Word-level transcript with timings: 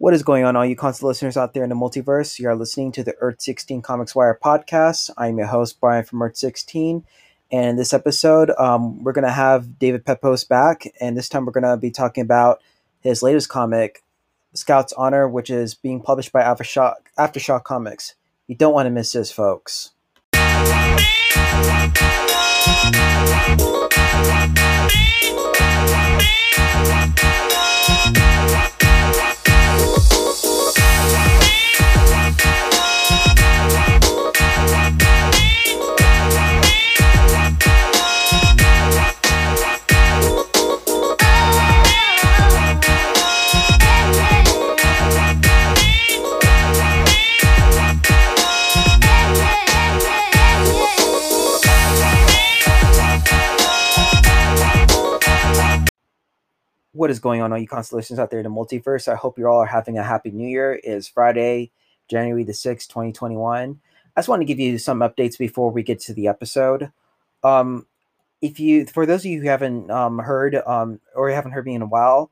What 0.00 0.14
is 0.14 0.22
going 0.22 0.44
on, 0.44 0.56
all 0.56 0.64
you 0.64 0.76
constant 0.76 1.08
listeners 1.08 1.36
out 1.36 1.52
there 1.52 1.62
in 1.62 1.68
the 1.68 1.76
multiverse? 1.76 2.38
You 2.38 2.48
are 2.48 2.56
listening 2.56 2.90
to 2.92 3.04
the 3.04 3.14
Earth 3.20 3.42
16 3.42 3.82
Comics 3.82 4.14
Wire 4.14 4.38
podcast. 4.42 5.10
I'm 5.18 5.36
your 5.36 5.48
host, 5.48 5.78
Brian 5.78 6.06
from 6.06 6.22
Earth 6.22 6.38
16. 6.38 7.04
And 7.52 7.68
in 7.68 7.76
this 7.76 7.92
episode, 7.92 8.50
um, 8.58 9.04
we're 9.04 9.12
going 9.12 9.26
to 9.26 9.30
have 9.30 9.78
David 9.78 10.06
Pepose 10.06 10.42
back. 10.44 10.84
And 11.02 11.18
this 11.18 11.28
time, 11.28 11.44
we're 11.44 11.52
going 11.52 11.64
to 11.64 11.76
be 11.76 11.90
talking 11.90 12.22
about 12.22 12.62
his 13.00 13.22
latest 13.22 13.50
comic, 13.50 14.02
Scout's 14.54 14.94
Honor, 14.94 15.28
which 15.28 15.50
is 15.50 15.74
being 15.74 16.00
published 16.00 16.32
by 16.32 16.40
Aftershock, 16.40 16.94
Aftershock 17.18 17.64
Comics. 17.64 18.14
You 18.46 18.54
don't 18.54 18.72
want 18.72 18.86
to 18.86 18.90
miss 18.90 19.12
this, 19.12 19.30
folks. 19.30 19.90
What 57.00 57.10
is 57.10 57.18
going 57.18 57.40
on, 57.40 57.50
all 57.50 57.58
you 57.58 57.66
constellations 57.66 58.18
out 58.18 58.30
there 58.30 58.40
in 58.40 58.44
the 58.44 58.50
multiverse? 58.50 59.10
I 59.10 59.14
hope 59.14 59.38
you 59.38 59.46
all 59.48 59.56
are 59.56 59.64
having 59.64 59.96
a 59.96 60.02
happy 60.02 60.30
new 60.30 60.46
year. 60.46 60.74
It 60.74 60.84
is 60.84 61.08
Friday, 61.08 61.70
January 62.08 62.44
the 62.44 62.52
6th, 62.52 62.88
2021. 62.88 63.80
I 64.14 64.20
just 64.20 64.28
want 64.28 64.42
to 64.42 64.44
give 64.44 64.60
you 64.60 64.76
some 64.76 64.98
updates 64.98 65.38
before 65.38 65.70
we 65.70 65.82
get 65.82 65.98
to 66.00 66.12
the 66.12 66.28
episode. 66.28 66.92
Um, 67.42 67.86
if 68.42 68.60
you, 68.60 68.84
for 68.84 69.06
those 69.06 69.20
of 69.20 69.30
you 69.30 69.40
who 69.40 69.48
haven't 69.48 69.90
um, 69.90 70.18
heard 70.18 70.56
um, 70.56 71.00
or 71.14 71.30
haven't 71.30 71.52
heard 71.52 71.64
me 71.64 71.74
in 71.74 71.80
a 71.80 71.86
while, 71.86 72.30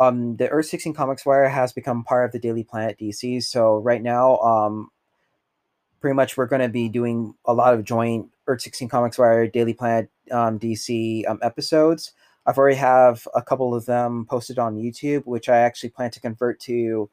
um, 0.00 0.38
the 0.38 0.48
Earth 0.48 0.64
16 0.64 0.94
Comics 0.94 1.26
Wire 1.26 1.50
has 1.50 1.74
become 1.74 2.02
part 2.02 2.24
of 2.24 2.32
the 2.32 2.38
Daily 2.38 2.64
Planet 2.64 2.96
DC. 2.98 3.42
So 3.42 3.76
right 3.80 4.00
now, 4.00 4.38
um, 4.38 4.88
pretty 6.00 6.14
much 6.14 6.38
we're 6.38 6.46
going 6.46 6.62
to 6.62 6.70
be 6.70 6.88
doing 6.88 7.34
a 7.44 7.52
lot 7.52 7.74
of 7.74 7.84
joint 7.84 8.30
Earth 8.46 8.62
16 8.62 8.88
Comics 8.88 9.18
Wire 9.18 9.46
Daily 9.46 9.74
Planet 9.74 10.08
um, 10.30 10.58
DC 10.58 11.28
um, 11.28 11.38
episodes. 11.42 12.12
I've 12.46 12.58
already 12.58 12.76
have 12.76 13.26
a 13.34 13.42
couple 13.42 13.74
of 13.74 13.86
them 13.86 14.26
posted 14.28 14.58
on 14.58 14.76
YouTube, 14.76 15.26
which 15.26 15.48
I 15.48 15.58
actually 15.58 15.90
plan 15.90 16.10
to 16.12 16.20
convert 16.20 16.60
to 16.60 17.10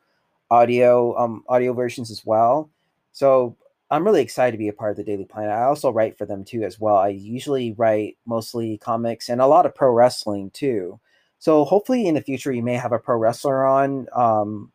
audio 0.51 1.17
um, 1.17 1.43
audio 1.49 1.73
versions 1.73 2.11
as 2.11 2.23
well. 2.25 2.69
So 3.11 3.57
I'm 3.89 4.05
really 4.05 4.21
excited 4.21 4.51
to 4.51 4.57
be 4.57 4.67
a 4.67 4.73
part 4.73 4.91
of 4.91 4.97
the 4.97 5.03
Daily 5.03 5.25
Planet. 5.25 5.51
I 5.51 5.63
also 5.63 5.91
write 5.91 6.17
for 6.17 6.25
them 6.25 6.43
too 6.43 6.63
as 6.63 6.79
well. 6.79 6.97
I 6.97 7.09
usually 7.09 7.73
write 7.73 8.17
mostly 8.25 8.77
comics 8.77 9.29
and 9.29 9.41
a 9.41 9.47
lot 9.47 9.65
of 9.65 9.75
pro 9.75 9.91
wrestling 9.91 10.51
too. 10.51 10.99
So 11.39 11.65
hopefully 11.65 12.07
in 12.07 12.15
the 12.15 12.21
future 12.21 12.51
you 12.51 12.63
may 12.63 12.75
have 12.75 12.91
a 12.91 12.99
pro 12.99 13.17
wrestler 13.17 13.65
on, 13.65 14.07
um, 14.15 14.71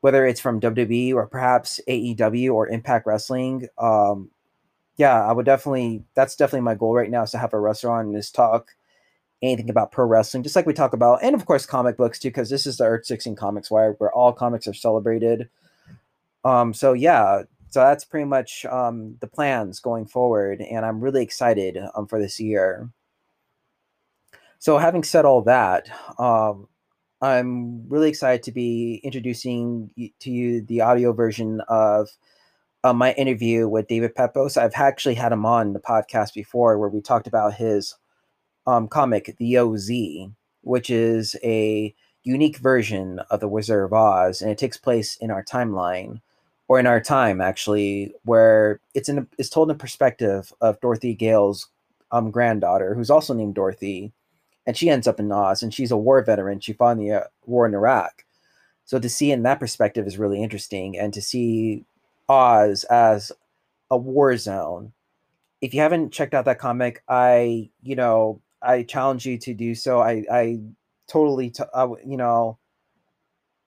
whether 0.00 0.26
it's 0.26 0.40
from 0.40 0.60
WWE 0.60 1.14
or 1.14 1.26
perhaps 1.26 1.80
AEW 1.88 2.52
or 2.52 2.68
Impact 2.68 3.06
Wrestling. 3.06 3.68
Um, 3.78 4.30
yeah, 4.96 5.24
I 5.24 5.32
would 5.32 5.46
definitely. 5.46 6.04
That's 6.14 6.36
definitely 6.36 6.62
my 6.62 6.74
goal 6.74 6.94
right 6.94 7.10
now 7.10 7.22
is 7.22 7.30
to 7.30 7.38
have 7.38 7.54
a 7.54 7.60
wrestler 7.60 7.92
on 7.92 8.06
and 8.06 8.14
just 8.14 8.34
talk 8.34 8.72
anything 9.42 9.70
about 9.70 9.92
pro 9.92 10.06
wrestling, 10.06 10.42
just 10.42 10.56
like 10.56 10.66
we 10.66 10.72
talk 10.72 10.92
about, 10.92 11.22
and 11.22 11.34
of 11.34 11.46
course 11.46 11.66
comic 11.66 11.96
books 11.96 12.18
too, 12.18 12.28
because 12.28 12.50
this 12.50 12.66
is 12.66 12.76
the 12.76 12.84
Earth 12.84 13.06
16 13.06 13.34
Comics 13.36 13.70
Wire 13.70 13.94
where 13.98 14.12
all 14.12 14.32
comics 14.32 14.66
are 14.66 14.74
celebrated. 14.74 15.48
Um, 16.44 16.72
so 16.74 16.92
yeah, 16.92 17.42
so 17.70 17.80
that's 17.80 18.04
pretty 18.04 18.26
much 18.26 18.64
um, 18.66 19.16
the 19.20 19.26
plans 19.26 19.80
going 19.80 20.06
forward, 20.06 20.60
and 20.60 20.84
I'm 20.84 21.00
really 21.00 21.22
excited 21.22 21.78
um, 21.94 22.06
for 22.06 22.20
this 22.20 22.38
year. 22.38 22.90
So 24.58 24.78
having 24.78 25.02
said 25.02 25.24
all 25.24 25.42
that, 25.42 25.88
um, 26.18 26.68
I'm 27.20 27.88
really 27.88 28.08
excited 28.08 28.42
to 28.44 28.52
be 28.52 29.00
introducing 29.02 29.90
to 30.20 30.30
you 30.30 30.60
the 30.60 30.82
audio 30.82 31.12
version 31.12 31.60
of 31.68 32.08
uh, 32.84 32.92
my 32.92 33.12
interview 33.14 33.68
with 33.68 33.86
David 33.88 34.14
Pepose. 34.14 34.56
I've 34.56 34.74
actually 34.74 35.14
had 35.14 35.32
him 35.32 35.46
on 35.46 35.72
the 35.72 35.80
podcast 35.80 36.34
before, 36.34 36.78
where 36.78 36.88
we 36.88 37.00
talked 37.00 37.26
about 37.26 37.54
his 37.54 37.94
um, 38.66 38.88
comic, 38.88 39.34
The 39.38 39.58
OZ, 39.58 39.90
which 40.62 40.90
is 40.90 41.36
a 41.42 41.94
unique 42.24 42.58
version 42.58 43.20
of 43.30 43.40
The 43.40 43.48
Wizard 43.48 43.84
of 43.84 43.92
Oz, 43.92 44.42
and 44.42 44.50
it 44.50 44.58
takes 44.58 44.76
place 44.76 45.16
in 45.16 45.30
our 45.30 45.44
timeline, 45.44 46.20
or 46.68 46.78
in 46.78 46.86
our 46.86 47.00
time 47.00 47.40
actually, 47.40 48.12
where 48.24 48.80
it's 48.94 49.08
in 49.08 49.26
it's 49.38 49.48
told 49.48 49.70
in 49.70 49.78
perspective 49.78 50.52
of 50.60 50.80
Dorothy 50.80 51.14
Gale's 51.14 51.68
um, 52.12 52.30
granddaughter, 52.30 52.94
who's 52.94 53.10
also 53.10 53.34
named 53.34 53.54
Dorothy, 53.54 54.12
and 54.66 54.76
she 54.76 54.88
ends 54.88 55.06
up 55.08 55.18
in 55.18 55.32
Oz, 55.32 55.62
and 55.62 55.74
she's 55.74 55.90
a 55.90 55.96
war 55.96 56.22
veteran. 56.22 56.60
She 56.60 56.72
fought 56.72 56.92
in 56.92 56.98
the 56.98 57.12
uh, 57.12 57.24
war 57.46 57.66
in 57.66 57.74
Iraq, 57.74 58.24
so 58.84 58.98
to 58.98 59.08
see 59.08 59.32
in 59.32 59.42
that 59.42 59.60
perspective 59.60 60.06
is 60.06 60.18
really 60.18 60.42
interesting, 60.42 60.98
and 60.98 61.12
to 61.14 61.22
see 61.22 61.84
Oz 62.28 62.84
as 62.84 63.32
a 63.90 63.96
war 63.96 64.36
zone. 64.36 64.92
If 65.60 65.74
you 65.74 65.80
haven't 65.80 66.12
checked 66.12 66.34
out 66.34 66.44
that 66.46 66.58
comic, 66.58 67.02
I 67.08 67.70
you 67.82 67.96
know 67.96 68.40
I 68.62 68.82
challenge 68.84 69.26
you 69.26 69.38
to 69.38 69.54
do 69.54 69.74
so. 69.74 70.00
I 70.00 70.24
I 70.30 70.60
totally 71.08 71.50
t- 71.50 71.64
I, 71.74 71.84
you 72.04 72.16
know 72.16 72.58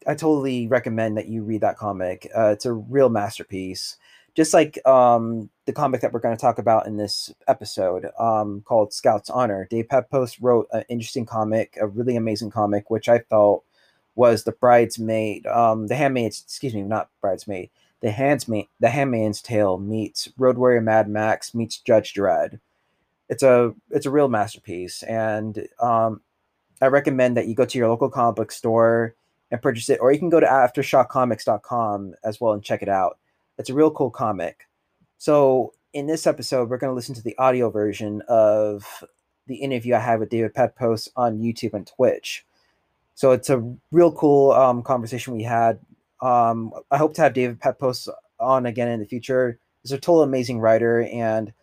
I 0.08 0.14
totally 0.14 0.68
recommend 0.68 1.18
that 1.18 1.28
you 1.28 1.44
read 1.44 1.62
that 1.62 1.78
comic. 1.78 2.30
Uh, 2.36 2.50
it's 2.50 2.66
a 2.66 2.74
real 2.74 3.10
masterpiece. 3.10 3.98
Just 4.36 4.54
like 4.54 4.86
um, 4.86 5.50
the 5.66 5.74
comic 5.74 6.02
that 6.02 6.12
we're 6.12 6.20
going 6.20 6.36
to 6.36 6.42
talk 6.42 6.58
about 6.58 6.88
in 6.88 6.98
this 6.98 7.34
episode, 7.48 8.08
um, 8.20 8.62
called 8.66 8.94
Scout's 8.94 9.30
Honor. 9.30 9.66
Dave 9.70 9.88
Pepose 9.88 10.42
wrote 10.42 10.68
an 10.74 10.84
interesting 10.90 11.26
comic, 11.26 11.78
a 11.80 11.88
really 11.88 12.18
amazing 12.18 12.52
comic, 12.52 12.90
which 12.90 13.08
I 13.08 13.20
felt 13.20 13.64
was 14.14 14.44
the 14.44 14.52
bridesmaid, 14.52 15.48
um, 15.48 15.88
the 15.88 15.96
handmaid's, 15.96 16.42
excuse 16.42 16.74
me, 16.74 16.82
not 16.82 17.10
bridesmaid, 17.22 17.70
the 18.02 18.12
handsmaid, 18.12 18.68
the 18.80 18.90
handmaid's 18.90 19.42
tale 19.42 19.78
meets 19.78 20.30
Road 20.38 20.58
Warrior 20.58 20.82
Mad 20.82 21.10
Max 21.10 21.54
meets 21.54 21.78
Judge 21.80 22.14
Dredd 22.14 22.60
it's 23.30 23.44
a 23.44 23.74
it's 23.92 24.06
a 24.06 24.12
real 24.12 24.28
masterpiece, 24.28 25.04
and 25.04 25.68
um, 25.80 26.22
I 26.82 26.88
recommend 26.88 27.38
that 27.38 27.48
you 27.48 27.56
go 27.56 27.66
to 27.66 27.78
your 27.78 27.90
local 27.90 28.10
comic 28.10 28.36
book 28.36 28.52
store 28.52 29.16
and 29.52 29.62
purchase 29.62 29.90
it, 29.90 30.00
or 30.02 30.12
you 30.12 30.20
can 30.20 30.30
go 30.30 30.40
to 30.40 30.46
aftershockcomics.com 30.46 32.16
as 32.24 32.42
well 32.42 32.54
and 32.54 32.64
check 32.64 32.82
it 32.82 32.90
out. 32.90 33.18
It's 33.58 33.70
a 33.70 33.74
real 33.74 33.92
cool 33.92 34.10
comic. 34.10 34.68
So 35.18 35.74
in 35.94 36.08
this 36.08 36.28
episode, 36.28 36.70
we're 36.70 36.78
going 36.78 36.92
to 36.92 36.96
listen 36.96 37.16
to 37.16 37.24
the 37.24 37.38
audio 37.38 37.70
version 37.70 38.22
of 38.28 39.04
the 39.48 39.56
interview 39.56 39.96
I 39.96 40.00
had 40.00 40.20
with 40.20 40.30
David 40.30 40.54
Pepose 40.54 41.08
on 41.16 41.40
YouTube 41.40 41.74
and 41.74 41.88
Twitch. 41.88 42.46
So 43.14 43.32
it's 43.32 43.50
a 43.50 43.64
real 43.92 44.12
cool 44.12 44.52
um, 44.52 44.84
conversation 44.84 45.34
we 45.34 45.44
had. 45.44 45.80
Um, 46.22 46.74
I 46.92 46.98
hope 46.98 47.14
to 47.16 47.22
have 47.22 47.34
David 47.34 47.62
Pepose 47.62 48.10
on 48.40 48.66
again 48.66 48.90
in 48.90 49.00
the 49.00 49.06
future. 49.06 49.60
He's 49.84 49.92
a 49.92 49.98
total 49.98 50.24
amazing 50.24 50.60
writer, 50.60 51.04
and 51.04 51.54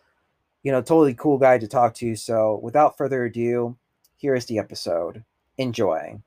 you 0.63 0.71
know, 0.71 0.81
totally 0.81 1.15
cool 1.15 1.39
guy 1.39 1.59
to 1.59 1.67
talk 1.67 1.95
to. 1.95 2.15
So 2.15 2.61
without 2.63 2.97
further 2.97 3.25
ado, 3.25 3.77
here 4.17 4.35
is 4.35 4.47
the 4.47 4.59
episode. 4.59 5.25
Enjoy. 5.59 6.21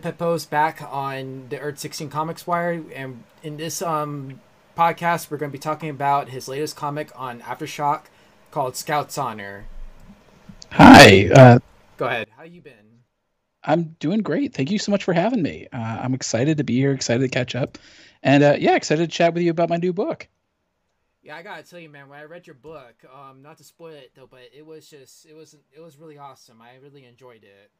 Pepose 0.00 0.46
back 0.46 0.82
on 0.90 1.46
the 1.50 1.60
Earth 1.60 1.78
16 1.78 2.08
Comics 2.08 2.46
Wire, 2.46 2.82
and 2.94 3.24
in 3.42 3.58
this 3.58 3.82
um 3.82 4.40
podcast, 4.76 5.30
we're 5.30 5.36
going 5.36 5.50
to 5.50 5.52
be 5.52 5.60
talking 5.60 5.90
about 5.90 6.30
his 6.30 6.48
latest 6.48 6.76
comic 6.76 7.10
on 7.14 7.40
Aftershock 7.40 8.04
called 8.50 8.74
Scout's 8.74 9.18
Honor. 9.18 9.66
Hi. 10.70 11.28
Uh, 11.28 11.58
Go 11.98 12.06
ahead. 12.06 12.28
How 12.36 12.44
you 12.44 12.62
been? 12.62 12.91
I'm 13.64 13.96
doing 14.00 14.20
great. 14.20 14.54
Thank 14.54 14.70
you 14.70 14.78
so 14.78 14.90
much 14.90 15.04
for 15.04 15.12
having 15.12 15.42
me. 15.42 15.68
Uh, 15.72 15.76
I'm 16.02 16.14
excited 16.14 16.58
to 16.58 16.64
be 16.64 16.76
here, 16.76 16.92
excited 16.92 17.22
to 17.22 17.28
catch 17.28 17.54
up, 17.54 17.78
and 18.22 18.42
uh, 18.42 18.56
yeah, 18.58 18.74
excited 18.74 19.10
to 19.10 19.16
chat 19.16 19.34
with 19.34 19.42
you 19.42 19.50
about 19.50 19.68
my 19.68 19.76
new 19.76 19.92
book. 19.92 20.28
Yeah, 21.22 21.36
I 21.36 21.42
gotta 21.42 21.62
tell 21.62 21.78
you, 21.78 21.88
man. 21.88 22.08
When 22.08 22.18
I 22.18 22.24
read 22.24 22.46
your 22.48 22.54
book, 22.54 22.94
um, 23.14 23.42
not 23.42 23.58
to 23.58 23.64
spoil 23.64 23.92
it 23.94 24.12
though, 24.16 24.26
but 24.26 24.40
it 24.52 24.66
was 24.66 24.88
just 24.88 25.24
it 25.26 25.34
was 25.34 25.54
it 25.70 25.80
was 25.80 25.96
really 25.96 26.18
awesome. 26.18 26.60
I 26.60 26.76
really 26.82 27.04
enjoyed 27.04 27.44
it. 27.44 27.70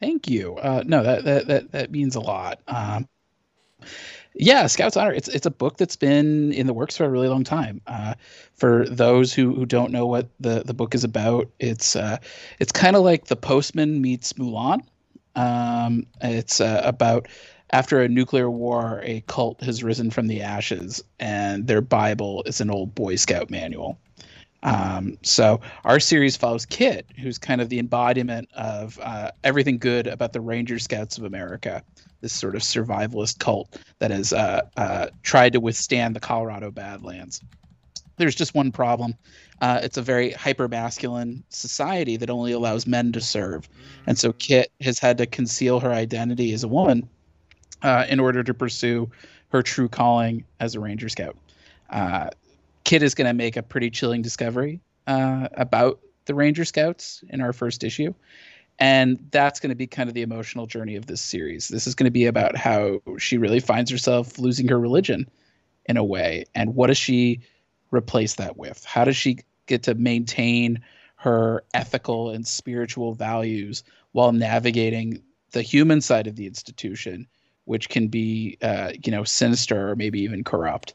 Thank 0.00 0.28
you. 0.28 0.56
Uh, 0.56 0.82
no, 0.86 1.02
that 1.02 1.24
that 1.24 1.46
that 1.46 1.72
that 1.72 1.90
means 1.90 2.16
a 2.16 2.20
lot. 2.20 2.60
Um, 2.66 3.06
yeah, 4.34 4.66
Scouts 4.66 4.96
Honor. 4.96 5.12
It's 5.12 5.28
it's 5.28 5.46
a 5.46 5.50
book 5.50 5.76
that's 5.76 5.96
been 5.96 6.52
in 6.52 6.66
the 6.66 6.72
works 6.72 6.96
for 6.96 7.04
a 7.04 7.10
really 7.10 7.28
long 7.28 7.44
time. 7.44 7.80
Uh, 7.86 8.14
for 8.54 8.86
those 8.88 9.32
who, 9.32 9.54
who 9.54 9.66
don't 9.66 9.92
know 9.92 10.06
what 10.06 10.28
the, 10.40 10.62
the 10.64 10.74
book 10.74 10.94
is 10.94 11.04
about, 11.04 11.50
it's 11.58 11.96
uh, 11.96 12.18
it's 12.58 12.72
kind 12.72 12.96
of 12.96 13.02
like 13.02 13.26
The 13.26 13.36
Postman 13.36 14.00
meets 14.00 14.32
Mulan. 14.34 14.80
Um, 15.34 16.06
it's 16.20 16.60
uh, 16.60 16.80
about 16.84 17.28
after 17.70 18.02
a 18.02 18.08
nuclear 18.08 18.50
war, 18.50 19.00
a 19.02 19.22
cult 19.26 19.62
has 19.62 19.82
risen 19.82 20.10
from 20.10 20.26
the 20.26 20.42
ashes, 20.42 21.02
and 21.18 21.66
their 21.66 21.80
Bible 21.80 22.42
is 22.46 22.60
an 22.60 22.70
old 22.70 22.94
Boy 22.94 23.16
Scout 23.16 23.50
manual. 23.50 23.98
Um, 24.62 25.18
so 25.22 25.60
our 25.84 25.98
series 25.98 26.36
follows 26.36 26.64
Kit, 26.66 27.06
who's 27.18 27.38
kind 27.38 27.60
of 27.60 27.68
the 27.68 27.78
embodiment 27.78 28.48
of 28.54 28.98
uh, 29.02 29.32
everything 29.42 29.78
good 29.78 30.06
about 30.06 30.32
the 30.32 30.40
Ranger 30.40 30.78
Scouts 30.78 31.18
of 31.18 31.24
America, 31.24 31.82
this 32.20 32.32
sort 32.32 32.54
of 32.54 32.62
survivalist 32.62 33.38
cult 33.38 33.76
that 33.98 34.10
has 34.10 34.32
uh, 34.32 34.62
uh, 34.76 35.08
tried 35.22 35.52
to 35.54 35.60
withstand 35.60 36.14
the 36.14 36.20
Colorado 36.20 36.70
Badlands. 36.70 37.42
There's 38.16 38.34
just 38.34 38.54
one 38.54 38.70
problem. 38.70 39.14
Uh, 39.60 39.80
it's 39.82 39.96
a 39.96 40.02
very 40.02 40.30
hyper 40.32 40.68
masculine 40.68 41.42
society 41.48 42.16
that 42.16 42.30
only 42.30 42.52
allows 42.52 42.86
men 42.86 43.10
to 43.12 43.20
serve. 43.20 43.68
And 44.06 44.18
so 44.18 44.32
Kit 44.32 44.70
has 44.80 44.98
had 44.98 45.18
to 45.18 45.26
conceal 45.26 45.80
her 45.80 45.92
identity 45.92 46.52
as 46.52 46.62
a 46.62 46.68
woman 46.68 47.08
uh, 47.82 48.06
in 48.08 48.20
order 48.20 48.42
to 48.44 48.54
pursue 48.54 49.10
her 49.48 49.62
true 49.62 49.88
calling 49.88 50.44
as 50.60 50.74
a 50.74 50.80
Ranger 50.80 51.08
Scout. 51.08 51.36
Kit 52.84 53.02
is 53.02 53.14
going 53.14 53.26
to 53.26 53.34
make 53.34 53.56
a 53.56 53.62
pretty 53.62 53.90
chilling 53.90 54.22
discovery 54.22 54.80
uh, 55.06 55.48
about 55.54 56.00
the 56.26 56.34
Ranger 56.34 56.64
Scouts 56.64 57.24
in 57.28 57.40
our 57.40 57.52
first 57.52 57.84
issue. 57.84 58.14
And 58.78 59.18
that's 59.30 59.60
going 59.60 59.70
to 59.70 59.76
be 59.76 59.86
kind 59.86 60.08
of 60.08 60.14
the 60.14 60.22
emotional 60.22 60.66
journey 60.66 60.96
of 60.96 61.06
this 61.06 61.20
series. 61.20 61.68
This 61.68 61.86
is 61.86 61.94
going 61.94 62.06
to 62.06 62.10
be 62.10 62.26
about 62.26 62.56
how 62.56 63.00
she 63.18 63.38
really 63.38 63.60
finds 63.60 63.90
herself 63.90 64.38
losing 64.38 64.68
her 64.68 64.78
religion 64.78 65.28
in 65.86 65.96
a 65.96 66.04
way. 66.04 66.44
And 66.54 66.74
what 66.74 66.88
does 66.88 66.98
she 66.98 67.40
replace 67.90 68.34
that 68.36 68.56
with? 68.56 68.84
How 68.84 69.04
does 69.04 69.16
she 69.16 69.38
get 69.66 69.84
to 69.84 69.94
maintain 69.94 70.80
her 71.16 71.62
ethical 71.74 72.30
and 72.30 72.46
spiritual 72.46 73.14
values 73.14 73.84
while 74.12 74.32
navigating 74.32 75.22
the 75.52 75.62
human 75.62 76.00
side 76.00 76.26
of 76.26 76.36
the 76.36 76.46
institution, 76.46 77.28
which 77.66 77.88
can 77.88 78.08
be, 78.08 78.58
uh, 78.62 78.92
you 79.04 79.12
know, 79.12 79.22
sinister 79.22 79.90
or 79.90 79.96
maybe 79.96 80.20
even 80.20 80.42
corrupt? 80.42 80.94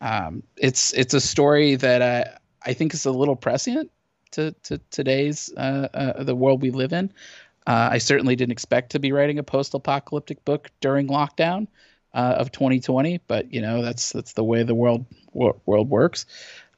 Um, 0.00 0.42
it's 0.56 0.92
it's 0.94 1.14
a 1.14 1.20
story 1.20 1.74
that 1.76 2.02
I 2.02 2.38
I 2.64 2.74
think 2.74 2.94
is 2.94 3.06
a 3.06 3.12
little 3.12 3.36
prescient 3.36 3.90
to 4.32 4.52
to 4.64 4.78
today's 4.90 5.52
uh, 5.56 5.88
uh, 5.92 6.22
the 6.22 6.34
world 6.34 6.62
we 6.62 6.70
live 6.70 6.92
in. 6.92 7.12
Uh, 7.66 7.90
I 7.92 7.98
certainly 7.98 8.36
didn't 8.36 8.52
expect 8.52 8.92
to 8.92 8.98
be 8.98 9.12
writing 9.12 9.38
a 9.38 9.42
post-apocalyptic 9.42 10.44
book 10.44 10.70
during 10.80 11.08
lockdown 11.08 11.68
uh, 12.14 12.34
of 12.38 12.50
2020, 12.52 13.20
but 13.26 13.52
you 13.52 13.60
know 13.60 13.82
that's 13.82 14.12
that's 14.12 14.32
the 14.32 14.44
way 14.44 14.62
the 14.62 14.74
world 14.74 15.04
world 15.32 15.90
works. 15.90 16.26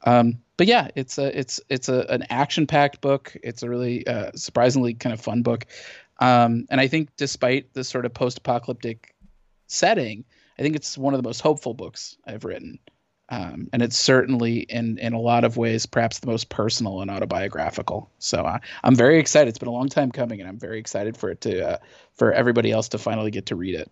Um, 0.04 0.38
but 0.56 0.66
yeah, 0.66 0.88
it's 0.96 1.18
a 1.18 1.38
it's 1.38 1.60
it's 1.68 1.88
a 1.88 2.06
an 2.08 2.25
action-packed 2.30 3.00
book. 3.00 3.36
It's 3.42 3.62
a 3.62 3.68
really 3.68 4.06
uh, 4.06 4.32
surprisingly 4.34 4.94
kind 4.94 5.12
of 5.12 5.20
fun 5.20 5.42
book, 5.42 5.66
um, 6.18 6.66
and 6.70 6.80
I 6.80 6.88
think 6.88 7.10
despite 7.16 7.72
the 7.72 7.84
sort 7.84 8.04
of 8.04 8.12
post-apocalyptic 8.12 9.14
setting, 9.68 10.25
I 10.58 10.62
think 10.62 10.76
it's 10.76 10.98
one 10.98 11.14
of 11.14 11.22
the 11.22 11.26
most 11.26 11.40
hopeful 11.40 11.75
books 11.75 12.16
I've 12.26 12.44
written. 12.44 12.78
Um, 13.32 13.70
and 13.73 13.81
it's 13.81 13.99
certainly 13.99 14.58
in 14.58 14.99
in 14.99 15.14
a 15.14 15.19
lot 15.19 15.44
of 15.44 15.56
ways 15.56 15.87
perhaps 15.87 16.19
the 16.19 16.26
most 16.26 16.50
personal 16.50 17.00
and 17.00 17.11
autobiographical. 17.11 18.11
So 18.19 18.43
uh, 18.43 18.58
I'm 18.84 18.94
very 18.94 19.19
excited. 19.19 19.49
It's 19.49 19.58
been 19.58 19.70
a 19.70 19.73
long 19.73 19.88
time 19.88 20.12
coming, 20.12 20.40
and 20.40 20.49
I'm 20.49 20.58
very 20.58 20.79
excited 20.79 21.17
for 21.17 21.31
it 21.31 21.40
to 21.40 21.67
uh, 21.67 21.79
for 22.12 22.31
everybody 22.31 22.70
else 22.70 22.88
to 22.88 22.99
finally 22.99 23.31
get 23.31 23.46
to 23.46 23.56
read 23.56 23.75
it. 23.75 23.90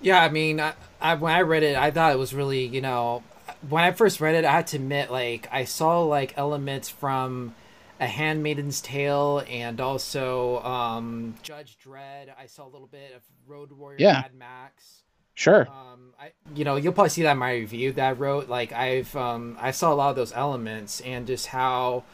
Yeah, 0.00 0.20
I 0.20 0.30
mean, 0.30 0.58
I, 0.58 0.72
I, 1.00 1.14
when 1.14 1.32
I 1.32 1.42
read 1.42 1.62
it, 1.62 1.76
I 1.76 1.92
thought 1.92 2.12
it 2.12 2.18
was 2.18 2.34
really 2.34 2.66
you 2.66 2.80
know 2.80 3.22
when 3.68 3.84
I 3.84 3.92
first 3.92 4.20
read 4.20 4.34
it, 4.34 4.44
I 4.44 4.50
had 4.50 4.66
to 4.68 4.78
admit 4.78 5.12
like 5.12 5.48
I 5.52 5.62
saw 5.62 6.00
like 6.02 6.36
elements 6.36 6.88
from 6.88 7.54
a 8.00 8.06
Handmaiden's 8.06 8.80
Tale 8.80 9.44
and 9.48 9.80
also 9.80 10.60
um, 10.64 11.36
Judge 11.40 11.78
Dredd. 11.78 12.30
I 12.36 12.46
saw 12.46 12.66
a 12.66 12.70
little 12.70 12.88
bit 12.88 13.14
of 13.14 13.22
Road 13.46 13.70
Warrior 13.70 13.98
yeah. 14.00 14.12
Mad 14.14 14.34
Max. 14.34 15.04
Sure. 15.36 15.68
Um, 15.68 16.14
I 16.18 16.32
you 16.54 16.64
know 16.64 16.76
you'll 16.76 16.94
probably 16.94 17.10
see 17.10 17.22
that 17.22 17.32
in 17.32 17.38
my 17.38 17.52
review 17.52 17.92
that 17.92 18.08
I 18.08 18.12
wrote. 18.12 18.48
Like 18.48 18.72
I've 18.72 19.14
um, 19.14 19.56
I 19.60 19.70
saw 19.70 19.92
a 19.92 19.94
lot 19.94 20.10
of 20.10 20.16
those 20.16 20.32
elements 20.32 21.00
and 21.02 21.26
just 21.26 21.48
how, 21.48 22.04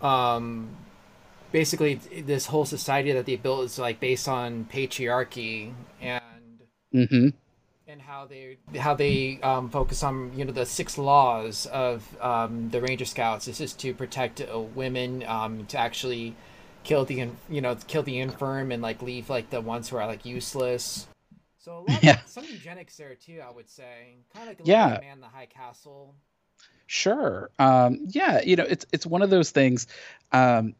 um, 0.00 0.74
basically 1.52 1.94
this 1.94 2.46
whole 2.46 2.64
society 2.64 3.12
that 3.12 3.26
they 3.26 3.36
built 3.36 3.66
is 3.66 3.78
like 3.78 4.00
based 4.00 4.26
on 4.26 4.64
patriarchy 4.64 5.72
and. 6.00 6.22
Mm-hmm. 6.92 7.28
And 7.86 8.00
how 8.00 8.24
they 8.24 8.56
how 8.78 8.94
they 8.94 9.38
um, 9.42 9.68
focus 9.68 10.02
on 10.02 10.32
you 10.34 10.46
know 10.46 10.52
the 10.52 10.64
six 10.64 10.96
laws 10.96 11.66
of 11.66 12.16
um, 12.22 12.70
the 12.70 12.80
Ranger 12.80 13.04
Scouts. 13.04 13.44
This 13.44 13.60
is 13.60 13.74
to 13.74 13.92
protect 13.92 14.40
uh, 14.40 14.58
women, 14.58 15.22
um, 15.24 15.66
to 15.66 15.78
actually 15.78 16.34
kill 16.82 17.04
the 17.04 17.28
you 17.50 17.60
know 17.60 17.76
kill 17.86 18.02
the 18.02 18.18
infirm 18.18 18.72
and 18.72 18.82
like 18.82 19.02
leave 19.02 19.28
like 19.28 19.50
the 19.50 19.60
ones 19.60 19.90
who 19.90 19.98
are 19.98 20.06
like 20.06 20.24
useless 20.24 21.06
so 21.64 21.78
a 21.78 21.90
lot 21.90 22.02
Yeah. 22.02 22.20
of, 22.22 22.28
some 22.28 22.44
eugenics 22.44 22.96
there 22.96 23.14
too, 23.14 23.40
I 23.46 23.50
would 23.50 23.68
say. 23.68 24.16
Kind 24.34 24.50
of 24.50 24.58
like 24.58 24.68
Yeah. 24.68 24.98
Man 25.00 25.20
the 25.20 25.28
High 25.28 25.46
Castle. 25.46 26.14
Sure. 26.86 27.50
Um, 27.58 28.00
yeah, 28.08 28.42
you 28.42 28.56
know, 28.56 28.66
it's 28.68 28.84
it's 28.92 29.06
one 29.06 29.22
of 29.22 29.30
those 29.30 29.50
things. 29.50 29.86
Um, 30.32 30.74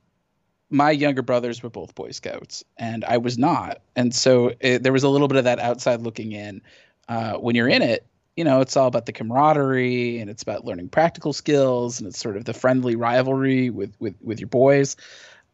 my 0.70 0.90
younger 0.90 1.22
brothers 1.22 1.62
were 1.62 1.70
both 1.70 1.94
Boy 1.94 2.10
Scouts, 2.10 2.62
and 2.76 3.04
I 3.04 3.16
was 3.16 3.38
not, 3.38 3.80
and 3.96 4.14
so 4.14 4.52
it, 4.60 4.82
there 4.82 4.92
was 4.92 5.02
a 5.04 5.08
little 5.08 5.28
bit 5.28 5.38
of 5.38 5.44
that 5.44 5.58
outside 5.60 6.00
looking 6.02 6.32
in. 6.32 6.60
Uh, 7.08 7.34
when 7.34 7.54
you're 7.54 7.68
in 7.68 7.80
it, 7.82 8.06
you 8.36 8.44
know, 8.44 8.60
it's 8.60 8.76
all 8.76 8.86
about 8.88 9.06
the 9.06 9.12
camaraderie, 9.12 10.18
and 10.18 10.28
it's 10.28 10.42
about 10.42 10.64
learning 10.64 10.88
practical 10.90 11.32
skills, 11.32 12.00
and 12.00 12.06
it's 12.08 12.18
sort 12.18 12.36
of 12.36 12.44
the 12.44 12.52
friendly 12.54 12.96
rivalry 12.96 13.70
with 13.70 13.94
with 13.98 14.14
with 14.20 14.40
your 14.40 14.48
boys. 14.48 14.96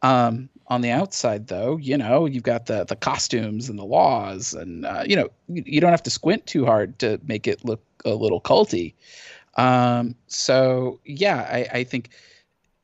Um, 0.01 0.49
on 0.67 0.81
the 0.81 0.91
outside, 0.91 1.47
though, 1.47 1.77
you 1.77 1.97
know, 1.97 2.25
you've 2.25 2.43
got 2.43 2.65
the 2.65 2.85
the 2.85 2.95
costumes 2.95 3.69
and 3.69 3.77
the 3.77 3.85
laws, 3.85 4.53
and 4.53 4.85
uh, 4.85 5.03
you 5.05 5.15
know, 5.15 5.29
you, 5.47 5.63
you 5.65 5.81
don't 5.81 5.91
have 5.91 6.03
to 6.03 6.09
squint 6.09 6.45
too 6.45 6.65
hard 6.65 6.97
to 6.99 7.19
make 7.25 7.47
it 7.47 7.65
look 7.65 7.83
a 8.05 8.11
little 8.15 8.41
culty. 8.41 8.93
Um, 9.55 10.15
so 10.27 10.99
yeah, 11.05 11.41
I, 11.41 11.79
I 11.79 11.83
think 11.83 12.09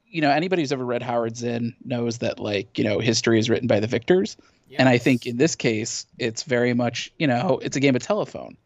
you 0.10 0.22
know 0.22 0.32
anybody 0.32 0.62
who's 0.62 0.72
ever 0.72 0.86
read 0.86 1.02
Howard 1.02 1.38
Zinn 1.38 1.76
knows 1.86 2.20
that 2.20 2.40
like 2.40 2.78
you 2.78 2.84
know 2.84 3.00
history 3.00 3.40
is 3.40 3.50
written 3.50 3.68
by 3.68 3.80
the 3.80 3.88
victors, 3.88 4.38
and 4.78 4.90
I 4.90 4.98
think 4.98 5.26
in 5.26 5.38
this 5.38 5.56
case 5.56 6.06
it's 6.20 6.44
very 6.44 6.74
much 6.74 7.12
you 7.18 7.28
know 7.28 7.60
it's 7.62 7.78
a 7.78 7.80
game 7.80 7.96
of 7.96 8.02
telephone. 8.02 8.58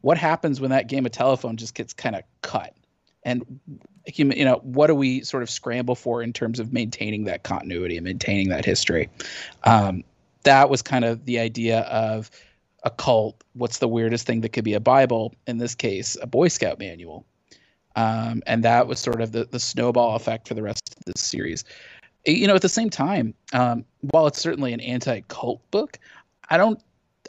What 0.00 0.16
happens 0.16 0.60
when 0.60 0.70
that 0.70 0.88
game 0.88 1.04
of 1.04 1.12
telephone 1.12 1.56
just 1.58 1.74
gets 1.74 1.92
kind 1.92 2.16
of 2.16 2.22
cut? 2.40 2.74
And 3.22 3.60
you 4.06 4.30
you 4.30 4.44
know 4.44 4.60
what 4.62 4.86
do 4.86 4.94
we 4.94 5.22
sort 5.22 5.42
of 5.42 5.50
scramble 5.50 5.94
for 5.94 6.22
in 6.22 6.32
terms 6.32 6.58
of 6.58 6.72
maintaining 6.72 7.24
that 7.24 7.42
continuity 7.42 7.96
and 7.96 8.04
maintaining 8.04 8.48
that 8.48 8.64
history? 8.64 9.08
Um, 9.64 10.04
that 10.42 10.70
was 10.70 10.82
kind 10.82 11.04
of 11.04 11.26
the 11.26 11.38
idea 11.38 11.80
of 11.80 12.30
a 12.84 12.90
cult. 12.90 13.42
What's 13.52 13.78
the 13.78 13.88
weirdest 13.88 14.26
thing 14.26 14.40
that 14.40 14.50
could 14.50 14.64
be 14.64 14.74
a 14.74 14.80
Bible? 14.80 15.34
In 15.46 15.58
this 15.58 15.74
case, 15.74 16.16
a 16.22 16.26
Boy 16.26 16.48
Scout 16.48 16.78
manual 16.78 17.26
um, 17.96 18.42
and 18.46 18.62
that 18.64 18.86
was 18.86 18.98
sort 18.98 19.20
of 19.20 19.32
the, 19.32 19.44
the 19.44 19.60
snowball 19.60 20.16
effect 20.16 20.48
for 20.48 20.54
the 20.54 20.62
rest 20.62 20.94
of 20.96 21.04
this 21.04 21.22
series. 21.22 21.64
You 22.26 22.46
know, 22.46 22.54
at 22.54 22.62
the 22.62 22.68
same 22.68 22.90
time, 22.90 23.34
um, 23.52 23.84
while 24.10 24.26
it's 24.26 24.40
certainly 24.40 24.72
an 24.72 24.80
anti-cult 24.80 25.68
book, 25.70 25.98
I 26.50 26.56
don't, 26.56 26.80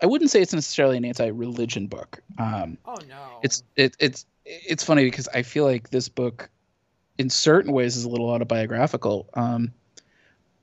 I 0.04 0.06
wouldn't 0.06 0.30
say 0.30 0.42
it's 0.42 0.54
necessarily 0.54 0.98
an 0.98 1.06
anti-religion 1.06 1.88
book. 1.88 2.22
Um, 2.38 2.78
Oh 2.86 2.98
no. 3.08 3.40
it's 3.42 3.64
it, 3.76 3.96
it's 4.00 4.26
it's 4.46 4.84
funny 4.84 5.06
because 5.06 5.28
I 5.34 5.44
feel 5.44 5.64
like 5.64 5.92
this 5.92 6.10
book, 6.10 6.50
in 7.22 7.30
certain 7.30 7.72
ways, 7.72 7.96
is 7.96 8.04
a 8.04 8.10
little 8.10 8.30
autobiographical. 8.30 9.30
Um, 9.36 9.72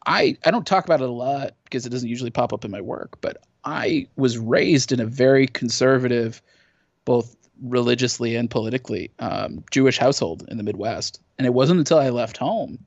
I 0.04 0.36
I 0.44 0.50
don't 0.50 0.66
talk 0.66 0.84
about 0.84 1.00
it 1.00 1.08
a 1.08 1.12
lot 1.12 1.52
because 1.64 1.86
it 1.86 1.90
doesn't 1.90 2.08
usually 2.08 2.30
pop 2.30 2.52
up 2.52 2.64
in 2.64 2.70
my 2.72 2.80
work, 2.80 3.20
but 3.20 3.44
I 3.64 4.08
was 4.16 4.36
raised 4.36 4.90
in 4.90 4.98
a 4.98 5.06
very 5.06 5.46
conservative, 5.46 6.42
both 7.04 7.36
religiously 7.62 8.34
and 8.34 8.50
politically, 8.50 9.12
um, 9.20 9.64
Jewish 9.70 9.98
household 9.98 10.44
in 10.48 10.56
the 10.56 10.64
Midwest, 10.64 11.20
and 11.38 11.46
it 11.46 11.54
wasn't 11.54 11.78
until 11.78 11.98
I 11.98 12.10
left 12.10 12.36
home 12.36 12.78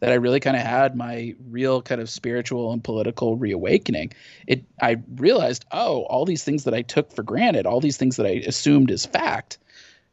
that 0.00 0.10
I 0.10 0.14
really 0.14 0.40
kind 0.40 0.56
of 0.56 0.62
had 0.62 0.96
my 0.96 1.32
real 1.48 1.80
kind 1.80 2.00
of 2.00 2.10
spiritual 2.10 2.72
and 2.72 2.82
political 2.82 3.36
reawakening. 3.36 4.12
It 4.48 4.64
I 4.80 4.96
realized, 5.14 5.64
oh, 5.70 6.02
all 6.06 6.24
these 6.24 6.42
things 6.42 6.64
that 6.64 6.74
I 6.74 6.82
took 6.82 7.12
for 7.12 7.22
granted, 7.22 7.66
all 7.66 7.78
these 7.78 7.98
things 7.98 8.16
that 8.16 8.26
I 8.26 8.42
assumed 8.44 8.90
as 8.90 9.06
fact. 9.06 9.58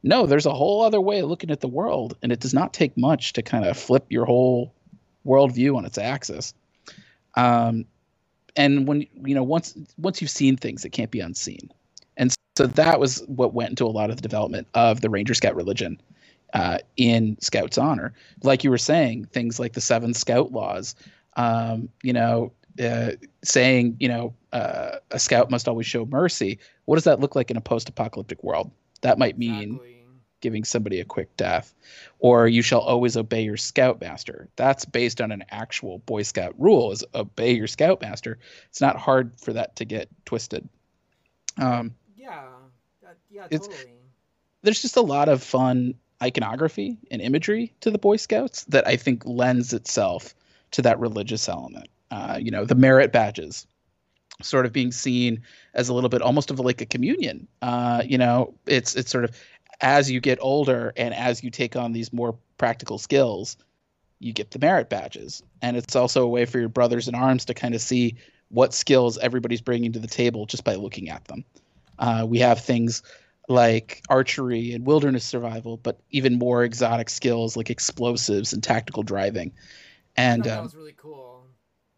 No, 0.04 0.26
there's 0.26 0.46
a 0.46 0.54
whole 0.54 0.82
other 0.82 1.02
way 1.02 1.20
of 1.20 1.30
looking 1.30 1.52
at 1.52 1.60
the 1.60 1.68
world, 1.68 2.18
and 2.22 2.32
it 2.32 2.40
does 2.40 2.54
not 2.54 2.74
take 2.74 2.96
much 2.98 3.34
to 3.34 3.42
kind 3.42 3.66
of 3.66 3.78
flip 3.78 4.06
your 4.10 4.26
whole 4.26 4.74
worldview 5.26 5.76
on 5.76 5.86
its 5.86 5.98
axis. 5.98 6.54
Um, 7.36 7.86
and 8.56 8.88
when 8.88 9.06
you 9.26 9.36
know 9.36 9.44
once 9.44 9.78
once 9.98 10.22
you've 10.22 10.32
seen 10.32 10.58
things, 10.58 10.86
it 10.86 10.90
can't 10.90 11.12
be 11.12 11.20
unseen. 11.20 11.72
And 12.18 12.34
so 12.58 12.68
that 12.68 13.00
was 13.00 13.24
what 13.28 13.54
went 13.54 13.72
into 13.72 13.86
a 13.86 13.88
lot 13.88 14.10
of 14.10 14.16
the 14.16 14.22
development 14.22 14.68
of 14.74 15.02
the 15.02 15.10
Ranger 15.10 15.34
Scout 15.34 15.56
religion 15.56 16.00
uh, 16.54 16.80
in 16.98 17.38
Scouts 17.42 17.78
honor. 17.78 18.14
Like 18.44 18.64
you 18.64 18.70
were 18.70 18.78
saying, 18.78 19.26
things 19.26 19.60
like 19.60 19.74
the 19.74 19.82
seven 19.82 20.14
Scout 20.14 20.52
laws. 20.52 20.96
Um, 21.36 21.90
you 22.04 22.12
know, 22.12 22.52
uh, 22.84 23.12
saying 23.44 23.98
you 24.00 24.08
know 24.08 24.34
uh, 24.54 24.98
a 25.12 25.20
Scout 25.20 25.52
must 25.52 25.68
always 25.68 25.86
show 25.86 26.06
mercy. 26.06 26.60
What 26.86 26.96
does 26.96 27.04
that 27.04 27.20
look 27.20 27.36
like 27.36 27.52
in 27.52 27.58
a 27.58 27.62
post-apocalyptic 27.62 28.44
world? 28.44 28.72
That 29.02 29.18
might 29.18 29.38
mean 29.38 29.64
Exactly. 29.64 29.96
giving 30.42 30.64
somebody 30.64 31.00
a 31.00 31.06
quick 31.06 31.36
death, 31.38 31.74
or 32.20 32.48
you 32.48 32.62
shall 32.62 32.80
always 32.82 33.18
obey 33.18 33.44
your 33.44 33.58
scoutmaster. 33.58 34.48
That's 34.56 34.86
based 34.86 35.22
on 35.22 35.32
an 35.32 35.44
actual 35.50 36.00
Boy 36.00 36.24
Scout 36.24 36.56
rule: 36.58 36.92
is 36.92 37.04
obey 37.14 37.54
your 37.54 37.68
scoutmaster. 37.68 38.40
It's 38.70 38.82
not 38.82 38.98
hard 38.98 39.34
for 39.40 39.54
that 39.54 39.76
to 39.78 39.86
get 39.86 40.10
twisted. 40.26 40.68
Um, 41.58 41.96
yeah, 42.16 42.46
yeah, 43.30 43.48
totally. 43.48 43.94
there's 44.62 44.82
just 44.82 44.98
a 44.98 45.02
lot 45.02 45.30
of 45.30 45.44
fun 45.44 45.96
iconography 46.22 46.98
and 47.12 47.22
imagery 47.22 47.74
to 47.82 47.92
the 47.92 47.98
Boy 47.98 48.18
Scouts 48.18 48.64
that 48.66 48.88
I 48.88 48.96
think 48.96 49.26
lends 49.26 49.74
itself 49.74 50.34
to 50.72 50.82
that 50.84 51.00
religious 51.00 51.48
element. 51.50 51.88
Uh, 52.12 52.38
you 52.42 52.52
know, 52.52 52.66
the 52.66 52.76
merit 52.76 53.12
badges 53.12 53.66
sort 54.42 54.66
of 54.66 54.72
being 54.72 54.92
seen 54.92 55.42
as 55.74 55.90
a 55.90 55.94
little 55.94 56.10
bit 56.10 56.22
almost 56.22 56.52
of 56.52 56.60
like 56.60 56.82
a 56.82 56.86
communion. 56.86 57.48
Uh, 57.62 58.04
you 58.06 58.18
know, 58.18 58.54
it's 58.66 58.96
it's 58.96 59.12
sort 59.12 59.24
of 59.24 59.32
as 59.82 60.10
you 60.12 60.20
get 60.20 60.38
older 60.42 60.94
and 60.98 61.14
as 61.14 61.44
you 61.44 61.50
take 61.50 61.76
on 61.76 61.92
these 61.92 62.12
more 62.12 62.36
practical 62.58 62.98
skills, 62.98 63.58
you 64.20 64.34
get 64.34 64.52
the 64.52 64.60
merit 64.60 64.90
badges, 64.90 65.44
and 65.62 65.78
it's 65.78 65.96
also 65.96 66.24
a 66.24 66.28
way 66.28 66.46
for 66.46 66.60
your 66.60 66.70
brothers 66.70 67.08
in 67.08 67.16
arms 67.16 67.46
to 67.46 67.54
kind 67.54 67.76
of 67.76 67.82
see 67.82 68.16
what 68.50 68.74
skills 68.74 69.18
everybody's 69.20 69.62
bringing 69.62 69.94
to 69.94 70.00
the 70.00 70.08
table 70.08 70.46
just 70.46 70.64
by 70.64 70.76
looking 70.76 71.10
at 71.10 71.24
them. 71.26 71.46
Uh, 72.00 72.26
we 72.28 72.40
have 72.40 72.60
things 72.64 73.04
like 73.48 74.04
archery 74.10 74.74
and 74.74 74.86
wilderness 74.86 75.26
survival, 75.26 75.78
but 75.78 76.00
even 76.12 76.38
more 76.38 76.64
exotic 76.64 77.10
skills 77.10 77.58
like 77.58 77.70
explosives 77.70 78.54
and 78.54 78.64
tactical 78.64 79.04
driving. 79.04 79.52
And 80.16 80.44
thought 80.44 80.50
that 80.50 80.58
um, 80.58 80.64
was 80.64 80.76
really 80.76 80.96
cool. 80.96 81.19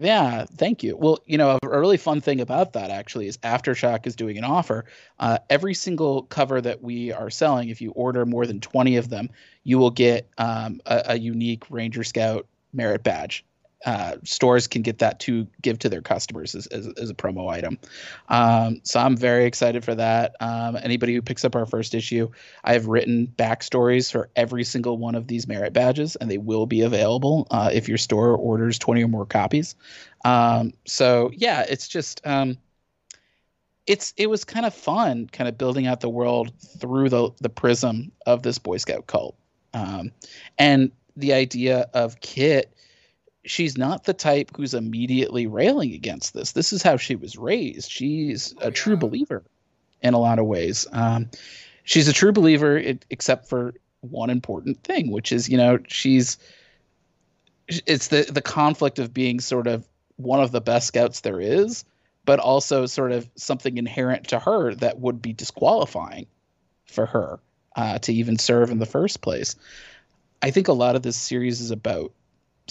Yeah, 0.01 0.45
thank 0.57 0.81
you. 0.81 0.97
Well, 0.97 1.19
you 1.27 1.37
know, 1.37 1.59
a, 1.61 1.79
really 1.79 1.97
fun 1.97 2.21
thing 2.21 2.41
about 2.41 2.73
that 2.73 2.89
actually 2.89 3.27
is 3.27 3.37
Aftershock 3.37 4.07
is 4.07 4.15
doing 4.15 4.37
an 4.37 4.43
offer. 4.43 4.85
Uh, 5.19 5.37
every 5.49 5.75
single 5.75 6.23
cover 6.23 6.59
that 6.59 6.81
we 6.81 7.11
are 7.11 7.29
selling, 7.29 7.69
if 7.69 7.81
you 7.81 7.91
order 7.91 8.25
more 8.25 8.47
than 8.47 8.59
20 8.59 8.97
of 8.97 9.09
them, 9.09 9.29
you 9.63 9.77
will 9.77 9.91
get 9.91 10.27
um, 10.39 10.81
a, 10.87 11.03
a 11.09 11.19
unique 11.19 11.69
Ranger 11.69 12.03
Scout 12.03 12.47
merit 12.73 13.03
badge. 13.03 13.45
Uh, 13.85 14.15
stores 14.23 14.67
can 14.67 14.81
get 14.81 14.99
that 14.99 15.19
to 15.19 15.47
give 15.61 15.79
to 15.79 15.89
their 15.89 16.01
customers 16.01 16.53
as, 16.55 16.67
as, 16.67 16.87
as 16.99 17.09
a 17.09 17.13
promo 17.13 17.49
item. 17.49 17.77
Um, 18.29 18.79
so 18.83 18.99
I'm 18.99 19.17
very 19.17 19.45
excited 19.45 19.83
for 19.83 19.95
that. 19.95 20.35
Um, 20.39 20.77
anybody 20.81 21.15
who 21.15 21.21
picks 21.21 21.43
up 21.43 21.55
our 21.55 21.65
first 21.65 21.95
issue, 21.95 22.29
I 22.63 22.73
have 22.73 22.87
written 22.87 23.33
backstories 23.37 24.11
for 24.11 24.29
every 24.35 24.63
single 24.63 24.97
one 24.97 25.15
of 25.15 25.27
these 25.27 25.47
merit 25.47 25.73
badges, 25.73 26.15
and 26.15 26.29
they 26.29 26.37
will 26.37 26.65
be 26.65 26.81
available 26.81 27.47
uh, 27.51 27.71
if 27.73 27.87
your 27.87 27.97
store 27.97 28.35
orders 28.35 28.77
20 28.77 29.03
or 29.03 29.07
more 29.07 29.25
copies. 29.25 29.75
Um, 30.25 30.73
so 30.85 31.31
yeah, 31.33 31.65
it's 31.67 31.87
just 31.87 32.25
um, 32.25 32.57
it's 33.87 34.13
it 34.17 34.29
was 34.29 34.43
kind 34.43 34.65
of 34.65 34.73
fun, 34.73 35.27
kind 35.31 35.47
of 35.47 35.57
building 35.57 35.87
out 35.87 36.01
the 36.01 36.09
world 36.09 36.53
through 36.79 37.09
the 37.09 37.31
the 37.41 37.49
prism 37.49 38.11
of 38.25 38.43
this 38.43 38.57
Boy 38.57 38.77
Scout 38.77 39.07
cult, 39.07 39.35
um, 39.73 40.11
and 40.57 40.91
the 41.15 41.33
idea 41.33 41.89
of 41.93 42.19
Kit. 42.21 42.73
She's 43.43 43.77
not 43.77 44.03
the 44.03 44.13
type 44.13 44.51
who's 44.55 44.73
immediately 44.73 45.47
railing 45.47 45.93
against 45.93 46.33
this. 46.33 46.51
This 46.51 46.73
is 46.73 46.83
how 46.83 46.97
she 46.97 47.15
was 47.15 47.37
raised. 47.37 47.89
She's 47.89 48.53
Oh, 48.61 48.67
a 48.67 48.71
true 48.71 48.97
believer 48.97 49.43
in 50.01 50.13
a 50.13 50.19
lot 50.19 50.39
of 50.39 50.45
ways. 50.45 50.85
Um, 50.91 51.29
she's 51.83 52.07
a 52.07 52.13
true 52.13 52.31
believer, 52.31 52.77
it, 52.77 53.05
except 53.09 53.47
for 53.47 53.73
one 54.01 54.29
important 54.29 54.83
thing, 54.83 55.11
which 55.11 55.31
is 55.31 55.49
you 55.49 55.57
know 55.57 55.79
she's 55.87 56.37
it's 57.67 58.09
the 58.09 58.23
the 58.31 58.41
conflict 58.41 58.99
of 58.99 59.13
being 59.13 59.39
sort 59.39 59.67
of 59.67 59.87
one 60.17 60.39
of 60.39 60.51
the 60.51 60.61
best 60.61 60.87
scouts 60.87 61.21
there 61.21 61.39
is, 61.39 61.83
but 62.25 62.39
also 62.39 62.85
sort 62.85 63.11
of 63.11 63.29
something 63.35 63.77
inherent 63.77 64.27
to 64.29 64.39
her 64.39 64.75
that 64.75 64.99
would 64.99 65.21
be 65.21 65.33
disqualifying 65.33 66.27
for 66.85 67.05
her 67.05 67.39
uh, 67.75 67.97
to 67.99 68.13
even 68.13 68.37
serve 68.37 68.69
in 68.69 68.79
the 68.79 68.85
first 68.85 69.21
place. 69.21 69.55
I 70.41 70.51
think 70.51 70.67
a 70.67 70.73
lot 70.73 70.95
of 70.95 71.03
this 71.03 71.17
series 71.17 71.61
is 71.61 71.71
about 71.71 72.11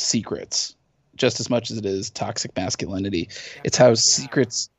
secrets 0.00 0.74
just 1.16 1.38
as 1.40 1.50
much 1.50 1.70
as 1.70 1.76
it 1.76 1.84
is 1.84 2.10
toxic 2.10 2.56
masculinity. 2.56 3.28
It's 3.62 3.76
how 3.76 3.88
Yeah. 3.90 3.94
secrets 3.94 4.70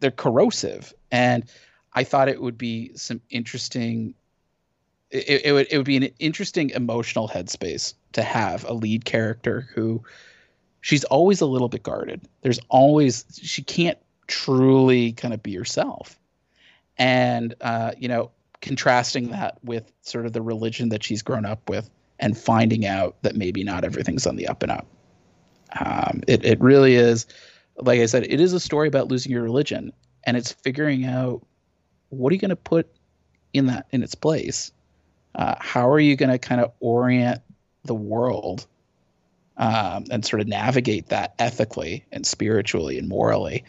they're 0.00 0.10
corrosive, 0.10 0.94
and 1.10 1.44
I 1.92 2.04
thought 2.04 2.28
it 2.28 2.40
would 2.40 2.56
be 2.58 2.92
some 2.96 3.20
interesting. 3.30 4.14
It, 5.10 5.46
it 5.46 5.52
would 5.52 5.66
it 5.70 5.76
would 5.76 5.86
be 5.86 5.96
an 5.96 6.08
interesting 6.18 6.70
emotional 6.70 7.28
headspace 7.28 7.94
to 8.12 8.22
have 8.22 8.64
a 8.64 8.72
lead 8.72 9.04
character 9.04 9.68
who 9.74 10.02
she's 10.80 11.04
always 11.04 11.40
a 11.40 11.46
little 11.46 11.68
bit 11.68 11.82
guarded. 11.82 12.22
There's 12.42 12.60
always 12.68 13.24
she 13.42 13.62
can't 13.62 13.98
truly 14.26 15.12
kind 15.12 15.34
of 15.34 15.42
be 15.42 15.54
herself, 15.54 16.18
and 16.96 17.54
uh, 17.60 17.92
you 17.98 18.08
know, 18.08 18.30
contrasting 18.60 19.30
that 19.30 19.58
with 19.64 19.90
sort 20.02 20.26
of 20.26 20.32
the 20.32 20.42
religion 20.42 20.90
that 20.90 21.02
she's 21.02 21.22
grown 21.22 21.44
up 21.44 21.68
with, 21.68 21.90
and 22.20 22.38
finding 22.38 22.86
out 22.86 23.16
that 23.22 23.34
maybe 23.34 23.64
not 23.64 23.84
everything's 23.84 24.26
on 24.26 24.36
the 24.36 24.46
up 24.46 24.62
and 24.62 24.72
up. 24.72 24.86
Um, 25.78 26.22
it 26.26 26.44
it 26.44 26.60
really 26.60 26.94
is, 26.94 27.26
like 27.76 28.00
I 28.00 28.06
said, 28.06 28.24
it 28.24 28.40
is 28.40 28.52
a 28.52 28.60
story 28.60 28.88
about 28.88 29.08
losing 29.08 29.32
your 29.32 29.42
religion, 29.42 29.92
and 30.24 30.36
it's 30.36 30.52
figuring 30.52 31.04
out 31.04 31.44
what 32.10 32.30
are 32.30 32.34
you 32.34 32.40
going 32.40 32.50
to 32.50 32.56
put 32.56 32.88
in 33.52 33.66
that 33.66 33.86
in 33.90 34.02
its 34.02 34.14
place. 34.14 34.72
Uh, 35.34 35.54
how 35.58 35.88
are 35.88 36.00
you 36.00 36.16
going 36.16 36.30
to 36.30 36.38
kind 36.38 36.60
of 36.60 36.72
orient 36.80 37.40
the 37.84 37.94
world 37.94 38.66
um, 39.56 40.04
and 40.10 40.24
sort 40.24 40.40
of 40.40 40.48
navigate 40.48 41.08
that 41.08 41.34
ethically 41.38 42.04
and 42.12 42.26
spiritually 42.26 42.98
and 42.98 43.08
morally? 43.08 43.64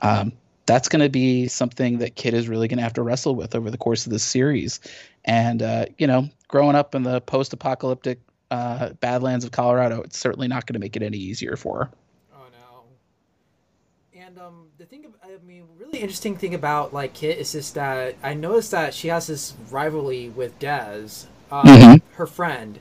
Um, 0.00 0.32
that's 0.66 0.88
going 0.88 1.02
to 1.02 1.08
be 1.08 1.48
something 1.48 1.98
that 1.98 2.16
Kit 2.16 2.34
is 2.34 2.48
really 2.48 2.68
going 2.68 2.78
to 2.78 2.82
have 2.82 2.94
to 2.94 3.02
wrestle 3.02 3.34
with 3.34 3.54
over 3.54 3.70
the 3.70 3.78
course 3.78 4.04
of 4.04 4.12
this 4.12 4.24
series. 4.24 4.80
And 5.26 5.62
uh, 5.62 5.86
you 5.98 6.06
know, 6.06 6.28
growing 6.48 6.76
up 6.76 6.94
in 6.94 7.02
the 7.02 7.20
post-apocalyptic 7.22 8.20
uh, 8.50 8.90
Badlands 9.00 9.44
of 9.44 9.50
Colorado, 9.50 10.02
it's 10.02 10.16
certainly 10.18 10.46
not 10.48 10.66
going 10.66 10.74
to 10.74 10.78
make 10.78 10.94
it 10.96 11.02
any 11.02 11.18
easier 11.18 11.56
for 11.56 11.78
her. 11.84 11.90
Oh 12.32 12.46
no. 12.52 14.20
And 14.20 14.38
um, 14.38 14.66
the 14.78 14.84
thing, 14.84 15.06
I 15.22 15.36
mean, 15.46 15.64
really 15.78 15.98
interesting 15.98 16.36
thing 16.36 16.54
about 16.54 16.94
like 16.94 17.12
Kit 17.12 17.38
is 17.38 17.52
just 17.52 17.74
that 17.74 18.14
I 18.22 18.34
noticed 18.34 18.70
that 18.70 18.94
she 18.94 19.08
has 19.08 19.26
this 19.26 19.54
rivalry 19.70 20.28
with 20.30 20.58
Dez, 20.58 21.26
um, 21.50 21.66
Mhm. 21.66 22.02
her 22.14 22.26
friend, 22.26 22.78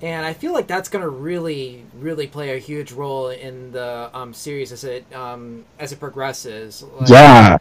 and 0.00 0.24
I 0.24 0.32
feel 0.32 0.52
like 0.52 0.66
that's 0.68 0.88
gonna 0.88 1.08
really, 1.08 1.84
really 1.98 2.26
play 2.28 2.56
a 2.56 2.58
huge 2.58 2.92
role 2.92 3.28
in 3.30 3.72
the 3.72 4.10
um 4.14 4.32
series 4.32 4.70
as 4.72 4.84
it 4.84 5.04
um 5.12 5.64
as 5.80 5.92
it 5.92 5.98
progresses. 6.00 6.84
Like, 7.00 7.08
yeah. 7.10 7.58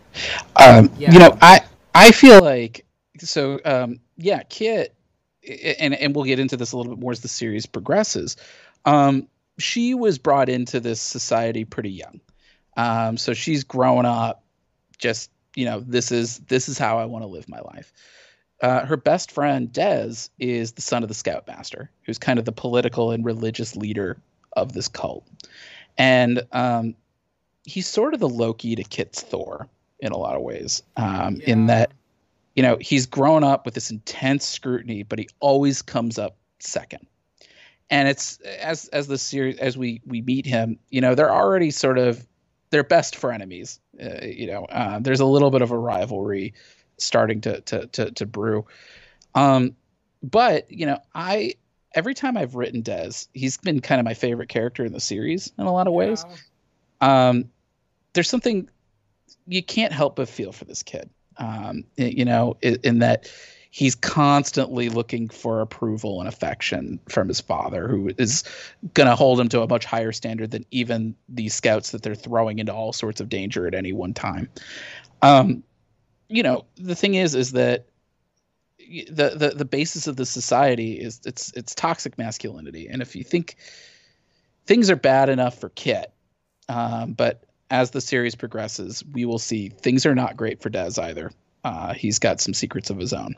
Um, 0.56 0.92
Yeah. 0.98 1.12
You 1.14 1.20
know, 1.20 1.38
I 1.42 1.62
I 1.96 2.12
feel 2.12 2.42
like 2.42 2.86
so. 3.28 3.60
Um, 3.66 4.00
yeah, 4.18 4.44
Kit, 4.44 4.96
and 5.80 5.94
and 5.94 6.16
we'll 6.16 6.26
get 6.26 6.40
into 6.40 6.58
this 6.58 6.72
a 6.72 6.78
little 6.78 6.94
bit 6.94 7.02
more 7.02 7.12
as 7.12 7.22
the 7.22 7.28
series 7.28 7.66
progresses. 7.66 8.38
Um, 8.86 9.28
she 9.58 9.94
was 9.94 10.18
brought 10.18 10.50
into 10.50 10.80
this 10.80 11.02
society 11.02 11.66
pretty 11.66 11.92
young, 11.92 12.22
um, 12.78 13.18
so 13.18 13.34
she's 13.34 13.64
grown 13.64 14.06
up. 14.06 14.44
Just 14.98 15.32
you 15.56 15.66
know, 15.66 15.80
this 15.80 16.12
is 16.12 16.40
this 16.40 16.70
is 16.70 16.78
how 16.78 17.00
I 17.00 17.06
want 17.06 17.24
to 17.24 17.28
live 17.28 17.48
my 17.50 17.60
life. 17.60 17.92
Uh, 18.62 18.86
her 18.86 18.98
best 18.98 19.32
friend 19.32 19.72
Dez 19.72 20.30
is 20.38 20.74
the 20.74 20.82
son 20.82 21.04
of 21.04 21.08
the 21.08 21.16
scoutmaster, 21.16 21.90
who's 22.04 22.18
kind 22.18 22.40
of 22.40 22.46
the 22.46 22.52
political 22.52 23.12
and 23.12 23.24
religious 23.24 23.76
leader 23.76 24.18
of 24.54 24.74
this 24.74 24.88
cult, 24.88 25.26
and 25.98 26.42
um, 26.52 26.96
he's 27.64 27.88
sort 27.88 28.14
of 28.14 28.20
the 28.20 28.30
Loki 28.30 28.76
to 28.76 28.84
Kit's 28.84 29.22
Thor 29.22 29.70
in 30.00 30.12
a 30.12 30.18
lot 30.18 30.36
of 30.36 30.42
ways. 30.42 30.84
Um, 30.98 31.42
In 31.46 31.68
that, 31.68 31.92
you 32.56 32.64
know, 32.64 32.78
he's 32.80 33.06
grown 33.06 33.44
up 33.44 33.66
with 33.66 33.74
this 33.74 33.92
intense 33.92 34.46
scrutiny, 34.46 35.04
but 35.04 35.20
he 35.20 35.30
always 35.40 35.82
comes 35.82 36.18
up 36.18 36.36
second. 36.60 37.06
And 37.90 38.08
it's 38.08 38.40
as 38.40 38.88
as 38.90 39.08
the 39.08 39.18
series 39.18 39.58
as 39.58 39.78
we 39.78 40.02
we 40.06 40.22
meet 40.22 40.46
him, 40.46 40.78
you 40.90 41.02
know, 41.02 41.16
they're 41.16 41.34
already 41.34 41.72
sort 41.72 41.98
of 41.98 42.26
they're 42.70 42.84
best 42.84 43.16
frenemies. 43.16 43.80
Uh, 44.02 44.26
you 44.26 44.48
know, 44.48 44.66
uh, 44.66 45.00
there's 45.00 45.20
a 45.20 45.26
little 45.26 45.50
bit 45.50 45.62
of 45.62 45.72
a 45.72 45.78
rivalry 45.78 46.54
starting 46.98 47.42
to 47.42 47.62
to 47.62 47.88
to, 47.88 48.12
to 48.12 48.26
brew. 48.26 48.66
Um, 49.34 49.76
but 50.22 50.72
you 50.72 50.86
know, 50.86 51.00
I 51.16 51.56
every 51.96 52.14
time 52.14 52.38
I've 52.38 52.56
written 52.56 52.84
Dez, 52.84 53.28
he's 53.34 53.58
been 53.58 53.80
kind 53.80 54.00
of 54.00 54.06
my 54.06 54.14
favorite 54.14 54.50
character 54.50 54.86
in 54.86 54.94
the 54.94 55.00
series 55.00 55.52
in 55.58 55.66
a 55.66 55.74
lot 55.74 55.88
of 55.88 55.94
ways 55.94 56.24
yeah. 57.02 57.30
um, 57.30 57.50
there's 58.14 58.30
something 58.30 58.70
you 59.48 59.64
can't 59.64 59.94
help 59.94 60.16
but 60.16 60.30
feel 60.30 60.52
for 60.52 60.66
this 60.66 60.84
kid. 60.84 61.10
Um, 61.40 61.86
you 61.96 62.26
know, 62.26 62.58
in, 62.62 62.80
in 62.84 63.00
that 63.00 63.32
he's 63.72 63.96
constantly 63.96 64.90
looking 64.90 65.30
for 65.30 65.62
approval 65.62 66.20
and 66.20 66.28
affection 66.28 67.00
from 67.08 67.28
his 67.28 67.40
father, 67.40 67.88
who 67.88 68.12
is 68.18 68.44
going 68.94 69.08
to 69.08 69.16
hold 69.16 69.40
him 69.40 69.48
to 69.50 69.62
a 69.62 69.68
much 69.68 69.86
higher 69.86 70.12
standard 70.12 70.52
than 70.52 70.66
even 70.72 71.16
these 71.30 71.54
scouts 71.54 71.92
that 71.92 72.02
they're 72.02 72.16
throwing 72.16 72.60
into 72.60 72.74
all 72.74 72.92
sorts 72.92 73.22
of 73.22 73.30
danger 73.30 73.68
at 73.68 73.76
any 73.76 73.94
one 73.94 74.14
time. 74.14 74.50
Um, 75.22 75.64
you 76.28 76.44
know, 76.44 76.66
the 76.76 76.96
thing 76.96 77.16
is, 77.16 77.36
is 77.36 77.54
that 77.54 77.86
the, 78.78 79.34
the 79.36 79.50
the 79.56 79.66
basis 79.66 80.08
of 80.08 80.16
the 80.16 80.26
society 80.26 80.94
is 80.94 81.22
it's 81.26 81.54
it's 81.56 81.76
toxic 81.76 82.18
masculinity, 82.18 82.88
and 82.88 83.02
if 83.02 83.16
you 83.16 83.24
think 83.24 83.56
things 84.66 84.90
are 84.90 84.96
bad 84.96 85.30
enough 85.30 85.60
for 85.60 85.70
Kit, 85.70 86.12
um, 86.68 87.14
but 87.14 87.44
as 87.70 87.92
the 87.92 88.02
series 88.02 88.36
progresses, 88.36 89.04
we 89.14 89.26
will 89.26 89.40
see 89.40 89.70
things 89.70 90.06
are 90.06 90.16
not 90.16 90.38
great 90.38 90.62
for 90.62 90.70
Dez 90.70 91.02
either. 91.02 91.32
Uh, 91.64 91.94
he's 91.94 92.20
got 92.20 92.40
some 92.40 92.54
secrets 92.54 92.90
of 92.90 92.98
his 92.98 93.14
own. 93.14 93.36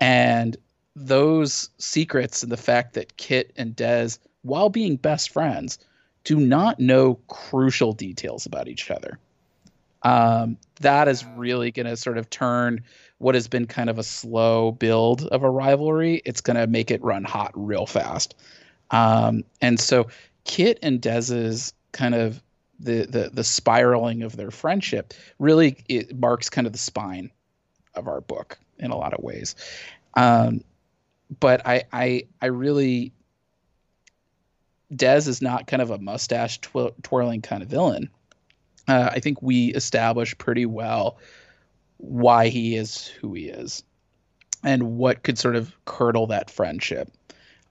And 0.00 0.56
those 0.94 1.70
secrets 1.78 2.42
and 2.42 2.52
the 2.52 2.56
fact 2.56 2.94
that 2.94 3.16
Kit 3.16 3.52
and 3.56 3.74
Dez, 3.76 4.18
while 4.42 4.68
being 4.68 4.96
best 4.96 5.30
friends, 5.30 5.78
do 6.24 6.38
not 6.38 6.78
know 6.78 7.14
crucial 7.28 7.92
details 7.92 8.44
about 8.44 8.68
each 8.68 8.90
other. 8.90 9.18
Um, 10.02 10.58
that 10.80 11.08
is 11.08 11.24
really 11.36 11.70
going 11.70 11.86
to 11.86 11.96
sort 11.96 12.18
of 12.18 12.30
turn 12.30 12.82
what 13.18 13.34
has 13.34 13.48
been 13.48 13.66
kind 13.66 13.90
of 13.90 13.98
a 13.98 14.02
slow 14.04 14.72
build 14.72 15.26
of 15.26 15.42
a 15.42 15.50
rivalry. 15.50 16.22
It's 16.24 16.40
going 16.40 16.56
to 16.56 16.66
make 16.66 16.90
it 16.90 17.02
run 17.02 17.24
hot 17.24 17.52
real 17.54 17.86
fast. 17.86 18.34
Um, 18.90 19.44
and 19.60 19.80
so 19.80 20.06
Kit 20.44 20.78
and 20.82 21.00
Dez's 21.00 21.72
kind 21.92 22.14
of 22.14 22.42
the, 22.80 23.06
the 23.06 23.30
the 23.32 23.44
spiraling 23.44 24.22
of 24.22 24.36
their 24.36 24.50
friendship 24.50 25.12
really 25.38 25.78
it 25.88 26.16
marks 26.16 26.48
kind 26.48 26.66
of 26.66 26.72
the 26.72 26.78
spine 26.78 27.30
of 27.94 28.06
our 28.06 28.20
book 28.20 28.58
in 28.78 28.90
a 28.90 28.96
lot 28.96 29.14
of 29.14 29.22
ways. 29.22 29.56
Um, 30.16 30.62
but 31.40 31.66
I, 31.66 31.84
I 31.92 32.24
I 32.40 32.46
really 32.46 33.12
Dez 34.92 35.28
is 35.28 35.42
not 35.42 35.66
kind 35.66 35.82
of 35.82 35.90
a 35.90 35.98
mustache 35.98 36.60
twir- 36.60 36.94
twirling 37.02 37.42
kind 37.42 37.62
of 37.62 37.68
villain. 37.68 38.08
Uh, 38.86 39.10
I 39.12 39.20
think 39.20 39.42
we 39.42 39.66
established 39.74 40.38
pretty 40.38 40.64
well 40.64 41.18
why 41.98 42.48
he 42.48 42.76
is 42.76 43.06
who 43.06 43.34
he 43.34 43.48
is 43.48 43.82
and 44.64 44.96
what 44.96 45.22
could 45.22 45.38
sort 45.38 45.56
of 45.56 45.74
curdle 45.84 46.28
that 46.28 46.50
friendship. 46.50 47.12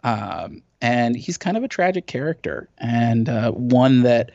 Um, 0.03 0.61
and 0.79 1.15
he's 1.15 1.37
kind 1.37 1.57
of 1.57 1.63
a 1.63 1.67
tragic 1.67 2.05
character 2.05 2.69
and 2.77 3.27
uh, 3.27 3.51
one 3.51 4.03
that 4.03 4.31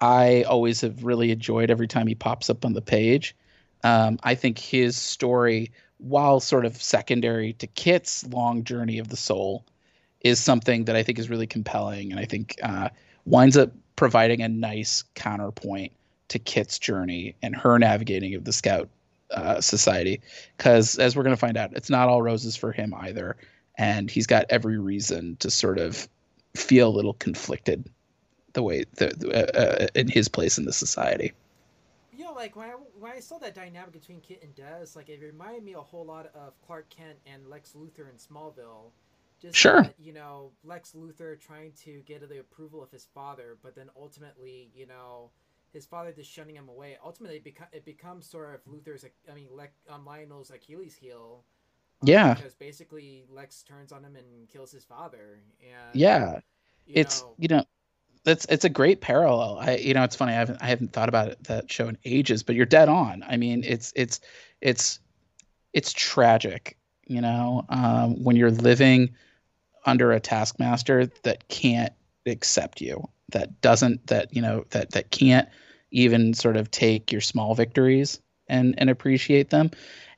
I 0.00 0.42
always 0.44 0.80
have 0.80 1.04
really 1.04 1.30
enjoyed 1.30 1.70
every 1.70 1.88
time 1.88 2.06
he 2.06 2.14
pops 2.14 2.48
up 2.48 2.64
on 2.64 2.72
the 2.72 2.80
page. 2.80 3.36
Um, 3.84 4.18
I 4.22 4.34
think 4.34 4.58
his 4.58 4.96
story, 4.96 5.72
while 5.98 6.40
sort 6.40 6.64
of 6.64 6.80
secondary 6.80 7.52
to 7.54 7.66
Kit's 7.66 8.26
long 8.26 8.64
journey 8.64 8.98
of 8.98 9.08
the 9.08 9.16
soul, 9.16 9.64
is 10.20 10.38
something 10.38 10.84
that 10.84 10.96
I 10.96 11.02
think 11.02 11.18
is 11.18 11.30
really 11.30 11.46
compelling, 11.46 12.10
and 12.10 12.20
I 12.20 12.24
think 12.24 12.56
uh, 12.62 12.90
winds 13.24 13.56
up 13.56 13.72
providing 13.96 14.42
a 14.42 14.48
nice 14.48 15.04
counterpoint 15.14 15.92
to 16.28 16.38
Kit's 16.38 16.78
journey 16.78 17.34
and 17.42 17.54
her 17.56 17.78
navigating 17.78 18.34
of 18.34 18.44
the 18.44 18.52
Scout 18.52 18.88
uh, 19.30 19.60
Society. 19.60 20.20
Because 20.56 20.98
as 20.98 21.16
we're 21.16 21.22
going 21.22 21.36
to 21.36 21.40
find 21.40 21.56
out, 21.56 21.72
it's 21.74 21.90
not 21.90 22.08
all 22.08 22.22
roses 22.22 22.56
for 22.56 22.72
him 22.72 22.94
either, 22.94 23.36
and 23.76 24.10
he's 24.10 24.26
got 24.26 24.46
every 24.50 24.78
reason 24.78 25.36
to 25.40 25.50
sort 25.50 25.78
of 25.78 26.08
feel 26.54 26.88
a 26.88 26.96
little 26.96 27.14
conflicted 27.14 27.88
the 28.52 28.62
way 28.62 28.84
the, 28.94 29.08
uh, 29.32 29.58
uh, 29.58 29.86
in 29.94 30.08
his 30.08 30.28
place 30.28 30.58
in 30.58 30.64
the 30.64 30.72
society. 30.72 31.32
You 32.12 32.24
know, 32.24 32.32
like 32.32 32.56
when 32.56 32.68
I 32.68 32.72
when 32.98 33.12
I 33.12 33.20
saw 33.20 33.38
that 33.38 33.54
dynamic 33.54 33.92
between 33.92 34.20
Kit 34.20 34.42
and 34.42 34.54
Dez, 34.54 34.96
like 34.96 35.08
it 35.08 35.20
reminded 35.22 35.64
me 35.64 35.74
a 35.74 35.80
whole 35.80 36.04
lot 36.04 36.30
of 36.34 36.52
Clark 36.66 36.88
Kent 36.90 37.18
and 37.26 37.46
Lex 37.48 37.72
Luthor 37.72 38.08
in 38.10 38.16
Smallville. 38.16 38.90
Just 39.40 39.56
sure. 39.56 39.82
That, 39.82 39.94
you 39.98 40.12
know, 40.12 40.50
Lex 40.64 40.92
Luthor 40.92 41.40
trying 41.40 41.72
to 41.84 42.02
get 42.04 42.28
the 42.28 42.40
approval 42.40 42.82
of 42.82 42.90
his 42.90 43.06
father, 43.14 43.56
but 43.62 43.74
then 43.74 43.88
ultimately, 43.96 44.70
you 44.74 44.86
know, 44.86 45.30
his 45.72 45.86
father 45.86 46.12
just 46.12 46.30
shunning 46.30 46.56
him 46.56 46.68
away. 46.68 46.98
Ultimately, 47.02 47.36
it, 47.38 47.44
beco- 47.44 47.72
it 47.72 47.86
becomes 47.86 48.26
sort 48.26 48.54
of 48.54 48.60
Luthor's, 48.70 49.06
I 49.30 49.34
mean, 49.34 49.48
Le- 49.50 49.68
um, 49.88 50.04
Lionel's 50.04 50.50
Achilles 50.50 50.94
heel. 50.94 51.42
Um, 52.02 52.08
yeah. 52.08 52.34
Because 52.34 52.54
basically, 52.54 53.24
Lex 53.30 53.62
turns 53.62 53.92
on 53.92 54.04
him 54.04 54.14
and 54.16 54.46
kills 54.52 54.70
his 54.70 54.84
father. 54.84 55.40
And 55.62 55.98
yeah, 55.98 56.40
it's 56.86 57.22
know, 57.22 57.34
you 57.38 57.48
know 57.48 57.64
that's 58.24 58.46
it's 58.46 58.64
a 58.64 58.68
great 58.68 59.00
parallel. 59.00 59.58
I 59.58 59.76
you 59.76 59.94
know 59.94 60.02
it's 60.04 60.16
funny 60.16 60.32
I 60.32 60.36
haven't 60.36 60.62
I 60.62 60.66
haven't 60.66 60.92
thought 60.92 61.08
about 61.08 61.28
it, 61.28 61.44
that 61.44 61.70
show 61.70 61.88
in 61.88 61.98
ages, 62.04 62.42
but 62.42 62.54
you're 62.54 62.66
dead 62.66 62.88
on. 62.88 63.24
I 63.26 63.36
mean 63.36 63.64
it's 63.64 63.92
it's 63.96 64.20
it's 64.60 65.00
it's 65.72 65.92
tragic, 65.92 66.76
you 67.06 67.20
know, 67.20 67.64
um, 67.68 68.22
when 68.22 68.36
you're 68.36 68.50
living 68.50 69.10
under 69.86 70.12
a 70.12 70.20
taskmaster 70.20 71.06
that 71.22 71.48
can't 71.48 71.92
accept 72.26 72.80
you, 72.80 73.08
that 73.30 73.60
doesn't 73.60 74.06
that 74.08 74.34
you 74.34 74.42
know 74.42 74.64
that 74.70 74.90
that 74.92 75.10
can't 75.10 75.48
even 75.90 76.34
sort 76.34 76.56
of 76.56 76.70
take 76.70 77.10
your 77.12 77.20
small 77.20 77.54
victories 77.54 78.20
and 78.48 78.74
and 78.78 78.90
appreciate 78.90 79.50
them. 79.50 79.70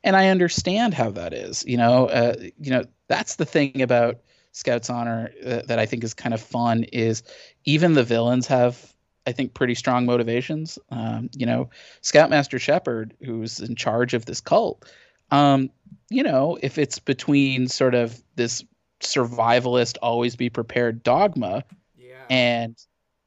And 0.04 0.16
I 0.16 0.28
understand 0.28 0.94
how 0.94 1.10
that 1.12 1.32
is. 1.32 1.64
You 1.66 1.76
know, 1.76 2.06
uh, 2.08 2.34
you 2.58 2.70
know 2.70 2.84
that's 3.08 3.36
the 3.36 3.44
thing 3.44 3.82
about 3.82 4.18
Scouts 4.52 4.90
Honor 4.90 5.30
uh, 5.44 5.60
that 5.66 5.78
I 5.78 5.86
think 5.86 6.04
is 6.04 6.14
kind 6.14 6.34
of 6.34 6.40
fun 6.40 6.84
is 6.84 7.22
even 7.64 7.94
the 7.94 8.04
villains 8.04 8.46
have 8.46 8.92
I 9.26 9.32
think 9.32 9.54
pretty 9.54 9.74
strong 9.74 10.04
motivations. 10.04 10.78
Um, 10.90 11.30
you 11.36 11.46
know, 11.46 11.70
Scoutmaster 12.00 12.58
Shepard, 12.58 13.14
who's 13.22 13.60
in 13.60 13.76
charge 13.76 14.14
of 14.14 14.24
this 14.24 14.40
cult, 14.40 14.84
um, 15.30 15.70
you 16.10 16.22
know, 16.22 16.58
if 16.60 16.76
it's 16.76 16.98
between 16.98 17.68
sort 17.68 17.94
of 17.94 18.22
this 18.36 18.64
survivalist, 19.00 19.96
always 20.02 20.36
be 20.36 20.50
prepared 20.50 21.02
dogma 21.02 21.64
yeah. 21.96 22.24
and 22.28 22.76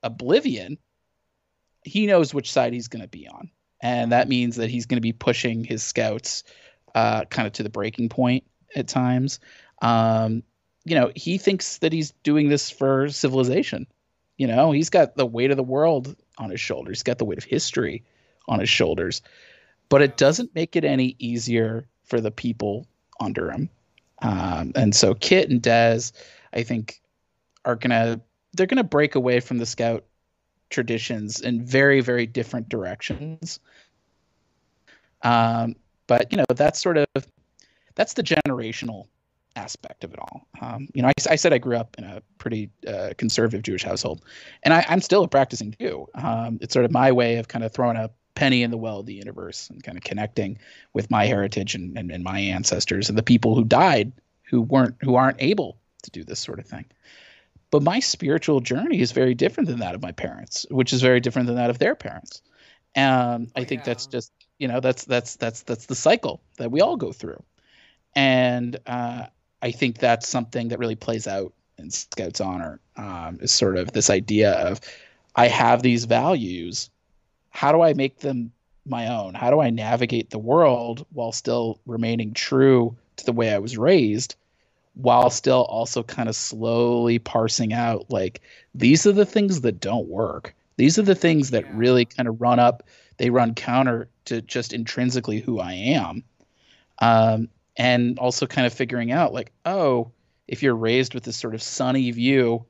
oblivion, 0.04 0.78
he 1.84 2.06
knows 2.06 2.34
which 2.34 2.52
side 2.52 2.74
he's 2.74 2.88
going 2.88 3.02
to 3.02 3.08
be 3.08 3.28
on. 3.28 3.50
And 3.82 4.12
that 4.12 4.28
means 4.28 4.56
that 4.58 4.70
he's 4.70 4.86
going 4.86 4.98
to 4.98 5.02
be 5.02 5.14
pushing 5.14 5.64
his 5.64 5.84
scouts 5.84 6.44
uh, 6.94 7.26
kind 7.26 7.46
of 7.46 7.54
to 7.54 7.64
the 7.64 7.70
breaking 7.70 8.10
point 8.10 8.44
at 8.76 8.88
times. 8.88 9.40
Um, 9.82 10.44
you 10.86 10.96
know, 10.96 11.12
he 11.16 11.38
thinks 11.38 11.80
that 11.80 11.92
he's 11.92 12.12
doing 12.24 12.50
this 12.50 12.70
for 12.70 13.10
civilization. 13.10 13.88
You 14.38 14.48
know, 14.48 14.72
he's 14.72 14.90
got 14.90 15.16
the 15.16 15.26
weight 15.26 15.52
of 15.52 15.58
the 15.58 15.64
world 15.64 16.16
on 16.38 16.52
his 16.52 16.60
shoulders. 16.60 17.00
He's 17.00 17.04
got 17.04 17.18
the 17.18 17.26
weight 17.26 17.40
of 17.40 17.44
history 17.44 18.04
on 18.48 18.60
his 18.60 18.70
shoulders. 18.70 19.22
But 19.90 20.02
it 20.02 20.18
doesn't 20.18 20.54
make 20.54 20.76
it 20.76 20.86
any 20.86 21.16
easier 21.20 21.88
for 22.04 22.22
the 22.22 22.32
people 22.32 22.86
under 23.20 23.52
him. 23.52 23.70
Um, 24.22 24.72
and 24.76 24.96
so 24.96 25.16
Kit 25.16 25.50
and 25.50 25.62
Dez, 25.62 26.12
I 26.54 26.64
think, 26.64 27.02
are 27.66 27.76
gonna 27.76 28.22
they're 28.54 28.68
gonna 28.68 28.84
break 28.84 29.16
away 29.16 29.40
from 29.40 29.58
the 29.58 29.66
scout 29.66 30.06
traditions 30.70 31.42
in 31.42 31.66
very, 31.66 32.02
very 32.02 32.26
different 32.26 32.70
directions. 32.70 33.60
Um, 35.24 35.76
but 36.08 36.32
you 36.32 36.38
know, 36.38 36.46
that's 36.50 36.80
sort 36.80 36.98
of 36.98 37.08
that's 37.96 38.14
the 38.14 38.24
generational 38.24 39.08
aspect 39.56 40.04
of 40.04 40.14
it 40.14 40.20
all. 40.20 40.48
Um, 40.62 40.88
you 40.94 41.02
know, 41.02 41.10
I, 41.10 41.14
I, 41.30 41.36
said 41.36 41.54
I 41.54 41.58
grew 41.58 41.78
up 41.78 41.96
in 41.98 42.04
a 42.04 42.22
pretty 42.38 42.70
uh, 42.88 43.12
conservative 43.18 43.64
Jewish 43.64 43.84
household, 43.84 44.24
and 44.64 44.74
I, 44.74 44.86
am 44.88 45.02
still 45.02 45.24
a 45.24 45.28
practicing 45.28 45.76
Jew. 45.80 46.08
Um, 46.16 46.60
it's 46.62 46.74
sort 46.74 46.86
of 46.86 46.92
my 46.92 47.12
way 47.12 47.38
of 47.38 47.48
kind 47.48 47.64
of 47.64 47.72
throwing 47.72 47.98
a 47.98 48.10
penny 48.36 48.64
in 48.64 48.72
the 48.72 48.78
well 48.78 49.00
of 49.00 49.06
the 49.06 49.14
universe 49.14 49.70
and 49.70 49.84
kind 49.84 49.98
of 49.98 50.04
connecting 50.04 50.58
with 50.94 51.10
my 51.10 51.26
heritage 51.26 51.74
and, 51.74 51.98
and, 51.98 52.12
and 52.12 52.24
my 52.24 52.40
ancestors 52.40 53.08
and 53.08 53.18
the 53.18 53.24
people 53.24 53.56
who 53.56 53.64
died 53.64 54.12
who 54.44 54.62
weren't 54.62 54.96
who 55.02 55.16
aren't 55.16 55.42
able 55.42 55.78
to 56.04 56.12
do 56.12 56.24
this 56.24 56.40
sort 56.40 56.60
of 56.60 56.66
thing. 56.66 56.86
But 57.72 57.82
my 57.82 58.00
spiritual 58.00 58.60
journey 58.60 59.02
is 59.02 59.12
very 59.12 59.34
different 59.34 59.68
than 59.68 59.80
that 59.80 59.96
of 59.96 60.02
my 60.02 60.12
parents, 60.12 60.66
which 60.70 60.94
is 60.94 61.02
very 61.02 61.20
different 61.20 61.48
than 61.48 61.56
that 61.56 61.70
of 61.70 61.80
their 61.80 61.96
parents. 61.96 62.42
And 62.94 63.52
I 63.56 63.64
think 63.64 63.82
yeah. 63.82 63.86
that's 63.86 64.06
just 64.06 64.32
you 64.60 64.68
know 64.68 64.80
that's 64.80 65.06
that's 65.06 65.38
that's 65.38 65.64
that's 65.64 65.86
the 65.86 65.96
cycle 65.96 66.42
that 66.58 66.72
we 66.72 66.82
all 66.82 66.98
go 66.98 67.12
through 67.12 67.42
and 68.16 68.78
uh, 68.86 69.26
I 69.62 69.72
think 69.72 69.98
that's 69.98 70.28
something 70.28 70.70
that 70.70 70.80
really 70.80 70.96
plays 70.96 71.28
out 71.28 71.54
in 71.78 71.90
Scouts 71.90 72.42
Honor 72.42 72.80
um, 72.98 73.40
is 73.42 73.52
sort 73.52 73.78
of 73.78 73.92
this 73.92 74.10
idea 74.10 74.52
of 74.54 74.80
I 75.36 75.48
have 75.48 75.82
these 75.82 76.06
values. 76.06 76.90
How 77.50 77.72
do 77.72 77.82
I 77.82 77.94
make 77.94 78.20
them 78.20 78.52
my 78.86 79.08
own? 79.08 79.34
How 79.34 79.50
do 79.50 79.60
I 79.60 79.70
navigate 79.70 80.30
the 80.30 80.40
world 80.40 81.06
while 81.12 81.32
still 81.32 81.80
remaining 81.86 82.34
true 82.34 82.96
to 83.18 83.26
the 83.26 83.34
way 83.34 83.54
I 83.54 83.60
was 83.60 83.78
raised, 83.78 84.36
while 84.94 85.30
still 85.30 85.64
also 85.64 86.04
kind 86.04 86.30
of 86.30 86.36
slowly 86.36 87.20
parsing 87.20 87.74
out 87.74 88.10
like 88.10 88.42
these 88.74 89.06
are 89.06 89.12
the 89.12 89.26
things 89.26 89.62
that 89.62 89.80
don't 89.80 90.08
work. 90.08 90.54
These 90.78 91.00
are 91.00 91.04
the 91.04 91.16
things 91.16 91.52
that 91.52 91.66
yeah. 91.66 91.72
really 91.74 92.06
kind 92.06 92.28
of 92.28 92.42
run 92.42 92.60
up. 92.60 92.84
They 93.18 93.30
run 93.30 93.56
counter 93.56 94.10
to 94.26 94.42
just 94.42 94.74
intrinsically 94.74 95.40
who 95.40 95.60
I 95.60 95.74
am. 95.74 96.24
Um, 97.00 97.50
and 97.78 98.20
also 98.20 98.46
kind 98.48 98.66
of 98.66 98.74
figuring 98.74 99.12
out 99.12 99.34
like 99.34 99.52
oh 99.66 100.12
if 100.48 100.62
you're 100.62 100.76
raised 100.76 101.14
with 101.14 101.24
this 101.24 101.38
sort 101.38 101.54
of 101.56 101.62
sunny 101.62 102.12
view 102.12 102.66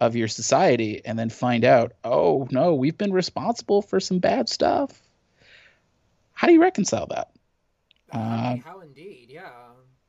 of 0.00 0.14
your 0.14 0.28
society 0.28 1.02
and 1.04 1.18
then 1.18 1.28
find 1.28 1.64
out 1.64 1.92
oh 2.04 2.46
no 2.50 2.74
we've 2.74 2.98
been 2.98 3.12
responsible 3.12 3.82
for 3.82 4.00
some 4.00 4.18
bad 4.18 4.48
stuff. 4.48 5.02
How 6.32 6.46
do 6.46 6.52
you 6.52 6.62
reconcile 6.62 7.06
that? 7.08 7.30
Uh, 8.12 8.56
how 8.64 8.80
indeed 8.80 9.26
yeah. 9.28 9.50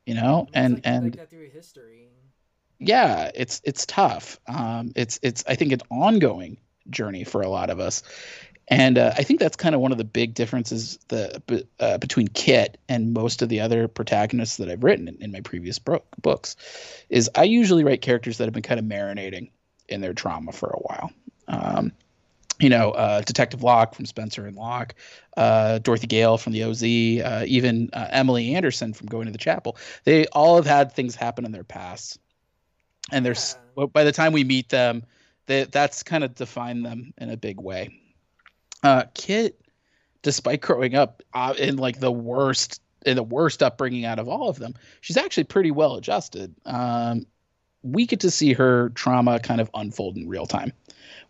you 0.05 0.13
know 0.13 0.47
and 0.53 0.75
like, 0.75 0.81
and 0.85 1.17
like 1.17 1.29
through 1.29 1.49
history. 1.49 2.07
Yeah 2.79 3.31
it's 3.35 3.61
it's 3.63 3.85
tough. 3.85 4.39
Um 4.47 4.91
it's 4.95 5.19
it's 5.21 5.43
i 5.47 5.55
think 5.55 5.71
an 5.71 5.81
ongoing 5.89 6.57
journey 6.89 7.23
for 7.23 7.41
a 7.41 7.49
lot 7.49 7.69
of 7.69 7.79
us 7.79 8.03
and 8.69 8.99
uh, 8.99 9.13
I 9.17 9.23
think 9.23 9.39
that's 9.39 9.57
kind 9.57 9.73
of 9.73 9.81
one 9.81 9.91
of 9.91 9.97
the 9.97 10.03
big 10.03 10.35
differences 10.35 10.99
the, 11.07 11.67
uh, 11.79 11.97
between 11.97 12.27
Kit 12.27 12.77
and 12.87 13.13
most 13.13 13.41
of 13.41 13.49
the 13.49 13.61
other 13.61 13.87
protagonists 13.87 14.57
that 14.57 14.69
I've 14.69 14.83
written 14.83 15.07
in, 15.07 15.15
in 15.21 15.31
my 15.31 15.41
previous 15.41 15.79
bro- 15.79 16.03
books, 16.21 16.55
is 17.09 17.31
I 17.33 17.43
usually 17.43 17.83
write 17.83 18.01
characters 18.01 18.37
that 18.37 18.45
have 18.45 18.53
been 18.53 18.63
kind 18.63 18.79
of 18.79 18.85
marinating 18.85 19.49
in 19.87 20.01
their 20.01 20.13
trauma 20.13 20.51
for 20.51 20.69
a 20.69 20.77
while. 20.77 21.11
Um, 21.47 21.91
you 22.59 22.69
know, 22.69 22.91
uh, 22.91 23.21
Detective 23.21 23.63
Locke 23.63 23.95
from 23.95 24.05
Spencer 24.05 24.45
and 24.45 24.55
Locke, 24.55 24.93
uh, 25.35 25.79
Dorothy 25.79 26.07
Gale 26.07 26.37
from 26.37 26.53
the 26.53 26.63
OZ, 26.65 26.83
uh, 26.83 27.45
even 27.47 27.89
uh, 27.93 28.07
Emily 28.11 28.53
Anderson 28.53 28.93
from 28.93 29.07
Going 29.07 29.25
to 29.25 29.31
the 29.31 29.37
Chapel. 29.37 29.77
They 30.03 30.27
all 30.27 30.57
have 30.57 30.67
had 30.67 30.91
things 30.91 31.15
happen 31.15 31.45
in 31.45 31.51
their 31.51 31.63
past, 31.63 32.19
and 33.11 33.25
there's 33.25 33.57
yeah. 33.77 33.85
by 33.85 34.03
the 34.03 34.11
time 34.11 34.33
we 34.33 34.43
meet 34.43 34.69
them, 34.69 35.05
they, 35.47 35.63
that's 35.63 36.03
kind 36.03 36.23
of 36.23 36.35
defined 36.35 36.85
them 36.85 37.13
in 37.17 37.29
a 37.29 37.37
big 37.37 37.59
way. 37.59 37.97
Uh, 38.83 39.03
Kit 39.13 39.59
despite 40.21 40.61
growing 40.61 40.95
up 40.95 41.23
uh, 41.33 41.53
in 41.57 41.77
like 41.77 41.99
the 41.99 42.11
worst 42.11 42.81
in 43.05 43.15
the 43.15 43.23
worst 43.23 43.63
upbringing 43.63 44.05
out 44.05 44.19
of 44.19 44.27
all 44.27 44.49
of 44.49 44.59
them, 44.59 44.73
she's 45.01 45.17
actually 45.17 45.45
pretty 45.45 45.71
well 45.71 45.95
adjusted. 45.95 46.53
Um, 46.65 47.25
we 47.81 48.05
get 48.05 48.19
to 48.21 48.31
see 48.31 48.51
her 48.53 48.89
trauma 48.89 49.39
kind 49.39 49.61
of 49.61 49.69
unfold 49.73 50.17
in 50.17 50.27
real 50.27 50.45
time. 50.45 50.73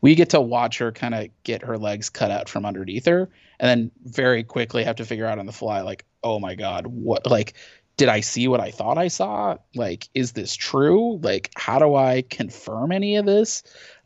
We 0.02 0.16
get 0.16 0.32
to 0.32 0.42
watch 0.42 0.80
her 0.80 0.92
kind 0.92 1.14
of 1.14 1.28
get 1.44 1.62
her 1.62 1.78
legs 1.78 2.10
cut 2.10 2.32
out 2.32 2.50
from 2.50 2.66
underneath 2.66 3.06
her, 3.06 3.30
and 3.60 3.70
then 3.70 3.92
very 4.12 4.44
quickly 4.44 4.84
have 4.84 4.96
to 4.96 5.06
figure 5.06 5.28
out 5.28 5.38
on 5.38 5.46
the 5.46 5.52
fly, 5.52 5.82
like, 5.82 6.06
oh 6.24 6.40
my 6.40 6.56
god, 6.56 6.88
what? 6.88 7.28
Like, 7.28 7.54
did 7.98 8.10
I 8.10 8.22
see 8.22 8.48
what 8.48 8.62
I 8.62 8.72
thought 8.72 8.98
I 8.98 9.10
saw? 9.10 9.58
Like, 9.76 10.10
is 10.16 10.32
this 10.32 10.56
true? 10.56 11.18
Like, 11.18 11.52
how 11.56 11.78
do 11.78 11.96
I 11.96 12.24
confirm 12.30 12.92
any 12.92 13.18
of 13.18 13.26
this? 13.26 13.62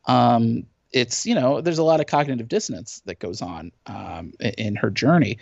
Um, 0.05 0.65
it's 0.93 1.25
you 1.25 1.35
know 1.35 1.59
there's 1.59 1.79
a 1.79 1.83
lot 1.83 1.99
of 1.99 2.05
cognitive 2.05 2.47
dissonance 2.47 3.01
that 3.05 3.19
goes 3.19 3.41
on 3.41 3.71
um, 3.87 4.33
in 4.39 4.75
her 4.75 4.89
journey. 4.89 5.39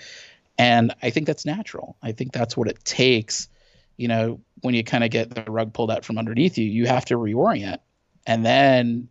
And 0.57 0.93
i 1.01 1.09
think 1.09 1.27
that's 1.27 1.45
natural. 1.45 1.95
I 2.01 2.11
think 2.11 2.31
that's 2.31 2.57
what 2.57 2.67
it 2.67 2.83
takes. 2.83 3.49
You 3.97 4.07
know 4.07 4.39
when 4.61 4.73
you 4.73 4.83
kind 4.83 5.03
of 5.03 5.11
get 5.11 5.29
the 5.29 5.43
rug 5.51 5.73
pulled 5.73 5.91
out 5.91 6.05
from 6.05 6.17
underneath 6.17 6.57
you 6.57 6.65
you 6.65 6.87
have 6.87 7.05
to 7.05 7.15
reorient. 7.15 7.79
And 8.25 8.45
then 8.45 9.09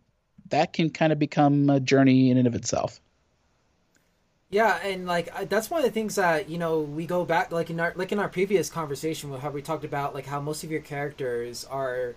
that 0.49 0.73
can 0.73 0.91
kind 0.91 1.13
of 1.13 1.19
become 1.19 1.69
a 1.71 1.81
journey 1.81 2.31
in 2.31 2.37
and 2.37 2.47
of 2.47 2.55
itself. 2.55 3.01
Yeah 4.49 4.79
and 4.83 5.07
like 5.07 5.49
that's 5.49 5.71
one 5.71 5.79
of 5.79 5.85
the 5.85 5.93
things 5.93 6.17
that 6.17 6.49
you 6.49 6.59
know 6.59 6.81
we 6.81 7.07
go 7.07 7.25
back 7.25 7.53
like 7.53 7.71
in 7.71 7.79
our 7.79 7.93
like 7.97 8.13
in 8.13 8.19
our 8.19 8.29
previous 8.29 8.71
conversation 8.71 9.31
with 9.31 9.43
how 9.43 9.51
we 9.51 9.63
talked 9.63 9.85
about 9.85 10.15
like 10.15 10.27
how 10.27 10.41
most 10.41 10.65
of 10.65 10.71
your 10.71 10.81
characters 10.81 11.65
are 11.65 12.17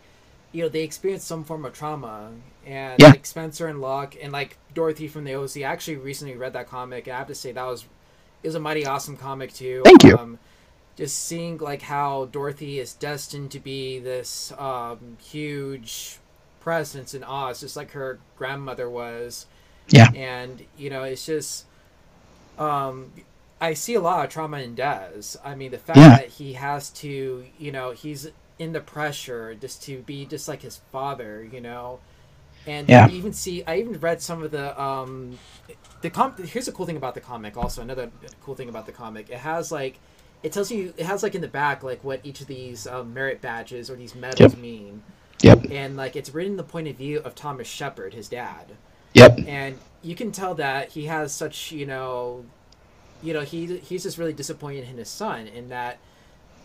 you 0.54 0.64
know 0.64 0.70
they 0.70 0.84
experience 0.84 1.26
some 1.26 1.44
form 1.44 1.66
of 1.66 1.74
trauma 1.74 2.32
and 2.66 3.00
yeah. 3.00 3.10
like 3.10 3.26
Spencer 3.26 3.68
and 3.68 3.82
Locke 3.82 4.16
and 4.22 4.32
like 4.32 4.58
Dorothy 4.74 5.10
from 5.10 5.26
the 5.26 5.34
OZ. 5.34 5.58
I 5.58 5.62
actually 5.62 5.98
recently 5.98 6.36
read 6.36 6.54
that 6.54 6.70
comic, 6.70 7.08
and 7.08 7.16
I 7.16 7.18
have 7.18 7.28
to 7.28 7.36
say 7.36 7.52
that 7.52 7.66
was 7.66 7.84
it 8.42 8.48
was 8.48 8.56
a 8.56 8.60
mighty 8.60 8.86
awesome 8.86 9.18
comic 9.18 9.54
too. 9.54 9.82
Thank 9.84 10.04
you. 10.04 10.18
Um, 10.18 10.40
just 10.96 11.24
seeing 11.24 11.58
like 11.58 11.82
how 11.82 12.26
Dorothy 12.26 12.80
is 12.80 12.94
destined 12.94 13.52
to 13.52 13.60
be 13.60 14.00
this 14.00 14.54
um, 14.58 15.18
huge 15.22 16.20
presence 16.60 17.14
in 17.14 17.24
Oz, 17.24 17.60
just 17.60 17.76
like 17.76 17.92
her 17.92 18.20
grandmother 18.38 18.90
was. 18.90 19.48
Yeah. 19.90 20.12
And 20.14 20.64
you 20.78 20.90
know, 20.90 21.04
it's 21.04 21.26
just 21.26 21.66
um, 22.60 23.12
I 23.60 23.74
see 23.74 23.96
a 23.96 24.02
lot 24.02 24.24
of 24.24 24.32
trauma 24.32 24.60
in 24.60 24.76
Dez. 24.76 25.36
I 25.44 25.56
mean, 25.56 25.72
the 25.72 25.78
fact 25.78 25.98
yeah. 25.98 26.18
that 26.18 26.28
he 26.28 26.54
has 26.54 26.90
to, 26.92 27.46
you 27.58 27.72
know, 27.72 27.92
he's 27.92 28.30
in 28.64 28.72
the 28.72 28.80
pressure 28.80 29.54
just 29.56 29.84
to 29.84 30.00
be 30.04 30.26
just 30.26 30.48
like 30.48 30.62
his 30.62 30.78
father, 30.92 31.48
you 31.52 31.62
know? 31.62 32.00
And 32.66 32.88
yeah. 32.88 33.10
you 33.10 33.18
even 33.18 33.34
see 33.34 33.64
I 33.66 33.78
even 33.80 34.00
read 34.00 34.22
some 34.22 34.42
of 34.42 34.52
the 34.52 34.82
um 34.82 35.38
the 36.02 36.10
com 36.10 36.34
here's 36.38 36.70
a 36.70 36.72
cool 36.72 36.86
thing 36.86 36.96
about 36.96 37.14
the 37.14 37.20
comic 37.20 37.58
also 37.58 37.82
another 37.82 38.10
cool 38.42 38.56
thing 38.56 38.70
about 38.70 38.86
the 38.86 38.94
comic. 38.94 39.30
It 39.30 39.40
has 39.40 39.72
like 39.72 40.00
it 40.44 40.54
tells 40.54 40.72
you 40.72 40.94
it 40.96 41.06
has 41.06 41.24
like 41.24 41.36
in 41.36 41.42
the 41.42 41.48
back 41.48 41.84
like 41.84 42.04
what 42.04 42.22
each 42.24 42.40
of 42.40 42.48
these 42.48 42.88
um, 42.88 43.14
merit 43.14 43.42
badges 43.42 43.90
or 43.90 43.96
these 43.96 44.16
medals 44.16 44.54
yep. 44.54 44.58
mean. 44.58 45.04
Yep. 45.42 45.72
And 45.72 45.98
like 45.98 46.16
it's 46.16 46.34
written 46.34 46.56
the 46.56 46.64
point 46.64 46.88
of 46.88 46.96
view 46.96 47.20
of 47.20 47.36
Thomas 47.36 47.68
Shepard 47.68 48.14
his 48.14 48.30
dad. 48.30 48.72
Yep. 49.14 49.40
And 49.46 49.78
you 50.02 50.16
can 50.16 50.32
tell 50.32 50.56
that 50.56 50.92
he 50.92 51.06
has 51.08 51.34
such 51.34 51.74
you 51.74 51.86
know 51.86 52.46
you 53.22 53.34
know 53.34 53.42
he 53.42 53.78
he's 53.78 54.04
just 54.04 54.18
really 54.18 54.34
disappointed 54.34 54.88
in 54.88 54.96
his 54.96 55.10
son 55.10 55.48
in 55.48 55.68
that 55.68 55.98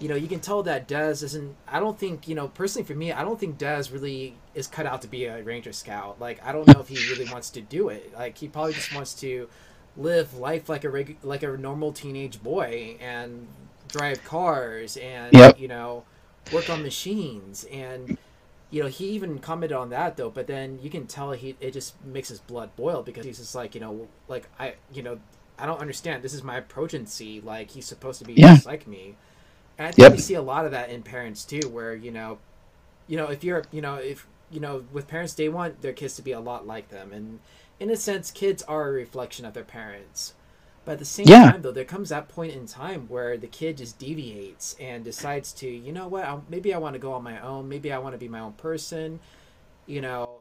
you 0.01 0.09
know, 0.09 0.15
you 0.15 0.29
can 0.29 0.41
tell 0.41 0.63
that 0.65 0.89
Dez 0.89 1.23
isn't. 1.23 1.57
I 1.67 1.81
don't 1.81 1.99
think, 1.99 2.29
you 2.29 2.35
know, 2.35 2.49
personally 2.49 2.87
for 2.87 2.95
me, 2.95 3.13
I 3.13 3.23
don't 3.23 3.39
think 3.39 3.59
Dez 3.59 3.93
really 3.93 4.37
is 4.55 4.67
cut 4.67 4.87
out 4.87 5.03
to 5.03 5.09
be 5.09 5.25
a 5.25 5.43
Ranger 5.43 5.73
Scout. 5.73 6.21
Like, 6.21 6.45
I 6.45 6.53
don't 6.53 6.67
know 6.67 6.81
if 6.81 6.89
he 6.89 6.97
really 7.11 7.25
wants 7.33 7.51
to 7.51 7.61
do 7.61 7.89
it. 7.89 8.13
Like, 8.15 8.39
he 8.39 8.49
probably 8.49 8.75
just 8.75 8.95
wants 8.95 9.15
to 9.15 9.49
live 9.97 10.35
life 10.35 10.69
like 10.69 10.85
a 10.85 10.89
reg- 10.89 11.19
like 11.23 11.43
a 11.43 11.57
normal 11.57 11.93
teenage 11.93 12.43
boy 12.43 12.97
and 13.01 13.49
drive 13.89 14.23
cars 14.25 14.97
and 14.99 15.33
yep. 15.33 15.59
you 15.59 15.67
know 15.67 16.05
work 16.53 16.71
on 16.71 16.83
machines 16.83 17.65
and 17.65 18.17
you 18.71 18.83
know 18.83 18.89
he 18.89 19.09
even 19.11 19.39
commented 19.39 19.77
on 19.77 19.91
that 19.91 20.17
though 20.17 20.31
but 20.31 20.47
then 20.47 20.79
you 20.81 20.89
can 20.89 21.07
tell 21.07 21.33
he 21.33 21.57
it 21.61 21.73
just 21.73 22.01
makes 22.05 22.29
his 22.29 22.39
blood 22.41 22.75
boil 22.77 23.03
because 23.03 23.25
he's 23.25 23.39
just 23.39 23.55
like 23.55 23.75
you 23.75 23.81
know 23.81 24.07
like 24.29 24.49
i 24.59 24.75
you 24.93 25.03
know 25.03 25.19
i 25.59 25.67
don't 25.67 25.81
understand 25.81 26.23
this 26.23 26.35
is 26.35 26.43
my 26.43 26.61
progeny 26.61 27.41
like 27.41 27.71
he's 27.71 27.87
supposed 27.87 28.19
to 28.21 28.25
be 28.25 28.35
yeah. 28.35 28.55
just 28.55 28.67
like 28.67 28.87
me 28.87 29.17
and 29.79 29.87
I 29.87 29.91
think 29.93 30.05
yep. 30.05 30.13
we 30.13 30.19
see 30.19 30.35
a 30.35 30.43
lot 30.43 30.65
of 30.65 30.73
that 30.73 30.91
in 30.91 31.03
parents 31.03 31.45
too, 31.45 31.69
where 31.69 31.95
you 31.95 32.11
know, 32.11 32.39
you 33.07 33.17
know, 33.17 33.27
if 33.27 33.45
you're, 33.45 33.65
you 33.71 33.81
know, 33.81 33.95
if 33.95 34.27
you 34.51 34.61
know, 34.61 34.85
with 34.93 35.09
parents, 35.09 35.35
they 35.35 35.49
want 35.49 35.83
their 35.83 35.93
kids 35.93 36.17
to 36.17 36.23
be 36.23 36.33
a 36.33 36.41
lot 36.41 36.67
like 36.67 36.89
them, 36.89 37.13
and 37.13 37.41
in 37.81 37.91
a 37.91 37.97
sense, 37.97 38.31
kids 38.31 38.63
are 38.65 38.89
a 38.89 38.93
reflection 38.93 39.45
of 39.45 39.55
their 39.55 39.65
parents. 39.65 40.35
But 40.85 40.93
at 40.93 40.99
the 41.01 41.05
same 41.05 41.27
yeah. 41.29 41.53
time, 41.53 41.63
though, 41.63 41.71
there 41.71 41.85
comes 41.85 42.09
that 42.09 42.29
point 42.29 42.55
in 42.55 42.67
time 42.67 43.09
where 43.09 43.37
the 43.37 43.47
kid 43.47 43.77
just 43.77 43.99
deviates 43.99 44.75
and 44.81 45.05
decides 45.05 45.53
to, 45.55 45.69
you 45.69 45.93
know 45.93 46.09
what, 46.09 46.25
I'll, 46.25 46.43
maybe 46.49 46.73
I 46.73 46.79
want 46.79 46.95
to 46.95 46.99
go 46.99 47.13
on 47.13 47.23
my 47.23 47.39
own. 47.41 47.69
Maybe 47.69 47.93
I 47.93 47.99
want 47.99 48.15
to 48.15 48.19
be 48.19 48.27
my 48.27 48.41
own 48.41 48.55
person. 48.55 49.21
You 49.87 50.01
know, 50.01 50.38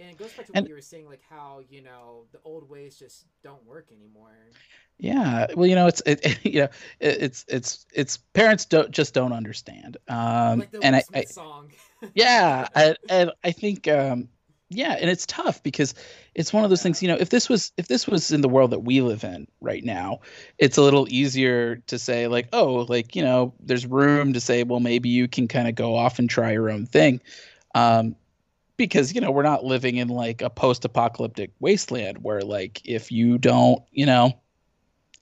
and 0.00 0.10
it 0.10 0.18
goes 0.18 0.32
back 0.32 0.46
to 0.46 0.52
and, 0.54 0.64
what 0.64 0.68
you 0.68 0.74
were 0.74 0.80
saying, 0.80 1.06
like 1.06 1.22
how 1.28 1.60
you 1.68 1.82
know 1.82 2.24
the 2.32 2.38
old 2.44 2.68
ways 2.68 2.96
just 2.96 3.26
don't 3.42 3.64
work 3.66 3.88
anymore. 3.92 4.36
Yeah, 4.98 5.46
well, 5.54 5.66
you 5.66 5.74
know, 5.74 5.86
it's 5.86 6.02
it, 6.06 6.38
you 6.44 6.60
know, 6.60 6.68
it, 7.00 7.22
it's 7.22 7.44
it's 7.48 7.86
it's 7.92 8.16
parents 8.16 8.64
don't 8.64 8.90
just 8.90 9.14
don't 9.14 9.32
understand. 9.32 9.96
Um, 10.08 10.60
like 10.60 10.74
and 10.82 10.96
I, 10.96 11.02
I 11.14 11.24
yeah, 12.14 12.68
I, 12.74 12.96
and 13.08 13.32
I 13.44 13.52
think 13.52 13.88
um, 13.88 14.28
yeah, 14.70 14.92
and 14.92 15.10
it's 15.10 15.26
tough 15.26 15.62
because 15.62 15.94
it's 16.34 16.52
one 16.52 16.64
of 16.64 16.70
those 16.70 16.80
yeah. 16.80 16.84
things. 16.84 17.02
You 17.02 17.08
know, 17.08 17.16
if 17.18 17.30
this 17.30 17.48
was 17.48 17.72
if 17.76 17.88
this 17.88 18.06
was 18.06 18.30
in 18.30 18.40
the 18.40 18.48
world 18.48 18.70
that 18.70 18.80
we 18.80 19.00
live 19.00 19.24
in 19.24 19.48
right 19.60 19.84
now, 19.84 20.20
it's 20.58 20.78
a 20.78 20.82
little 20.82 21.06
easier 21.10 21.76
to 21.88 21.98
say 21.98 22.26
like, 22.28 22.48
oh, 22.52 22.86
like 22.88 23.16
you 23.16 23.22
know, 23.22 23.52
there's 23.60 23.86
room 23.86 24.32
to 24.32 24.40
say, 24.40 24.62
well, 24.62 24.80
maybe 24.80 25.08
you 25.08 25.28
can 25.28 25.48
kind 25.48 25.68
of 25.68 25.74
go 25.74 25.96
off 25.96 26.18
and 26.18 26.30
try 26.30 26.52
your 26.52 26.70
own 26.70 26.86
thing. 26.86 27.20
Um, 27.74 28.16
because 28.80 29.14
you 29.14 29.20
know 29.20 29.30
we're 29.30 29.42
not 29.42 29.62
living 29.62 29.96
in 29.96 30.08
like 30.08 30.40
a 30.40 30.48
post-apocalyptic 30.48 31.50
wasteland 31.60 32.16
where 32.22 32.40
like 32.40 32.80
if 32.86 33.12
you 33.12 33.36
don't 33.36 33.82
you 33.92 34.06
know 34.06 34.40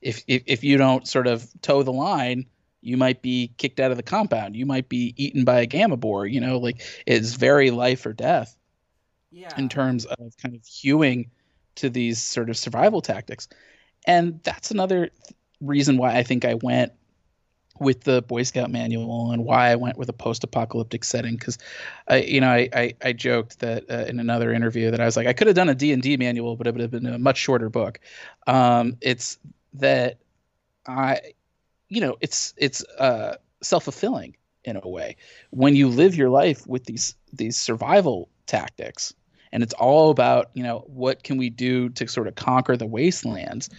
if, 0.00 0.22
if 0.28 0.44
if 0.46 0.62
you 0.62 0.76
don't 0.76 1.08
sort 1.08 1.26
of 1.26 1.44
toe 1.60 1.82
the 1.82 1.92
line, 1.92 2.46
you 2.82 2.96
might 2.96 3.20
be 3.20 3.52
kicked 3.58 3.80
out 3.80 3.90
of 3.90 3.96
the 3.96 4.02
compound. 4.04 4.54
You 4.54 4.64
might 4.64 4.88
be 4.88 5.12
eaten 5.16 5.44
by 5.44 5.60
a 5.60 5.66
gamma 5.66 5.96
boar. 5.96 6.24
You 6.24 6.40
know, 6.40 6.58
like 6.58 6.82
it's 7.04 7.32
very 7.34 7.72
life 7.72 8.06
or 8.06 8.12
death. 8.12 8.56
Yeah. 9.32 9.50
In 9.58 9.68
terms 9.68 10.06
of 10.06 10.36
kind 10.40 10.54
of 10.54 10.64
hewing 10.64 11.32
to 11.74 11.90
these 11.90 12.22
sort 12.22 12.50
of 12.50 12.56
survival 12.56 13.02
tactics, 13.02 13.48
and 14.06 14.40
that's 14.44 14.70
another 14.70 15.08
th- 15.08 15.36
reason 15.60 15.98
why 15.98 16.16
I 16.16 16.22
think 16.22 16.44
I 16.44 16.54
went 16.54 16.92
with 17.80 18.02
the 18.02 18.22
Boy 18.22 18.42
Scout 18.42 18.70
manual 18.70 19.32
and 19.32 19.44
why 19.44 19.70
I 19.70 19.76
went 19.76 19.96
with 19.96 20.08
a 20.08 20.12
post-apocalyptic 20.12 21.04
setting 21.04 21.36
because 21.36 21.58
I 22.08 22.18
you 22.18 22.40
know 22.40 22.50
I 22.50 22.68
I, 22.72 22.94
I 23.02 23.12
joked 23.12 23.60
that 23.60 23.90
uh, 23.90 24.04
in 24.08 24.20
another 24.20 24.52
interview 24.52 24.90
that 24.90 25.00
I 25.00 25.04
was 25.04 25.16
like 25.16 25.26
I 25.26 25.32
could 25.32 25.46
have 25.46 25.56
done 25.56 25.68
a 25.68 25.74
D&D 25.74 26.16
manual 26.16 26.56
but 26.56 26.66
it 26.66 26.74
would 26.74 26.80
have 26.80 26.90
been 26.90 27.06
a 27.06 27.18
much 27.18 27.38
shorter 27.38 27.68
book. 27.68 28.00
Um, 28.46 28.96
it's 29.00 29.38
that 29.74 30.18
I, 30.86 31.20
you 31.88 32.00
know, 32.00 32.16
it's 32.20 32.54
it's 32.56 32.84
uh, 32.98 33.36
self 33.62 33.84
fulfilling 33.84 34.36
in 34.64 34.76
a 34.82 34.88
way 34.88 35.16
when 35.50 35.74
you 35.76 35.88
live 35.88 36.14
your 36.14 36.28
life 36.28 36.66
with 36.66 36.84
these 36.84 37.14
these 37.32 37.56
survival 37.56 38.28
tactics 38.46 39.14
and 39.52 39.62
it's 39.62 39.74
all 39.74 40.10
about 40.10 40.50
you 40.54 40.62
know 40.62 40.84
what 40.86 41.22
can 41.22 41.36
we 41.38 41.48
do 41.48 41.88
to 41.90 42.06
sort 42.06 42.26
of 42.26 42.34
conquer 42.34 42.76
the 42.76 42.86
wastelands 42.86 43.70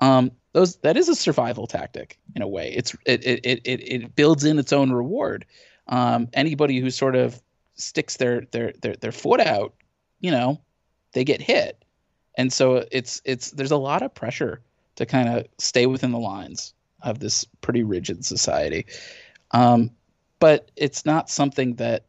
um 0.00 0.30
those 0.52 0.76
that 0.76 0.96
is 0.96 1.08
a 1.08 1.14
survival 1.14 1.66
tactic 1.66 2.18
in 2.34 2.42
a 2.42 2.48
way 2.48 2.72
it's 2.72 2.94
it 3.06 3.24
it 3.24 3.40
it, 3.44 3.60
it 3.64 4.14
builds 4.14 4.44
in 4.44 4.58
its 4.58 4.72
own 4.72 4.92
reward 4.92 5.44
um 5.88 6.28
anybody 6.32 6.78
who 6.80 6.90
sort 6.90 7.16
of 7.16 7.40
sticks 7.74 8.16
their 8.16 8.42
their 8.52 8.72
their, 8.80 8.94
their 8.96 9.12
foot 9.12 9.40
out 9.40 9.74
you 10.20 10.30
know 10.30 10.60
they 11.12 11.24
get 11.24 11.40
hit 11.40 11.82
and 12.36 12.52
so 12.52 12.84
it's 12.90 13.20
it's 13.24 13.50
there's 13.50 13.70
a 13.70 13.76
lot 13.76 14.02
of 14.02 14.14
pressure 14.14 14.62
to 14.96 15.06
kind 15.06 15.28
of 15.28 15.46
stay 15.58 15.86
within 15.86 16.12
the 16.12 16.18
lines 16.18 16.74
of 17.02 17.18
this 17.18 17.44
pretty 17.60 17.82
rigid 17.82 18.24
society. 18.24 18.86
Um, 19.50 19.90
but 20.38 20.70
it's 20.76 21.04
not 21.04 21.30
something 21.30 21.74
that 21.76 22.06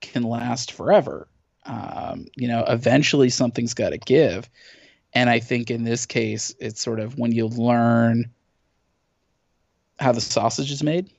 can 0.00 0.22
last 0.22 0.72
forever. 0.72 1.28
Um, 1.64 2.26
you 2.36 2.48
know, 2.48 2.64
eventually 2.66 3.30
something's 3.30 3.74
got 3.74 3.90
to 3.90 3.98
give. 3.98 4.48
And 5.14 5.30
I 5.30 5.40
think 5.40 5.70
in 5.70 5.84
this 5.84 6.06
case, 6.06 6.54
it's 6.58 6.80
sort 6.80 7.00
of 7.00 7.18
when 7.18 7.32
you 7.32 7.46
learn 7.46 8.30
how 9.98 10.12
the 10.12 10.20
sausage 10.20 10.70
is 10.70 10.82
made, 10.82 11.10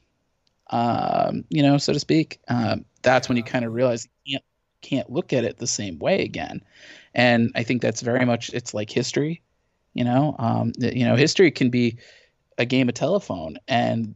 um, 0.70 1.44
you 1.50 1.62
know, 1.64 1.78
so 1.78 1.94
to 1.94 2.00
speak, 2.00 2.40
um, 2.48 2.86
that's 3.02 3.28
when 3.28 3.38
you 3.38 3.44
kind 3.44 3.66
of 3.66 3.74
realize 3.74 4.08
you 4.24 4.36
can't, 4.36 4.46
can't 4.82 5.12
look 5.12 5.34
at 5.34 5.44
it 5.44 5.58
the 5.58 5.68
same 5.68 6.00
way 6.00 6.24
again. 6.24 6.62
And 7.14 7.52
I 7.56 7.64
think 7.64 7.82
that's 7.82 8.02
very 8.02 8.26
much, 8.26 8.50
it's 8.54 8.74
like 8.74 8.90
history. 8.90 9.42
You 9.96 10.04
know, 10.04 10.36
um, 10.38 10.72
you 10.78 11.04
know, 11.04 11.16
history 11.16 11.50
can 11.50 11.70
be 11.70 11.98
a 12.60 12.66
game 12.66 12.88
of 12.88 12.96
telephone, 12.96 13.58
and 13.68 14.14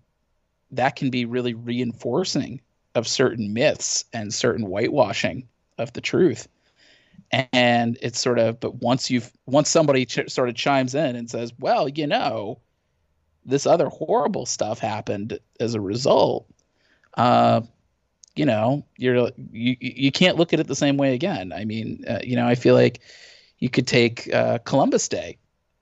that 0.71 0.95
can 0.95 1.09
be 1.09 1.25
really 1.25 1.55
reinforcing 1.55 2.61
of 2.95 3.07
certain 3.07 3.53
myths 3.53 4.05
and 4.13 4.31
certain 4.33 4.65
whitewashing 4.65 5.47
of 5.79 5.91
the 5.93 6.01
truth. 6.01 6.47
And 7.31 7.97
it's 8.01 8.19
sort 8.19 8.37
of, 8.37 8.59
but 8.59 8.75
once 8.75 9.09
you've 9.09 9.31
once 9.47 9.69
somebody 9.69 10.05
ch- 10.05 10.29
sort 10.29 10.49
of 10.49 10.55
chimes 10.55 10.93
in 10.93 11.15
and 11.15 11.29
says, 11.29 11.51
"Well, 11.59 11.89
you 11.89 12.05
know," 12.05 12.59
this 13.43 13.65
other 13.65 13.87
horrible 13.89 14.45
stuff 14.45 14.77
happened 14.77 15.39
as 15.59 15.73
a 15.73 15.81
result, 15.81 16.47
uh, 17.15 17.61
you 18.35 18.45
know, 18.45 18.85
you're 18.97 19.31
you 19.51 19.75
you 19.79 20.11
can't 20.11 20.37
look 20.37 20.53
at 20.53 20.59
it 20.59 20.67
the 20.67 20.75
same 20.75 20.97
way 20.97 21.13
again. 21.13 21.51
I 21.53 21.65
mean, 21.65 22.03
uh, 22.07 22.19
you 22.23 22.35
know, 22.35 22.47
I 22.47 22.55
feel 22.55 22.75
like 22.75 23.01
you 23.59 23.69
could 23.69 23.87
take 23.87 24.31
uh, 24.33 24.59
Columbus 24.59 25.07
Day 25.07 25.37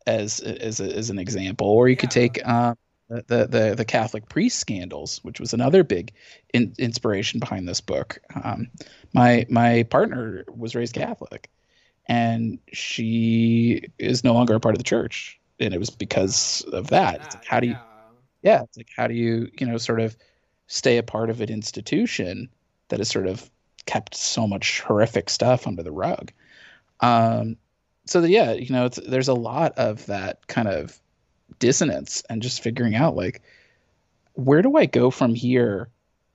as 0.07 0.39
as 0.39 0.79
as 0.79 1.09
an 1.09 1.19
example, 1.19 1.67
or 1.67 1.87
you 1.87 1.95
yeah. 1.95 1.99
could 1.99 2.11
take 2.11 2.45
uh, 2.45 2.75
the, 3.27 3.47
the 3.47 3.75
the 3.75 3.85
Catholic 3.85 4.29
priest 4.29 4.59
scandals, 4.59 5.19
which 5.23 5.39
was 5.39 5.53
another 5.53 5.83
big 5.83 6.13
in, 6.53 6.73
inspiration 6.77 7.39
behind 7.39 7.67
this 7.67 7.81
book. 7.81 8.19
Um, 8.43 8.69
my 9.13 9.45
my 9.49 9.83
partner 9.83 10.45
was 10.55 10.75
raised 10.75 10.95
Catholic, 10.95 11.49
and 12.07 12.59
she 12.71 13.83
is 13.97 14.23
no 14.23 14.33
longer 14.33 14.55
a 14.55 14.59
part 14.59 14.75
of 14.75 14.79
the 14.79 14.83
church, 14.83 15.39
and 15.59 15.73
it 15.73 15.79
was 15.79 15.89
because 15.89 16.61
of 16.71 16.87
that. 16.87 17.21
It's 17.25 17.35
like 17.35 17.45
how 17.45 17.59
do 17.59 17.67
you, 17.67 17.77
yeah, 18.43 18.63
it's 18.63 18.77
like 18.77 18.89
how 18.95 19.07
do 19.07 19.13
you 19.13 19.49
you 19.59 19.67
know 19.67 19.77
sort 19.77 19.99
of 19.99 20.15
stay 20.67 20.97
a 20.97 21.03
part 21.03 21.29
of 21.29 21.41
an 21.41 21.49
institution 21.49 22.49
that 22.87 22.99
has 22.99 23.09
sort 23.09 23.27
of 23.27 23.49
kept 23.85 24.15
so 24.15 24.47
much 24.47 24.81
horrific 24.81 25.29
stuff 25.29 25.67
under 25.67 25.83
the 25.83 25.91
rug. 25.91 26.31
Um, 27.01 27.57
so 28.05 28.21
the, 28.21 28.29
yeah, 28.29 28.53
you 28.53 28.69
know, 28.69 28.87
there's 28.87 29.27
a 29.27 29.33
lot 29.33 29.73
of 29.77 30.05
that 30.05 30.47
kind 30.47 30.67
of 30.67 31.00
dissonance 31.59 32.23
and 32.29 32.41
just 32.41 32.61
figuring 32.61 32.95
out 32.95 33.15
like 33.15 33.41
where 34.33 34.61
do 34.61 34.77
I 34.77 34.85
go 34.85 35.11
from 35.11 35.35
here 35.35 35.89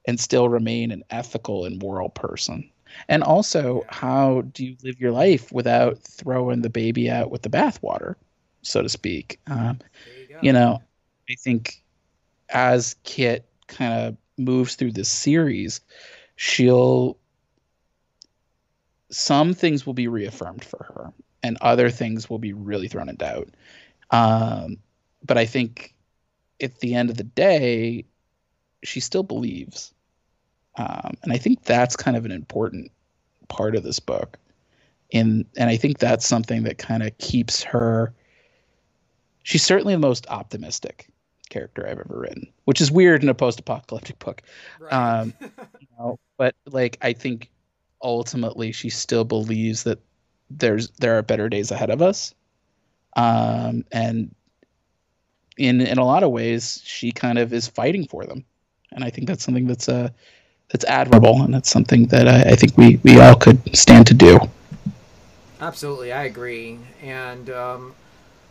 and 0.07 0.21
still 0.21 0.49
remain 0.49 0.91
an 0.91 1.03
ethical 1.11 1.65
and 1.65 1.81
moral 1.81 2.09
person? 2.09 2.71
And 3.09 3.23
also, 3.23 3.85
how 3.89 4.43
do 4.53 4.65
you 4.65 4.77
live 4.83 5.01
your 5.01 5.13
life 5.13 5.53
without 5.53 5.99
throwing 5.99 6.63
the 6.63 6.71
baby 6.71 7.11
out 7.11 7.31
with 7.31 7.43
the 7.43 7.51
bathwater, 7.51 8.15
so 8.63 8.83
to 8.83 8.89
speak? 8.89 9.41
Um, 9.49 9.81
you, 10.29 10.39
you 10.43 10.53
know, 10.53 10.83
I 11.29 11.35
think 11.35 11.83
as 12.49 12.97
Kit 13.03 13.45
kind 13.67 13.93
of 13.93 14.17
moves 14.39 14.77
through 14.77 14.93
this 14.93 15.09
series, 15.09 15.81
she'll 16.37 17.19
some 19.11 19.55
things 19.55 19.87
will 19.87 19.95
be 19.95 20.09
reaffirmed 20.09 20.65
for 20.65 20.85
her, 20.85 21.13
and 21.43 21.57
other 21.61 21.91
things 21.91 22.29
will 22.29 22.39
be 22.39 22.53
really 22.53 22.89
thrown 22.89 23.09
in 23.09 23.17
doubt. 23.17 23.49
Um, 24.11 24.79
but 25.25 25.39
I 25.39 25.47
think 25.47 25.95
at 26.61 26.81
the 26.81 26.95
end 26.95 27.11
of 27.11 27.17
the 27.17 27.25
day, 27.25 28.05
she 28.83 29.01
still 29.01 29.23
believes. 29.23 29.93
Um, 30.77 31.15
and 31.23 31.33
I 31.33 31.39
think 31.39 31.65
that's 31.65 31.97
kind 31.97 32.17
of 32.17 32.25
an 32.25 32.31
important 32.31 32.91
part 33.49 33.77
of 33.77 33.83
this 33.83 33.99
book. 33.99 34.39
In, 35.11 35.47
and 35.57 35.71
I 35.71 35.77
think 35.77 35.99
that's 35.99 36.27
something 36.27 36.65
that 36.65 36.79
kind 36.79 37.03
of 37.03 37.17
keeps 37.19 37.63
her. 37.63 38.13
She's 39.43 39.65
certainly 39.65 39.95
the 39.95 40.01
most 40.01 40.27
optimistic 40.29 41.09
character 41.49 41.87
I've 41.87 42.01
ever 42.01 42.19
written, 42.19 42.49
which 42.65 42.81
is 42.81 42.91
weird 42.91 43.23
in 43.23 43.29
a 43.29 43.35
post-apocalyptic 43.35 44.19
book. 44.19 44.43
Right. 44.81 44.93
Um, 44.93 45.33
you 45.41 45.87
know, 45.99 46.19
but 46.37 46.55
like 46.67 46.99
I 47.03 47.13
think 47.13 47.51
ultimately 48.03 48.73
she 48.73 48.91
still 48.91 49.25
believes 49.25 49.85
that 49.85 50.01
there's 50.51 50.91
there 50.99 51.17
are 51.17 51.23
better 51.23 51.49
days 51.49 51.71
ahead 51.71 51.91
of 51.91 52.03
us. 52.03 52.35
Um, 53.17 53.85
and 53.93 54.35
in 55.57 55.81
in 55.81 55.99
a 55.99 56.05
lot 56.05 56.23
of 56.23 56.31
ways 56.31 56.83
she 56.85 57.13
kind 57.13 57.39
of 57.39 57.53
is 57.53 57.67
fighting 57.69 58.07
for 58.07 58.25
them. 58.25 58.45
And 58.93 59.05
i 59.05 59.11
think 59.11 59.27
that's 59.27 59.45
something 59.45 59.67
that's 59.67 59.89
uh 59.89 60.09
that's 60.71 60.85
admirable 60.85 61.43
and 61.43 61.55
that's 61.55 61.71
something 61.71 62.07
that 62.07 62.29
I, 62.29 62.53
I 62.53 62.57
think 62.57 62.77
we 62.77 62.97
we 63.03 63.21
all 63.21 63.37
could 63.37 63.77
stand 63.77 64.07
to 64.09 64.15
do. 64.15 64.39
Absolutely. 65.61 66.13
I 66.13 66.25
agree. 66.25 66.79
And 67.03 67.51
um 67.51 67.95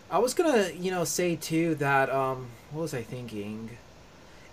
i 0.10 0.20
was 0.20 0.34
gonna 0.34 0.70
you 0.72 0.92
know 0.92 1.04
say 1.04 1.36
too 1.36 1.76
that 1.76 2.10
um 2.10 2.48
what 2.72 2.82
was 2.82 2.94
i 2.94 3.02
thinking? 3.02 3.78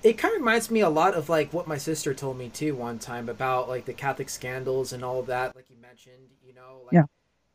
It 0.03 0.19
kind 0.19 0.35
of 0.35 0.41
reminds 0.41 0.69
me 0.69 0.81
a 0.81 0.89
lot 0.89 1.15
of 1.15 1.29
like 1.29 1.53
what 1.53 1.69
my 1.69 1.79
sister 1.79 2.13
told 2.13 2.37
me 2.37 2.49
too 2.49 2.75
one 2.75 2.99
time 2.99 3.29
about 3.29 3.69
like 3.69 3.85
the 3.85 3.93
catholic 3.93 4.29
scandals 4.29 4.93
and 4.93 5.05
all 5.05 5.21
of 5.21 5.27
that 5.27 5.55
like 5.55 5.71
you 5.71 5.77
mentioned 5.81 6.29
you 6.45 6.53
know 6.55 6.81
like 6.85 6.95
yeah. 6.95 7.05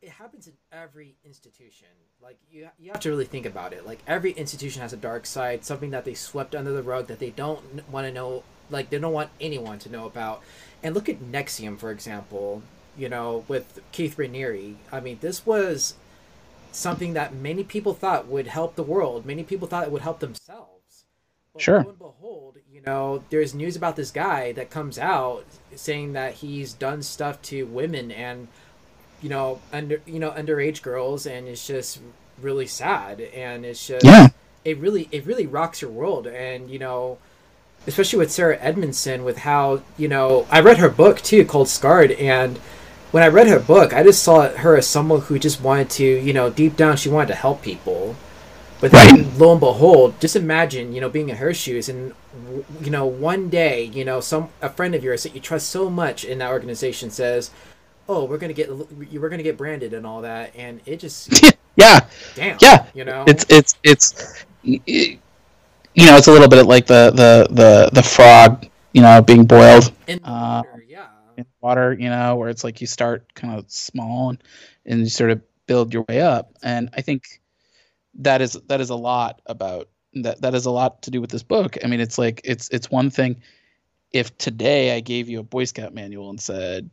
it 0.02 0.10
happens 0.10 0.48
in 0.48 0.54
every 0.72 1.18
institution. 1.26 1.90
Like 2.22 2.38
you, 2.52 2.68
you 2.80 2.92
have 2.92 3.00
to 3.02 3.10
really 3.10 3.26
think 3.26 3.46
about 3.46 3.74
it. 3.74 3.86
Like 3.86 4.00
every 4.08 4.32
institution 4.32 4.82
has 4.82 4.92
a 4.92 4.98
dark 4.98 5.26
side, 5.26 5.64
something 5.64 5.92
that 5.92 6.04
they 6.04 6.14
swept 6.14 6.56
under 6.56 6.72
the 6.72 6.84
rug 6.84 7.08
that 7.08 7.20
they 7.20 7.30
don't 7.30 7.90
want 7.90 8.08
to 8.08 8.12
know. 8.12 8.44
Like 8.70 8.90
they 8.90 9.00
don't 9.00 9.14
want 9.14 9.30
anyone 9.40 9.80
to 9.80 9.90
know 9.90 10.06
about. 10.06 10.42
And 10.84 10.94
look 10.94 11.08
at 11.08 11.20
NXIVM, 11.20 11.80
for 11.80 11.92
example. 11.92 12.64
You 12.98 13.10
know, 13.10 13.46
with 13.48 13.80
Keith 13.92 14.18
Raniere. 14.18 14.76
I 14.92 15.00
mean, 15.00 15.20
this 15.22 15.46
was 15.46 15.94
something 16.72 17.14
that 17.14 17.34
many 17.34 17.64
people 17.64 17.94
thought 17.94 18.28
would 18.28 18.48
help 18.48 18.76
the 18.76 18.84
world. 18.84 19.26
Many 19.26 19.44
people 19.44 19.68
thought 19.68 19.86
it 19.86 19.92
would 19.92 20.02
help 20.02 20.20
themselves. 20.20 21.06
But 21.54 21.62
sure. 21.62 21.84
Lo 21.84 21.90
and 21.90 22.00
behold, 22.00 22.58
you 22.72 22.82
know, 22.82 23.24
there's 23.30 23.54
news 23.54 23.76
about 23.76 23.96
this 23.96 24.12
guy 24.12 24.52
that 24.54 24.70
comes 24.70 24.98
out 24.98 25.46
saying 25.76 26.14
that 26.14 26.36
he's 26.36 26.74
done 26.74 27.04
stuff 27.04 27.42
to 27.44 27.66
women 27.66 28.12
and 28.12 28.48
you 29.22 29.30
know 29.30 29.60
under 29.74 30.02
you 30.06 30.20
know 30.20 30.32
underage 30.32 30.82
girls 30.82 31.26
and 31.26 31.48
it's 31.48 31.66
just 31.66 32.00
really 32.42 32.68
sad 32.68 33.20
and 33.20 33.66
it's 33.66 33.88
just 33.88 34.06
yeah. 34.06 34.28
it 34.64 34.78
really 34.78 35.08
it 35.12 35.26
really 35.26 35.48
rocks 35.48 35.82
your 35.82 35.92
world 35.92 36.28
and 36.28 36.70
you 36.70 36.80
know 36.80 37.18
especially 37.88 38.20
with 38.20 38.32
Sarah 38.32 38.58
Edmondson 38.60 39.24
with 39.24 39.40
how 39.40 39.82
you 39.98 40.08
know 40.08 40.46
I 40.52 40.60
read 40.60 40.78
her 40.78 40.90
book 40.90 41.22
too 41.22 41.46
called 41.46 41.70
Scarred 41.70 42.12
and 42.12 42.58
when 43.12 43.24
I 43.24 43.28
read 43.28 43.48
her 43.48 43.60
book 43.60 43.94
I 43.94 44.04
just 44.04 44.22
saw 44.22 44.50
her 44.50 44.78
as 44.78 44.86
someone 44.86 45.22
who 45.22 45.40
just 45.40 45.62
wanted 45.62 45.90
to 45.92 46.06
you 46.06 46.34
know 46.34 46.50
deep 46.50 46.76
down 46.76 46.98
she 46.98 47.10
wanted 47.10 47.30
to 47.30 47.36
help 47.36 47.62
people 47.62 48.16
but 48.80 48.92
then 48.92 49.16
right. 49.16 49.38
lo 49.38 49.52
and 49.52 49.60
behold 49.60 50.20
just 50.20 50.36
imagine 50.36 50.94
you 50.94 51.02
know 51.02 51.10
being 51.10 51.30
in 51.30 51.38
her 51.38 51.54
shoes 51.54 51.90
and 51.90 52.14
you 52.82 52.92
know 52.92 53.06
one 53.06 53.50
day 53.50 53.84
you 53.84 54.06
know 54.06 54.20
some 54.20 54.50
a 54.62 54.70
friend 54.70 54.94
of 54.94 55.04
yours 55.04 55.24
that 55.24 55.34
you 55.34 55.42
trust 55.42 55.70
so 55.70 55.90
much 55.90 56.24
in 56.24 56.38
that 56.38 56.52
organization 56.52 57.10
says 57.10 57.50
oh, 58.10 58.26
we're 58.26 58.38
gonna 58.38 58.54
get 58.54 58.70
we're 58.72 59.30
gonna 59.30 59.44
get 59.44 59.58
branded 59.58 59.94
and 59.94 60.06
all 60.06 60.22
that, 60.22 60.54
and 60.56 60.82
it 60.86 61.00
just 61.00 61.30
yeah, 61.76 62.06
damn, 62.36 62.58
yeah, 62.62 62.86
you 62.94 63.06
know, 63.06 63.24
it's 63.28 63.46
it's 63.50 63.76
it's 63.84 64.46
it, 64.64 65.20
you 65.94 66.06
know, 66.06 66.16
it's 66.16 66.28
a 66.28 66.32
little 66.32 66.48
bit 66.48 66.66
like 66.66 66.86
the 66.86 67.12
the 67.12 67.48
the 67.54 67.90
the 67.94 68.04
frog, 68.04 68.68
you 68.94 69.02
know, 69.02 69.22
being 69.22 69.46
boiled. 69.46 69.92
In 70.08 70.24
uh, 70.24 70.64
water, 70.66 70.86
yeah, 70.88 71.08
in 71.38 71.46
water, 71.62 71.94
you 71.94 72.10
know, 72.10 72.36
where 72.36 72.50
it's 72.50 72.64
like 72.64 72.82
you 72.82 72.88
start 72.88 73.34
kind 73.34 73.58
of 73.58 73.70
small 73.70 74.30
and 74.30 74.44
and 74.86 75.00
you 75.02 75.10
sort 75.10 75.32
of 75.32 75.42
build 75.66 75.94
your 75.94 76.06
way 76.08 76.22
up, 76.22 76.52
and 76.64 76.90
I 76.94 77.02
think 77.02 77.42
that 78.16 78.42
is 78.42 78.54
that 78.68 78.82
is 78.82 78.90
a 78.90 78.96
lot 78.96 79.42
about 79.46 79.90
that 80.14 80.42
that 80.42 80.56
is 80.56 80.66
a 80.66 80.72
lot 80.72 81.04
to 81.04 81.12
do 81.12 81.22
with 81.22 81.30
this 81.30 81.44
book. 81.44 81.78
I 81.84 81.88
mean, 81.88 82.00
it's 82.00 82.18
like 82.18 82.42
it's 82.44 82.70
it's 82.70 82.90
one 82.90 83.10
thing 83.10 83.42
if 84.12 84.38
today 84.38 84.96
I 84.96 85.00
gave 85.02 85.30
you 85.30 85.40
a 85.40 85.44
Boy 85.44 85.66
Scout 85.66 85.94
manual 85.94 86.30
and 86.30 86.40
said, 86.40 86.90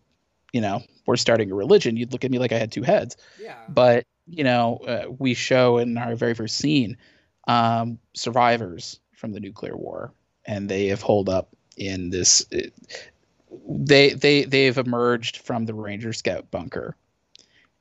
you 0.55 0.61
know, 0.61 0.85
we're 1.05 1.17
starting 1.17 1.51
a 1.51 1.55
religion, 1.55 1.97
you'd 1.97 2.13
look 2.13 2.25
at 2.25 2.31
me 2.31 2.39
like 2.39 2.53
I 2.53 2.59
had 2.59 2.71
two 2.71 2.85
heads. 2.85 3.17
Yeah. 3.41 3.57
But, 3.69 4.07
you 4.29 4.45
know, 4.45 4.77
uh, 4.87 5.07
we 5.19 5.35
show 5.35 5.79
in 5.79 5.99
our 5.99 6.15
very 6.15 6.35
first 6.35 6.57
scene 6.57 6.97
um, 7.49 7.99
survivors 8.15 9.01
from 9.17 9.33
the 9.33 9.41
nuclear 9.41 9.77
war, 9.77 10.13
and 10.47 10.69
they 10.69 10.87
have 10.87 11.03
holed 11.03 11.29
up 11.29 11.49
in 11.77 12.11
this. 12.11 12.47
Uh, 12.55 12.69
they 13.69 14.11
they 14.11 14.45
they've 14.45 14.79
emerged 14.79 15.39
from 15.39 15.67
the 15.67 15.75
Ranger 15.75 16.13
Scout 16.13 16.51
bunker, 16.53 16.97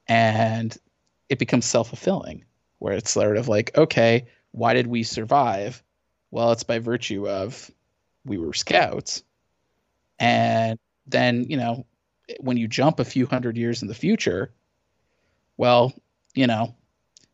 and 0.08 0.76
it 1.30 1.38
becomes 1.38 1.66
self 1.66 1.90
fulfilling, 1.90 2.44
where 2.80 2.94
it's 2.94 3.12
sort 3.12 3.38
of 3.38 3.48
like, 3.48 3.78
okay, 3.78 4.26
why 4.52 4.74
did 4.74 4.88
we 4.88 5.04
survive? 5.04 5.84
Well, 6.32 6.52
it's 6.52 6.64
by 6.64 6.80
virtue 6.80 7.30
of 7.30 7.70
we 8.26 8.40
were 8.40 8.54
scouts, 8.54 9.24
and 10.20 10.80
then 11.06 11.46
you 11.50 11.58
know 11.58 11.86
when 12.40 12.58
you 12.58 12.68
jump 12.68 13.00
a 13.00 13.06
few 13.06 13.26
hundred 13.26 13.58
years 13.58 13.82
in 13.82 13.88
the 13.88 13.94
future, 13.94 14.54
well, 15.58 15.94
you 16.34 16.48
know, 16.48 16.76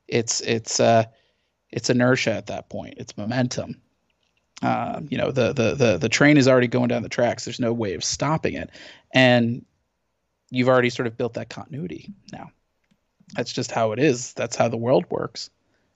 it's 0.08 0.42
it's 0.42 0.80
uh, 0.80 1.06
it's 1.72 1.90
inertia 1.90 2.34
at 2.34 2.48
that 2.48 2.70
point. 2.70 2.96
It's 2.98 3.18
momentum. 3.18 3.82
Um, 4.62 5.08
you 5.10 5.18
know, 5.18 5.32
the, 5.32 5.54
the 5.54 5.76
the 5.76 5.98
the 5.98 6.10
train 6.10 6.38
is 6.38 6.48
already 6.48 6.68
going 6.68 6.90
down 6.90 7.04
the 7.04 7.10
tracks. 7.10 7.46
There's 7.46 7.60
no 7.60 7.72
way 7.72 7.94
of 7.94 8.04
stopping 8.04 8.56
it, 8.56 8.70
and 9.14 9.66
you've 10.50 10.68
already 10.70 10.90
sort 10.90 11.08
of 11.08 11.18
built 11.18 11.36
that 11.36 11.50
continuity 11.50 12.12
now. 12.32 12.52
That's 13.36 13.54
just 13.54 13.72
how 13.72 13.92
it 13.92 14.00
is. 14.00 14.34
That's 14.34 14.56
how 14.56 14.68
the 14.68 14.78
world 14.78 15.06
works. 15.10 15.50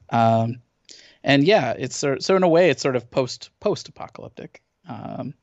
Um, 0.09 0.61
and 1.23 1.43
yeah, 1.43 1.73
it's 1.77 1.97
so 1.97 2.35
in 2.35 2.43
a 2.43 2.47
way, 2.47 2.69
it's 2.69 2.81
sort 2.81 2.95
of 2.95 3.09
post 3.09 3.49
post 3.59 3.89
apocalyptic. 3.89 4.61
Um, 4.87 5.33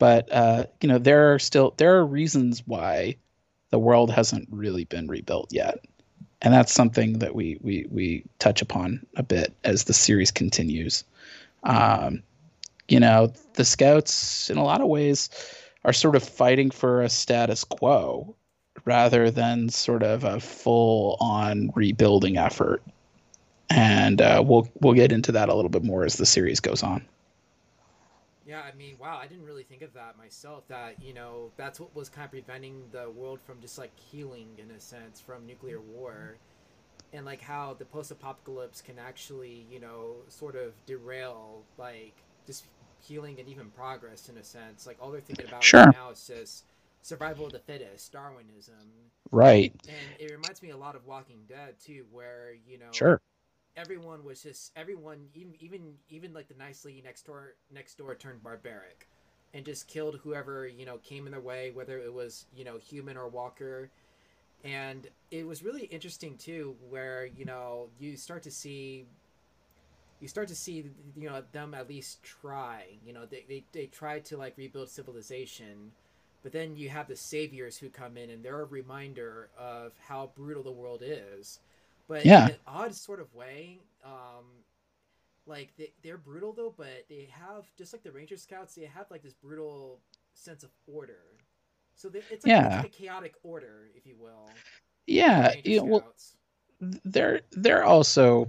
but 0.00 0.32
uh, 0.32 0.66
you 0.82 0.88
know, 0.88 0.98
there 0.98 1.34
are 1.34 1.38
still 1.40 1.74
there 1.78 1.96
are 1.98 2.06
reasons 2.06 2.64
why 2.66 3.16
the 3.70 3.78
world 3.78 4.10
hasn't 4.10 4.48
really 4.50 4.84
been 4.86 5.08
rebuilt 5.08 5.52
yet, 5.52 5.84
and 6.42 6.54
that's 6.54 6.72
something 6.74 7.20
that 7.20 7.36
we 7.36 7.58
we 7.62 7.86
we 7.90 8.24
touch 8.40 8.62
upon 8.62 9.06
a 9.16 9.22
bit 9.22 9.54
as 9.64 9.84
the 9.84 9.94
series 9.94 10.32
continues. 10.32 11.04
Um, 11.64 12.22
you 12.88 13.00
know, 13.00 13.32
the 13.54 13.64
scouts 13.66 14.50
in 14.50 14.58
a 14.58 14.64
lot 14.64 14.80
of 14.82 14.88
ways 14.88 15.30
are 15.84 15.92
sort 15.94 16.16
of 16.16 16.24
fighting 16.24 16.70
for 16.72 17.02
a 17.02 17.10
status 17.10 17.64
quo 17.64 18.36
rather 18.86 19.30
than 19.30 19.68
sort 19.70 20.02
of 20.02 20.24
a 20.24 20.40
full 20.40 21.16
on 21.20 21.70
rebuilding 21.76 22.38
effort. 22.38 22.82
and 23.70 24.20
uh, 24.22 24.42
we'll 24.46 24.68
we'll 24.80 24.94
get 24.94 25.12
into 25.12 25.32
that 25.32 25.48
a 25.50 25.54
little 25.54 25.70
bit 25.70 25.84
more 25.84 26.04
as 26.04 26.16
the 26.16 26.26
series 26.26 26.60
goes 26.60 26.82
on. 26.82 27.06
Yeah, 28.50 28.62
I 28.62 28.76
mean, 28.76 28.96
wow, 28.98 29.16
I 29.22 29.28
didn't 29.28 29.44
really 29.44 29.62
think 29.62 29.80
of 29.82 29.94
that 29.94 30.18
myself. 30.18 30.66
That 30.66 31.00
you 31.00 31.14
know, 31.14 31.52
that's 31.56 31.78
what 31.78 31.94
was 31.94 32.08
kind 32.08 32.24
of 32.24 32.32
preventing 32.32 32.82
the 32.90 33.08
world 33.08 33.38
from 33.46 33.60
just 33.60 33.78
like 33.78 33.96
healing 33.96 34.48
in 34.58 34.72
a 34.72 34.80
sense 34.80 35.20
from 35.20 35.46
nuclear 35.46 35.78
mm-hmm. 35.78 35.92
war, 35.92 36.36
and 37.12 37.24
like 37.24 37.40
how 37.40 37.76
the 37.78 37.84
post-apocalypse 37.84 38.82
can 38.82 38.98
actually, 38.98 39.66
you 39.70 39.78
know, 39.78 40.16
sort 40.26 40.56
of 40.56 40.72
derail 40.84 41.62
like 41.78 42.14
just 42.44 42.64
healing 43.00 43.38
and 43.38 43.48
even 43.48 43.70
progress 43.70 44.28
in 44.28 44.36
a 44.36 44.42
sense. 44.42 44.84
Like 44.84 44.96
all 45.00 45.12
they're 45.12 45.20
thinking 45.20 45.46
about 45.46 45.62
Sure. 45.62 45.84
right 45.84 45.94
now 45.94 46.10
is 46.10 46.26
just 46.26 46.64
survival 47.02 47.46
of 47.46 47.52
the 47.52 47.60
fittest, 47.60 48.10
Darwinism, 48.10 48.74
Right. 49.30 49.72
and 49.86 49.96
it 50.18 50.28
reminds 50.28 50.60
me 50.60 50.70
a 50.70 50.76
lot 50.76 50.96
of 50.96 51.06
Walking 51.06 51.44
Dead 51.48 51.76
too, 51.78 52.04
where 52.10 52.54
you 52.66 52.78
know, 52.78 52.90
Sure. 52.90 53.20
Everyone 53.76 54.24
was 54.24 54.42
just 54.42 54.72
everyone 54.76 55.26
even 55.34 55.54
even 55.60 55.94
even 56.08 56.32
like 56.32 56.48
the 56.48 56.54
nice 56.54 56.84
lady 56.84 57.02
next 57.02 57.26
door 57.26 57.54
next 57.72 57.96
door 57.98 58.14
turned 58.14 58.42
barbaric 58.42 59.08
and 59.54 59.64
just 59.64 59.88
killed 59.88 60.20
whoever 60.22 60.66
you 60.66 60.84
know 60.86 60.98
came 60.98 61.26
in 61.26 61.32
their 61.32 61.40
way 61.40 61.70
whether 61.72 61.98
it 61.98 62.12
was 62.12 62.46
you 62.54 62.64
know 62.64 62.78
human 62.78 63.16
or 63.16 63.28
walker. 63.28 63.90
And 64.62 65.08
it 65.30 65.46
was 65.46 65.62
really 65.62 65.84
interesting 65.84 66.36
too 66.36 66.76
where 66.90 67.26
you 67.26 67.46
know 67.46 67.88
you 67.98 68.16
start 68.16 68.42
to 68.42 68.50
see 68.50 69.06
you 70.20 70.28
start 70.28 70.48
to 70.48 70.54
see 70.54 70.90
you 71.16 71.28
know 71.28 71.42
them 71.52 71.72
at 71.72 71.88
least 71.88 72.22
try 72.22 72.84
you 73.04 73.14
know 73.14 73.24
they, 73.24 73.44
they, 73.48 73.64
they 73.72 73.86
try 73.86 74.18
to 74.20 74.36
like 74.36 74.58
rebuild 74.58 74.90
civilization 74.90 75.92
but 76.42 76.52
then 76.52 76.76
you 76.76 76.90
have 76.90 77.08
the 77.08 77.16
saviors 77.16 77.78
who 77.78 77.88
come 77.88 78.18
in 78.18 78.28
and 78.28 78.44
they're 78.44 78.60
a 78.60 78.66
reminder 78.66 79.48
of 79.58 79.92
how 80.06 80.30
brutal 80.36 80.62
the 80.62 80.70
world 80.70 81.02
is 81.02 81.60
but 82.10 82.26
Yeah. 82.26 82.44
in 82.46 82.50
an 82.50 82.56
odd 82.66 82.94
sort 82.94 83.20
of 83.20 83.32
way 83.34 83.78
um 84.04 84.44
like 85.46 85.68
they, 85.78 85.92
they're 86.02 86.18
brutal 86.18 86.52
though 86.52 86.74
but 86.76 87.04
they 87.08 87.28
have 87.32 87.64
just 87.78 87.92
like 87.94 88.02
the 88.02 88.10
ranger 88.12 88.36
scouts 88.36 88.74
they 88.74 88.84
have 88.84 89.06
like 89.10 89.22
this 89.22 89.32
brutal 89.34 90.00
sense 90.34 90.62
of 90.64 90.70
order 90.86 91.22
so 91.94 92.08
they, 92.08 92.18
it's, 92.30 92.44
like, 92.44 92.50
Yeah. 92.50 92.66
it's 92.66 92.76
like 92.76 92.86
a 92.86 92.88
chaotic 93.02 93.34
order 93.42 93.88
if 93.94 94.06
you 94.06 94.16
will 94.18 94.48
Yeah. 95.06 95.54
You 95.64 95.78
know, 95.78 95.84
well, 95.84 96.14
they're 97.04 97.40
they're 97.52 97.84
also, 97.84 98.48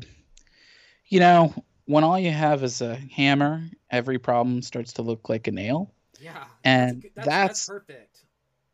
you 1.08 1.20
know, 1.20 1.54
when 1.86 2.04
all 2.04 2.18
you 2.20 2.32
have 2.32 2.64
is 2.64 2.82
a 2.82 2.96
hammer, 2.96 3.62
every 3.90 4.18
problem 4.20 4.62
starts 4.62 4.94
to 4.94 5.02
look 5.02 5.28
like 5.30 5.48
a 5.48 5.52
nail. 5.52 5.92
yeah 6.20 6.46
and 6.64 7.02
that's, 7.02 7.16
that's, 7.16 7.28
that's- 7.28 7.48
that's 7.48 7.68
perfect 7.68 8.18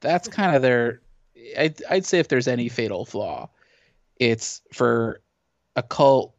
That's 0.01 0.27
kind 0.27 0.55
of 0.55 0.61
their. 0.61 1.01
I'd, 1.57 1.81
I'd 1.89 2.05
say 2.05 2.19
if 2.19 2.27
there's 2.27 2.47
any 2.47 2.69
fatal 2.69 3.03
flaw, 3.05 3.49
it's 4.19 4.61
for 4.73 5.21
a 5.75 5.83
cult 5.83 6.33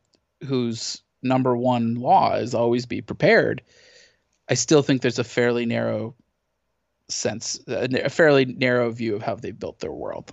whose 0.44 1.02
number 1.22 1.56
one 1.56 1.96
law 1.96 2.34
is 2.34 2.54
always 2.54 2.86
be 2.86 3.00
prepared. 3.00 3.62
I 4.48 4.54
still 4.54 4.82
think 4.82 5.02
there's 5.02 5.18
a 5.18 5.24
fairly 5.24 5.66
narrow 5.66 6.14
sense, 7.08 7.60
a 7.66 8.10
fairly 8.10 8.44
narrow 8.44 8.90
view 8.90 9.14
of 9.16 9.22
how 9.22 9.34
they 9.34 9.50
built 9.50 9.80
their 9.80 9.92
world. 9.92 10.32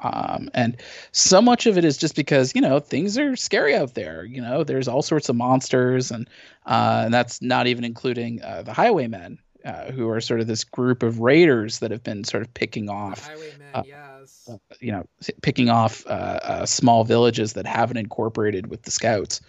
Um, 0.00 0.50
and 0.52 0.76
so 1.12 1.40
much 1.40 1.66
of 1.66 1.78
it 1.78 1.84
is 1.84 1.96
just 1.96 2.14
because 2.14 2.54
you 2.54 2.60
know 2.60 2.78
things 2.78 3.16
are 3.16 3.36
scary 3.36 3.74
out 3.74 3.94
there. 3.94 4.24
You 4.24 4.42
know, 4.42 4.64
there's 4.64 4.88
all 4.88 5.02
sorts 5.02 5.28
of 5.28 5.36
monsters, 5.36 6.10
and 6.10 6.28
uh, 6.66 7.02
and 7.06 7.14
that's 7.14 7.40
not 7.40 7.66
even 7.66 7.84
including 7.84 8.42
uh, 8.42 8.62
the 8.62 8.72
Highwaymen, 8.72 9.38
uh, 9.64 9.92
who 9.92 10.08
are 10.10 10.20
sort 10.20 10.40
of 10.40 10.46
this 10.46 10.64
group 10.64 11.02
of 11.02 11.20
raiders 11.20 11.78
that 11.78 11.90
have 11.90 12.02
been 12.02 12.24
sort 12.24 12.42
of 12.42 12.52
picking 12.52 12.86
The 12.86 12.92
off 12.92 13.26
highwaymen 13.26 13.68
uh, 13.72 13.82
yes 14.24 14.50
you 14.80 14.92
know, 14.92 15.06
picking 15.42 15.70
off 15.70 16.06
uh, 16.06 16.40
uh, 16.42 16.66
small 16.66 17.04
villages 17.04 17.54
that 17.54 17.66
haven't 17.66 17.96
incorporated 17.96 18.66
with 18.66 18.82
the 18.82 18.90
scouts. 18.90 19.40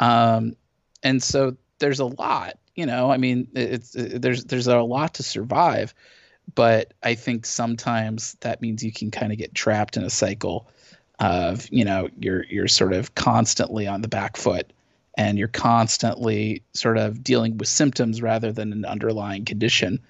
Um, 0.00 0.56
and 1.02 1.22
so 1.22 1.56
there's 1.78 2.00
a 2.00 2.06
lot, 2.06 2.58
you 2.74 2.86
know, 2.86 3.10
I 3.10 3.16
mean, 3.16 3.48
it's 3.54 3.94
it, 3.94 4.22
there's 4.22 4.44
there's 4.44 4.66
a 4.66 4.80
lot 4.80 5.14
to 5.14 5.22
survive, 5.22 5.94
but 6.54 6.94
I 7.02 7.14
think 7.14 7.46
sometimes 7.46 8.36
that 8.40 8.60
means 8.60 8.82
you 8.82 8.92
can 8.92 9.10
kind 9.10 9.32
of 9.32 9.38
get 9.38 9.54
trapped 9.54 9.96
in 9.96 10.04
a 10.04 10.10
cycle 10.10 10.68
of, 11.18 11.68
you 11.70 11.84
know, 11.84 12.08
you're 12.18 12.44
you're 12.44 12.68
sort 12.68 12.92
of 12.92 13.14
constantly 13.14 13.86
on 13.86 14.02
the 14.02 14.08
back 14.08 14.36
foot 14.36 14.72
and 15.16 15.38
you're 15.38 15.48
constantly 15.48 16.62
sort 16.72 16.98
of 16.98 17.22
dealing 17.22 17.58
with 17.58 17.68
symptoms 17.68 18.22
rather 18.22 18.50
than 18.52 18.72
an 18.72 18.84
underlying 18.84 19.44
condition. 19.44 20.00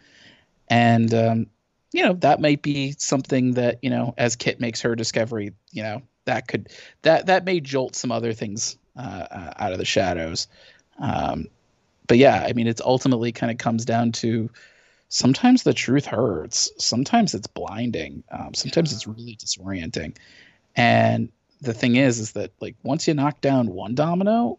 And 0.68 1.12
um, 1.12 1.46
you 1.92 2.02
know 2.02 2.14
that 2.14 2.40
might 2.40 2.62
be 2.62 2.94
something 2.98 3.52
that 3.52 3.78
you 3.82 3.90
know 3.90 4.14
as 4.18 4.36
kit 4.36 4.60
makes 4.60 4.80
her 4.80 4.94
discovery 4.94 5.52
you 5.70 5.82
know 5.82 6.02
that 6.24 6.48
could 6.48 6.68
that 7.02 7.26
that 7.26 7.44
may 7.44 7.60
jolt 7.60 7.94
some 7.94 8.12
other 8.12 8.32
things 8.32 8.76
uh, 8.96 9.26
uh, 9.30 9.52
out 9.58 9.72
of 9.72 9.78
the 9.78 9.84
shadows. 9.84 10.46
Um, 10.98 11.48
but 12.06 12.18
yeah 12.18 12.44
i 12.46 12.52
mean 12.52 12.66
it's 12.66 12.80
ultimately 12.80 13.32
kind 13.32 13.50
of 13.50 13.58
comes 13.58 13.84
down 13.84 14.12
to 14.12 14.50
sometimes 15.12 15.62
the 15.62 15.74
truth 15.74 16.06
hurts. 16.06 16.72
Sometimes 16.78 17.34
it's 17.34 17.46
blinding. 17.46 18.24
Um, 18.32 18.54
sometimes 18.54 18.92
it's 18.94 19.06
really 19.06 19.36
disorienting. 19.36 20.16
And 20.74 21.30
the 21.60 21.74
thing 21.74 21.96
is 21.96 22.18
is 22.18 22.32
that 22.32 22.50
like 22.60 22.76
once 22.82 23.06
you 23.06 23.14
knock 23.14 23.40
down 23.40 23.68
one 23.68 23.94
domino 23.94 24.58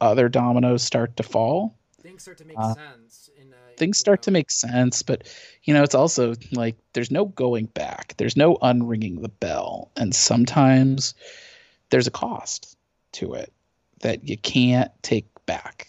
other 0.00 0.28
dominoes 0.28 0.82
start 0.82 1.16
to 1.18 1.22
fall. 1.22 1.78
Things 2.02 2.22
start 2.22 2.38
to 2.38 2.44
make 2.44 2.56
uh, 2.58 2.74
sense 2.74 3.30
in 3.40 3.52
a, 3.52 3.63
things 3.76 3.98
start 3.98 4.22
to 4.22 4.30
make 4.30 4.50
sense 4.50 5.02
but 5.02 5.26
you 5.64 5.74
know 5.74 5.82
it's 5.82 5.94
also 5.94 6.34
like 6.52 6.76
there's 6.92 7.10
no 7.10 7.26
going 7.26 7.66
back. 7.66 8.14
There's 8.16 8.36
no 8.36 8.56
unringing 8.56 9.22
the 9.22 9.28
bell. 9.28 9.90
And 9.96 10.14
sometimes 10.14 11.14
there's 11.90 12.06
a 12.06 12.10
cost 12.10 12.76
to 13.12 13.34
it 13.34 13.52
that 14.00 14.28
you 14.28 14.36
can't 14.36 14.90
take 15.02 15.26
back. 15.46 15.88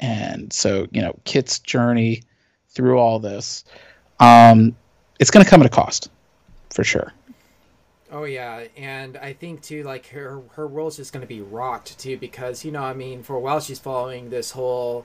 And 0.00 0.52
so 0.52 0.86
you 0.92 1.02
know 1.02 1.18
kit's 1.24 1.58
journey 1.58 2.22
through 2.68 2.98
all 2.98 3.18
this 3.18 3.64
um 4.20 4.76
it's 5.18 5.30
going 5.30 5.44
to 5.44 5.50
come 5.50 5.60
at 5.60 5.66
a 5.66 5.70
cost 5.70 6.10
for 6.70 6.84
sure. 6.84 7.12
Oh 8.10 8.24
yeah, 8.24 8.64
and 8.76 9.18
I 9.18 9.34
think 9.34 9.62
too, 9.62 9.82
like 9.82 10.06
her 10.08 10.40
her 10.52 10.66
world's 10.66 10.96
just 10.96 11.12
gonna 11.12 11.26
be 11.26 11.42
rocked 11.42 11.98
too, 11.98 12.16
because 12.16 12.64
you 12.64 12.72
know, 12.72 12.82
I 12.82 12.94
mean, 12.94 13.22
for 13.22 13.36
a 13.36 13.40
while 13.40 13.60
she's 13.60 13.78
following 13.78 14.30
this 14.30 14.52
whole 14.52 15.04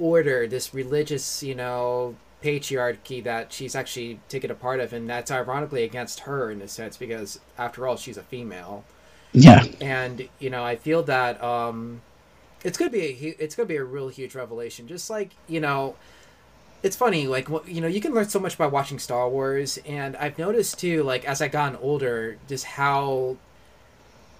order, 0.00 0.46
this 0.46 0.74
religious, 0.74 1.42
you 1.42 1.54
know, 1.54 2.16
patriarchy 2.42 3.22
that 3.22 3.52
she's 3.52 3.74
actually 3.74 4.18
taken 4.28 4.50
a 4.50 4.54
part 4.54 4.80
of, 4.80 4.92
and 4.92 5.08
that's 5.08 5.30
ironically 5.30 5.84
against 5.84 6.20
her 6.20 6.50
in 6.50 6.62
a 6.62 6.68
sense, 6.68 6.96
because 6.96 7.38
after 7.58 7.86
all, 7.86 7.96
she's 7.96 8.16
a 8.16 8.22
female, 8.22 8.84
yeah 9.32 9.64
and 9.80 10.28
you 10.40 10.50
know, 10.50 10.64
I 10.64 10.76
feel 10.76 11.02
that 11.04 11.42
um, 11.42 12.00
it's 12.64 12.76
gonna 12.78 12.90
be 12.90 13.02
a 13.02 13.34
it's 13.38 13.54
gonna 13.54 13.66
be 13.68 13.76
a 13.76 13.84
real 13.84 14.08
huge 14.08 14.34
revelation, 14.34 14.88
just 14.88 15.10
like 15.10 15.30
you 15.48 15.60
know. 15.60 15.96
It's 16.82 16.96
funny, 16.96 17.26
like 17.26 17.46
you 17.66 17.82
know, 17.82 17.88
you 17.88 18.00
can 18.00 18.14
learn 18.14 18.30
so 18.30 18.40
much 18.40 18.56
by 18.56 18.66
watching 18.66 18.98
Star 18.98 19.28
Wars, 19.28 19.78
and 19.84 20.16
I've 20.16 20.38
noticed 20.38 20.78
too, 20.78 21.02
like 21.02 21.26
as 21.26 21.42
I 21.42 21.48
gotten 21.48 21.76
older, 21.76 22.38
just 22.48 22.64
how, 22.64 23.36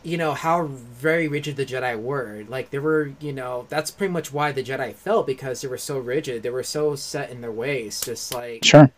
you 0.02 0.16
know, 0.16 0.32
how 0.34 0.66
very 0.66 1.28
rigid 1.28 1.56
the 1.56 1.66
Jedi 1.66 2.00
were. 2.00 2.44
Like 2.48 2.70
there 2.70 2.80
were, 2.80 3.12
you 3.20 3.32
know, 3.32 3.66
that's 3.68 3.90
pretty 3.90 4.12
much 4.12 4.32
why 4.32 4.52
the 4.52 4.62
Jedi 4.62 4.94
fell 4.94 5.22
because 5.22 5.60
they 5.60 5.68
were 5.68 5.78
so 5.78 5.98
rigid. 5.98 6.42
They 6.42 6.50
were 6.50 6.62
so 6.62 6.94
set 6.96 7.30
in 7.30 7.40
their 7.40 7.52
ways. 7.52 8.00
Just 8.00 8.32
like 8.34 8.64
sure 8.64 8.90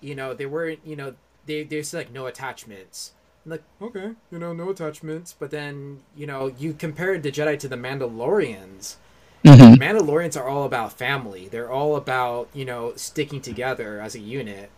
you 0.00 0.14
know, 0.14 0.34
they 0.34 0.46
weren't, 0.46 0.80
you 0.84 0.96
know, 0.96 1.14
they 1.46 1.64
there's 1.64 1.94
like 1.94 2.12
no 2.12 2.26
attachments. 2.26 3.12
I'm 3.44 3.52
like, 3.52 3.62
okay, 3.80 4.12
you 4.30 4.38
know, 4.38 4.52
no 4.52 4.70
attachments. 4.70 5.34
But 5.38 5.50
then, 5.50 6.00
you 6.16 6.26
know, 6.26 6.46
you 6.46 6.72
compared 6.74 7.22
the 7.22 7.32
Jedi 7.32 7.58
to 7.60 7.68
the 7.68 7.76
Mandalorians. 7.76 8.96
hmm 9.44 9.74
Mandalorians 9.74 10.40
are 10.40 10.48
all 10.48 10.64
about 10.64 10.92
family. 10.92 11.48
They're 11.48 11.70
all 11.70 11.96
about, 11.96 12.48
you 12.54 12.64
know, 12.64 12.94
sticking 12.96 13.40
together 13.40 14.00
as 14.00 14.14
a 14.14 14.20
unit. 14.20 14.70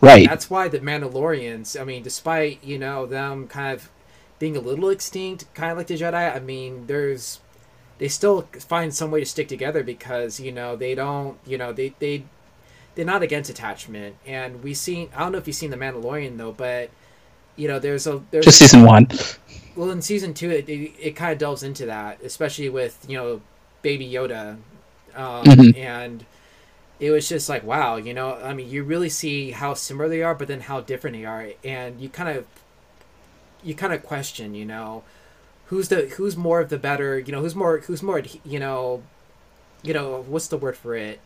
right 0.00 0.28
That's 0.28 0.50
why 0.50 0.68
the 0.68 0.80
Mandalorians, 0.80 1.80
I 1.80 1.84
mean, 1.84 2.02
despite, 2.02 2.62
you 2.64 2.78
know, 2.78 3.06
them 3.06 3.48
kind 3.48 3.74
of 3.74 3.88
being 4.42 4.56
a 4.56 4.60
little 4.60 4.88
extinct, 4.90 5.46
kind 5.54 5.70
of 5.70 5.78
like 5.78 5.86
the 5.86 5.94
Jedi, 5.96 6.34
I 6.36 6.40
mean, 6.40 6.88
there's 6.88 7.38
they 7.98 8.08
still 8.08 8.42
find 8.58 8.92
some 8.92 9.12
way 9.12 9.20
to 9.20 9.26
stick 9.26 9.46
together 9.46 9.84
because, 9.84 10.40
you 10.40 10.50
know, 10.50 10.74
they 10.74 10.96
don't, 10.96 11.38
you 11.46 11.56
know, 11.58 11.72
they 11.72 11.94
they 12.00 12.24
they're 12.94 13.04
not 13.06 13.22
against 13.22 13.50
attachment. 13.50 14.16
And 14.26 14.62
we 14.64 14.74
seen 14.74 15.10
I 15.14 15.20
don't 15.20 15.32
know 15.32 15.38
if 15.38 15.46
you've 15.46 15.56
seen 15.56 15.70
the 15.70 15.76
Mandalorian 15.76 16.38
though, 16.38 16.52
but 16.52 16.90
you 17.56 17.68
know, 17.68 17.78
there's 17.78 18.06
a 18.06 18.22
there's 18.32 18.46
just 18.46 18.58
season 18.58 18.84
one 18.84 19.08
well 19.76 19.90
in 19.90 20.02
season 20.02 20.34
two 20.34 20.50
it, 20.50 20.68
it, 20.68 20.92
it 21.00 21.16
kind 21.16 21.32
of 21.32 21.38
delves 21.38 21.62
into 21.62 21.86
that 21.86 22.20
especially 22.22 22.68
with 22.68 23.04
you 23.08 23.16
know 23.16 23.40
baby 23.82 24.08
yoda 24.10 24.56
um, 25.14 25.44
Mhm. 25.44 25.76
and 25.76 26.24
it 27.00 27.10
was 27.10 27.28
just 27.28 27.48
like 27.48 27.64
wow 27.64 27.96
you 27.96 28.14
know 28.14 28.34
i 28.36 28.52
mean 28.54 28.68
you 28.70 28.84
really 28.84 29.08
see 29.08 29.50
how 29.52 29.74
similar 29.74 30.08
they 30.08 30.22
are 30.22 30.34
but 30.34 30.48
then 30.48 30.60
how 30.60 30.80
different 30.80 31.16
they 31.16 31.24
are 31.24 31.48
and 31.64 32.00
you 32.00 32.08
kind 32.08 32.28
of 32.36 32.46
you 33.62 33.74
kind 33.74 33.92
of 33.92 34.02
question 34.02 34.54
you 34.54 34.64
know 34.64 35.02
who's 35.66 35.88
the 35.88 36.02
who's 36.16 36.36
more 36.36 36.60
of 36.60 36.68
the 36.68 36.78
better 36.78 37.18
you 37.18 37.32
know 37.32 37.40
who's 37.40 37.54
more 37.54 37.78
who's 37.78 38.02
more 38.02 38.22
you 38.44 38.58
know 38.60 39.02
you 39.82 39.92
know 39.94 40.24
what's 40.28 40.48
the 40.48 40.56
word 40.56 40.76
for 40.76 40.94
it 40.94 41.20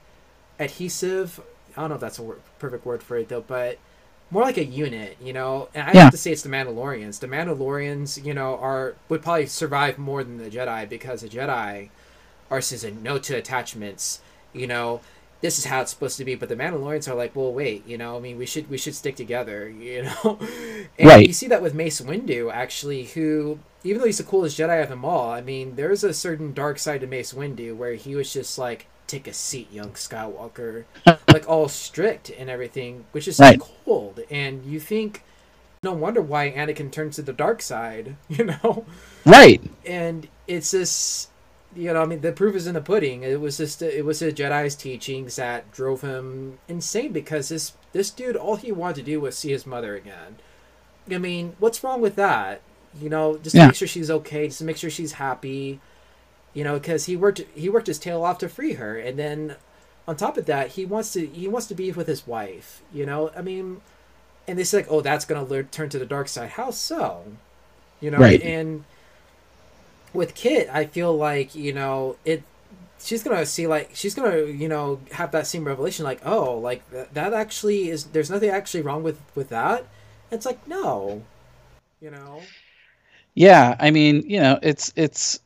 adhesive 0.59 1.41
i 1.77 1.81
don't 1.81 1.91
know 1.91 1.95
if 1.97 2.01
that's 2.01 2.19
a 2.19 2.23
word, 2.23 2.41
perfect 2.59 2.87
word 2.87 3.03
for 3.03 3.17
it 3.19 3.29
though 3.29 3.41
but 3.43 3.79
more 4.29 4.43
like 4.43 4.57
a 4.57 4.65
unit, 4.65 5.17
you 5.23 5.33
know. 5.33 5.69
And 5.73 5.89
I 5.89 5.93
Yeah. 5.93 6.03
have 6.03 6.11
to 6.11 6.17
say 6.17 6.33
it's 6.33 6.43
the 6.43 6.49
Mandalorians. 6.49 7.21
The 7.21 7.29
Mandalorians, 7.29 8.25
you 8.25 8.35
know, 8.35 8.57
are 8.59 8.95
would 9.09 9.23
probably 9.23 9.47
survive 9.47 9.99
more 9.99 10.25
than 10.25 10.39
the 10.39 10.51
Jedi 10.51 10.89
because 10.89 11.21
the 11.21 11.29
Jedi 11.29 11.91
are 12.51 12.61
says 12.61 12.83
a 12.83 12.91
no 12.91 13.19
to 13.19 13.35
attachments. 13.37 14.21
You 14.53 14.67
know, 14.67 15.01
this 15.41 15.59
is 15.59 15.65
how 15.67 15.81
it's 15.83 15.91
supposed 15.91 16.17
to 16.19 16.25
be. 16.25 16.35
But 16.35 16.49
the 16.49 16.57
Mandalorians 16.57 17.09
are 17.09 17.15
like, 17.15 17.37
well, 17.37 17.53
wait, 17.53 17.87
you 17.87 17.99
know, 17.99 18.17
I 18.17 18.21
mean, 18.21 18.39
we 18.39 18.47
should 18.47 18.69
we 18.71 18.79
should 18.79 18.95
stick 18.95 19.17
together, 19.17 19.69
you 19.71 20.03
know. 20.05 20.39
And 20.99 21.09
Right. 21.09 21.27
You 21.27 21.33
see 21.33 21.49
that 21.49 21.63
with 21.63 21.75
Mace 21.75 22.01
Windu, 22.01 22.53
actually, 22.53 23.05
who 23.05 23.59
even 23.85 24.01
though 24.01 24.07
he's 24.07 24.19
the 24.19 24.25
coolest 24.25 24.59
Jedi 24.59 24.83
of 24.83 24.89
them 24.89 25.05
all, 25.05 25.31
I 25.31 25.41
mean, 25.43 25.77
there's 25.77 26.03
a 26.03 26.13
certain 26.13 26.53
dark 26.53 26.79
side 26.79 27.01
to 27.03 27.07
Mace 27.07 27.33
Windu 27.33 27.77
where 27.77 27.95
he 27.95 28.17
was 28.17 28.33
just 28.33 28.59
like, 28.59 28.87
take 29.07 29.29
a 29.29 29.33
seat, 29.33 29.71
young 29.73 29.91
Skywalker, 29.93 30.85
like 31.29 31.49
all 31.49 31.69
strict 31.69 32.31
and 32.31 32.51
everything, 32.51 33.05
which 33.13 33.29
is 33.29 33.39
Right. 33.39 33.61
cold. 33.85 34.21
And 34.31 34.65
you 34.65 34.81
think, 34.81 35.23
no 35.85 35.93
wonder 35.93 36.21
why 36.21 36.51
Anakin 36.51 36.91
turns 36.91 37.15
to 37.17 37.23
the 37.23 37.33
dark 37.33 37.63
side, 37.63 38.17
you 38.29 38.45
know? 38.47 38.85
Right. 39.25 39.63
and 39.85 40.27
it's 40.49 40.73
this 40.73 41.29
you 41.75 41.93
know 41.93 42.03
i 42.03 42.07
mean 42.07 42.21
the 42.21 42.33
proof 42.33 42.55
is 42.55 42.67
in 42.67 42.75
the 42.75 42.81
pudding. 42.81 43.23
It 43.23 43.41
was 43.41 43.57
just 43.59 43.83
it 43.83 44.05
was 44.05 44.23
a 44.23 44.33
jedi's 44.33 44.75
teachings 44.75 45.37
that 45.37 45.71
drove 45.73 46.01
him 46.03 46.59
insane 46.69 47.13
because 47.13 47.49
this 47.49 47.73
this 47.93 48.11
dude 48.11 48.37
all 48.37 48.57
he 48.57 48.73
wanted 48.73 48.97
to 48.97 49.03
do 49.03 49.21
was 49.21 49.37
see 49.37 49.51
his 49.51 49.67
mother 49.67 49.95
again. 49.95 50.37
I 51.11 51.19
mean 51.19 51.55
what's 51.59 51.83
wrong 51.85 52.01
with 52.01 52.17
that? 52.17 52.61
You 53.01 53.11
know 53.11 53.39
just 53.39 53.55
to 53.55 53.59
Yeah. 53.61 53.67
make 53.69 53.77
sure 53.77 53.89
she's 53.89 54.11
okay 54.11 54.47
just 54.47 54.59
to 54.59 54.65
make 54.65 54.77
sure 54.77 54.91
she's 54.91 55.13
happy 55.13 55.81
you 56.55 56.65
know 56.65 56.75
because 56.79 57.05
he 57.07 57.17
worked 57.17 57.43
he 57.55 57.69
worked 57.69 57.87
his 57.89 57.99
tail 57.99 58.23
off 58.25 58.39
to 58.39 58.49
free 58.49 58.75
her. 58.75 58.99
And 58.99 59.19
then 59.19 59.57
on 60.09 60.17
top 60.17 60.39
of 60.39 60.47
that 60.47 60.69
he 60.73 60.87
wants 60.87 61.13
to 61.15 61.27
he 61.27 61.49
wants 61.49 61.67
to 61.67 61.75
be 61.75 61.91
with 61.93 62.07
his 62.07 62.27
wife 62.27 62.81
you 62.93 63.05
know? 63.05 63.31
I 63.37 63.43
mean 63.43 63.81
and 64.49 64.59
it's 64.61 64.73
like 64.73 64.87
oh 64.89 65.01
that's 65.03 65.25
gonna 65.27 65.63
turn 65.65 65.89
to 65.91 65.99
the 65.99 66.07
dark 66.07 66.29
side. 66.29 66.51
How 66.51 66.71
so? 66.71 67.25
You 68.01 68.11
know 68.11 68.19
Right. 68.19 68.41
and 68.43 68.85
with 70.17 70.35
Kit, 70.35 70.69
I 70.73 70.87
feel 70.87 71.17
like 71.17 71.55
you 71.55 71.73
know 71.73 72.17
it. 72.25 72.43
She's 72.99 73.23
gonna 73.23 73.47
see 73.47 73.67
like 73.67 73.91
she's 73.95 74.15
gonna 74.15 74.47
you 74.47 74.69
know 74.69 75.01
have 75.13 75.31
that 75.33 75.47
same 75.47 75.65
revelation 75.65 76.05
like 76.05 76.21
oh 76.25 76.59
like 76.59 76.89
th- 76.91 77.09
that 77.13 77.33
actually 77.33 77.89
is 77.89 78.05
there's 78.07 78.31
nothing 78.31 78.51
actually 78.51 78.83
wrong 78.83 79.03
with 79.03 79.21
with 79.35 79.49
that. 79.51 79.87
It's 80.31 80.47
like 80.47 80.67
no, 80.67 81.23
you 82.01 82.11
know. 82.11 82.43
Yeah, 83.35 83.77
I 83.79 83.91
mean, 83.91 84.23
you 84.27 84.41
know, 84.41 84.59
it's 84.63 84.93
it's 84.97 85.41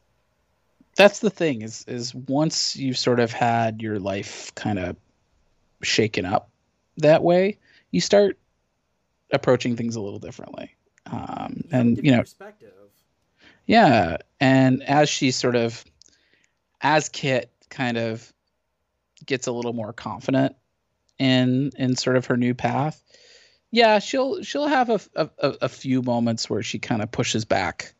that's 0.97 1.21
the 1.21 1.31
thing 1.31 1.63
is 1.63 1.85
is 1.89 2.15
once 2.15 2.77
you've 2.77 2.99
sort 2.99 3.21
of 3.21 3.33
had 3.33 3.83
your 3.83 3.99
life 3.99 4.55
kind 4.55 4.79
of 4.79 4.97
shaken 5.83 6.25
up 6.25 6.51
that 6.99 7.23
way, 7.23 7.59
you 7.91 8.01
start 8.01 8.39
approaching 9.33 9.77
things 9.77 9.97
a 9.97 10.01
little 10.01 10.19
differently. 10.19 10.75
Um, 11.07 11.65
You 11.65 11.69
and 11.73 11.97
you 12.05 12.13
know, 12.13 12.21
perspective. 12.21 12.73
Yeah, 13.71 14.17
and 14.41 14.83
as 14.83 15.09
she 15.09 15.31
sort 15.31 15.55
of 15.57 15.85
as 16.81 17.09
Kit 17.09 17.51
kind 17.69 17.97
of 17.97 18.33
gets 19.25 19.47
a 19.47 19.53
little 19.53 19.73
more 19.73 19.93
confident 19.93 20.57
in 21.19 21.71
in 21.79 21.95
sort 21.97 22.17
of 22.17 22.27
her 22.27 22.37
new 22.37 22.55
path, 22.55 23.03
yeah, 23.71 24.01
she'll 24.01 24.43
she'll 24.43 24.67
have 24.67 24.91
a 24.91 25.01
a, 25.15 25.31
a- 25.63 25.69
few 25.69 26.03
moments 26.03 26.51
where 26.51 26.63
she 26.63 26.79
kind 26.79 27.01
of 27.03 27.11
pushes 27.13 27.45
back 27.45 27.95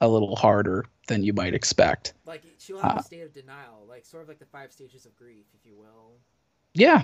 a 0.00 0.08
little 0.08 0.36
harder 0.36 0.84
than 1.08 1.24
you 1.24 1.32
might 1.32 1.54
expect. 1.54 2.12
Like 2.26 2.42
she'll 2.58 2.78
have 2.78 2.96
Uh, 2.96 3.00
a 3.00 3.02
state 3.02 3.22
of 3.22 3.32
denial, 3.32 3.86
like 3.88 4.04
sort 4.04 4.22
of 4.22 4.28
like 4.28 4.38
the 4.38 4.46
five 4.46 4.72
stages 4.72 5.06
of 5.06 5.16
grief, 5.16 5.46
if 5.58 5.66
you 5.66 5.76
will. 5.76 6.18
Yeah. 6.74 7.02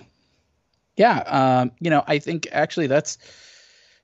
Yeah, 0.97 1.19
um, 1.27 1.73
you 1.81 1.89
know, 1.91 2.05
I 2.07 2.19
think 2.19 2.49
actually 2.53 2.87
that's 2.87 3.19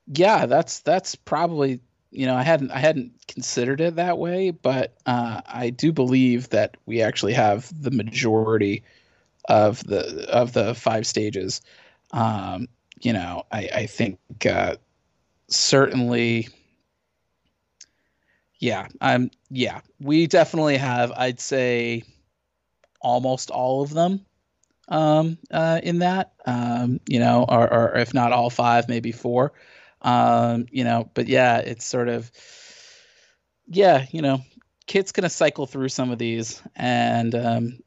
yeah, 0.07 0.47
that's 0.47 0.81
that's 0.81 1.15
probably 1.15 1.81
you 2.11 2.27
know, 2.27 2.35
I 2.35 2.43
hadn't 2.43 2.71
I 2.71 2.79
hadn't 2.79 3.13
considered 3.29 3.81
it 3.81 3.97
that 3.97 4.19
way, 4.19 4.51
but 4.51 4.97
uh, 5.07 5.41
I 5.47 5.71
do 5.71 5.93
believe 5.93 6.49
that 6.51 6.77
we 6.87 7.03
actually 7.03 7.35
have 7.35 7.71
the 7.83 7.91
majority 7.91 8.83
of 9.49 9.85
the 9.85 10.27
of 10.31 10.53
the 10.53 10.75
five 10.75 11.07
stages. 11.07 11.61
Um, 12.13 12.69
you 13.01 13.13
know, 13.13 13.45
I 13.53 13.69
I 13.75 13.87
think 13.87 14.19
uh, 14.47 14.77
certainly 15.49 16.49
yeah, 18.59 18.89
I'm 19.01 19.31
yeah, 19.51 19.81
we 20.01 20.27
definitely 20.27 20.79
have 20.79 21.13
I'd 21.13 21.41
say 21.41 22.05
almost 23.01 23.51
all 23.51 23.83
of 23.83 23.91
them 23.91 24.25
um, 24.89 25.39
uh, 25.51 25.81
in 25.83 25.99
that, 26.01 26.33
um, 26.47 27.01
you 27.09 27.19
know, 27.19 27.45
or, 27.49 27.73
or 27.73 27.97
if 27.97 28.15
not 28.15 28.33
all 28.33 28.51
five, 28.51 28.89
maybe 28.89 29.13
four, 29.13 29.53
um, 30.03 30.67
you 30.71 30.85
know, 30.85 31.11
but 31.15 31.27
yeah, 31.29 31.59
it's 31.59 31.85
sort 31.87 32.09
of, 32.09 32.31
yeah, 33.67 34.07
you 34.11 34.23
know, 34.23 34.41
Kit's 34.87 35.13
to 35.25 35.31
cycle 35.31 35.67
through 35.67 35.89
some 35.89 36.11
of 36.11 36.19
these 36.19 36.63
and, 36.77 37.35
um, 37.35 37.79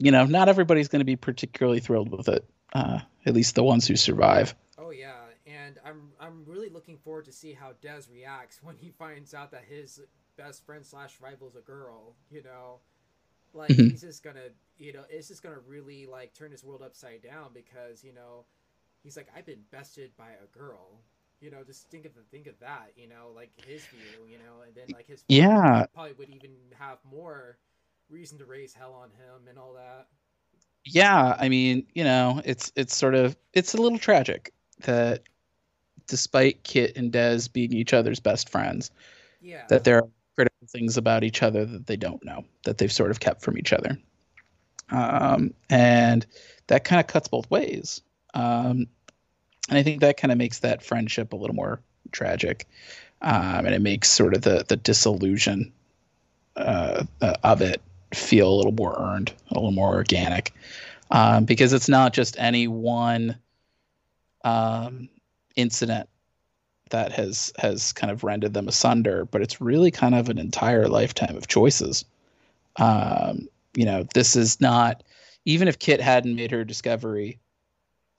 you 0.00 0.10
know, 0.10 0.24
not 0.26 0.48
everybody's 0.48 0.88
to 1.00 1.04
be 1.06 1.16
particularly 1.16 1.80
thrilled 1.80 2.10
with 2.10 2.28
it. 2.28 2.44
Uh, 2.72 3.00
at 3.24 3.34
least 3.34 3.54
the 3.54 3.62
ones 3.62 3.86
who 3.86 3.96
survive. 3.96 4.54
Oh 4.78 4.90
yeah, 4.90 5.26
and 5.46 5.78
I'm 5.84 6.12
I'm 6.20 6.44
really 6.44 6.68
looking 6.68 6.98
forward 6.98 7.24
to 7.26 7.32
see 7.32 7.52
how 7.52 7.72
Des 7.80 8.02
reacts 8.10 8.62
when 8.62 8.76
he 8.76 8.90
finds 8.90 9.34
out 9.34 9.50
that 9.52 9.64
his 9.64 10.00
best 10.36 10.64
friend 10.64 10.84
slash 10.84 11.20
rival 11.20 11.48
is 11.48 11.56
a 11.56 11.60
girl. 11.60 12.16
You 12.30 12.42
know, 12.42 12.80
like 13.52 13.78
Mhm. 13.78 13.88
he's 13.88 14.02
just 14.02 14.22
gonna, 14.22 14.50
you 14.78 14.92
know, 14.92 15.04
it's 15.08 15.28
just 15.28 15.42
gonna 15.42 15.60
really 15.66 16.06
like 16.06 16.34
turn 16.34 16.50
his 16.50 16.64
world 16.64 16.82
upside 16.82 17.22
down 17.22 17.50
because 17.54 18.04
you 18.04 18.12
know, 18.12 18.46
he's 19.02 19.16
like 19.16 19.28
I've 19.36 19.46
been 19.46 19.64
bested 19.70 20.16
by 20.16 20.30
a 20.32 20.46
girl. 20.56 21.00
You 21.40 21.50
know, 21.50 21.62
just 21.64 21.90
think 21.90 22.04
of 22.06 22.14
the 22.14 22.22
think 22.22 22.46
of 22.46 22.58
that. 22.60 22.92
You 22.96 23.06
know, 23.08 23.30
like 23.34 23.50
his 23.56 23.86
view. 23.86 24.24
You 24.28 24.38
know, 24.38 24.62
and 24.66 24.74
then 24.74 24.90
like 24.92 25.06
his 25.06 25.24
Yeah. 25.28 25.86
probably 25.94 26.12
would 26.14 26.30
even 26.30 26.50
have 26.78 26.98
more 27.04 27.58
reason 28.08 28.38
to 28.38 28.44
raise 28.44 28.74
hell 28.74 28.92
on 28.94 29.10
him 29.10 29.48
and 29.48 29.58
all 29.58 29.74
that. 29.74 30.08
Yeah, 30.84 31.36
I 31.38 31.48
mean, 31.48 31.86
you 31.94 32.04
know, 32.04 32.40
it's 32.44 32.72
it's 32.76 32.96
sort 32.96 33.14
of 33.14 33.36
it's 33.52 33.74
a 33.74 33.80
little 33.80 33.98
tragic 33.98 34.52
that 34.84 35.22
despite 36.06 36.62
Kit 36.64 36.96
and 36.96 37.12
Des 37.12 37.48
being 37.52 37.72
each 37.72 37.92
other's 37.92 38.20
best 38.20 38.48
friends, 38.48 38.90
Yeah. 39.40 39.66
that 39.68 39.84
there 39.84 39.96
are 39.98 40.08
critical 40.34 40.66
things 40.68 40.96
about 40.96 41.24
each 41.24 41.42
other 41.42 41.64
that 41.64 41.86
they 41.86 41.96
don't 41.96 42.24
know 42.24 42.44
that 42.64 42.78
they've 42.78 42.92
sort 42.92 43.10
of 43.10 43.20
kept 43.20 43.42
from 43.42 43.58
each 43.58 43.72
other 43.72 43.98
um, 44.90 45.52
and 45.70 46.26
that 46.68 46.84
kind 46.84 47.00
of 47.00 47.06
cuts 47.06 47.28
both 47.28 47.50
ways 47.50 48.02
um, 48.34 48.86
and 49.68 49.78
i 49.78 49.82
think 49.82 50.00
that 50.00 50.16
kind 50.16 50.32
of 50.32 50.38
makes 50.38 50.60
that 50.60 50.82
friendship 50.82 51.32
a 51.32 51.36
little 51.36 51.56
more 51.56 51.80
tragic 52.12 52.66
um, 53.22 53.64
and 53.64 53.74
it 53.74 53.80
makes 53.80 54.10
sort 54.10 54.34
of 54.34 54.42
the 54.42 54.64
the 54.68 54.76
disillusion 54.76 55.72
uh, 56.56 57.04
uh, 57.20 57.34
of 57.42 57.60
it 57.60 57.80
feel 58.14 58.52
a 58.52 58.56
little 58.56 58.72
more 58.72 58.96
earned 58.98 59.32
a 59.50 59.54
little 59.54 59.72
more 59.72 59.94
organic 59.94 60.52
um, 61.10 61.44
because 61.44 61.72
it's 61.72 61.88
not 61.88 62.12
just 62.12 62.36
any 62.38 62.68
one 62.68 63.36
um, 64.44 65.08
incident 65.56 66.08
that 66.90 67.12
has 67.12 67.52
has 67.58 67.92
kind 67.92 68.10
of 68.10 68.22
rendered 68.22 68.54
them 68.54 68.68
asunder, 68.68 69.24
but 69.24 69.42
it's 69.42 69.60
really 69.60 69.90
kind 69.90 70.14
of 70.14 70.28
an 70.28 70.38
entire 70.38 70.88
lifetime 70.88 71.36
of 71.36 71.48
choices. 71.48 72.04
Um, 72.76 73.48
you 73.74 73.84
know, 73.84 74.06
this 74.14 74.36
is 74.36 74.60
not 74.60 75.02
even 75.44 75.68
if 75.68 75.78
Kit 75.78 76.00
hadn't 76.00 76.36
made 76.36 76.50
her 76.50 76.64
discovery, 76.64 77.38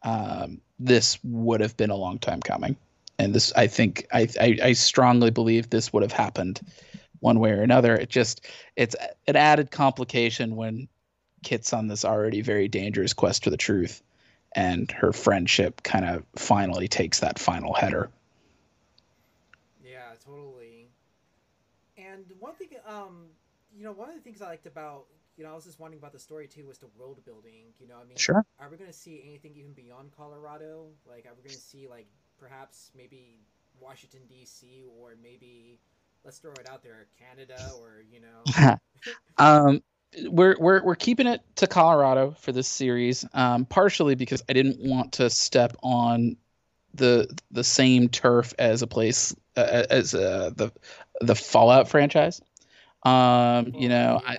um, 0.03 0.61
this 0.79 1.17
would 1.23 1.61
have 1.61 1.75
been 1.77 1.89
a 1.89 1.95
long 1.95 2.19
time 2.19 2.39
coming. 2.39 2.75
And 3.19 3.33
this, 3.33 3.51
I 3.53 3.67
think, 3.67 4.05
I, 4.13 4.27
I, 4.39 4.57
I 4.63 4.73
strongly 4.73 5.31
believe 5.31 5.69
this 5.69 5.91
would 5.91 6.03
have 6.03 6.11
happened 6.11 6.61
one 7.19 7.39
way 7.39 7.51
or 7.51 7.63
another. 7.63 7.95
It 7.95 8.09
just, 8.09 8.45
it's 8.75 8.95
an 9.27 9.35
added 9.35 9.71
complication 9.71 10.55
when 10.55 10.87
Kit's 11.43 11.73
on 11.73 11.87
this 11.87 12.05
already 12.05 12.41
very 12.41 12.67
dangerous 12.67 13.13
quest 13.13 13.43
for 13.43 13.49
the 13.49 13.57
truth, 13.57 14.03
and 14.53 14.91
her 14.91 15.13
friendship 15.13 15.81
kind 15.83 16.05
of 16.05 16.23
finally 16.35 16.87
takes 16.87 17.19
that 17.21 17.39
final 17.39 17.73
header. 17.73 18.09
Yeah, 19.83 20.13
totally. 20.23 20.89
And 21.97 22.25
one 22.39 22.53
thing, 22.53 22.69
um, 22.87 23.25
you 23.75 23.83
know, 23.83 23.91
one 23.93 24.09
of 24.09 24.15
the 24.15 24.21
things 24.21 24.41
I 24.41 24.47
liked 24.47 24.67
about, 24.67 25.05
you 25.37 25.43
know, 25.43 25.51
I 25.51 25.55
was 25.55 25.65
just 25.65 25.79
wondering 25.79 25.99
about 25.99 26.13
the 26.13 26.19
story 26.19 26.47
too 26.47 26.65
was 26.65 26.79
the 26.79 26.89
world 26.97 27.23
building. 27.23 27.73
You 27.79 27.87
know, 27.87 27.95
I 28.01 28.07
mean, 28.07 28.17
Sure. 28.17 28.43
are 28.59 28.69
we 28.69 28.77
going 28.77 28.89
to 28.89 28.97
see 28.97 29.21
anything 29.23 29.53
even 29.55 29.73
beyond 29.73 30.11
Colorado? 30.17 30.87
Like, 31.07 31.25
are 31.25 31.35
we 31.35 31.43
going 31.43 31.55
to 31.55 31.61
see 31.61 31.87
like 31.87 32.07
perhaps 32.39 32.91
maybe 32.97 33.39
Washington 33.79 34.21
D.C. 34.27 34.83
or 34.99 35.15
maybe 35.21 35.79
let's 36.25 36.39
throw 36.39 36.53
it 36.53 36.67
out 36.69 36.83
there, 36.83 37.05
Canada 37.19 37.71
or 37.79 38.03
you 38.11 38.19
know, 38.19 38.77
um, 39.37 39.83
we're 40.25 40.55
we're 40.59 40.83
we're 40.83 40.95
keeping 40.95 41.27
it 41.27 41.41
to 41.57 41.67
Colorado 41.67 42.31
for 42.39 42.51
this 42.51 42.67
series, 42.67 43.25
um, 43.33 43.65
partially 43.65 44.15
because 44.15 44.43
I 44.49 44.53
didn't 44.53 44.79
want 44.79 45.13
to 45.13 45.29
step 45.29 45.77
on 45.83 46.37
the 46.95 47.29
the 47.51 47.63
same 47.63 48.09
turf 48.09 48.53
as 48.57 48.81
a 48.81 48.87
place 48.87 49.35
uh, 49.55 49.83
as 49.89 50.15
uh, 50.15 50.51
the 50.55 50.71
the 51.21 51.35
Fallout 51.35 51.89
franchise. 51.89 52.41
Um, 53.03 53.73
you 53.77 53.89
know, 53.89 54.19
yeah. 54.23 54.31
I, 54.31 54.37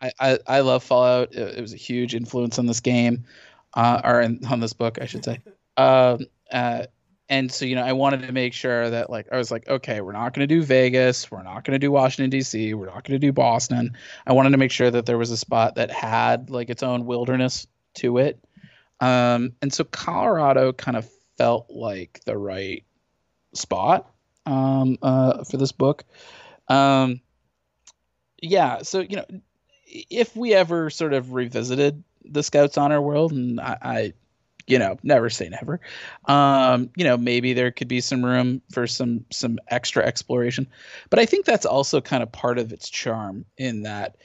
I 0.00 0.38
I 0.46 0.60
love 0.60 0.82
Fallout. 0.82 1.34
It, 1.34 1.58
it 1.58 1.60
was 1.60 1.72
a 1.72 1.76
huge 1.76 2.14
influence 2.14 2.58
on 2.58 2.66
this 2.66 2.80
game, 2.80 3.24
uh, 3.74 4.00
or 4.04 4.20
in, 4.20 4.40
on 4.46 4.60
this 4.60 4.72
book, 4.72 4.98
I 5.00 5.06
should 5.06 5.24
say. 5.24 5.40
Um, 5.76 6.26
uh, 6.50 6.86
and 7.28 7.52
so 7.52 7.64
you 7.64 7.74
know 7.74 7.82
i 7.82 7.92
wanted 7.92 8.22
to 8.22 8.32
make 8.32 8.52
sure 8.52 8.88
that 8.90 9.10
like 9.10 9.26
i 9.32 9.36
was 9.36 9.50
like 9.50 9.68
okay 9.68 10.00
we're 10.00 10.12
not 10.12 10.32
going 10.34 10.46
to 10.46 10.54
do 10.54 10.62
vegas 10.62 11.30
we're 11.30 11.42
not 11.42 11.64
going 11.64 11.74
to 11.74 11.78
do 11.78 11.90
washington 11.90 12.30
d.c 12.30 12.74
we're 12.74 12.86
not 12.86 13.04
going 13.04 13.18
to 13.20 13.26
do 13.26 13.32
boston 13.32 13.96
i 14.26 14.32
wanted 14.32 14.50
to 14.50 14.56
make 14.56 14.70
sure 14.70 14.90
that 14.90 15.06
there 15.06 15.18
was 15.18 15.30
a 15.30 15.36
spot 15.36 15.74
that 15.74 15.90
had 15.90 16.50
like 16.50 16.70
its 16.70 16.82
own 16.82 17.06
wilderness 17.06 17.66
to 17.94 18.18
it 18.18 18.38
um, 19.00 19.52
and 19.62 19.72
so 19.72 19.84
colorado 19.84 20.72
kind 20.72 20.96
of 20.96 21.08
felt 21.36 21.66
like 21.70 22.20
the 22.24 22.36
right 22.36 22.84
spot 23.54 24.10
um, 24.46 24.96
uh, 25.02 25.44
for 25.44 25.56
this 25.56 25.72
book 25.72 26.04
um, 26.68 27.20
yeah 28.40 28.82
so 28.82 29.00
you 29.00 29.16
know 29.16 29.26
if 29.88 30.36
we 30.36 30.54
ever 30.54 30.90
sort 30.90 31.12
of 31.12 31.32
revisited 31.32 32.02
the 32.24 32.42
scouts 32.42 32.76
honor 32.76 33.00
world 33.00 33.32
and 33.32 33.60
I, 33.60 33.78
I 33.82 34.12
you 34.66 34.78
know, 34.78 34.98
never 35.02 35.30
say 35.30 35.48
never. 35.48 35.80
Um, 36.26 36.90
you 36.94 37.04
know, 37.04 37.16
maybe 37.16 37.54
there 37.54 37.70
could 37.70 37.88
be 37.88 38.02
some 38.02 38.22
room 38.22 38.60
for 38.70 38.86
some 38.86 39.24
some 39.30 39.58
extra 39.68 40.04
exploration, 40.04 40.68
but 41.08 41.18
I 41.18 41.24
think 41.24 41.46
that's 41.46 41.64
also 41.64 42.00
kind 42.02 42.22
of 42.22 42.30
part 42.30 42.58
of 42.58 42.70
its 42.70 42.90
charm 42.90 43.46
in 43.56 43.84
that, 43.84 44.16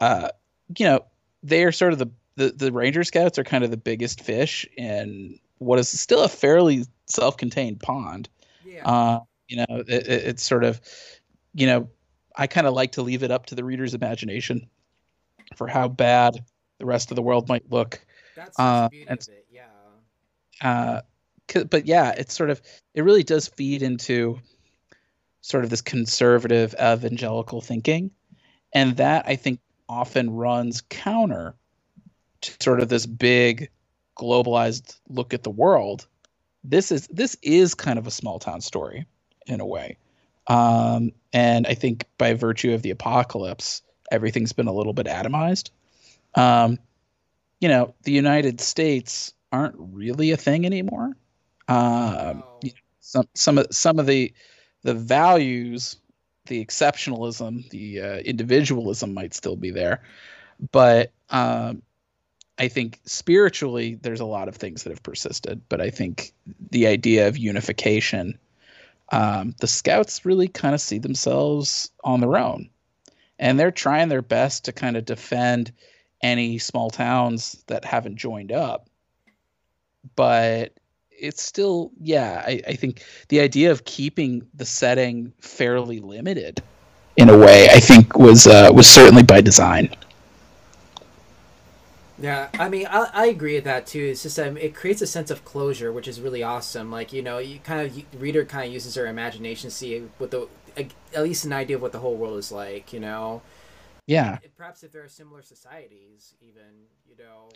uh, 0.00 0.30
you 0.76 0.86
know, 0.86 1.04
they 1.44 1.62
are 1.64 1.72
sort 1.72 1.92
of 1.92 2.00
the 2.00 2.10
the, 2.34 2.50
the 2.50 2.72
Ranger 2.72 3.04
Scouts 3.04 3.38
are 3.38 3.44
kind 3.44 3.62
of 3.62 3.70
the 3.70 3.76
biggest 3.76 4.20
fish 4.22 4.66
in 4.76 5.38
what 5.58 5.78
is 5.78 5.88
still 5.88 6.24
a 6.24 6.28
fairly 6.28 6.84
self-contained 7.06 7.78
pond. 7.78 8.28
Yeah. 8.64 8.88
Uh, 8.88 9.20
you 9.46 9.58
know, 9.58 9.66
it, 9.86 9.88
it, 9.88 10.08
it's 10.08 10.42
sort 10.42 10.64
of, 10.64 10.80
you 11.54 11.66
know, 11.66 11.88
I 12.34 12.46
kind 12.46 12.66
of 12.66 12.74
like 12.74 12.92
to 12.92 13.02
leave 13.02 13.22
it 13.22 13.30
up 13.30 13.46
to 13.46 13.54
the 13.54 13.64
reader's 13.64 13.94
imagination 13.94 14.68
for 15.56 15.66
how 15.66 15.88
bad 15.88 16.44
the 16.78 16.86
rest 16.86 17.10
of 17.10 17.16
the 17.16 17.22
world 17.22 17.48
might 17.48 17.70
look. 17.70 18.04
That's 18.36 18.58
uh, 18.58 18.88
and, 19.08 19.20
it, 19.20 19.46
yeah. 19.50 19.66
Uh, 20.60 21.00
but 21.68 21.86
yeah, 21.86 22.14
it's 22.16 22.34
sort 22.34 22.50
of 22.50 22.60
it 22.94 23.02
really 23.02 23.22
does 23.22 23.48
feed 23.48 23.82
into 23.82 24.40
sort 25.40 25.64
of 25.64 25.70
this 25.70 25.82
conservative 25.82 26.74
evangelical 26.80 27.60
thinking, 27.60 28.10
and 28.72 28.96
that 28.96 29.24
I 29.26 29.36
think 29.36 29.60
often 29.88 30.30
runs 30.30 30.82
counter 30.88 31.54
to 32.42 32.52
sort 32.60 32.80
of 32.80 32.88
this 32.88 33.06
big 33.06 33.70
globalized 34.18 34.98
look 35.08 35.34
at 35.34 35.42
the 35.42 35.50
world. 35.50 36.06
This 36.64 36.92
is 36.92 37.06
this 37.08 37.36
is 37.42 37.74
kind 37.74 37.98
of 37.98 38.06
a 38.06 38.10
small 38.10 38.38
town 38.38 38.60
story 38.60 39.06
in 39.46 39.60
a 39.60 39.66
way, 39.66 39.98
um, 40.46 41.12
and 41.32 41.66
I 41.66 41.74
think 41.74 42.06
by 42.18 42.34
virtue 42.34 42.72
of 42.72 42.82
the 42.82 42.90
apocalypse, 42.90 43.82
everything's 44.12 44.52
been 44.52 44.68
a 44.68 44.72
little 44.72 44.92
bit 44.92 45.06
atomized. 45.06 45.70
Um, 46.34 46.78
you 47.60 47.68
know, 47.68 47.94
the 48.02 48.12
United 48.12 48.60
States 48.60 49.32
aren't 49.50 49.74
really 49.78 50.30
a 50.30 50.36
thing 50.36 50.64
anymore. 50.66 51.16
Um, 51.68 52.44
you 52.62 52.70
know, 52.70 52.76
some 53.00 53.28
some 53.34 53.58
of 53.58 53.66
some 53.70 53.98
of 53.98 54.06
the 54.06 54.32
the 54.82 54.94
values, 54.94 55.96
the 56.46 56.64
exceptionalism, 56.64 57.68
the 57.70 58.00
uh, 58.00 58.16
individualism 58.18 59.14
might 59.14 59.34
still 59.34 59.56
be 59.56 59.70
there, 59.70 60.02
but 60.70 61.12
um, 61.30 61.82
I 62.58 62.68
think 62.68 63.00
spiritually 63.04 63.96
there's 63.96 64.20
a 64.20 64.26
lot 64.26 64.48
of 64.48 64.56
things 64.56 64.82
that 64.82 64.90
have 64.90 65.02
persisted. 65.02 65.62
But 65.68 65.80
I 65.80 65.90
think 65.90 66.32
the 66.70 66.86
idea 66.86 67.28
of 67.28 67.36
unification, 67.38 68.38
um, 69.10 69.54
the 69.60 69.66
Scouts 69.66 70.24
really 70.24 70.48
kind 70.48 70.74
of 70.74 70.80
see 70.80 70.98
themselves 70.98 71.90
on 72.04 72.20
their 72.20 72.36
own, 72.36 72.70
and 73.42 73.58
they're 73.58 73.72
trying 73.72 74.08
their 74.08 74.22
best 74.22 74.64
to 74.64 74.72
kind 74.72 74.96
of 74.96 75.04
defend 75.04 75.72
any 76.22 76.58
small 76.58 76.88
towns 76.88 77.62
that 77.66 77.84
haven't 77.84 78.16
joined 78.16 78.52
up 78.52 78.88
but 80.14 80.72
it's 81.10 81.42
still 81.42 81.90
yeah 82.00 82.42
I, 82.46 82.62
I 82.68 82.74
think 82.74 83.02
the 83.28 83.40
idea 83.40 83.72
of 83.72 83.84
keeping 83.84 84.46
the 84.54 84.64
setting 84.64 85.32
fairly 85.40 85.98
limited 85.98 86.62
in 87.16 87.28
a 87.28 87.36
way 87.36 87.68
i 87.70 87.80
think 87.80 88.16
was 88.16 88.46
uh, 88.46 88.70
was 88.72 88.88
certainly 88.88 89.24
by 89.24 89.40
design 89.40 89.94
yeah, 92.22 92.50
I 92.56 92.68
mean, 92.68 92.86
I, 92.88 93.08
I 93.12 93.26
agree 93.26 93.56
with 93.56 93.64
that 93.64 93.84
too. 93.84 94.04
It's 94.04 94.22
just 94.22 94.38
um, 94.38 94.56
it 94.56 94.76
creates 94.76 95.02
a 95.02 95.08
sense 95.08 95.32
of 95.32 95.44
closure, 95.44 95.92
which 95.92 96.06
is 96.06 96.20
really 96.20 96.40
awesome. 96.40 96.88
Like 96.88 97.12
you 97.12 97.20
know, 97.20 97.38
you 97.38 97.58
kind 97.58 97.80
of 97.80 97.98
you, 97.98 98.04
reader 98.16 98.44
kind 98.44 98.68
of 98.68 98.72
uses 98.72 98.94
their 98.94 99.06
imagination 99.06 99.70
to 99.70 99.74
see 99.74 99.98
what 100.18 100.30
the 100.30 100.46
at 100.76 101.22
least 101.22 101.44
an 101.44 101.52
idea 101.52 101.76
of 101.76 101.82
what 101.82 101.92
the 101.92 101.98
whole 101.98 102.16
world 102.16 102.38
is 102.38 102.52
like. 102.52 102.92
You 102.92 103.00
know. 103.00 103.42
Yeah. 104.06 104.38
Perhaps 104.56 104.82
if 104.82 104.92
there 104.92 105.04
are 105.04 105.08
similar 105.08 105.42
societies, 105.42 106.34
even 106.40 106.86
you 107.08 107.16
know. 107.16 107.48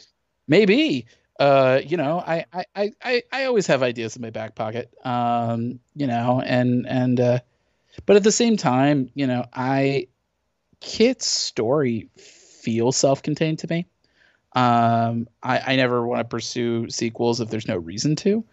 Maybe 0.48 1.06
uh, 1.38 1.80
you 1.84 1.96
know, 1.96 2.22
I, 2.26 2.44
I, 2.74 2.92
I, 3.02 3.22
I 3.30 3.44
always 3.44 3.66
have 3.66 3.82
ideas 3.82 4.16
in 4.16 4.22
my 4.22 4.30
back 4.30 4.54
pocket. 4.54 4.92
Um, 5.04 5.80
you 5.94 6.06
know, 6.06 6.40
and 6.44 6.86
and 6.86 7.20
uh, 7.20 7.38
but 8.06 8.16
at 8.16 8.24
the 8.24 8.32
same 8.32 8.56
time, 8.56 9.10
you 9.14 9.26
know, 9.26 9.44
I 9.52 10.08
Kit's 10.80 11.26
story 11.26 12.08
feels 12.16 12.96
self-contained 12.96 13.58
to 13.60 13.66
me. 13.68 13.86
Um, 14.54 15.28
I, 15.42 15.58
I 15.72 15.76
never 15.76 16.06
want 16.06 16.20
to 16.20 16.24
pursue 16.24 16.88
sequels 16.88 17.40
if 17.40 17.50
there's 17.50 17.68
no 17.68 17.76
reason 17.76 18.16
to. 18.16 18.44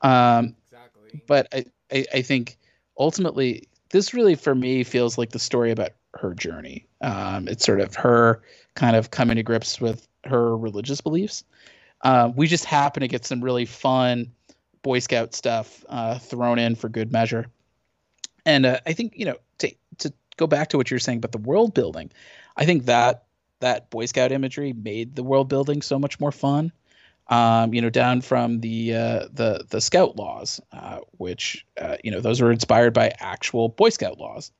Um, 0.00 0.56
exactly. 0.64 1.22
But 1.26 1.48
I, 1.52 1.64
I, 1.92 2.06
I 2.14 2.22
think 2.22 2.58
ultimately 2.98 3.68
this 3.90 4.14
really 4.14 4.34
for 4.34 4.54
me 4.54 4.84
feels 4.84 5.18
like 5.18 5.30
the 5.30 5.38
story 5.38 5.70
about 5.70 5.90
her 6.14 6.34
journey. 6.34 6.86
Um, 7.00 7.48
it's 7.48 7.64
sort 7.64 7.80
of 7.80 7.94
her 7.94 8.42
kind 8.74 8.96
of 8.96 9.10
coming 9.10 9.36
to 9.36 9.42
grips 9.42 9.80
with 9.80 10.06
her 10.24 10.56
religious 10.56 11.00
beliefs 11.00 11.44
uh, 12.02 12.30
we 12.34 12.46
just 12.46 12.64
happen 12.64 13.00
to 13.00 13.08
get 13.08 13.24
some 13.24 13.42
really 13.42 13.64
fun 13.64 14.30
Boy 14.82 14.98
Scout 14.98 15.34
stuff 15.34 15.84
uh, 15.88 16.18
thrown 16.18 16.58
in 16.58 16.74
for 16.74 16.88
good 16.88 17.12
measure. 17.12 17.46
And 18.46 18.64
uh, 18.64 18.80
I 18.86 18.92
think 18.92 19.12
you 19.16 19.26
know 19.26 19.36
to 19.58 19.74
to 19.98 20.12
go 20.36 20.46
back 20.46 20.68
to 20.70 20.78
what 20.78 20.90
you're 20.90 21.00
saying 21.00 21.18
about 21.18 21.32
the 21.32 21.38
world 21.38 21.74
building, 21.74 22.10
I 22.56 22.64
think 22.64 22.86
that 22.86 23.24
that 23.60 23.90
Boy 23.90 24.06
Scout 24.06 24.32
imagery 24.32 24.72
made 24.72 25.16
the 25.16 25.22
world 25.22 25.48
building 25.48 25.82
so 25.82 25.98
much 25.98 26.18
more 26.18 26.32
fun. 26.32 26.72
Um, 27.30 27.72
you 27.72 27.80
know, 27.80 27.90
down 27.90 28.20
from 28.20 28.60
the 28.60 28.94
uh, 28.94 29.28
the 29.32 29.64
the 29.70 29.80
Scout 29.80 30.16
laws, 30.16 30.60
uh, 30.72 30.98
which 31.12 31.64
uh, 31.80 31.96
you 32.02 32.10
know 32.10 32.20
those 32.20 32.40
were 32.40 32.50
inspired 32.50 32.92
by 32.92 33.12
actual 33.18 33.68
Boy 33.68 33.90
Scout 33.90 34.18
laws. 34.18 34.50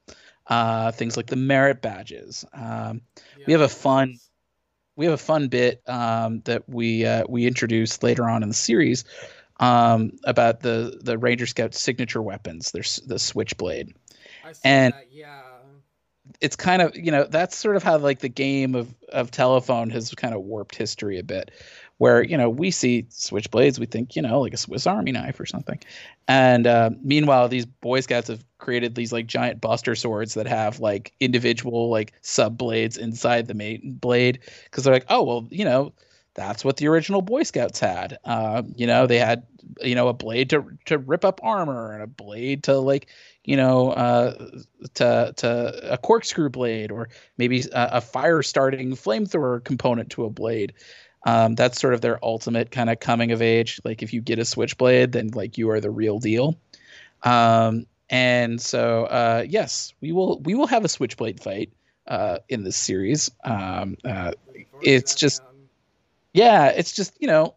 Uh, 0.47 0.91
things 0.93 1.17
like 1.17 1.27
the 1.27 1.37
merit 1.37 1.83
badges. 1.83 2.45
Um, 2.53 3.03
yeah, 3.37 3.45
we 3.47 3.53
have 3.53 3.63
a 3.63 3.69
fun 3.69 4.19
we 5.01 5.07
have 5.07 5.15
a 5.15 5.19
fun 5.19 5.49
bit 5.49 5.83
um, 5.89 6.43
that 6.45 6.69
we 6.69 7.07
uh, 7.07 7.25
we 7.27 7.47
introduced 7.47 8.03
later 8.03 8.29
on 8.29 8.43
in 8.43 8.51
the 8.51 8.55
series 8.55 9.05
um, 9.59 10.13
about 10.25 10.61
the 10.61 11.01
the 11.03 11.17
Ranger 11.17 11.47
Scout 11.47 11.75
signature 11.75 12.21
weapons. 12.21 12.73
There's 12.73 12.97
the 13.07 13.19
Switchblade, 13.19 13.95
and 14.63 14.93
that, 14.93 15.07
yeah, 15.11 15.41
it's 16.43 16.55
kind 16.55 16.83
of 16.83 16.95
you 16.97 17.11
know 17.11 17.25
that's 17.25 17.57
sort 17.57 17.77
of 17.77 17.83
how 17.83 17.97
like 17.97 18.19
the 18.19 18.29
game 18.29 18.75
of 18.75 18.95
of 19.11 19.31
telephone 19.31 19.89
has 19.89 20.15
kind 20.15 20.35
of 20.35 20.43
warped 20.43 20.77
history 20.77 21.19
a 21.19 21.25
bit 21.25 21.51
where 22.01 22.23
you 22.23 22.35
know 22.35 22.49
we 22.49 22.71
see 22.71 23.03
switchblades 23.11 23.79
we 23.79 23.85
think 23.85 24.17
you 24.17 24.23
know 24.23 24.41
like 24.41 24.55
a 24.55 24.57
swiss 24.57 24.87
army 24.87 25.13
knife 25.13 25.39
or 25.39 25.45
something. 25.45 25.79
And 26.27 26.67
uh, 26.67 26.91
meanwhile 27.03 27.47
these 27.47 27.67
boy 27.67 28.01
scouts 28.01 28.29
have 28.29 28.43
created 28.57 28.95
these 28.95 29.13
like 29.13 29.27
giant 29.27 29.61
buster 29.61 29.95
swords 29.95 30.33
that 30.33 30.47
have 30.47 30.81
like 30.81 31.13
individual 31.21 31.91
like 31.91 32.15
sub 32.23 32.57
blades 32.57 32.97
inside 32.97 33.49
the 33.49 33.55
main 33.55 33.99
blade. 34.01 34.39
Because 34.65 34.85
they're 34.85 34.95
like 34.95 35.05
oh 35.11 35.23
well 35.23 35.47
you 35.51 35.63
know 35.67 35.93
that's 36.33 36.65
what 36.65 36.79
the 36.79 36.89
original 36.89 37.21
boy 37.21 37.43
scouts 37.43 37.79
had. 37.79 38.17
Uh, 38.25 38.63
you 38.77 38.87
know 38.87 39.07
they 39.07 39.19
had 39.19 39.47
you 39.83 39.95
know 39.95 40.09
a 40.09 40.15
blade 40.15 40.49
to 40.51 40.65
to 40.87 40.97
rip 40.97 41.23
up 41.23 41.41
armor 41.43 41.93
and 41.93 42.03
a 42.03 42.07
blade 42.07 42.63
to 42.63 42.79
like 42.79 43.09
you 43.45 43.59
know 43.59 43.91
uh, 43.91 44.49
to 44.95 45.35
to 45.37 45.93
a 45.93 45.99
corkscrew 45.99 46.49
blade 46.49 46.91
or 46.91 47.11
maybe 47.37 47.61
a, 47.73 47.89
a 47.93 48.01
fire 48.01 48.41
starting 48.41 48.93
flamethrower 48.93 49.63
component 49.63 50.09
to 50.09 50.25
a 50.25 50.31
blade 50.31 50.73
um, 51.25 51.55
that's 51.55 51.81
sort 51.81 51.95
of 51.95 52.01
their 52.01 52.23
ultimate 52.25 52.71
kind 52.71 52.91
of 52.91 53.01
coming 53.01 53.33
of 53.33 53.43
age. 53.43 53.81
Like 53.85 54.03
if 54.03 54.13
you 54.13 54.21
get 54.21 54.39
a 54.39 54.45
switchblade, 54.45 55.13
then 55.13 55.29
like 55.29 55.59
you 55.59 55.71
are 55.71 55.81
the 55.81 55.91
real 55.91 56.19
deal. 56.19 56.59
Um, 57.23 57.87
and 58.09 58.61
so 58.61 59.05
uh, 59.05 59.45
yes, 59.49 59.95
we 60.01 60.13
will 60.13 60.41
we 60.41 60.55
will 60.55 60.67
have 60.67 60.85
a 60.85 60.89
switchblade 60.89 61.41
fight 61.41 61.71
uh, 62.07 62.39
in 62.49 62.65
this 62.65 62.77
series. 62.77 63.31
Um, 63.45 63.97
uh, 64.05 64.33
it's 64.83 65.15
just 65.15 65.43
yeah, 66.33 66.69
it's 66.69 66.93
just 66.93 67.15
you 67.21 67.29
know 67.29 67.55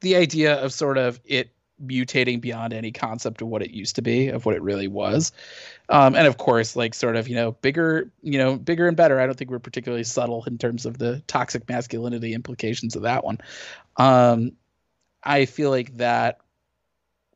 the 0.00 0.16
idea 0.16 0.54
of 0.62 0.72
sort 0.72 0.98
of 0.98 1.20
it 1.24 1.50
mutating 1.84 2.40
beyond 2.40 2.72
any 2.72 2.90
concept 2.90 3.40
of 3.40 3.48
what 3.48 3.62
it 3.62 3.70
used 3.70 3.94
to 3.94 4.02
be 4.02 4.28
of 4.28 4.44
what 4.44 4.54
it 4.54 4.62
really 4.62 4.88
was 4.88 5.30
um, 5.88 6.14
and 6.14 6.26
of 6.26 6.36
course 6.38 6.76
like 6.76 6.94
sort 6.94 7.16
of 7.16 7.28
you 7.28 7.34
know 7.34 7.52
bigger 7.52 8.10
you 8.22 8.38
know 8.38 8.56
bigger 8.56 8.88
and 8.88 8.96
better. 8.96 9.20
I 9.20 9.26
don't 9.26 9.36
think 9.36 9.50
we're 9.50 9.58
particularly 9.58 10.04
subtle 10.04 10.44
in 10.46 10.58
terms 10.58 10.86
of 10.86 10.98
the 10.98 11.22
toxic 11.26 11.68
masculinity 11.68 12.34
implications 12.34 12.96
of 12.96 13.02
that 13.02 13.24
one. 13.24 13.38
Um, 13.96 14.52
i 15.24 15.46
feel 15.46 15.70
like 15.70 15.96
that 15.96 16.38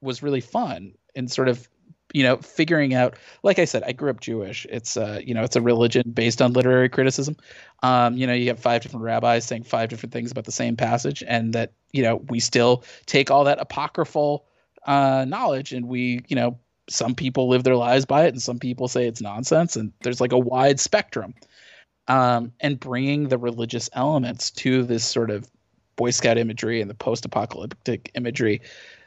was 0.01 0.23
really 0.23 0.41
fun 0.41 0.95
and 1.17 1.31
sort 1.31 1.49
of 1.49 1.69
you 2.15 2.23
know 2.23 2.37
figuring 2.37 2.95
out 2.95 3.17
like 3.43 3.59
i 3.59 3.65
said 3.65 3.83
i 3.83 3.93
grew 3.93 4.11
up 4.11 4.21
jewish. 4.21 4.67
It's 4.71 4.97
uh 4.97 5.21
you 5.25 5.35
know 5.35 5.43
it's 5.43 5.57
a 5.57 5.61
religion 5.61 6.11
based 6.13 6.41
on 6.41 6.53
literary 6.53 6.89
criticism. 6.89 7.37
Um 7.83 8.17
you 8.17 8.27
know 8.27 8.35
you 8.35 8.49
have 8.49 8.61
five 8.61 8.83
different 8.83 9.05
rabbis 9.05 9.45
saying 9.45 9.65
five 9.65 9.89
different 9.89 10.13
things 10.13 10.31
about 10.31 10.45
the 10.45 10.53
same 10.53 10.77
passage 10.77 11.25
and 11.27 11.55
that 11.55 11.73
you 11.93 12.03
know 12.03 12.17
we 12.29 12.39
still 12.39 12.85
take 13.07 13.31
all 13.31 13.45
that 13.45 13.61
apocryphal 13.61 14.47
uh, 14.87 15.25
knowledge, 15.27 15.73
and 15.73 15.87
we, 15.87 16.25
you 16.29 16.37
know, 16.37 16.59
some 16.89 17.15
people 17.15 17.49
live 17.49 17.65
their 17.65 17.77
lives 17.77 18.05
by 18.05 18.25
it, 18.25 18.35
and 18.35 18.43
some 18.43 18.59
people 18.59 18.89
say 18.89 19.07
it's 19.07 19.21
nonsense, 19.21 19.77
and 19.77 19.93
there's 20.03 20.21
like 20.21 20.33
a 20.33 20.39
wide 20.39 20.81
spectrum. 20.81 21.35
Um, 22.09 22.53
and 22.61 22.81
bringing 22.81 23.29
the 23.29 23.39
religious 23.39 23.89
elements 23.93 24.51
to 24.51 24.83
this 24.83 25.05
sort 25.05 25.31
of 25.31 25.49
Boy 25.95 26.11
Scout 26.11 26.37
imagery 26.37 26.81
and 26.81 26.91
the 26.91 26.95
post-apocalyptic 26.95 28.11
imagery, 28.15 28.61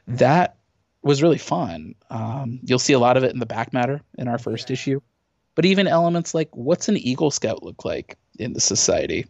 that 0.07 0.55
was 1.01 1.21
really 1.21 1.37
fun. 1.37 1.93
Um, 2.09 2.59
you'll 2.63 2.79
see 2.79 2.93
a 2.93 2.99
lot 2.99 3.17
of 3.17 3.23
it 3.23 3.33
in 3.33 3.39
the 3.39 3.45
back 3.45 3.73
matter 3.73 4.01
in 4.17 4.29
our 4.29 4.37
first 4.37 4.71
issue, 4.71 5.01
but 5.55 5.65
even 5.65 5.87
elements 5.87 6.33
like 6.33 6.55
what's 6.55 6.87
an 6.87 6.97
Eagle 6.97 7.31
Scout 7.31 7.63
look 7.63 7.83
like 7.83 8.17
in 8.39 8.53
the 8.53 8.61
society. 8.61 9.25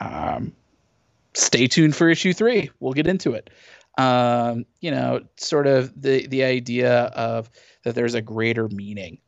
Um, 0.00 0.52
stay 1.34 1.66
tuned 1.66 1.94
for 1.94 2.08
issue 2.08 2.32
three. 2.32 2.70
We'll 2.80 2.94
get 2.94 3.06
into 3.06 3.32
it. 3.34 3.50
Um, 3.98 4.66
you 4.80 4.90
know, 4.90 5.22
sort 5.36 5.66
of 5.66 6.00
the 6.00 6.26
the 6.26 6.44
idea 6.44 7.04
of 7.04 7.50
that 7.82 7.94
there's 7.94 8.14
a 8.14 8.22
greater 8.22 8.68
meaning 8.68 9.18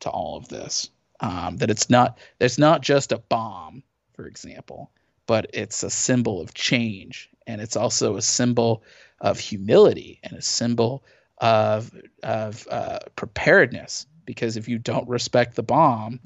to 0.00 0.10
all 0.10 0.36
of 0.36 0.48
this. 0.48 0.90
Um, 1.20 1.56
that 1.58 1.70
it's 1.70 1.88
not 1.88 2.18
it's 2.40 2.58
not 2.58 2.82
just 2.82 3.12
a 3.12 3.18
bomb, 3.18 3.82
for 4.14 4.26
example, 4.26 4.90
but 5.26 5.50
it's 5.54 5.82
a 5.82 5.90
symbol 5.90 6.40
of 6.40 6.54
change, 6.54 7.30
and 7.46 7.60
it's 7.60 7.76
also 7.76 8.16
a 8.16 8.22
symbol 8.22 8.82
of 9.20 9.38
humility 9.38 10.20
and 10.22 10.32
a 10.32 10.42
symbol 10.42 11.04
of 11.38 11.90
of 12.22 12.66
uh, 12.70 12.98
preparedness. 13.14 14.06
Because 14.24 14.56
if 14.56 14.68
you 14.68 14.78
don't 14.78 15.08
respect 15.08 15.54
the 15.54 15.62
bomb, 15.62 16.20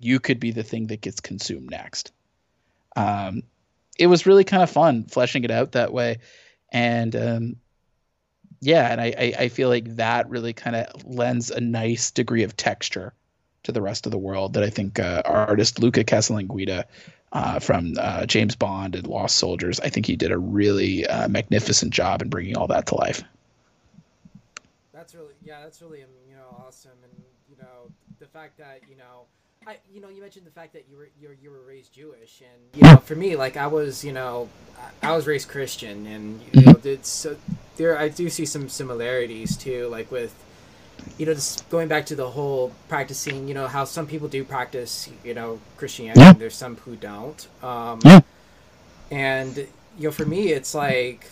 you 0.00 0.18
could 0.18 0.40
be 0.40 0.50
the 0.50 0.64
thing 0.64 0.88
that 0.88 1.00
gets 1.00 1.20
consumed 1.20 1.70
next. 1.70 2.12
Um, 2.96 3.44
it 3.98 4.08
was 4.08 4.26
really 4.26 4.44
kind 4.44 4.62
of 4.62 4.70
fun 4.70 5.04
fleshing 5.04 5.44
it 5.44 5.50
out 5.50 5.72
that 5.72 5.92
way, 5.92 6.18
and 6.72 7.14
um, 7.14 7.56
yeah, 8.60 8.90
and 8.90 9.00
I, 9.00 9.14
I, 9.18 9.34
I 9.40 9.48
feel 9.48 9.68
like 9.68 9.96
that 9.96 10.28
really 10.30 10.52
kind 10.52 10.76
of 10.76 11.04
lends 11.04 11.50
a 11.50 11.60
nice 11.60 12.10
degree 12.10 12.42
of 12.42 12.56
texture 12.56 13.12
to 13.64 13.72
the 13.72 13.82
rest 13.82 14.06
of 14.06 14.12
the 14.12 14.18
world 14.18 14.54
that 14.54 14.64
I 14.64 14.70
think 14.70 14.98
uh, 14.98 15.22
artist 15.24 15.78
Luca 15.78 16.02
Casalanguida 16.04 16.84
uh, 17.32 17.58
from 17.60 17.94
uh, 17.98 18.26
James 18.26 18.56
Bond 18.56 18.94
and 18.94 19.06
Lost 19.06 19.36
Soldiers, 19.36 19.80
I 19.80 19.88
think 19.88 20.06
he 20.06 20.16
did 20.16 20.32
a 20.32 20.38
really 20.38 21.06
uh, 21.06 21.28
magnificent 21.28 21.92
job 21.92 22.22
in 22.22 22.28
bringing 22.28 22.56
all 22.56 22.66
that 22.68 22.86
to 22.86 22.94
life. 22.96 23.22
That's 24.92 25.14
really 25.14 25.34
yeah, 25.42 25.60
that's 25.62 25.82
really 25.82 26.02
um, 26.02 26.10
you 26.28 26.36
know 26.36 26.64
awesome, 26.66 26.92
and 27.02 27.12
you 27.50 27.56
know 27.56 27.90
the 28.20 28.26
fact 28.26 28.58
that 28.58 28.82
you 28.88 28.96
know 28.96 29.26
I, 29.66 29.78
you 29.92 30.00
know, 30.00 30.08
you 30.08 30.20
mentioned 30.20 30.46
the 30.46 30.50
fact 30.50 30.72
that 30.72 30.86
you 30.90 30.96
were 30.96 31.08
you 31.20 31.28
were, 31.28 31.36
you 31.42 31.50
were 31.50 31.60
raised 31.66 31.92
Jewish, 31.92 32.40
and 32.40 32.62
you 32.74 32.90
know, 32.90 32.96
for 32.98 33.14
me, 33.14 33.36
like 33.36 33.56
I 33.56 33.66
was, 33.66 34.04
you 34.04 34.12
know, 34.12 34.48
I, 35.02 35.12
was 35.12 35.26
raised 35.26 35.48
Christian, 35.48 36.06
and 36.06 36.40
you 36.52 36.62
know, 36.62 36.80
it's 36.82 37.08
so 37.08 37.36
there. 37.76 37.98
I 37.98 38.08
do 38.08 38.28
see 38.28 38.46
some 38.46 38.68
similarities 38.68 39.56
too, 39.56 39.88
like 39.88 40.10
with, 40.10 40.34
you 41.18 41.26
know, 41.26 41.34
just 41.34 41.68
going 41.70 41.88
back 41.88 42.06
to 42.06 42.16
the 42.16 42.30
whole 42.30 42.72
practicing. 42.88 43.48
You 43.48 43.54
know, 43.54 43.66
how 43.66 43.84
some 43.84 44.06
people 44.06 44.28
do 44.28 44.44
practice, 44.44 45.08
you 45.24 45.34
know, 45.34 45.60
Christianity. 45.76 46.20
Yeah. 46.20 46.32
There's 46.32 46.56
some 46.56 46.76
who 46.76 46.96
don't. 46.96 47.46
Um, 47.62 48.00
yeah. 48.04 48.20
And 49.10 49.56
you 49.56 50.08
know, 50.08 50.10
for 50.10 50.24
me, 50.24 50.52
it's 50.52 50.74
like, 50.74 51.30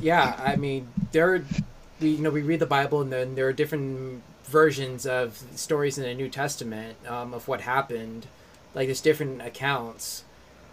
yeah, 0.00 0.38
I 0.44 0.56
mean, 0.56 0.88
there, 1.12 1.44
we 2.00 2.10
you 2.10 2.22
know, 2.22 2.30
we 2.30 2.42
read 2.42 2.60
the 2.60 2.66
Bible, 2.66 3.00
and 3.00 3.12
then 3.12 3.34
there 3.34 3.46
are 3.48 3.52
different 3.52 4.22
versions 4.44 5.06
of 5.06 5.42
stories 5.54 5.98
in 5.98 6.04
the 6.04 6.14
New 6.14 6.28
Testament 6.28 6.96
um, 7.08 7.34
of 7.34 7.48
what 7.48 7.62
happened. 7.62 8.26
Like 8.74 8.88
there's 8.88 9.00
different 9.00 9.40
accounts, 9.42 10.24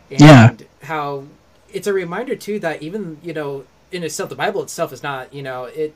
and 0.10 0.22
yeah. 0.22 0.56
how 0.84 1.26
it's 1.72 1.88
a 1.88 1.94
reminder 1.94 2.36
too 2.36 2.60
that 2.60 2.82
even 2.82 3.18
you 3.24 3.34
know 3.34 3.66
in 3.92 4.04
itself 4.04 4.30
the 4.30 4.36
Bible 4.36 4.64
itself 4.64 4.92
is 4.92 5.04
not 5.04 5.34
you 5.34 5.44
know 5.44 5.66
it 5.66 5.96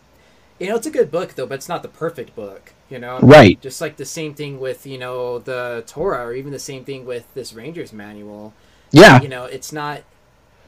you 0.59 0.67
know 0.67 0.75
it's 0.75 0.87
a 0.87 0.91
good 0.91 1.11
book 1.11 1.33
though 1.33 1.45
but 1.45 1.55
it's 1.55 1.69
not 1.69 1.81
the 1.81 1.89
perfect 1.89 2.35
book 2.35 2.73
you 2.89 2.99
know? 2.99 3.19
Right. 3.19 3.59
Just 3.61 3.81
like 3.81 3.97
the 3.97 4.05
same 4.05 4.33
thing 4.33 4.59
with 4.59 4.85
you 4.85 4.97
know 4.97 5.39
the 5.39 5.83
Torah 5.87 6.25
or 6.25 6.33
even 6.33 6.51
the 6.51 6.59
same 6.59 6.85
thing 6.85 7.05
with 7.05 7.31
this 7.33 7.53
Ranger's 7.53 7.93
manual. 7.93 8.53
Yeah. 8.91 9.21
You 9.21 9.27
know 9.27 9.45
it's 9.45 9.71
not 9.71 10.03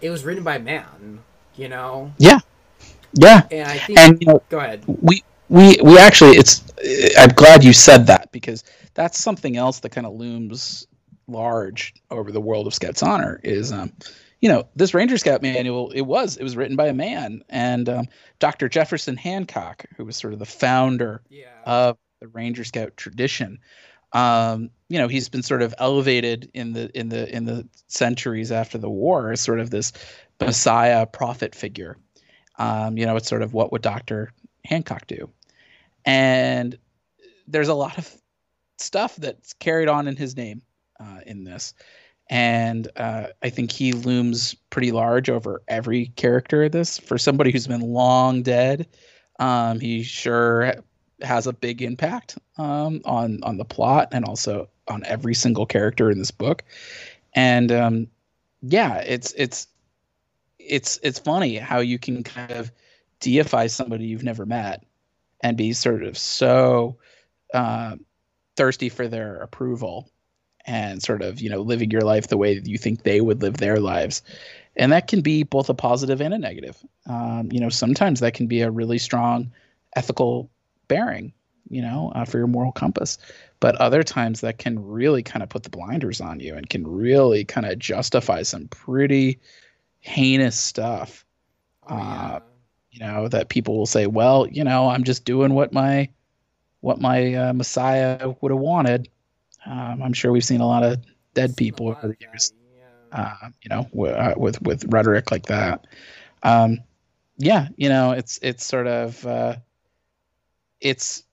it 0.01 0.09
was 0.09 0.23
written 0.23 0.43
by 0.43 0.57
man 0.57 1.19
you 1.55 1.67
know? 1.67 2.13
Yeah. 2.17 2.39
Yeah. 3.13 3.47
And 3.51 3.67
I 3.67 3.77
think 3.77 3.99
and 3.99 4.21
you 4.21 4.27
know, 4.27 4.43
go 4.49 4.59
ahead. 4.59 4.83
we 4.87 5.23
we 5.49 5.77
we 5.83 5.97
actually 5.97 6.31
it's 6.31 6.63
i'm 7.17 7.29
glad 7.29 7.63
you 7.63 7.73
said 7.73 8.07
that 8.07 8.31
because 8.31 8.63
that's 8.93 9.19
something 9.19 9.57
else 9.57 9.79
that 9.79 9.89
kind 9.89 10.07
of 10.07 10.13
looms 10.13 10.87
large 11.27 11.93
over 12.09 12.31
the 12.31 12.41
world 12.41 12.67
of 12.67 12.73
scouts 12.73 13.03
honor 13.03 13.39
is 13.43 13.71
um 13.71 13.91
you 14.41 14.49
know 14.49 14.67
this 14.75 14.93
ranger 14.93 15.17
scout 15.17 15.41
manual 15.41 15.91
it 15.91 16.01
was 16.01 16.37
it 16.37 16.43
was 16.43 16.55
written 16.55 16.75
by 16.75 16.87
a 16.87 16.93
man 16.93 17.43
and 17.49 17.89
um, 17.89 18.05
dr 18.39 18.67
jefferson 18.69 19.17
hancock 19.17 19.85
who 19.95 20.05
was 20.05 20.15
sort 20.15 20.33
of 20.33 20.39
the 20.39 20.45
founder 20.45 21.21
yeah. 21.29 21.47
of 21.65 21.97
the 22.19 22.27
ranger 22.27 22.63
scout 22.63 22.95
tradition. 22.97 23.59
Um, 24.13 24.69
you 24.87 24.99
know 24.99 25.07
he's 25.07 25.29
been 25.29 25.43
sort 25.43 25.61
of 25.61 25.75
elevated 25.77 26.49
in 26.53 26.73
the 26.73 26.89
in 26.97 27.09
the 27.09 27.33
in 27.35 27.45
the 27.45 27.67
centuries 27.87 28.51
after 28.51 28.77
the 28.77 28.89
war 28.89 29.31
as 29.31 29.41
sort 29.41 29.59
of 29.59 29.69
this 29.69 29.91
messiah 30.39 31.05
prophet 31.05 31.53
figure. 31.53 31.97
Um, 32.57 32.97
you 32.97 33.05
know 33.05 33.17
it's 33.17 33.27
sort 33.27 33.41
of 33.41 33.53
what 33.53 33.71
would 33.71 33.81
dr 33.81 34.31
hancock 34.65 35.07
do 35.07 35.29
and 36.07 36.77
there's 37.47 37.67
a 37.67 37.73
lot 37.73 37.97
of 37.97 38.09
stuff 38.77 39.15
that's 39.17 39.53
carried 39.53 39.89
on 39.89 40.07
in 40.07 40.15
his 40.15 40.35
name 40.35 40.61
uh, 40.99 41.19
in 41.27 41.43
this. 41.43 41.75
And 42.29 42.89
uh, 42.97 43.27
i 43.43 43.49
think 43.49 43.71
he 43.71 43.93
looms 43.93 44.53
pretty 44.69 44.91
large 44.91 45.29
over 45.29 45.61
every 45.67 46.07
character 46.15 46.63
of 46.63 46.71
this. 46.71 46.97
For 46.97 47.17
somebody 47.17 47.51
who's 47.51 47.67
been 47.67 47.81
long 47.81 48.41
dead 48.41 48.87
um, 49.39 49.79
he 49.79 50.01
sure 50.01 50.73
has 51.21 51.47
a 51.47 51.53
big 51.53 51.81
impact 51.81 52.37
um, 52.57 53.01
on 53.05 53.39
on 53.43 53.57
the 53.57 53.65
plot 53.65 54.09
and 54.11 54.25
also 54.25 54.67
on 54.87 55.03
every 55.05 55.35
single 55.35 55.65
character 55.65 56.09
in 56.09 56.19
this 56.19 56.31
book. 56.31 56.63
And 57.33 57.71
um, 57.71 58.07
yeah 58.61 58.97
it's 58.97 59.33
it's 59.37 59.67
it's 60.59 60.99
it's 61.03 61.19
funny 61.19 61.57
how 61.57 61.79
you 61.79 61.99
can 61.99 62.23
kind 62.23 62.51
of 62.51 62.71
deify 63.19 63.67
somebody 63.67 64.05
you've 64.05 64.23
never 64.23 64.45
met 64.45 64.83
and 65.41 65.57
be 65.57 65.73
sort 65.73 66.03
of 66.03 66.17
so 66.17 66.97
uh, 67.53 67.95
thirsty 68.55 68.89
for 68.89 69.07
their 69.07 69.37
approval 69.37 70.09
and 70.65 71.01
sort 71.01 71.21
of 71.21 71.39
you 71.39 71.49
know 71.49 71.61
living 71.61 71.91
your 71.91 72.01
life 72.01 72.27
the 72.27 72.37
way 72.37 72.57
that 72.57 72.67
you 72.67 72.77
think 72.77 73.03
they 73.03 73.21
would 73.21 73.41
live 73.41 73.57
their 73.57 73.79
lives. 73.79 74.21
And 74.75 74.91
that 74.91 75.07
can 75.07 75.21
be 75.21 75.43
both 75.43 75.69
a 75.69 75.73
positive 75.73 76.21
and 76.21 76.33
a 76.33 76.37
negative. 76.37 76.77
Um, 77.07 77.49
you 77.51 77.59
know 77.59 77.69
sometimes 77.69 78.19
that 78.19 78.33
can 78.33 78.47
be 78.47 78.61
a 78.61 78.71
really 78.71 78.97
strong 78.97 79.51
ethical 79.95 80.49
bearing 80.87 81.33
you 81.69 81.81
know 81.81 82.11
uh, 82.15 82.25
for 82.25 82.37
your 82.37 82.47
moral 82.47 82.71
compass. 82.71 83.17
But 83.59 83.75
other 83.77 84.03
times 84.03 84.41
that 84.41 84.59
can 84.59 84.83
really 84.85 85.23
kind 85.23 85.41
of 85.41 85.49
put 85.49 85.63
the 85.63 85.69
blinders 85.69 86.21
on 86.21 86.39
you 86.39 86.55
and 86.55 86.69
can 86.69 86.85
really 86.85 87.43
kind 87.43 87.65
of 87.65 87.79
justify 87.79 88.43
some 88.43 88.67
pretty 88.67 89.39
heinous 89.99 90.57
stuff 90.57 91.25
oh, 91.89 91.97
yeah. 91.97 92.31
uh, 92.33 92.39
you 92.97 93.05
know 93.05 93.27
that 93.27 93.49
people 93.49 93.77
will 93.77 93.85
say 93.85 94.07
well 94.07 94.47
you 94.47 94.63
know 94.63 94.89
i'm 94.89 95.03
just 95.03 95.25
doing 95.25 95.53
what 95.53 95.71
my 95.73 96.09
what 96.81 96.99
my 96.99 97.33
uh, 97.33 97.53
messiah 97.53 98.33
would 98.41 98.51
have 98.51 98.59
wanted. 98.59 99.09
Um, 99.65 100.01
i'm 100.01 100.13
sure 100.13 100.31
we've 100.31 100.43
seen 100.43 100.61
a 100.61 100.67
lot 100.67 100.83
of 100.83 100.97
dead 101.33 101.55
people 101.57 101.87
over 101.89 102.07
the 102.07 102.15
years 102.19 102.53
uh, 103.11 103.49
you 103.61 103.69
know 103.69 103.83
w- 103.93 104.13
uh, 104.13 104.33
with 104.37 104.61
with 104.61 104.85
rhetoric 104.91 105.31
like 105.31 105.45
that. 105.47 105.85
Um, 106.43 106.79
yeah 107.37 107.67
you 107.77 107.89
know 107.89 108.11
it's 108.11 108.39
it's 108.41 108.65
sort 108.65 108.87
of 108.87 109.25
uh, 109.25 109.55
it's 110.81 111.23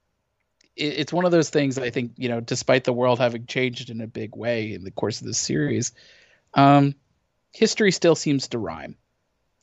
it's 0.76 1.12
one 1.12 1.24
of 1.24 1.30
those 1.30 1.50
things 1.50 1.78
i 1.78 1.90
think 1.90 2.12
you 2.16 2.28
know 2.28 2.40
despite 2.40 2.84
the 2.84 2.92
world 2.92 3.18
having 3.18 3.46
changed 3.46 3.90
in 3.90 4.00
a 4.00 4.06
big 4.06 4.34
way 4.36 4.72
in 4.72 4.84
the 4.84 4.90
course 4.90 5.20
of 5.20 5.26
this 5.26 5.38
series 5.38 5.92
um, 6.54 6.94
history 7.52 7.92
still 7.92 8.16
seems 8.16 8.48
to 8.48 8.58
rhyme. 8.58 8.96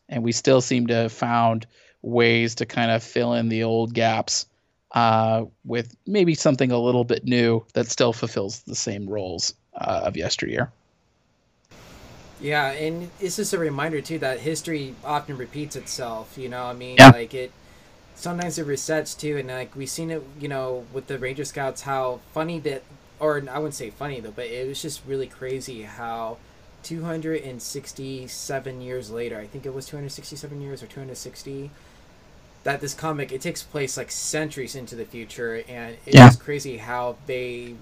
And 0.09 0.23
we 0.23 0.31
still 0.31 0.61
seem 0.61 0.87
to 0.87 0.93
have 0.93 1.11
found 1.11 1.67
ways 2.01 2.55
to 2.55 2.65
kind 2.65 2.91
of 2.91 3.03
fill 3.03 3.33
in 3.33 3.49
the 3.49 3.63
old 3.63 3.93
gaps 3.93 4.45
uh, 4.93 5.45
with 5.65 5.95
maybe 6.05 6.35
something 6.35 6.71
a 6.71 6.77
little 6.77 7.03
bit 7.03 7.23
new 7.23 7.63
that 7.73 7.87
still 7.87 8.13
fulfills 8.13 8.61
the 8.63 8.75
same 8.75 9.07
roles 9.07 9.53
uh, 9.75 10.01
of 10.03 10.17
yesteryear. 10.17 10.71
Yeah, 12.41 12.71
and 12.71 13.09
it's 13.19 13.35
just 13.35 13.53
a 13.53 13.59
reminder 13.59 14.01
too 14.01 14.19
that 14.19 14.39
history 14.39 14.95
often 15.05 15.37
repeats 15.37 15.75
itself. 15.75 16.37
You 16.37 16.49
know, 16.49 16.63
I 16.65 16.73
mean, 16.73 16.97
yeah. 16.97 17.09
like 17.09 17.33
it. 17.33 17.51
Sometimes 18.15 18.57
it 18.59 18.67
resets 18.67 19.17
too, 19.17 19.37
and 19.37 19.47
like 19.47 19.75
we've 19.75 19.89
seen 19.89 20.11
it, 20.11 20.23
you 20.39 20.47
know, 20.47 20.85
with 20.91 21.07
the 21.07 21.17
Ranger 21.17 21.45
Scouts, 21.45 21.81
how 21.81 22.19
funny 22.33 22.59
that, 22.59 22.83
or 23.19 23.43
I 23.49 23.57
wouldn't 23.57 23.75
say 23.75 23.89
funny 23.89 24.19
though, 24.19 24.31
but 24.31 24.47
it 24.47 24.67
was 24.67 24.81
just 24.81 25.01
really 25.07 25.27
crazy 25.27 25.83
how 25.83 26.37
267 26.83 28.81
years 28.81 29.11
later, 29.11 29.37
I 29.37 29.47
think 29.47 29.65
it 29.65 29.73
was 29.73 29.85
267 29.85 30.61
years 30.61 30.83
or 30.83 30.87
260, 30.87 31.71
that 32.63 32.81
this 32.81 32.93
comic 32.93 33.31
it 33.31 33.41
takes 33.41 33.63
place 33.63 33.97
like 33.97 34.11
centuries 34.11 34.75
into 34.75 34.95
the 34.95 35.05
future, 35.05 35.63
and 35.67 35.97
it's 36.05 36.15
yeah. 36.15 36.31
crazy 36.31 36.77
how 36.77 37.17
they 37.25 37.75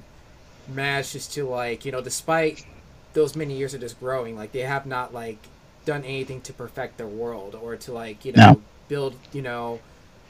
managed 0.68 1.14
just 1.14 1.34
to 1.34 1.46
like 1.48 1.86
you 1.86 1.92
know 1.92 2.02
despite 2.02 2.66
those 3.14 3.36
many 3.36 3.58
years 3.58 3.74
of 3.74 3.82
just 3.82 4.00
growing, 4.00 4.36
like 4.36 4.52
they 4.52 4.62
have 4.62 4.86
not 4.86 5.14
like 5.14 5.38
done 5.86 6.04
anything 6.04 6.42
to 6.42 6.54
perfect 6.54 6.98
their 6.98 7.08
world 7.08 7.56
or 7.56 7.76
to 7.76 7.92
like 7.92 8.24
you 8.26 8.32
know 8.34 8.52
no. 8.54 8.62
build 8.88 9.16
you 9.34 9.42
know 9.42 9.80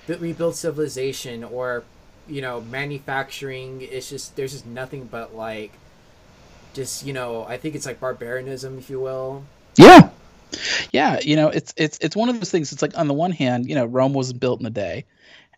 rebuild 0.08 0.56
civilization 0.56 1.44
or 1.44 1.84
you 2.28 2.42
know 2.42 2.62
manufacturing 2.62 3.82
it's 3.82 4.10
just 4.10 4.36
there's 4.36 4.54
just 4.54 4.66
nothing 4.66 5.06
but 5.06 5.36
like 5.36 5.72
just 6.74 7.06
you 7.06 7.14
know 7.14 7.46
i 7.46 7.58
think 7.58 7.76
it's 7.76 7.86
like 7.86 8.00
barbarianism 8.00 8.78
if 8.78 8.90
you 8.90 9.00
will 9.00 9.44
yeah 9.76 10.10
yeah 10.92 11.20
you 11.22 11.36
know 11.36 11.50
it's 11.50 11.74
it's 11.78 11.98
it's 12.02 12.16
one 12.16 12.30
of 12.30 12.40
those 12.40 12.52
things 12.52 12.72
it's 12.72 12.82
like 12.82 12.98
on 12.98 13.08
the 13.08 13.14
one 13.14 13.32
hand 13.32 13.68
you 13.68 13.76
know 13.76 13.86
rome 13.86 14.14
was 14.14 14.34
built 14.34 14.60
in 14.60 14.66
a 14.66 14.72
day 14.72 15.06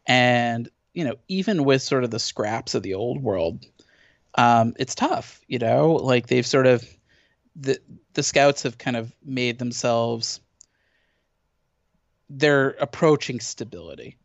and 0.05 0.69
you 0.93 1.03
know 1.05 1.15
even 1.27 1.63
with 1.63 1.81
sort 1.81 2.03
of 2.03 2.11
the 2.11 2.19
scraps 2.19 2.75
of 2.75 2.83
the 2.83 2.93
old 2.93 3.21
world 3.21 3.65
um 4.35 4.73
it's 4.77 4.95
tough 4.95 5.41
you 5.47 5.59
know 5.59 5.93
like 5.93 6.27
they've 6.27 6.45
sort 6.45 6.67
of 6.67 6.85
the 7.55 7.79
the 8.13 8.23
scouts 8.23 8.63
have 8.63 8.77
kind 8.77 8.97
of 8.97 9.13
made 9.23 9.59
themselves 9.59 10.39
they're 12.29 12.69
approaching 12.71 13.39
stability 13.39 14.17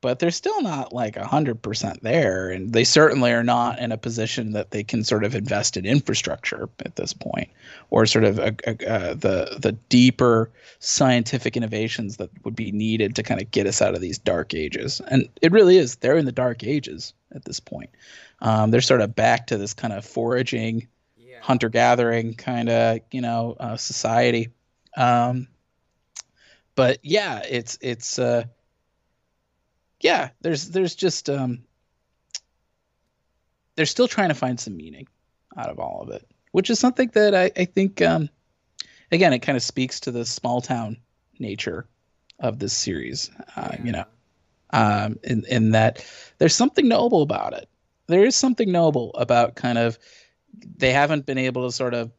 but 0.00 0.18
they're 0.18 0.30
still 0.30 0.62
not 0.62 0.92
like 0.92 1.14
100% 1.14 2.00
there. 2.02 2.50
And 2.50 2.72
they 2.72 2.84
certainly 2.84 3.32
are 3.32 3.42
not 3.42 3.78
in 3.78 3.92
a 3.92 3.96
position 3.96 4.52
that 4.52 4.70
they 4.70 4.84
can 4.84 5.02
sort 5.02 5.24
of 5.24 5.34
invest 5.34 5.76
in 5.76 5.86
infrastructure 5.86 6.68
at 6.84 6.96
this 6.96 7.12
point 7.12 7.48
or 7.90 8.04
sort 8.06 8.24
of 8.24 8.38
a, 8.38 8.54
a, 8.66 9.14
the, 9.14 9.56
the 9.58 9.72
deeper 9.88 10.50
scientific 10.78 11.56
innovations 11.56 12.18
that 12.18 12.30
would 12.44 12.54
be 12.54 12.72
needed 12.72 13.16
to 13.16 13.22
kind 13.22 13.40
of 13.40 13.50
get 13.50 13.66
us 13.66 13.80
out 13.80 13.94
of 13.94 14.00
these 14.00 14.18
dark 14.18 14.54
ages. 14.54 15.00
And 15.08 15.28
it 15.40 15.52
really 15.52 15.78
is. 15.78 15.96
They're 15.96 16.18
in 16.18 16.26
the 16.26 16.32
dark 16.32 16.62
ages 16.62 17.14
at 17.34 17.44
this 17.44 17.60
point. 17.60 17.90
Um, 18.40 18.70
they're 18.70 18.82
sort 18.82 19.00
of 19.00 19.16
back 19.16 19.46
to 19.46 19.56
this 19.56 19.72
kind 19.72 19.94
of 19.94 20.04
foraging, 20.04 20.88
yeah. 21.16 21.38
hunter 21.40 21.70
gathering 21.70 22.34
kind 22.34 22.68
of, 22.68 23.00
you 23.10 23.22
know, 23.22 23.56
uh, 23.58 23.76
society. 23.78 24.50
Um, 24.94 25.48
but 26.74 26.98
yeah, 27.02 27.42
it's, 27.48 27.78
it's, 27.80 28.18
uh, 28.18 28.44
yeah, 30.00 30.30
there's 30.40 30.68
there's 30.70 30.94
just 30.94 31.30
um, 31.30 31.60
they're 33.76 33.86
still 33.86 34.08
trying 34.08 34.28
to 34.28 34.34
find 34.34 34.58
some 34.58 34.76
meaning 34.76 35.06
out 35.56 35.68
of 35.68 35.78
all 35.78 36.02
of 36.02 36.10
it, 36.10 36.26
which 36.52 36.70
is 36.70 36.78
something 36.78 37.10
that 37.14 37.34
I, 37.34 37.50
I 37.56 37.64
think 37.64 38.02
um, 38.02 38.28
again 39.10 39.32
it 39.32 39.40
kind 39.40 39.56
of 39.56 39.62
speaks 39.62 40.00
to 40.00 40.10
the 40.10 40.24
small 40.24 40.60
town 40.60 40.98
nature 41.38 41.86
of 42.38 42.58
this 42.58 42.72
series. 42.72 43.30
Uh, 43.56 43.68
yeah. 43.72 43.84
You 43.84 43.92
know, 43.92 44.04
um, 44.70 45.18
in 45.24 45.44
in 45.46 45.70
that 45.72 46.04
there's 46.38 46.54
something 46.54 46.88
noble 46.88 47.22
about 47.22 47.54
it. 47.54 47.68
There 48.06 48.24
is 48.24 48.36
something 48.36 48.70
noble 48.70 49.12
about 49.14 49.56
kind 49.56 49.78
of 49.78 49.98
they 50.76 50.92
haven't 50.92 51.26
been 51.26 51.38
able 51.38 51.66
to 51.66 51.72
sort 51.72 51.94
of 51.94 52.12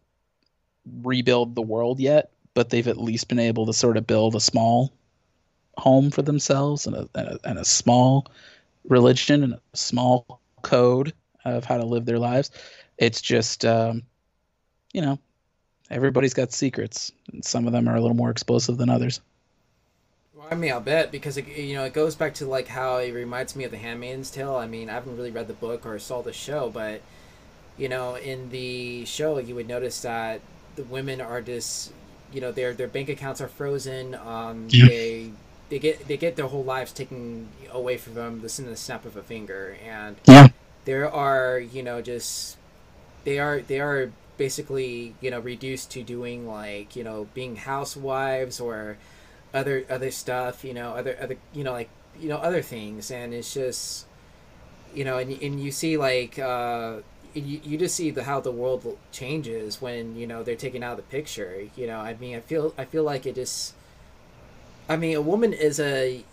rebuild 1.04 1.56
the 1.56 1.62
world 1.62 2.00
yet, 2.00 2.32
but 2.54 2.70
they've 2.70 2.88
at 2.88 2.98
least 2.98 3.28
been 3.28 3.40
able 3.40 3.66
to 3.66 3.74
sort 3.74 3.98
of 3.98 4.08
build 4.08 4.36
a 4.36 4.40
small 4.40 4.94
home 5.78 6.10
for 6.12 6.22
themselves 6.22 6.88
and 6.88 6.96
a, 6.96 7.10
and 7.16 7.28
a, 7.28 7.40
and 7.44 7.60
a 7.60 7.66
small 7.66 8.28
religion 8.88 9.44
and 9.44 9.54
a 9.54 9.60
small 9.74 10.40
code 10.62 11.14
of 11.46 11.66
how 11.66 11.78
to 11.78 11.86
live 11.86 12.06
their 12.06 12.20
lives. 12.20 12.52
It's 12.98 13.22
just, 13.22 13.64
um, 13.66 14.04
you 14.94 15.02
know, 15.02 15.20
everybody's 15.90 16.34
got 16.34 16.52
secrets, 16.52 17.12
and 17.32 17.44
some 17.44 17.68
of 17.68 17.74
them 17.74 17.88
are 17.88 17.96
a 17.96 18.02
little 18.02 18.16
more 18.16 18.32
explosive 18.32 18.78
than 18.78 18.90
others. 18.90 19.22
Well, 20.34 20.48
I 20.50 20.56
mean, 20.56 20.72
I'll 20.72 20.82
bet 20.82 21.12
because 21.12 21.38
it, 21.38 21.48
you 21.48 21.76
know 21.76 21.84
it 21.86 21.94
goes 21.94 22.16
back 22.16 22.34
to 22.36 22.46
like 22.46 22.68
how 22.68 22.98
it 22.98 23.12
reminds 23.12 23.56
me 23.56 23.64
of 23.64 23.72
the 23.72 23.78
Handmaid's 23.78 24.32
Tale. 24.32 24.56
I 24.56 24.68
mean, 24.68 24.90
I 24.90 24.94
haven't 24.94 25.16
really 25.16 25.32
read 25.32 25.48
the 25.48 25.54
book 25.54 25.86
or 25.86 25.98
saw 26.00 26.22
the 26.22 26.34
show, 26.34 26.70
but 26.70 27.02
you 27.78 27.88
know, 27.90 28.16
in 28.16 28.50
the 28.50 29.06
show, 29.06 29.38
you 29.38 29.56
would 29.56 29.68
notice 29.68 30.02
that 30.02 30.42
the 30.76 30.84
women 30.84 31.22
are 31.22 31.42
just, 31.42 31.92
you 32.34 32.42
know, 32.42 32.52
their 32.52 32.74
their 32.74 32.88
bank 32.88 33.10
accounts 33.10 33.42
are 33.42 33.48
frozen. 33.48 34.16
Um, 34.16 34.68
yeah. 34.70 34.88
They 34.88 35.32
they 35.70 35.80
get 35.80 36.08
they 36.08 36.18
get 36.18 36.36
their 36.36 36.48
whole 36.48 36.64
lives 36.64 36.92
taken 36.92 37.48
away 37.72 37.98
from 37.98 38.14
them 38.14 38.42
the 38.42 38.50
snap 38.50 39.06
of 39.06 39.16
a 39.16 39.24
finger 39.24 39.78
and 39.86 40.16
yeah. 40.26 40.48
there 40.86 41.12
are 41.12 41.60
you 41.60 41.84
know 41.84 42.02
just 42.02 42.58
they 43.24 43.40
are 43.40 43.60
they 43.62 43.80
are 43.80 44.12
basically 44.38 45.16
you 45.20 45.32
know 45.32 45.40
reduced 45.40 45.92
to 45.92 46.04
doing 46.04 46.48
like 46.48 46.96
you 46.96 47.04
know 47.04 47.28
being 47.34 47.56
housewives 47.56 48.60
or 48.60 48.98
other 49.54 49.86
other 49.90 50.12
stuff 50.12 50.64
you 50.64 50.74
know 50.74 50.92
other 50.92 51.18
other 51.20 51.38
you 51.54 51.64
know 51.64 51.72
like 51.72 51.90
you 52.20 52.30
know 52.30 52.38
other 52.38 52.62
things. 52.62 53.12
And 53.12 53.34
it's 53.34 53.54
just 53.54 54.06
you 54.94 55.04
know 55.04 55.18
and, 55.18 55.32
and 55.42 55.60
you 55.60 55.72
see 55.72 55.98
like 55.98 56.40
uh 56.40 56.98
you, 57.34 57.60
you 57.64 57.78
just 57.78 57.96
see 57.96 58.10
the 58.10 58.24
how 58.24 58.40
the 58.40 58.52
world 58.52 58.98
changes 59.12 59.82
when 59.82 60.16
you 60.16 60.26
know 60.26 60.44
they're 60.44 60.56
taken 60.56 60.82
out 60.82 60.92
of 60.92 60.98
the 60.98 61.04
picture 61.04 61.68
you 61.76 61.88
know. 61.88 62.00
I 62.00 62.16
mean 62.16 62.36
i 62.36 62.40
feel 62.40 62.74
i 62.78 62.86
feel 62.86 63.04
like 63.04 63.26
it 63.26 63.36
just 63.36 63.74
I 64.90 64.96
mean, 64.96 65.16
a 65.16 65.22
woman 65.22 65.54
is 65.54 65.80
a 65.80 66.24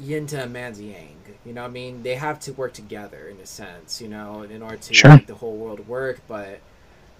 yin 0.00 0.26
to 0.28 0.44
a 0.44 0.46
man's 0.46 0.80
yang. 0.80 1.16
You 1.44 1.52
know, 1.52 1.64
I 1.64 1.68
mean, 1.68 2.02
they 2.02 2.16
have 2.16 2.40
to 2.40 2.52
work 2.52 2.72
together 2.72 3.28
in 3.28 3.38
a 3.38 3.46
sense. 3.46 4.00
You 4.00 4.08
know, 4.08 4.42
in 4.42 4.62
order 4.62 4.76
to 4.76 4.94
sure. 4.94 5.10
make 5.10 5.26
the 5.26 5.34
whole 5.34 5.56
world 5.56 5.86
work. 5.88 6.20
But 6.26 6.60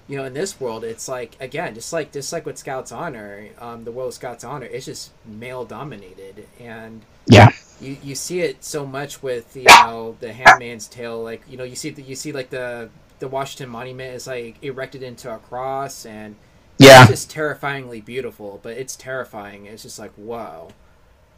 you 0.08 0.16
know, 0.16 0.24
in 0.24 0.34
this 0.34 0.60
world, 0.60 0.84
it's 0.84 1.08
like 1.08 1.36
again, 1.40 1.74
just 1.74 1.92
like 1.92 2.12
just 2.12 2.32
like 2.32 2.46
with 2.46 2.58
Scouts 2.58 2.92
Honor, 2.92 3.48
um, 3.58 3.84
the 3.84 3.92
world 3.92 4.08
of 4.08 4.14
Scouts 4.14 4.44
Honor, 4.44 4.66
it's 4.66 4.86
just 4.86 5.10
male 5.24 5.64
dominated, 5.64 6.46
and 6.60 7.02
yeah, 7.26 7.50
you 7.80 7.96
you 8.02 8.14
see 8.14 8.40
it 8.40 8.64
so 8.64 8.86
much 8.86 9.22
with 9.22 9.56
you 9.56 9.64
know 9.64 10.16
the 10.20 10.32
Handmaid's 10.32 10.86
Tale. 10.86 11.22
Like 11.22 11.42
you 11.48 11.56
know, 11.56 11.64
you 11.64 11.76
see 11.76 11.90
the, 11.90 12.02
you 12.02 12.14
see 12.14 12.32
like 12.32 12.50
the 12.50 12.88
the 13.18 13.28
Washington 13.28 13.70
Monument 13.70 14.14
is 14.14 14.26
like 14.26 14.56
erected 14.62 15.02
into 15.02 15.32
a 15.32 15.38
cross 15.38 16.06
and 16.06 16.36
yeah. 16.78 17.02
It's 17.02 17.10
just 17.10 17.30
terrifyingly 17.30 18.00
beautiful 18.00 18.60
but 18.62 18.76
it's 18.76 18.96
terrifying. 18.96 19.66
It's 19.66 19.82
just 19.82 19.98
like 19.98 20.12
whoa. 20.14 20.68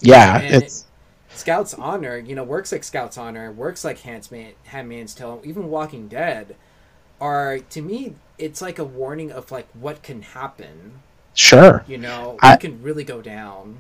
Yeah 0.00 0.40
and 0.40 0.54
it's 0.54 0.80
it, 0.80 1.36
scouts 1.36 1.74
honor 1.74 2.16
you 2.16 2.34
know 2.34 2.44
works 2.44 2.72
like 2.72 2.82
scouts 2.82 3.18
honor 3.18 3.52
works 3.52 3.84
like 3.84 3.98
Handmaid, 4.00 4.54
handmaid's 4.64 5.14
tale 5.14 5.40
even 5.44 5.68
walking 5.68 6.08
dead 6.08 6.56
are 7.20 7.58
to 7.58 7.82
me 7.82 8.14
it's 8.38 8.62
like 8.62 8.78
a 8.78 8.84
warning 8.84 9.32
of 9.32 9.50
like 9.50 9.68
what 9.74 10.02
can 10.02 10.22
happen. 10.22 11.00
Sure. 11.34 11.84
You 11.86 11.98
know 11.98 12.32
it 12.42 12.46
I, 12.46 12.56
can 12.56 12.82
really 12.82 13.04
go 13.04 13.20
down. 13.22 13.78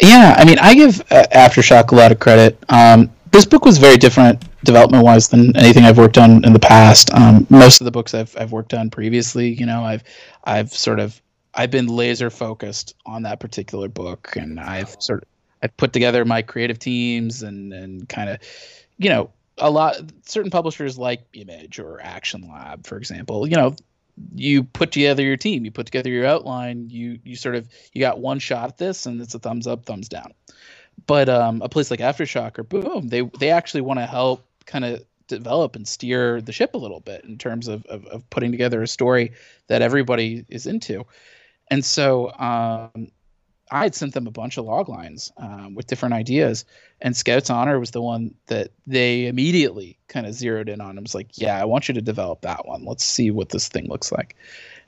Yeah 0.00 0.34
i 0.38 0.44
mean 0.44 0.58
i 0.58 0.74
give 0.74 1.00
uh, 1.10 1.24
aftershock 1.32 1.92
a 1.92 1.94
lot 1.94 2.12
of 2.12 2.18
credit. 2.18 2.58
Um 2.68 3.10
this 3.30 3.46
book 3.46 3.64
was 3.64 3.78
very 3.78 3.96
different 3.96 4.44
development 4.64 5.04
wise 5.04 5.28
than 5.28 5.56
anything 5.56 5.84
I've 5.84 5.98
worked 5.98 6.18
on 6.18 6.44
in 6.44 6.52
the 6.52 6.58
past. 6.58 7.12
Um, 7.14 7.46
most 7.50 7.80
of 7.80 7.84
the 7.84 7.90
books 7.90 8.14
I've 8.14 8.34
I've 8.38 8.52
worked 8.52 8.74
on 8.74 8.90
previously, 8.90 9.48
you 9.52 9.66
know, 9.66 9.82
I've 9.84 10.04
I've 10.44 10.72
sort 10.72 11.00
of 11.00 11.20
I've 11.54 11.70
been 11.70 11.86
laser 11.86 12.30
focused 12.30 12.94
on 13.04 13.22
that 13.22 13.40
particular 13.40 13.88
book, 13.88 14.36
and 14.36 14.58
I've 14.58 14.96
sort 15.00 15.22
of 15.22 15.28
I've 15.62 15.76
put 15.76 15.92
together 15.92 16.24
my 16.24 16.42
creative 16.42 16.78
teams 16.78 17.42
and 17.42 17.72
and 17.72 18.08
kind 18.08 18.30
of, 18.30 18.38
you 18.98 19.08
know, 19.08 19.30
a 19.58 19.70
lot 19.70 19.96
certain 20.24 20.50
publishers 20.50 20.98
like 20.98 21.24
Image 21.34 21.78
or 21.78 22.00
Action 22.00 22.48
Lab, 22.48 22.86
for 22.86 22.96
example, 22.96 23.46
you 23.46 23.56
know, 23.56 23.74
you 24.34 24.62
put 24.64 24.92
together 24.92 25.22
your 25.22 25.36
team, 25.36 25.64
you 25.64 25.70
put 25.70 25.86
together 25.86 26.10
your 26.10 26.26
outline, 26.26 26.88
you 26.90 27.18
you 27.24 27.36
sort 27.36 27.54
of 27.54 27.68
you 27.92 28.00
got 28.00 28.20
one 28.20 28.38
shot 28.38 28.68
at 28.68 28.78
this, 28.78 29.06
and 29.06 29.20
it's 29.20 29.34
a 29.34 29.38
thumbs 29.38 29.66
up, 29.66 29.84
thumbs 29.84 30.08
down. 30.08 30.32
But 31.06 31.28
um, 31.28 31.62
a 31.62 31.68
place 31.68 31.90
like 31.90 32.00
Aftershock 32.00 32.58
or 32.58 32.64
Boom, 32.64 33.08
they 33.08 33.22
they 33.38 33.50
actually 33.50 33.80
want 33.80 34.00
to 34.00 34.06
help 34.06 34.44
kind 34.66 34.84
of 34.84 35.04
develop 35.26 35.76
and 35.76 35.86
steer 35.86 36.40
the 36.40 36.52
ship 36.52 36.74
a 36.74 36.78
little 36.78 37.00
bit 37.00 37.24
in 37.24 37.38
terms 37.38 37.68
of, 37.68 37.84
of, 37.86 38.06
of 38.06 38.28
putting 38.30 38.50
together 38.50 38.82
a 38.82 38.88
story 38.88 39.32
that 39.68 39.82
everybody 39.82 40.44
is 40.48 40.66
into. 40.66 41.04
And 41.70 41.84
so 41.84 42.30
um, 42.38 43.08
I 43.70 43.84
had 43.84 43.94
sent 43.94 44.12
them 44.12 44.26
a 44.26 44.30
bunch 44.30 44.58
of 44.58 44.66
log 44.66 44.88
lines 44.88 45.32
um, 45.38 45.74
with 45.74 45.86
different 45.86 46.14
ideas, 46.14 46.66
and 47.00 47.16
Scouts 47.16 47.48
Honor 47.48 47.80
was 47.80 47.92
the 47.92 48.02
one 48.02 48.34
that 48.46 48.70
they 48.86 49.26
immediately 49.26 49.98
kind 50.08 50.26
of 50.26 50.34
zeroed 50.34 50.68
in 50.68 50.80
on. 50.80 50.98
It 50.98 51.02
was 51.02 51.14
like, 51.14 51.38
yeah, 51.38 51.60
I 51.60 51.64
want 51.64 51.88
you 51.88 51.94
to 51.94 52.02
develop 52.02 52.42
that 52.42 52.66
one. 52.66 52.84
Let's 52.84 53.04
see 53.04 53.30
what 53.30 53.48
this 53.48 53.68
thing 53.68 53.88
looks 53.88 54.12
like. 54.12 54.36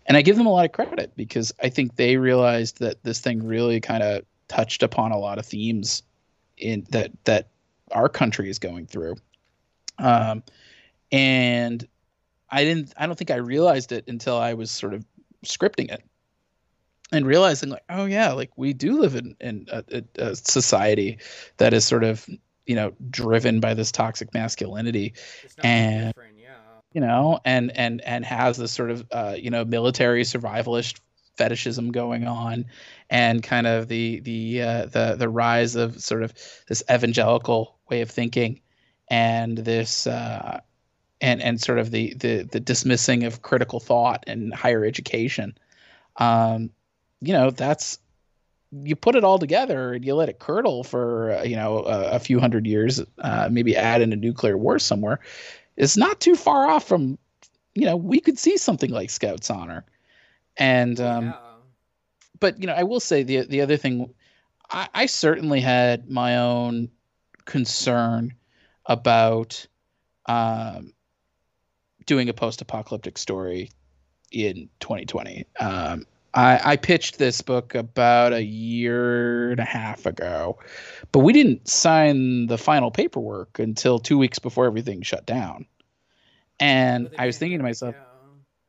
And 0.06 0.18
I 0.18 0.22
give 0.22 0.36
them 0.36 0.46
a 0.46 0.52
lot 0.52 0.66
of 0.66 0.72
credit 0.72 1.12
because 1.16 1.54
I 1.62 1.70
think 1.70 1.96
they 1.96 2.18
realized 2.18 2.80
that 2.80 3.02
this 3.02 3.20
thing 3.20 3.42
really 3.42 3.80
kind 3.80 4.02
of 4.02 4.24
touched 4.48 4.82
upon 4.82 5.12
a 5.12 5.18
lot 5.18 5.38
of 5.38 5.46
themes 5.46 6.02
in 6.58 6.86
that 6.90 7.10
that 7.24 7.48
our 7.92 8.10
country 8.10 8.50
is 8.50 8.58
going 8.58 8.86
through. 8.86 9.16
Um, 9.98 10.42
and 11.12 11.86
I 12.50 12.64
didn't. 12.64 12.92
I 12.96 13.06
don't 13.06 13.16
think 13.16 13.30
I 13.30 13.36
realized 13.36 13.92
it 13.92 14.04
until 14.08 14.36
I 14.36 14.54
was 14.54 14.70
sort 14.70 14.94
of 14.94 15.04
scripting 15.44 15.90
it 15.90 16.02
and 17.12 17.26
realizing 17.26 17.70
like, 17.70 17.84
oh 17.88 18.04
yeah, 18.04 18.32
like 18.32 18.50
we 18.56 18.72
do 18.72 19.00
live 19.00 19.14
in 19.14 19.36
in 19.40 19.66
a, 19.70 20.02
a 20.16 20.36
society 20.36 21.18
that 21.58 21.72
is 21.72 21.84
sort 21.84 22.04
of 22.04 22.28
you 22.66 22.74
know 22.74 22.92
driven 23.10 23.60
by 23.60 23.74
this 23.74 23.92
toxic 23.92 24.32
masculinity 24.34 25.14
and 25.62 26.12
yeah. 26.38 26.56
you 26.92 27.00
know 27.00 27.38
and 27.44 27.76
and 27.76 28.00
and 28.02 28.24
has 28.24 28.56
this 28.56 28.72
sort 28.72 28.90
of 28.90 29.06
uh, 29.12 29.36
you 29.38 29.50
know 29.50 29.64
military 29.64 30.22
survivalist 30.22 31.00
fetishism 31.36 31.90
going 31.90 32.26
on 32.26 32.64
and 33.10 33.42
kind 33.42 33.66
of 33.66 33.88
the 33.88 34.20
the 34.20 34.62
uh, 34.62 34.86
the 34.86 35.16
the 35.18 35.28
rise 35.28 35.76
of 35.76 36.00
sort 36.00 36.22
of 36.22 36.32
this 36.68 36.82
evangelical 36.90 37.76
way 37.90 38.00
of 38.00 38.10
thinking 38.10 38.60
and 39.08 39.58
this 39.58 40.06
uh, 40.06 40.60
and 41.20 41.42
and 41.42 41.60
sort 41.60 41.78
of 41.78 41.90
the, 41.90 42.14
the 42.14 42.42
the 42.42 42.60
dismissing 42.60 43.24
of 43.24 43.42
critical 43.42 43.80
thought 43.80 44.24
and 44.26 44.54
higher 44.54 44.84
education 44.84 45.56
um, 46.16 46.70
you 47.20 47.32
know 47.32 47.50
that's 47.50 47.98
you 48.82 48.96
put 48.96 49.14
it 49.14 49.24
all 49.24 49.38
together 49.38 49.92
and 49.92 50.04
you 50.04 50.14
let 50.14 50.28
it 50.28 50.38
curdle 50.38 50.82
for 50.82 51.32
uh, 51.32 51.42
you 51.42 51.56
know 51.56 51.84
a, 51.84 52.12
a, 52.12 52.18
few 52.18 52.40
hundred 52.40 52.66
years, 52.66 53.00
uh, 53.18 53.48
maybe 53.50 53.76
add 53.76 54.00
in 54.00 54.12
a 54.12 54.16
nuclear 54.16 54.58
war 54.58 54.78
somewhere, 54.78 55.20
it's 55.76 55.96
not 55.96 56.20
too 56.20 56.34
far 56.34 56.68
off 56.68 56.86
from 56.86 57.18
you 57.74 57.86
know 57.86 57.96
we 57.96 58.20
could 58.20 58.38
see 58.38 58.56
something 58.56 58.90
like 58.90 59.10
Scout's 59.10 59.50
Honor, 59.50 59.84
and 60.56 60.98
um, 61.00 61.26
yeah. 61.26 61.34
but 62.40 62.60
you 62.60 62.66
know 62.66 62.74
I 62.74 62.82
will 62.82 63.00
say 63.00 63.22
the 63.22 63.42
the 63.42 63.60
other 63.60 63.76
thing, 63.76 64.12
I, 64.70 64.88
I 64.94 65.06
certainly 65.06 65.60
had 65.60 66.10
my 66.10 66.38
own 66.38 66.90
concern 67.44 68.34
about 68.86 69.66
um, 70.26 70.92
doing 72.06 72.28
a 72.28 72.34
post-apocalyptic 72.34 73.18
story 73.18 73.70
in 74.30 74.68
2020. 74.80 75.46
Um, 75.60 76.06
I, 76.34 76.72
I 76.72 76.76
pitched 76.76 77.18
this 77.18 77.40
book 77.40 77.74
about 77.74 78.32
a 78.32 78.42
year 78.42 79.52
and 79.52 79.60
a 79.60 79.64
half 79.64 80.04
ago, 80.04 80.58
but 81.12 81.20
we 81.20 81.32
didn't 81.32 81.68
sign 81.68 82.46
the 82.46 82.58
final 82.58 82.90
paperwork 82.90 83.58
until 83.58 83.98
two 83.98 84.18
weeks 84.18 84.40
before 84.40 84.66
everything 84.66 85.02
shut 85.02 85.26
down. 85.26 85.66
And 86.58 87.10
I 87.18 87.26
was 87.26 87.38
thinking 87.38 87.58
to 87.58 87.64
myself, 87.64 87.94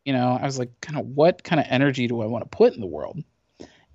you 0.06 0.14
know, 0.14 0.38
I 0.40 0.46
was 0.46 0.60
like, 0.60 0.80
kind 0.82 1.00
of 1.00 1.08
what 1.08 1.44
kind 1.44 1.60
of 1.60 1.66
energy 1.70 2.08
do 2.08 2.22
I 2.22 2.28
want 2.28 2.44
to 2.44 2.56
put 2.56 2.74
in 2.74 2.80
the 2.80 2.86
world? 2.86 3.24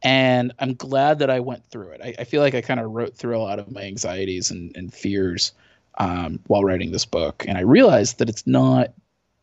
And 0.02 0.52
I'm 0.58 0.74
glad 0.74 1.20
that 1.20 1.30
I 1.30 1.40
went 1.40 1.66
through 1.66 1.90
it. 1.90 2.00
I, 2.02 2.14
I 2.20 2.24
feel 2.24 2.40
like 2.42 2.54
I 2.54 2.62
kind 2.62 2.80
of 2.80 2.90
wrote 2.90 3.14
through 3.14 3.36
a 3.36 3.42
lot 3.42 3.58
of 3.58 3.70
my 3.70 3.82
anxieties 3.82 4.50
and, 4.50 4.74
and 4.74 4.92
fears 4.92 5.52
um, 5.98 6.40
while 6.46 6.64
writing 6.64 6.92
this 6.92 7.04
book. 7.04 7.44
And 7.46 7.58
I 7.58 7.62
realized 7.62 8.18
that 8.18 8.28
it's 8.28 8.46
not 8.46 8.92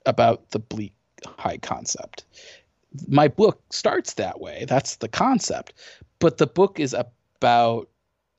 about 0.05 0.49
the 0.51 0.59
bleak 0.59 0.93
high 1.25 1.57
concept 1.57 2.23
my 3.07 3.27
book 3.27 3.61
starts 3.71 4.13
that 4.15 4.39
way. 4.39 4.65
That's 4.67 4.97
the 4.97 5.07
concept. 5.07 5.73
But 6.19 6.37
the 6.37 6.47
book 6.47 6.79
is 6.79 6.93
about 6.93 7.89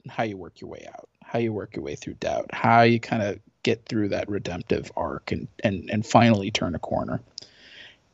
how 0.08 0.24
you 0.24 0.36
work 0.36 0.60
your 0.60 0.70
way 0.70 0.86
out, 0.94 1.08
how 1.24 1.38
you 1.38 1.52
work 1.52 1.76
your 1.76 1.84
way 1.84 1.94
through 1.94 2.14
doubt, 2.14 2.52
how 2.52 2.82
you 2.82 2.98
kind 2.98 3.22
of 3.22 3.38
get 3.62 3.84
through 3.86 4.08
that 4.08 4.28
redemptive 4.28 4.90
arc 4.96 5.30
and, 5.32 5.46
and, 5.62 5.88
and 5.90 6.04
finally 6.04 6.50
turn 6.50 6.74
a 6.74 6.78
corner. 6.78 7.20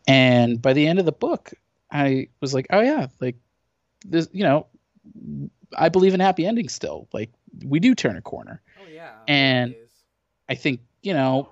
And 0.07 0.61
by 0.61 0.73
the 0.73 0.87
end 0.87 0.99
of 0.99 1.07
the 1.07 1.13
book, 1.13 1.53
I 1.91 2.29
was 2.41 2.53
like, 2.53 2.67
oh, 2.71 2.81
yeah, 2.81 3.07
like 3.21 3.37
this, 4.05 4.29
you 4.33 4.43
know, 4.43 4.67
I 5.77 5.89
believe 5.89 6.15
in 6.15 6.21
happy 6.21 6.47
endings 6.47 6.75
still. 6.75 7.09
Like 7.13 7.31
we 7.65 7.79
do 7.79 7.95
turn 7.95 8.17
a 8.17 8.23
corner. 8.23 8.61
Oh, 8.83 8.89
yeah. 8.93 9.13
And 9.29 9.75
I 10.49 10.55
think, 10.55 10.81
you 11.03 11.15
know, 11.15 11.49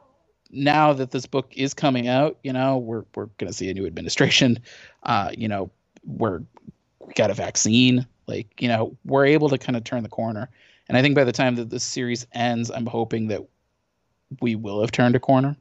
now 0.50 0.92
that 0.92 1.10
this 1.10 1.26
book 1.26 1.52
is 1.56 1.74
coming 1.74 2.08
out, 2.08 2.38
you 2.42 2.52
know, 2.52 2.78
we're 2.78 3.04
we're 3.14 3.26
going 3.38 3.48
to 3.48 3.52
see 3.52 3.70
a 3.70 3.74
new 3.74 3.86
administration. 3.86 4.58
Uh, 5.04 5.32
you 5.36 5.48
know, 5.48 5.68
we're 6.04 6.42
we 7.00 7.12
got 7.14 7.28
a 7.28 7.34
vaccine. 7.34 8.06
Like, 8.28 8.62
you 8.62 8.68
know, 8.68 8.96
we're 9.04 9.26
able 9.26 9.48
to 9.48 9.58
kind 9.58 9.76
of 9.76 9.82
turn 9.82 10.04
the 10.04 10.08
corner. 10.08 10.48
And 10.88 10.96
I 10.96 11.02
think 11.02 11.16
by 11.16 11.24
the 11.24 11.32
time 11.32 11.56
that 11.56 11.70
this 11.70 11.82
series 11.82 12.24
ends, 12.30 12.70
I'm 12.70 12.86
hoping 12.86 13.26
that 13.26 13.40
we 14.40 14.54
will 14.54 14.80
have 14.80 14.92
turned 14.92 15.16
a 15.16 15.18
corner. 15.18 15.56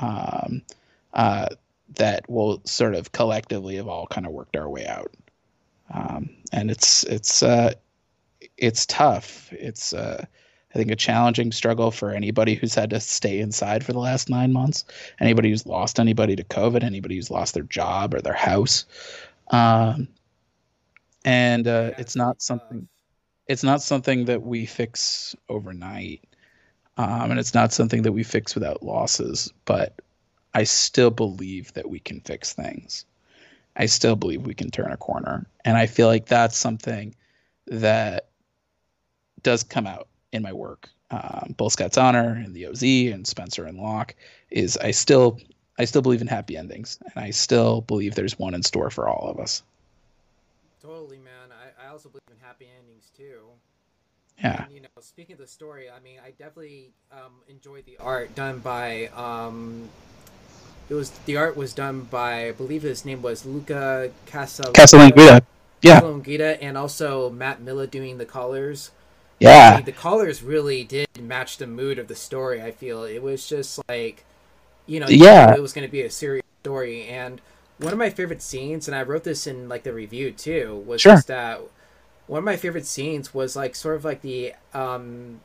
Um, 0.00 0.62
uh, 1.12 1.46
that 1.96 2.28
will 2.28 2.60
sort 2.64 2.94
of 2.94 3.12
collectively 3.12 3.76
have 3.76 3.88
all 3.88 4.06
kind 4.06 4.26
of 4.26 4.32
worked 4.32 4.56
our 4.56 4.68
way 4.68 4.86
out. 4.86 5.14
Um, 5.92 6.30
and 6.52 6.70
it's 6.70 7.04
it's 7.04 7.42
uh, 7.42 7.74
it's 8.56 8.86
tough. 8.86 9.52
It's 9.52 9.92
uh, 9.92 10.24
I 10.74 10.78
think 10.78 10.90
a 10.90 10.96
challenging 10.96 11.52
struggle 11.52 11.92
for 11.92 12.10
anybody 12.10 12.56
who's 12.56 12.74
had 12.74 12.90
to 12.90 12.98
stay 12.98 13.38
inside 13.38 13.84
for 13.84 13.92
the 13.92 14.00
last 14.00 14.28
nine 14.28 14.52
months, 14.52 14.84
anybody 15.20 15.50
who's 15.50 15.66
lost 15.66 16.00
anybody 16.00 16.34
to 16.34 16.42
COVID, 16.42 16.82
anybody 16.82 17.14
who's 17.14 17.30
lost 17.30 17.54
their 17.54 17.62
job 17.62 18.12
or 18.12 18.20
their 18.20 18.32
house. 18.32 18.84
Um, 19.50 20.08
and 21.24 21.68
uh, 21.68 21.92
it's 21.96 22.16
not 22.16 22.42
something. 22.42 22.88
It's 23.46 23.62
not 23.62 23.82
something 23.82 24.24
that 24.24 24.42
we 24.42 24.66
fix 24.66 25.36
overnight, 25.48 26.24
um, 26.96 27.30
and 27.30 27.38
it's 27.38 27.54
not 27.54 27.72
something 27.72 28.02
that 28.02 28.12
we 28.12 28.24
fix 28.24 28.54
without 28.54 28.82
losses. 28.82 29.52
But 29.66 30.00
I 30.54 30.64
still 30.64 31.10
believe 31.10 31.72
that 31.74 31.88
we 31.88 32.00
can 32.00 32.20
fix 32.20 32.52
things. 32.52 33.04
I 33.76 33.86
still 33.86 34.16
believe 34.16 34.44
we 34.44 34.54
can 34.54 34.70
turn 34.72 34.90
a 34.90 34.96
corner, 34.96 35.46
and 35.64 35.76
I 35.76 35.86
feel 35.86 36.08
like 36.08 36.26
that's 36.26 36.56
something 36.56 37.14
that 37.66 38.30
does 39.42 39.62
come 39.62 39.86
out 39.86 40.08
in 40.34 40.42
my 40.42 40.52
work, 40.52 40.90
um, 41.10 41.54
both 41.56 41.72
Scout's 41.72 41.96
Honor 41.96 42.42
and 42.44 42.54
the 42.54 42.66
OZ 42.66 42.82
and 42.82 43.26
Spencer 43.26 43.64
and 43.64 43.78
Locke, 43.78 44.14
is 44.50 44.76
I 44.76 44.90
still 44.90 45.40
I 45.78 45.84
still 45.86 46.02
believe 46.02 46.20
in 46.20 46.26
happy 46.26 46.56
endings, 46.56 46.98
and 47.02 47.24
I 47.24 47.30
still 47.30 47.80
believe 47.80 48.14
there's 48.14 48.38
one 48.38 48.54
in 48.54 48.62
store 48.62 48.90
for 48.90 49.08
all 49.08 49.28
of 49.28 49.40
us. 49.40 49.62
Totally, 50.82 51.18
man. 51.18 51.50
I, 51.50 51.86
I 51.86 51.90
also 51.90 52.08
believe 52.08 52.22
in 52.30 52.36
happy 52.40 52.68
endings 52.78 53.10
too. 53.16 53.40
Yeah. 54.38 54.64
And, 54.64 54.74
you 54.74 54.80
know, 54.80 54.88
speaking 55.00 55.34
of 55.34 55.38
the 55.38 55.46
story, 55.46 55.86
I 55.88 56.00
mean, 56.00 56.18
I 56.24 56.30
definitely 56.30 56.90
um, 57.12 57.32
enjoyed 57.48 57.86
the 57.86 57.96
art 57.98 58.34
done 58.34 58.58
by. 58.58 59.06
Um, 59.14 59.88
it 60.90 60.94
was 60.94 61.10
the 61.24 61.36
art 61.36 61.56
was 61.56 61.72
done 61.72 62.02
by 62.02 62.48
I 62.48 62.52
believe 62.52 62.82
his 62.82 63.04
name 63.04 63.22
was 63.22 63.46
Luca 63.46 64.10
Casal 64.26 64.72
Casalanguida. 64.72 65.42
Yeah. 65.82 66.00
Casalanguida, 66.00 66.58
and 66.60 66.76
also 66.76 67.30
Matt 67.30 67.60
Milla 67.60 67.86
doing 67.86 68.18
the 68.18 68.26
colors. 68.26 68.90
Yeah. 69.44 69.76
Mean, 69.76 69.84
the 69.84 69.92
colors 69.92 70.42
really 70.42 70.84
did 70.84 71.08
match 71.20 71.58
the 71.58 71.66
mood 71.66 71.98
of 71.98 72.08
the 72.08 72.14
story. 72.14 72.62
I 72.62 72.70
feel 72.70 73.04
it 73.04 73.22
was 73.22 73.46
just 73.46 73.80
like, 73.88 74.24
you 74.86 75.00
know, 75.00 75.08
yeah, 75.08 75.54
it 75.54 75.62
was 75.62 75.72
going 75.72 75.86
to 75.86 75.92
be 75.92 76.02
a 76.02 76.10
serious 76.10 76.44
story. 76.62 77.06
And 77.06 77.40
one 77.78 77.92
of 77.92 77.98
my 77.98 78.10
favorite 78.10 78.42
scenes, 78.42 78.88
and 78.88 78.94
I 78.96 79.02
wrote 79.02 79.24
this 79.24 79.46
in 79.46 79.68
like 79.68 79.82
the 79.82 79.92
review 79.92 80.30
too, 80.32 80.82
was 80.86 81.00
sure. 81.00 81.12
just 81.12 81.28
that 81.28 81.60
one 82.26 82.38
of 82.38 82.44
my 82.44 82.56
favorite 82.56 82.86
scenes 82.86 83.34
was 83.34 83.56
like 83.56 83.74
sort 83.74 83.96
of 83.96 84.04
like 84.04 84.22
the 84.22 84.54
um, 84.72 85.40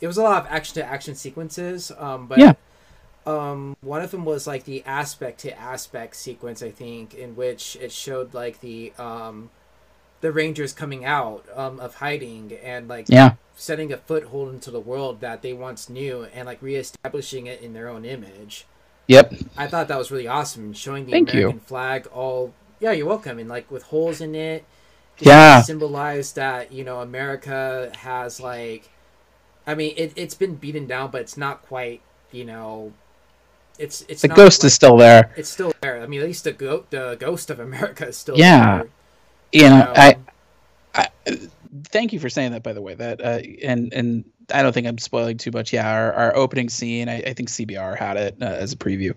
it 0.00 0.06
was 0.06 0.16
a 0.16 0.22
lot 0.22 0.44
of 0.44 0.50
action 0.50 0.74
to 0.74 0.84
action 0.84 1.14
sequences. 1.14 1.92
Um, 1.98 2.26
but 2.26 2.38
yeah. 2.38 2.54
Um, 3.26 3.76
one 3.82 4.00
of 4.00 4.10
them 4.10 4.24
was 4.24 4.46
like 4.46 4.64
the 4.64 4.82
aspect 4.84 5.40
to 5.40 5.58
aspect 5.58 6.16
sequence, 6.16 6.62
I 6.62 6.70
think, 6.70 7.14
in 7.14 7.36
which 7.36 7.76
it 7.76 7.92
showed 7.92 8.32
like 8.32 8.60
the 8.60 8.92
um 8.98 9.50
the 10.20 10.32
Rangers 10.32 10.72
coming 10.72 11.04
out 11.04 11.46
um, 11.54 11.80
of 11.80 11.96
hiding 11.96 12.52
and 12.62 12.88
like 12.88 13.06
yeah. 13.08 13.34
setting 13.56 13.92
a 13.92 13.96
foothold 13.96 14.52
into 14.52 14.70
the 14.70 14.80
world 14.80 15.20
that 15.20 15.42
they 15.42 15.52
once 15.52 15.88
knew 15.88 16.26
and 16.34 16.46
like 16.46 16.60
reestablishing 16.60 17.46
it 17.46 17.60
in 17.60 17.72
their 17.72 17.88
own 17.88 18.04
image. 18.04 18.66
Yep. 19.06 19.34
I 19.56 19.66
thought 19.66 19.88
that 19.88 19.98
was 19.98 20.10
really 20.10 20.28
awesome 20.28 20.72
showing 20.72 21.06
the 21.06 21.12
Thank 21.12 21.32
American 21.32 21.56
you. 21.56 21.60
flag 21.60 22.06
all 22.08 22.54
yeah, 22.78 22.92
you're 22.92 23.06
welcome 23.06 23.38
and 23.38 23.48
like 23.48 23.70
with 23.70 23.84
holes 23.84 24.20
in 24.20 24.34
it. 24.34 24.64
Yeah. 25.18 25.60
Symbolize 25.62 26.32
that, 26.32 26.72
you 26.72 26.84
know, 26.84 27.00
America 27.00 27.90
has 27.96 28.40
like 28.40 28.90
I 29.66 29.74
mean 29.74 29.94
it 29.96 30.12
it's 30.16 30.34
been 30.34 30.56
beaten 30.56 30.86
down 30.86 31.10
but 31.10 31.22
it's 31.22 31.36
not 31.36 31.62
quite, 31.62 32.02
you 32.30 32.44
know, 32.44 32.92
it's 33.78 34.04
it's 34.08 34.20
the 34.20 34.28
ghost 34.28 34.62
like, 34.62 34.66
is 34.66 34.74
still 34.74 34.98
there. 34.98 35.32
It's 35.36 35.48
still 35.48 35.72
there. 35.80 36.02
I 36.02 36.06
mean, 36.06 36.20
at 36.20 36.26
least 36.26 36.44
the 36.44 36.52
go- 36.52 36.84
the 36.90 37.16
ghost 37.18 37.48
of 37.48 37.58
America 37.58 38.08
is 38.08 38.18
still 38.18 38.36
yeah. 38.36 38.78
there 38.78 38.88
you 39.52 39.62
know, 39.62 39.92
I, 39.96 40.16
I 40.94 41.08
thank 41.84 42.12
you 42.12 42.20
for 42.20 42.28
saying 42.28 42.52
that 42.52 42.62
by 42.62 42.72
the 42.72 42.82
way. 42.82 42.94
That 42.94 43.20
uh, 43.20 43.40
and 43.62 43.92
and 43.92 44.24
i 44.52 44.62
don't 44.62 44.72
think 44.72 44.86
i'm 44.86 44.98
spoiling 44.98 45.36
too 45.36 45.50
much. 45.52 45.72
Yeah 45.72 45.88
our, 45.88 46.12
our 46.12 46.36
opening 46.36 46.68
scene 46.68 47.08
I, 47.08 47.18
I 47.22 47.32
think 47.32 47.48
cbr 47.48 47.96
had 47.96 48.16
it 48.16 48.36
uh, 48.40 48.46
as 48.46 48.72
a 48.72 48.76
preview. 48.76 49.10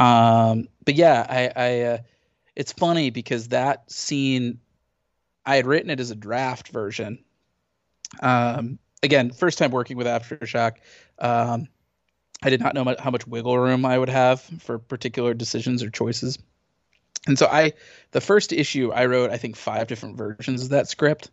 Um 0.00 0.68
but 0.84 0.94
yeah 0.94 1.26
i 1.28 1.50
i 1.56 1.80
uh, 1.82 1.98
it's 2.56 2.72
funny 2.72 3.10
because 3.10 3.48
that 3.48 3.90
scene 3.90 4.58
i 5.46 5.56
had 5.56 5.66
written 5.66 5.90
it 5.90 6.00
as 6.00 6.10
a 6.10 6.16
draft 6.16 6.68
version. 6.68 7.24
Um 8.20 8.78
again 9.02 9.30
first 9.30 9.58
time 9.58 9.70
working 9.70 9.96
with 9.96 10.06
aftershock. 10.06 10.76
Um 11.18 11.68
i 12.42 12.50
did 12.50 12.60
not 12.60 12.74
know 12.74 12.94
how 12.98 13.10
much 13.10 13.26
wiggle 13.26 13.58
room 13.58 13.84
i 13.84 13.96
would 13.96 14.08
have 14.08 14.40
for 14.40 14.78
particular 14.78 15.34
decisions 15.34 15.82
or 15.82 15.90
choices 15.90 16.38
and 17.26 17.38
so 17.38 17.46
I, 17.46 17.72
the 18.10 18.20
first 18.20 18.52
issue 18.52 18.92
I 18.92 19.06
wrote, 19.06 19.30
I 19.30 19.38
think 19.38 19.56
five 19.56 19.86
different 19.86 20.16
versions 20.16 20.62
of 20.64 20.68
that 20.70 20.88
script, 20.88 21.30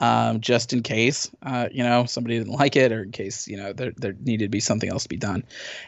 um, 0.00 0.40
just 0.40 0.72
in 0.72 0.82
case, 0.82 1.30
uh, 1.42 1.68
you 1.70 1.82
know, 1.82 2.06
somebody 2.06 2.38
didn't 2.38 2.54
like 2.54 2.76
it, 2.76 2.92
or 2.92 3.02
in 3.02 3.12
case, 3.12 3.46
you 3.48 3.56
know, 3.56 3.72
there 3.72 3.92
there 3.96 4.14
needed 4.18 4.46
to 4.46 4.50
be 4.50 4.60
something 4.60 4.90
else 4.90 5.04
to 5.04 5.08
be 5.08 5.16
done. 5.16 5.44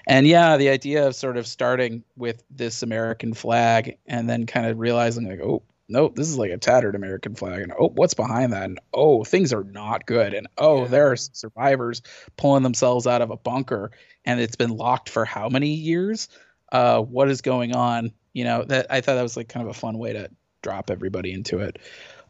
And 0.06 0.26
yeah, 0.26 0.56
the 0.56 0.68
idea 0.68 1.06
of 1.06 1.14
sort 1.14 1.36
of 1.36 1.46
starting 1.46 2.04
with 2.16 2.42
this 2.50 2.82
American 2.82 3.34
flag 3.34 3.96
and 4.06 4.28
then 4.28 4.46
kind 4.46 4.66
of 4.66 4.78
realizing 4.78 5.28
like, 5.28 5.40
oh, 5.40 5.62
nope, 5.88 6.16
this 6.16 6.28
is 6.28 6.38
like 6.38 6.50
a 6.50 6.58
tattered 6.58 6.94
American 6.94 7.34
flag, 7.34 7.62
and 7.62 7.72
oh, 7.78 7.88
what's 7.88 8.14
behind 8.14 8.52
that? 8.52 8.64
And 8.64 8.80
oh, 8.92 9.24
things 9.24 9.52
are 9.52 9.64
not 9.64 10.06
good, 10.06 10.34
and 10.34 10.46
oh, 10.58 10.82
yeah. 10.82 10.88
there 10.88 11.12
are 11.12 11.16
survivors 11.16 12.02
pulling 12.36 12.62
themselves 12.62 13.06
out 13.06 13.22
of 13.22 13.30
a 13.30 13.36
bunker, 13.36 13.92
and 14.24 14.40
it's 14.40 14.56
been 14.56 14.76
locked 14.76 15.08
for 15.08 15.24
how 15.24 15.48
many 15.48 15.74
years? 15.74 16.28
Uh, 16.70 17.00
what 17.00 17.30
is 17.30 17.42
going 17.42 17.74
on? 17.74 18.12
You 18.32 18.44
know 18.44 18.64
that 18.64 18.86
i 18.90 19.00
thought 19.00 19.14
that 19.14 19.22
was 19.22 19.36
like 19.36 19.48
kind 19.48 19.66
of 19.66 19.70
a 19.70 19.78
fun 19.78 19.98
way 19.98 20.12
to 20.12 20.30
drop 20.62 20.90
everybody 20.90 21.32
into 21.32 21.58
it 21.58 21.78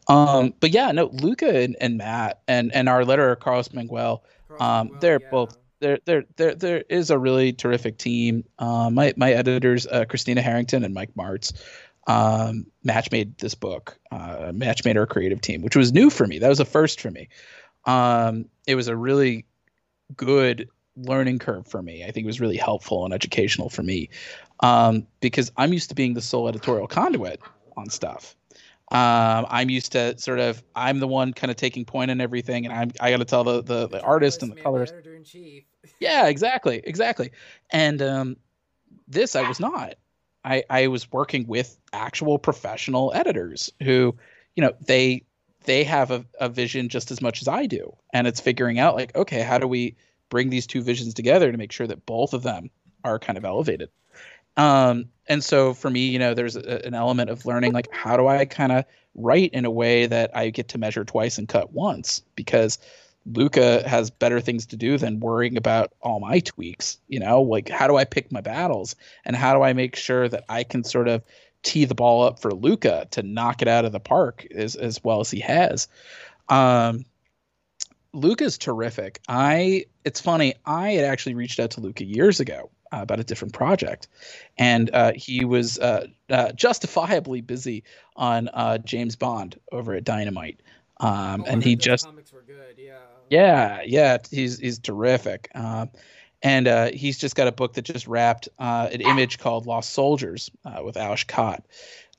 um 0.07 0.53
but 0.59 0.71
yeah 0.71 0.91
no 0.91 1.05
luca 1.05 1.61
and, 1.61 1.77
and 1.79 1.97
matt 1.97 2.41
and 2.47 2.73
and 2.73 2.89
our 2.89 3.03
letterer 3.03 3.39
carlos 3.39 3.69
mangual 3.69 4.21
um 4.59 4.97
they're 4.99 5.21
yeah. 5.21 5.29
both 5.29 5.57
there 5.79 5.99
there 6.05 6.25
there 6.35 6.55
there 6.55 6.83
is 6.89 7.09
a 7.09 7.17
really 7.17 7.53
terrific 7.53 7.97
team 7.97 8.43
uh, 8.59 8.89
my 8.89 9.13
my 9.15 9.31
editors 9.31 9.87
uh, 9.87 10.03
christina 10.05 10.41
harrington 10.41 10.83
and 10.83 10.93
mike 10.93 11.15
marts 11.15 11.53
um, 12.07 12.65
Marts 12.83 13.11
made 13.11 13.37
this 13.37 13.55
book. 13.55 13.97
Uh, 14.11 14.51
Marts 14.53 14.83
made 14.83 14.97
our 14.97 15.05
creative 15.05 15.41
team, 15.41 15.61
which 15.61 15.75
was 15.75 15.93
new 15.93 16.09
for 16.09 16.27
me. 16.27 16.39
That 16.39 16.49
was 16.49 16.59
a 16.59 16.65
first 16.65 16.99
for 16.99 17.09
me. 17.09 17.29
Um, 17.85 18.49
it 18.67 18.75
was 18.75 18.87
a 18.87 18.95
really 18.95 19.45
good 20.15 20.69
learning 20.95 21.39
curve 21.39 21.67
for 21.67 21.81
me. 21.81 22.03
I 22.03 22.11
think 22.11 22.25
it 22.25 22.27
was 22.27 22.41
really 22.41 22.57
helpful 22.57 23.05
and 23.05 23.13
educational 23.13 23.69
for 23.69 23.83
me 23.83 24.09
um, 24.59 25.07
because 25.19 25.51
I'm 25.57 25.73
used 25.73 25.89
to 25.89 25.95
being 25.95 26.13
the 26.13 26.21
sole 26.21 26.47
editorial 26.47 26.87
conduit 26.87 27.41
on 27.75 27.89
stuff. 27.89 28.35
Um, 28.91 29.47
I'm 29.49 29.69
used 29.69 29.93
to 29.93 30.17
sort 30.19 30.39
of 30.39 30.63
I'm 30.75 30.99
the 30.99 31.07
one 31.07 31.33
kind 31.33 31.49
of 31.49 31.57
taking 31.57 31.85
point 31.85 32.11
in 32.11 32.21
everything, 32.21 32.65
and 32.65 32.73
I'm 32.73 32.91
I 32.99 33.11
got 33.11 33.17
to 33.17 33.25
tell 33.25 33.43
the 33.43 33.63
the, 33.63 33.87
the 33.87 34.01
artist 34.01 34.43
and 34.43 34.51
the 34.51 34.55
colorist. 34.55 34.93
yeah, 35.99 36.27
exactly, 36.27 36.81
exactly. 36.83 37.31
And 37.71 38.01
um, 38.01 38.37
this 39.07 39.35
I 39.35 39.41
was 39.41 39.59
not. 39.59 39.95
I 40.45 40.63
I 40.69 40.87
was 40.87 41.11
working 41.11 41.47
with 41.47 41.77
actual 41.91 42.37
professional 42.37 43.11
editors 43.15 43.71
who, 43.81 44.15
you 44.55 44.61
know, 44.61 44.73
they 44.85 45.23
they 45.63 45.83
have 45.85 46.11
a, 46.11 46.25
a 46.39 46.49
vision 46.49 46.89
just 46.89 47.09
as 47.09 47.21
much 47.21 47.41
as 47.41 47.47
I 47.47 47.65
do, 47.65 47.95
and 48.13 48.27
it's 48.27 48.41
figuring 48.41 48.77
out 48.77 48.95
like, 48.95 49.15
okay, 49.15 49.41
how 49.41 49.57
do 49.57 49.67
we 49.67 49.95
bring 50.29 50.49
these 50.49 50.67
two 50.67 50.81
visions 50.81 51.13
together 51.13 51.51
to 51.51 51.57
make 51.57 51.71
sure 51.71 51.85
that 51.87 52.05
both 52.05 52.33
of 52.33 52.43
them 52.43 52.69
are 53.03 53.19
kind 53.19 53.37
of 53.37 53.45
elevated. 53.45 53.89
Um, 54.57 55.05
and 55.27 55.43
so 55.43 55.73
for 55.73 55.89
me, 55.89 56.07
you 56.07 56.19
know, 56.19 56.33
there's 56.33 56.55
a, 56.55 56.85
an 56.85 56.93
element 56.93 57.29
of 57.29 57.45
learning 57.45 57.73
like 57.73 57.87
how 57.91 58.17
do 58.17 58.27
I 58.27 58.45
kind 58.45 58.71
of 58.71 58.85
write 59.15 59.53
in 59.53 59.65
a 59.65 59.71
way 59.71 60.05
that 60.05 60.35
I 60.35 60.49
get 60.49 60.69
to 60.69 60.77
measure 60.77 61.05
twice 61.05 61.37
and 61.37 61.47
cut 61.47 61.73
once 61.73 62.21
because 62.35 62.77
Luca 63.25 63.87
has 63.87 64.09
better 64.09 64.41
things 64.41 64.65
to 64.67 64.75
do 64.75 64.97
than 64.97 65.19
worrying 65.19 65.55
about 65.55 65.93
all 66.01 66.19
my 66.19 66.39
tweaks. 66.39 66.97
You 67.07 67.19
know, 67.19 67.41
like 67.41 67.69
how 67.69 67.87
do 67.87 67.95
I 67.95 68.03
pick 68.03 68.31
my 68.31 68.41
battles 68.41 68.95
and 69.25 69.35
how 69.35 69.53
do 69.53 69.61
I 69.61 69.73
make 69.73 69.95
sure 69.95 70.27
that 70.27 70.43
I 70.49 70.63
can 70.63 70.83
sort 70.83 71.07
of 71.07 71.23
tee 71.63 71.85
the 71.85 71.95
ball 71.95 72.23
up 72.23 72.39
for 72.39 72.51
Luca 72.51 73.07
to 73.11 73.23
knock 73.23 73.61
it 73.61 73.67
out 73.67 73.85
of 73.85 73.93
the 73.93 73.99
park 73.99 74.45
as 74.53 74.75
as 74.75 75.01
well 75.03 75.21
as 75.21 75.31
he 75.31 75.39
has. 75.39 75.87
Um, 76.49 77.05
Luca's 78.11 78.57
terrific. 78.57 79.19
I 79.27 79.85
it's 80.03 80.19
funny. 80.19 80.55
I 80.65 80.91
had 80.91 81.05
actually 81.05 81.35
reached 81.35 81.59
out 81.59 81.71
to 81.71 81.81
Luca 81.81 82.03
years 82.03 82.41
ago 82.41 82.69
uh, 82.93 83.01
about 83.01 83.19
a 83.19 83.23
different 83.23 83.53
project, 83.53 84.07
and 84.57 84.89
uh, 84.93 85.13
he 85.15 85.45
was 85.45 85.79
uh, 85.79 86.07
uh 86.29 86.51
justifiably 86.51 87.41
busy 87.41 87.83
on 88.15 88.49
uh, 88.49 88.77
James 88.77 89.15
Bond 89.15 89.59
over 89.71 89.93
at 89.93 90.03
Dynamite. 90.03 90.61
Um, 90.99 91.41
oh, 91.41 91.51
and 91.51 91.63
he 91.63 91.75
just 91.75 92.05
comics 92.05 92.31
were 92.31 92.43
good. 92.43 92.77
Yeah. 92.77 92.99
Yeah, 93.29 93.81
yeah. 93.85 94.17
He's 94.29 94.59
he's 94.59 94.79
terrific. 94.79 95.49
Um, 95.55 95.89
and 96.43 96.67
uh, 96.67 96.91
he's 96.91 97.17
just 97.17 97.35
got 97.35 97.47
a 97.47 97.51
book 97.51 97.73
that 97.73 97.83
just 97.83 98.05
wrapped 98.05 98.49
an 98.59 99.01
image 99.01 99.39
called 99.39 99.65
Lost 99.65 99.91
Soldiers 99.91 100.51
with 100.83 100.97
Ales 100.97 101.23
Kot. 101.23 101.65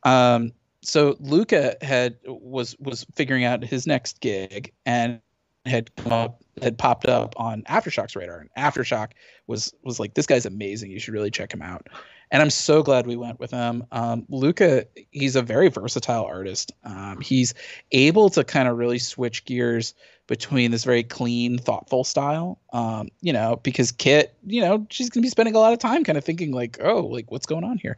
Um, 0.03 0.53
so 0.81 1.17
Luca 1.21 1.77
had 1.83 2.17
was 2.27 2.77
was 2.79 3.07
figuring 3.15 3.45
out 3.45 3.63
his 3.63 3.87
next 3.87 4.21
gig 4.21 4.73
and 4.85 5.21
had 5.67 5.95
come 5.97 6.13
up 6.13 6.45
had 6.63 6.79
popped 6.79 7.07
up 7.07 7.35
on 7.37 7.63
Aftershock's 7.63 8.15
radar, 8.15 8.39
and 8.39 8.51
Aftershock 8.57 9.11
was 9.47 9.75
was 9.83 9.99
like, 9.99 10.15
this 10.15 10.27
guy's 10.27 10.47
amazing. 10.47 10.91
You 10.91 10.99
should 10.99 11.15
really 11.15 11.31
check 11.31 11.53
him 11.53 11.63
out. 11.63 11.89
And 12.31 12.43
I'm 12.43 12.51
so 12.51 12.83
glad 12.83 13.07
we 13.07 13.17
went 13.17 13.39
with 13.39 13.51
him. 13.51 13.85
Um, 13.93 14.25
Luca, 14.29 14.87
he's 15.11 15.37
a 15.37 15.43
very 15.43 15.69
versatile 15.69 16.25
artist. 16.25 16.73
Um, 16.83 17.21
he's 17.21 17.55
able 17.93 18.31
to 18.31 18.43
kind 18.45 18.69
of 18.69 18.79
really 18.79 18.99
switch 18.99 19.45
gears 19.45 19.95
between 20.27 20.71
this 20.71 20.85
very 20.85 21.03
clean, 21.03 21.59
thoughtful 21.59 22.03
style. 22.03 22.59
Um, 22.73 23.09
you 23.21 23.33
know, 23.33 23.61
because 23.63 23.93
Kit, 23.93 24.35
you 24.47 24.63
know, 24.63 24.87
she's 24.91 25.11
gonna 25.11 25.23
be 25.23 25.29
spending 25.29 25.55
a 25.55 25.59
lot 25.59 25.73
of 25.73 25.79
time 25.79 26.03
kind 26.05 26.19
of 26.19 26.25
thinking 26.25 26.53
like, 26.53 26.79
oh, 26.81 27.01
like 27.01 27.31
what's 27.31 27.47
going 27.47 27.65
on 27.65 27.79
here. 27.79 27.97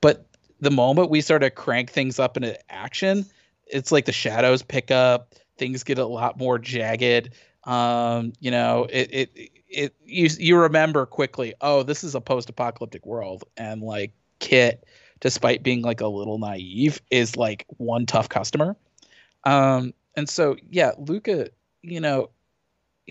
But 0.00 0.26
the 0.60 0.70
moment 0.70 1.10
we 1.10 1.20
sort 1.20 1.42
of 1.42 1.54
crank 1.54 1.90
things 1.90 2.18
up 2.18 2.36
into 2.36 2.58
action, 2.72 3.26
it's 3.66 3.90
like 3.90 4.04
the 4.04 4.12
shadows 4.12 4.62
pick 4.62 4.90
up 4.90 5.34
things 5.62 5.84
get 5.84 5.98
a 5.98 6.04
lot 6.04 6.36
more 6.38 6.58
jagged. 6.58 7.30
Um, 7.62 8.32
you 8.40 8.50
know, 8.50 8.88
it, 8.90 9.08
it 9.12 9.50
it 9.68 9.94
you 10.04 10.28
you 10.40 10.56
remember 10.58 11.06
quickly, 11.06 11.54
oh, 11.60 11.84
this 11.84 12.02
is 12.02 12.16
a 12.16 12.20
post-apocalyptic 12.20 13.06
world, 13.06 13.44
and 13.56 13.80
like 13.80 14.12
Kit, 14.40 14.84
despite 15.20 15.62
being 15.62 15.82
like 15.82 16.00
a 16.00 16.08
little 16.08 16.38
naive, 16.38 17.00
is 17.12 17.36
like 17.36 17.64
one 17.76 18.06
tough 18.06 18.28
customer. 18.28 18.76
Um, 19.44 19.94
and 20.16 20.28
so 20.28 20.56
yeah, 20.68 20.90
Luca, 20.98 21.50
you 21.82 22.00
know, 22.00 22.30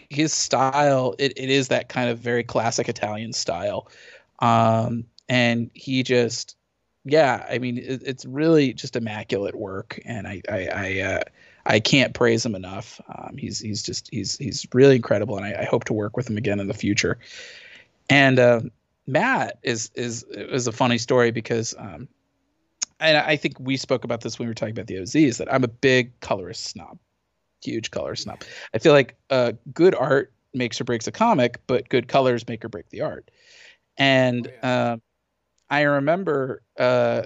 his 0.10 0.34
style 0.34 1.16
it, 1.18 1.32
it 1.38 1.50
is 1.50 1.70
that 1.70 1.88
kind 1.88 2.10
of 2.10 2.20
very 2.20 2.44
classic 2.44 2.90
Italian 2.90 3.32
style. 3.32 3.90
Um, 4.40 5.06
and 5.30 5.72
he 5.74 6.04
just 6.04 6.58
yeah, 7.06 7.46
I 7.50 7.60
mean, 7.60 7.78
it, 7.78 8.04
it's 8.06 8.26
really 8.26 8.74
just 8.74 8.98
immaculate 8.98 9.56
work, 9.56 10.02
and 10.04 10.28
I 10.28 10.42
I, 10.50 10.68
I 10.68 11.00
uh, 11.00 11.24
I 11.66 11.80
can't 11.80 12.14
praise 12.14 12.46
him 12.46 12.56
enough. 12.56 13.00
Um, 13.08 13.38
he's 13.38 13.60
he's 13.60 13.84
just 13.84 14.10
he's 14.12 14.38
he's 14.38 14.66
really 14.74 14.96
incredible, 14.96 15.38
and 15.38 15.46
I, 15.46 15.62
I, 15.62 15.66
hope 15.66 15.84
to 15.86 15.94
work 15.94 16.18
with 16.18 16.30
him 16.30 16.38
again 16.38 16.60
in 16.60 16.68
the 16.68 16.74
future. 16.74 17.20
And 18.10 18.40
uh, 18.40 18.62
Matt 19.08 19.60
is 19.64 19.92
is 19.96 20.24
is 20.24 20.68
a 20.68 20.72
funny 20.72 20.98
story 20.98 21.32
because, 21.32 21.76
um, 21.78 22.08
and 23.00 23.18
I 23.18 23.36
think 23.36 23.60
we 23.60 23.78
spoke 23.78 24.04
about 24.04 24.22
this 24.22 24.40
when 24.40 24.48
we 24.48 24.50
were 24.50 24.56
talking 24.56 24.74
about 24.74 24.88
the 24.88 25.00
OZ. 25.00 25.16
Is 25.16 25.38
that 25.38 25.54
I'm 25.54 25.64
a 25.64 25.70
big 25.70 26.20
colorist 26.20 26.64
snob, 26.64 26.98
huge 27.64 27.92
color 27.92 28.16
snob. 28.16 28.42
I 28.74 28.80
feel 28.80 28.94
like 28.94 29.16
uh, 29.30 29.54
good 29.74 29.96
art 29.96 30.34
makes 30.54 30.82
or 30.82 30.84
breaks 30.84 31.08
a 31.08 31.12
comic, 31.12 31.60
but 31.68 31.90
good 31.90 32.08
colors 32.08 32.48
make 32.48 32.66
or 32.66 32.70
break 32.70 32.90
the 32.90 33.02
art. 33.02 33.30
And 33.98 34.48
oh, 34.48 34.52
yeah. 34.64 34.92
uh, 34.94 34.98
I 35.70 35.82
remember 35.82 36.64
uh, 36.78 37.24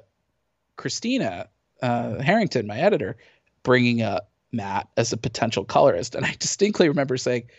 Christina 0.75 1.47
uh, 1.81 2.21
Harrington, 2.21 2.67
my 2.67 2.79
editor 2.79 3.17
bringing 3.66 4.01
up 4.01 4.30
Matt 4.53 4.88
as 4.95 5.11
a 5.11 5.18
potential 5.18 5.66
colorist. 5.66 6.16
And 6.16 6.26
I 6.26 6.34
distinctly 6.39 6.88
remember 6.88 7.18
saying, 7.18 7.49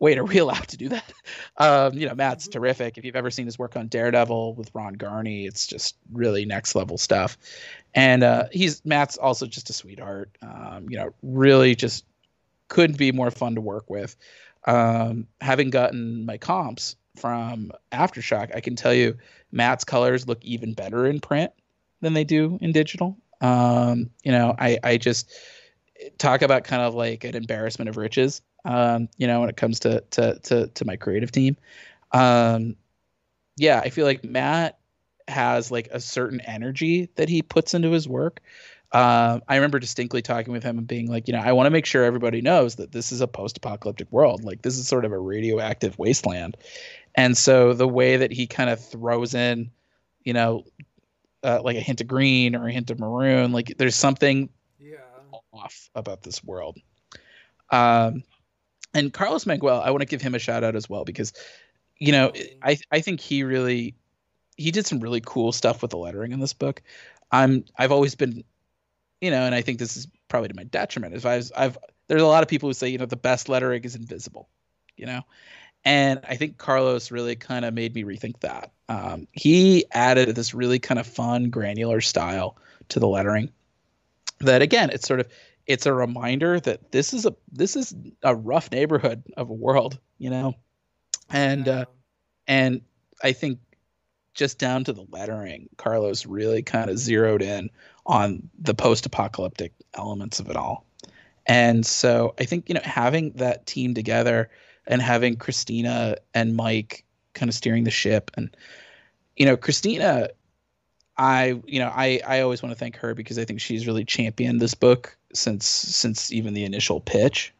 wait, 0.00 0.16
are 0.16 0.24
we 0.24 0.38
allowed 0.38 0.68
to 0.68 0.76
do 0.76 0.90
that? 0.90 1.12
Um, 1.60 1.94
you 1.94 2.06
know, 2.06 2.14
Matt's 2.14 2.44
mm-hmm. 2.44 2.60
terrific. 2.60 2.98
If 2.98 3.04
you've 3.04 3.16
ever 3.16 3.32
seen 3.32 3.46
his 3.46 3.58
work 3.58 3.76
on 3.76 3.88
Daredevil 3.88 4.54
with 4.54 4.70
Ron 4.72 4.94
Garney, 4.94 5.44
it's 5.44 5.66
just 5.66 5.96
really 6.12 6.44
next 6.44 6.76
level 6.76 6.96
stuff. 6.96 7.36
And 7.94 8.22
uh, 8.22 8.44
he's 8.52 8.84
Matt's 8.84 9.16
also 9.16 9.44
just 9.46 9.68
a 9.70 9.72
sweetheart. 9.72 10.30
Um, 10.40 10.86
you 10.88 10.98
know, 10.98 11.10
really 11.24 11.74
just 11.74 12.04
couldn't 12.68 12.96
be 12.96 13.10
more 13.10 13.32
fun 13.32 13.56
to 13.56 13.60
work 13.60 13.90
with. 13.90 14.14
Um, 14.68 15.26
having 15.40 15.70
gotten 15.70 16.26
my 16.26 16.38
comps 16.38 16.94
from 17.16 17.72
Aftershock, 17.90 18.54
I 18.54 18.60
can 18.60 18.76
tell 18.76 18.94
you 18.94 19.16
Matt's 19.50 19.82
colors 19.82 20.28
look 20.28 20.44
even 20.44 20.74
better 20.74 21.06
in 21.06 21.18
print 21.18 21.50
than 22.02 22.12
they 22.12 22.24
do 22.24 22.56
in 22.60 22.70
digital. 22.70 23.16
Um, 23.40 24.10
you 24.22 24.32
know, 24.32 24.54
I 24.58 24.78
I 24.82 24.96
just 24.96 25.32
talk 26.18 26.42
about 26.42 26.64
kind 26.64 26.82
of 26.82 26.94
like 26.94 27.24
an 27.24 27.34
embarrassment 27.34 27.88
of 27.88 27.96
riches. 27.96 28.42
Um, 28.64 29.08
you 29.16 29.26
know, 29.26 29.40
when 29.40 29.48
it 29.48 29.56
comes 29.56 29.80
to 29.80 30.02
to 30.10 30.38
to 30.40 30.66
to 30.68 30.84
my 30.84 30.96
creative 30.96 31.32
team. 31.32 31.56
Um, 32.12 32.76
yeah, 33.56 33.80
I 33.80 33.90
feel 33.90 34.06
like 34.06 34.24
Matt 34.24 34.78
has 35.26 35.70
like 35.70 35.88
a 35.92 36.00
certain 36.00 36.40
energy 36.40 37.08
that 37.16 37.28
he 37.28 37.42
puts 37.42 37.74
into 37.74 37.90
his 37.90 38.08
work. 38.08 38.40
Uh, 38.92 39.40
I 39.46 39.56
remember 39.56 39.78
distinctly 39.78 40.22
talking 40.22 40.52
with 40.52 40.62
him 40.62 40.78
and 40.78 40.86
being 40.86 41.10
like, 41.10 41.28
you 41.28 41.34
know, 41.34 41.40
I 41.40 41.52
want 41.52 41.66
to 41.66 41.70
make 41.70 41.84
sure 41.84 42.04
everybody 42.04 42.40
knows 42.40 42.76
that 42.76 42.92
this 42.92 43.12
is 43.12 43.20
a 43.20 43.26
post-apocalyptic 43.26 44.10
world. 44.10 44.44
Like 44.44 44.62
this 44.62 44.78
is 44.78 44.88
sort 44.88 45.04
of 45.04 45.12
a 45.12 45.18
radioactive 45.18 45.98
wasteland, 45.98 46.56
and 47.14 47.36
so 47.36 47.74
the 47.74 47.88
way 47.88 48.16
that 48.16 48.32
he 48.32 48.46
kind 48.46 48.70
of 48.70 48.82
throws 48.82 49.34
in, 49.34 49.70
you 50.22 50.32
know, 50.32 50.64
uh, 51.42 51.60
like 51.62 51.76
a 51.76 51.80
hint 51.80 52.00
of 52.00 52.06
green 52.06 52.54
or 52.54 52.68
a 52.68 52.72
hint 52.72 52.90
of 52.90 52.98
maroon. 52.98 53.52
Like 53.52 53.74
there's 53.78 53.96
something 53.96 54.48
yeah. 54.78 54.96
off 55.52 55.90
about 55.94 56.22
this 56.22 56.42
world. 56.42 56.78
Um, 57.70 58.22
and 58.94 59.12
Carlos 59.12 59.44
Mangual, 59.44 59.82
I 59.82 59.90
want 59.90 60.00
to 60.00 60.06
give 60.06 60.22
him 60.22 60.34
a 60.34 60.38
shout 60.38 60.64
out 60.64 60.74
as 60.74 60.88
well 60.88 61.04
because, 61.04 61.32
you 61.98 62.12
know, 62.12 62.32
I 62.62 62.78
I 62.90 63.00
think 63.00 63.20
he 63.20 63.42
really 63.42 63.94
he 64.56 64.70
did 64.70 64.86
some 64.86 65.00
really 65.00 65.20
cool 65.24 65.52
stuff 65.52 65.82
with 65.82 65.90
the 65.90 65.98
lettering 65.98 66.32
in 66.32 66.40
this 66.40 66.54
book. 66.54 66.82
I'm 67.30 67.64
I've 67.76 67.92
always 67.92 68.14
been, 68.14 68.44
you 69.20 69.30
know, 69.30 69.42
and 69.42 69.54
I 69.54 69.62
think 69.62 69.78
this 69.78 69.96
is 69.96 70.08
probably 70.28 70.48
to 70.48 70.56
my 70.56 70.64
detriment. 70.64 71.14
If 71.14 71.26
I've 71.26 71.50
I've 71.56 71.78
there's 72.08 72.22
a 72.22 72.26
lot 72.26 72.42
of 72.42 72.48
people 72.48 72.68
who 72.68 72.72
say 72.72 72.88
you 72.88 72.98
know 72.98 73.06
the 73.06 73.16
best 73.16 73.48
lettering 73.48 73.84
is 73.84 73.94
invisible, 73.94 74.48
you 74.96 75.06
know, 75.06 75.22
and 75.88 76.20
I 76.28 76.36
think 76.36 76.58
Carlos 76.58 77.10
really 77.10 77.34
kind 77.34 77.64
of 77.64 77.72
made 77.72 77.94
me 77.94 78.04
rethink 78.04 78.40
that. 78.40 78.72
Um, 78.90 79.26
he 79.32 79.86
added 79.90 80.34
this 80.36 80.52
really 80.52 80.78
kind 80.78 81.00
of 81.00 81.06
fun, 81.06 81.48
granular 81.48 82.02
style 82.02 82.58
to 82.90 83.00
the 83.00 83.08
lettering. 83.08 83.50
That 84.40 84.60
again, 84.60 84.90
it's 84.92 85.08
sort 85.08 85.20
of 85.20 85.28
it's 85.66 85.86
a 85.86 85.94
reminder 85.94 86.60
that 86.60 86.92
this 86.92 87.14
is 87.14 87.24
a 87.24 87.34
this 87.50 87.74
is 87.74 87.94
a 88.22 88.36
rough 88.36 88.70
neighborhood 88.70 89.22
of 89.38 89.48
a 89.48 89.54
world, 89.54 89.98
you 90.18 90.28
know, 90.28 90.56
and 91.30 91.66
uh, 91.66 91.86
and 92.46 92.82
I 93.22 93.32
think 93.32 93.58
just 94.34 94.58
down 94.58 94.84
to 94.84 94.92
the 94.92 95.06
lettering, 95.10 95.70
Carlos 95.78 96.26
really 96.26 96.62
kind 96.62 96.90
of 96.90 96.98
zeroed 96.98 97.40
in 97.40 97.70
on 98.04 98.50
the 98.58 98.74
post-apocalyptic 98.74 99.72
elements 99.94 100.38
of 100.38 100.50
it 100.50 100.56
all. 100.56 100.84
And 101.46 101.86
so 101.86 102.34
I 102.38 102.44
think 102.44 102.68
you 102.68 102.74
know 102.74 102.82
having 102.84 103.30
that 103.36 103.64
team 103.64 103.94
together 103.94 104.50
and 104.88 105.00
having 105.00 105.36
Christina 105.36 106.16
and 106.34 106.56
Mike 106.56 107.04
kind 107.34 107.48
of 107.48 107.54
steering 107.54 107.84
the 107.84 107.90
ship. 107.90 108.30
And, 108.34 108.54
you 109.36 109.46
know, 109.46 109.56
Christina, 109.56 110.30
I 111.18 111.60
you 111.66 111.80
know 111.80 111.92
I 111.94 112.20
I 112.26 112.40
always 112.40 112.62
want 112.62 112.72
to 112.72 112.78
thank 112.78 112.96
her 112.96 113.14
because 113.14 113.38
I 113.38 113.44
think 113.44 113.60
she's 113.60 113.86
really 113.86 114.04
championed 114.04 114.60
this 114.60 114.74
book 114.74 115.16
since 115.34 115.66
since 115.66 116.32
even 116.32 116.54
the 116.54 116.64
initial 116.64 117.00
pitch. 117.00 117.52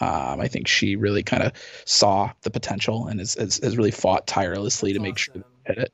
Um, 0.00 0.40
I 0.40 0.48
think 0.48 0.66
she 0.66 0.96
really 0.96 1.22
kind 1.22 1.42
of 1.42 1.52
saw 1.84 2.32
the 2.40 2.48
potential 2.48 3.06
and 3.06 3.20
has, 3.20 3.34
has, 3.34 3.58
has 3.58 3.76
really 3.76 3.90
fought 3.90 4.26
tirelessly 4.26 4.92
That's 4.92 4.98
to 4.98 5.02
make 5.02 5.14
awesome. 5.16 5.34
sure 5.34 5.44
that 5.66 5.78
it. 5.78 5.92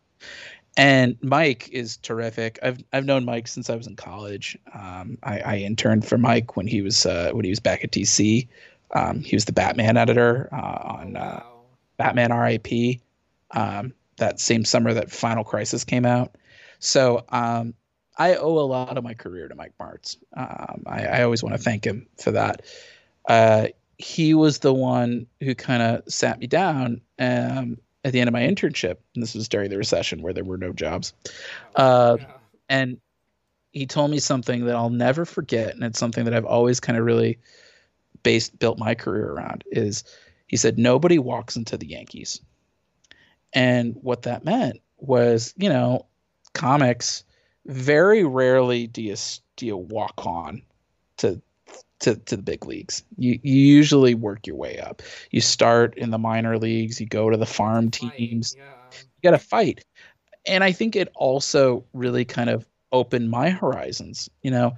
And 0.76 1.16
Mike 1.22 1.68
is 1.70 1.96
terrific. 1.96 2.61
I've 2.62 2.78
I've 2.92 3.04
known 3.04 3.24
Mike 3.24 3.48
since 3.48 3.68
I 3.68 3.74
was 3.74 3.88
in 3.88 3.96
college. 3.96 4.57
Um, 4.74 5.18
I, 5.24 5.40
I 5.40 5.57
interned 5.57 6.07
for 6.07 6.18
Mike 6.18 6.57
when 6.57 6.68
he 6.68 6.82
was 6.82 7.04
uh, 7.04 7.30
when 7.32 7.44
he 7.44 7.50
was 7.50 7.61
back 7.61 7.82
at 7.82 7.90
DC. 7.90 8.46
Um, 8.95 9.20
he 9.20 9.37
was 9.37 9.45
the 9.45 9.53
Batman 9.53 9.97
editor 9.97 10.49
uh, 10.53 10.82
on 10.84 11.16
uh, 11.16 11.43
Batman 11.97 12.32
RIP 12.32 13.01
um, 13.53 13.93
that 14.16 14.41
same 14.41 14.64
summer 14.64 14.95
that 14.95 15.11
Final 15.11 15.45
Crisis 15.45 15.84
came 15.84 16.07
out. 16.07 16.37
So 16.78 17.24
um, 17.30 17.74
I 18.18 18.37
owe 18.37 18.59
a 18.59 18.61
lot 18.61 18.97
of 18.97 19.05
my 19.05 19.14
career 19.14 19.49
to 19.49 19.55
Mike 19.55 19.74
Marts. 19.78 20.16
Um, 20.37 20.84
I, 20.87 21.07
I 21.07 21.22
always 21.22 21.43
want 21.43 21.55
to 21.55 21.62
thank 21.62 21.84
him 21.84 22.07
for 22.18 22.30
that. 22.32 22.62
Uh, 23.28 23.68
he 23.99 24.34
was 24.34 24.59
the 24.59 24.74
one 24.74 25.26
who 25.41 25.55
kind 25.55 25.82
of 25.82 26.03
sat 26.12 26.39
me 26.39 26.47
down 26.47 27.01
um, 27.18 27.78
at 28.05 28.12
the 28.12 28.20
end 28.20 28.28
of 28.28 28.32
my 28.32 28.43
internship. 28.43 28.97
And 29.14 29.22
this 29.22 29.34
was 29.34 29.49
during 29.49 29.70
the 29.70 29.78
recession 29.78 30.22
where 30.22 30.32
there 30.32 30.45
were 30.45 30.59
no 30.59 30.72
jobs. 30.72 31.12
Uh, 31.74 32.18
Yeah. 32.20 32.26
And 32.68 32.99
he 33.72 33.87
told 33.87 34.11
me 34.11 34.18
something 34.18 34.64
that 34.64 34.74
I'll 34.74 34.91
never 34.91 35.24
forget. 35.24 35.74
And 35.74 35.84
it's 35.84 35.99
something 35.99 36.24
that 36.24 36.34
I've 36.34 36.47
always 36.47 36.80
kind 36.80 36.99
of 36.99 37.05
really 37.05 37.39
based 38.27 38.59
built 38.59 38.79
my 38.79 38.95
career 38.97 39.31
around 39.33 39.64
is 39.72 40.05
he 40.49 40.57
said, 40.57 40.79
nobody 40.79 41.18
walks 41.18 41.57
into 41.57 41.79
the 41.79 41.87
Yankees. 41.89 42.41
And 43.53 43.95
what 44.03 44.22
that 44.22 44.45
meant 44.45 44.81
was, 44.99 45.55
you 45.57 45.68
know, 45.68 46.07
comics 46.55 47.24
very 47.66 48.24
rarely 48.24 48.87
do 48.89 49.03
you 49.03 49.16
do 49.57 49.66
you 49.66 49.77
walk 49.77 50.27
on 50.27 50.62
to 51.18 51.41
to, 52.01 52.16
to 52.16 52.37
the 52.37 52.43
big 52.43 52.66
leagues. 52.66 53.05
You 53.16 53.39
you 53.43 53.55
usually 53.57 54.14
work 54.14 54.47
your 54.47 54.57
way 54.57 54.79
up. 54.81 55.03
You 55.31 55.41
start 55.41 55.97
in 55.97 56.11
the 56.11 56.18
minor 56.18 56.59
leagues, 56.59 57.01
you 57.01 57.07
go 57.07 57.31
to 57.31 57.37
the 57.37 57.47
farm 57.47 57.91
teams, 57.91 58.57
Yeah. 58.59 58.99
you 59.22 59.31
got 59.31 59.39
to 59.39 59.45
fight. 59.45 59.85
And 60.47 60.64
I 60.64 60.72
think 60.72 60.97
it 60.97 61.09
also 61.14 61.85
really 61.95 62.24
kind 62.24 62.51
of 62.51 62.66
opened 62.93 63.31
my 63.31 63.51
horizons. 63.51 64.31
You 64.43 64.53
know, 64.53 64.72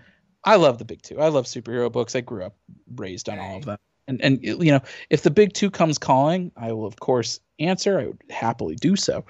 I 0.48 0.56
love 0.56 0.78
the 0.78 0.84
big 0.86 1.02
two. 1.02 1.20
I 1.20 1.28
love 1.28 1.44
superhero 1.44 1.92
books. 1.92 2.16
I 2.16 2.22
grew 2.22 2.42
up 2.42 2.56
raised 2.96 3.28
on 3.28 3.38
all 3.38 3.58
of 3.58 3.66
them. 3.66 3.78
And 4.06 4.22
and 4.22 4.42
you 4.42 4.72
know, 4.72 4.80
if 5.10 5.22
the 5.22 5.30
big 5.30 5.52
two 5.52 5.70
comes 5.70 5.98
calling, 5.98 6.50
I 6.56 6.72
will 6.72 6.86
of 6.86 7.00
course 7.00 7.38
answer. 7.58 8.00
I 8.00 8.06
would 8.06 8.22
happily 8.30 8.74
do 8.74 8.96
so. 8.96 9.26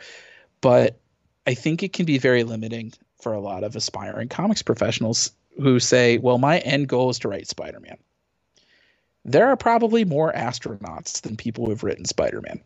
But 0.60 1.00
I 1.44 1.54
think 1.54 1.82
it 1.82 1.92
can 1.92 2.06
be 2.06 2.18
very 2.18 2.44
limiting 2.44 2.92
for 3.20 3.32
a 3.32 3.40
lot 3.40 3.64
of 3.64 3.74
aspiring 3.74 4.28
comics 4.28 4.62
professionals 4.62 5.32
who 5.60 5.80
say, 5.80 6.18
"Well, 6.18 6.38
my 6.38 6.60
end 6.60 6.88
goal 6.88 7.10
is 7.10 7.18
to 7.20 7.28
write 7.28 7.48
Spider-Man." 7.48 7.96
There 9.24 9.48
are 9.48 9.56
probably 9.56 10.04
more 10.04 10.32
astronauts 10.32 11.20
than 11.22 11.36
people 11.36 11.66
who've 11.66 11.82
written 11.82 12.04
Spider-Man. 12.04 12.60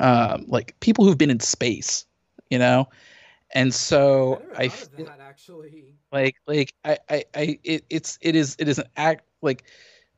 Um, 0.00 0.46
like 0.48 0.74
people 0.80 1.04
who've 1.04 1.18
been 1.18 1.28
in 1.28 1.40
space, 1.40 2.06
you 2.48 2.58
know. 2.58 2.88
And 3.54 3.74
so 3.74 4.42
I 4.56 4.68
thought 4.68 4.88
of 4.88 4.96
feel- 4.96 5.06
that 5.06 5.20
actually. 5.32 5.94
like 6.12 6.36
like 6.46 6.74
I 6.84 6.98
I, 7.08 7.24
I 7.34 7.58
it, 7.64 7.84
it's 7.90 8.18
it 8.20 8.36
is 8.36 8.56
it 8.58 8.68
is 8.68 8.78
an 8.78 8.86
act 8.96 9.24
like 9.40 9.64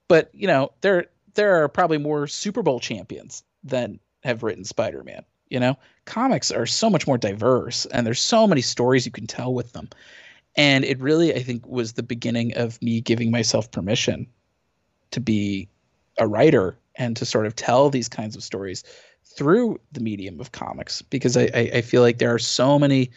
but 0.08 0.30
you 0.34 0.46
know 0.46 0.72
there 0.80 1.06
there 1.34 1.62
are 1.62 1.68
probably 1.68 1.98
more 1.98 2.26
Super 2.26 2.62
Bowl 2.62 2.80
champions 2.80 3.42
than 3.62 3.98
have 4.22 4.42
written 4.42 4.64
Spider-Man 4.64 5.24
you 5.48 5.60
know 5.60 5.76
comics 6.04 6.50
are 6.50 6.66
so 6.66 6.90
much 6.90 7.06
more 7.06 7.18
diverse 7.18 7.86
and 7.86 8.06
there's 8.06 8.20
so 8.20 8.46
many 8.46 8.60
stories 8.60 9.06
you 9.06 9.12
can 9.12 9.26
tell 9.26 9.54
with 9.54 9.72
them 9.72 9.88
and 10.56 10.84
it 10.84 10.98
really 11.00 11.34
I 11.34 11.42
think 11.42 11.66
was 11.66 11.92
the 11.92 12.02
beginning 12.02 12.56
of 12.56 12.80
me 12.82 13.00
giving 13.00 13.30
myself 13.30 13.70
permission 13.70 14.26
to 15.12 15.20
be 15.20 15.68
a 16.18 16.26
writer 16.26 16.76
and 16.96 17.16
to 17.16 17.24
sort 17.24 17.46
of 17.46 17.56
tell 17.56 17.90
these 17.90 18.08
kinds 18.08 18.36
of 18.36 18.42
stories 18.42 18.84
through 19.24 19.80
the 19.92 20.00
medium 20.00 20.40
of 20.40 20.52
comics 20.52 21.02
because 21.02 21.36
I, 21.36 21.50
I, 21.54 21.70
I 21.74 21.80
feel 21.82 22.02
like 22.02 22.18
there 22.18 22.32
are 22.32 22.38
so 22.38 22.78
many 22.78 23.10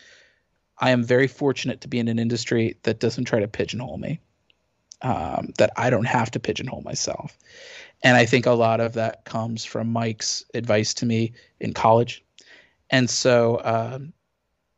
I 0.80 0.92
am 0.92 1.04
very 1.04 1.28
fortunate 1.28 1.82
to 1.82 1.88
be 1.88 2.00
in 2.00 2.08
an 2.08 2.20
industry 2.20 2.78
that 2.84 3.00
doesn't 3.00 3.26
try 3.26 3.40
to 3.40 3.48
pigeonhole 3.48 3.98
me, 3.98 4.20
um, 5.02 5.54
that 5.58 5.72
I 5.76 5.90
don't 5.90 6.06
have 6.06 6.32
to 6.32 6.40
pigeonhole 6.40 6.82
myself. 6.82 7.38
And 8.04 8.16
I 8.16 8.26
think 8.26 8.46
a 8.46 8.52
lot 8.52 8.80
of 8.80 8.94
that 8.94 9.26
comes 9.26 9.66
from 9.66 9.92
Mike's 9.92 10.46
advice 10.54 10.94
to 10.96 11.06
me 11.06 11.34
in 11.60 11.74
college. 11.74 12.24
And 12.90 13.10
so 13.10 13.60
um, 13.64 14.14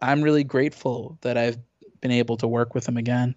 I'm 0.01 0.21
really 0.21 0.43
grateful 0.43 1.17
that 1.21 1.37
I've 1.37 1.57
been 2.01 2.11
able 2.11 2.37
to 2.37 2.47
work 2.47 2.73
with 2.73 2.87
him 2.87 2.97
again. 2.97 3.35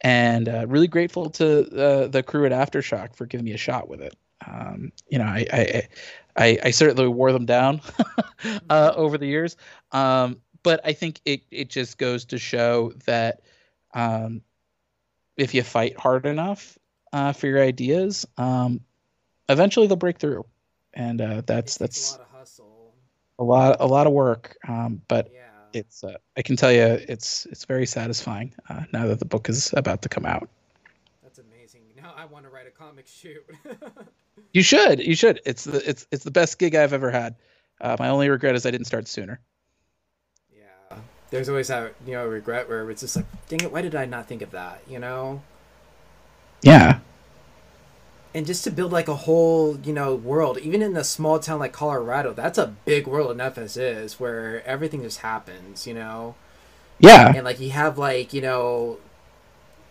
And 0.00 0.48
uh, 0.48 0.66
really 0.66 0.86
grateful 0.86 1.28
to 1.30 1.60
uh, 1.76 2.06
the 2.06 2.22
crew 2.22 2.46
at 2.46 2.52
Aftershock 2.52 3.16
for 3.16 3.26
giving 3.26 3.44
me 3.44 3.52
a 3.52 3.58
shot 3.58 3.88
with 3.88 4.00
it. 4.00 4.16
Um, 4.46 4.92
you 5.08 5.18
know, 5.18 5.24
I, 5.24 5.46
I, 5.52 5.88
I, 6.36 6.58
I 6.64 6.70
certainly 6.70 7.08
wore 7.08 7.32
them 7.32 7.46
down 7.46 7.80
uh, 8.70 8.92
over 8.94 9.18
the 9.18 9.26
years. 9.26 9.56
Um, 9.90 10.40
but 10.62 10.80
I 10.84 10.92
think 10.92 11.20
it 11.24 11.42
it 11.50 11.68
just 11.70 11.98
goes 11.98 12.24
to 12.26 12.38
show 12.38 12.92
that 13.06 13.40
um, 13.94 14.42
if 15.36 15.54
you 15.54 15.62
fight 15.62 15.98
hard 15.98 16.26
enough 16.26 16.78
uh, 17.12 17.32
for 17.32 17.46
your 17.46 17.62
ideas, 17.62 18.26
um, 18.36 18.80
eventually 19.48 19.86
they'll 19.86 19.96
break 19.96 20.18
through, 20.18 20.44
and 20.94 21.20
uh, 21.20 21.42
that's 21.46 21.78
that's 21.78 22.10
a 22.10 22.18
lot 22.18 22.20
of 22.20 22.38
hustle. 22.38 22.94
a 23.38 23.44
lot 23.44 23.76
a 23.80 23.86
lot 23.86 24.06
of 24.06 24.12
work. 24.12 24.56
Um, 24.66 25.00
but 25.08 25.30
Yeah. 25.32 25.42
it's 25.72 26.02
uh, 26.04 26.16
I 26.36 26.42
can 26.42 26.56
tell 26.56 26.72
you 26.72 26.82
it's 26.84 27.46
it's 27.46 27.64
very 27.64 27.86
satisfying 27.86 28.54
uh, 28.68 28.84
now 28.92 29.06
that 29.06 29.18
the 29.18 29.24
book 29.26 29.48
is 29.48 29.72
about 29.76 30.02
to 30.02 30.08
come 30.08 30.26
out. 30.26 30.48
That's 31.22 31.38
amazing. 31.38 31.82
Now 31.96 32.14
I 32.16 32.24
want 32.24 32.44
to 32.44 32.50
write 32.50 32.66
a 32.66 32.70
comic 32.70 33.06
shoot. 33.06 33.44
You 34.52 34.62
should 34.62 35.00
you 35.00 35.14
should. 35.14 35.40
It's 35.44 35.64
the 35.64 35.86
it's 35.88 36.06
it's 36.12 36.24
the 36.24 36.30
best 36.30 36.58
gig 36.58 36.74
I've 36.74 36.92
ever 36.92 37.10
had. 37.10 37.34
Uh, 37.80 37.96
my 37.98 38.08
only 38.08 38.28
regret 38.28 38.54
is 38.54 38.64
I 38.64 38.70
didn't 38.70 38.86
start 38.86 39.06
sooner. 39.08 39.40
There's 41.30 41.48
always 41.48 41.68
that 41.68 41.94
you 42.06 42.12
know 42.12 42.26
regret 42.26 42.68
where 42.68 42.90
it's 42.90 43.02
just 43.02 43.16
like, 43.16 43.26
dang 43.48 43.60
it, 43.60 43.72
why 43.72 43.82
did 43.82 43.94
I 43.94 44.06
not 44.06 44.26
think 44.28 44.42
of 44.42 44.50
that? 44.52 44.80
You 44.88 44.98
know. 44.98 45.42
Yeah. 46.62 46.98
and 48.34 48.46
just 48.46 48.64
to 48.64 48.70
build 48.70 48.92
like 48.92 49.08
a 49.08 49.14
whole 49.14 49.78
you 49.78 49.92
know 49.92 50.14
world 50.14 50.58
even 50.58 50.82
in 50.82 50.96
a 50.96 51.04
small 51.04 51.38
town 51.38 51.58
like 51.60 51.72
colorado 51.72 52.32
that's 52.34 52.58
a 52.58 52.74
big 52.84 53.06
world 53.06 53.30
enough 53.30 53.56
as 53.56 53.76
is 53.76 54.20
where 54.20 54.62
everything 54.66 55.02
just 55.02 55.20
happens 55.20 55.86
you 55.86 55.94
know 55.94 56.34
Yeah. 56.98 57.32
and 57.34 57.44
like 57.44 57.58
you 57.60 57.70
have 57.70 57.96
like 57.96 58.34
you 58.34 58.42
know 58.42 58.98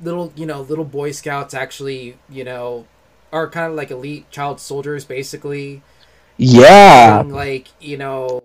little 0.01 0.31
you 0.35 0.45
know 0.45 0.61
little 0.61 0.85
boy 0.85 1.11
scouts 1.11 1.53
actually 1.53 2.17
you 2.29 2.43
know 2.43 2.85
are 3.33 3.49
kind 3.49 3.71
of 3.71 3.75
like 3.77 3.91
elite 3.91 4.29
child 4.29 4.59
soldiers 4.59 5.03
basically 5.05 5.81
Yeah. 6.37 7.23
like 7.25 7.69
you 7.79 7.97
know 7.97 8.43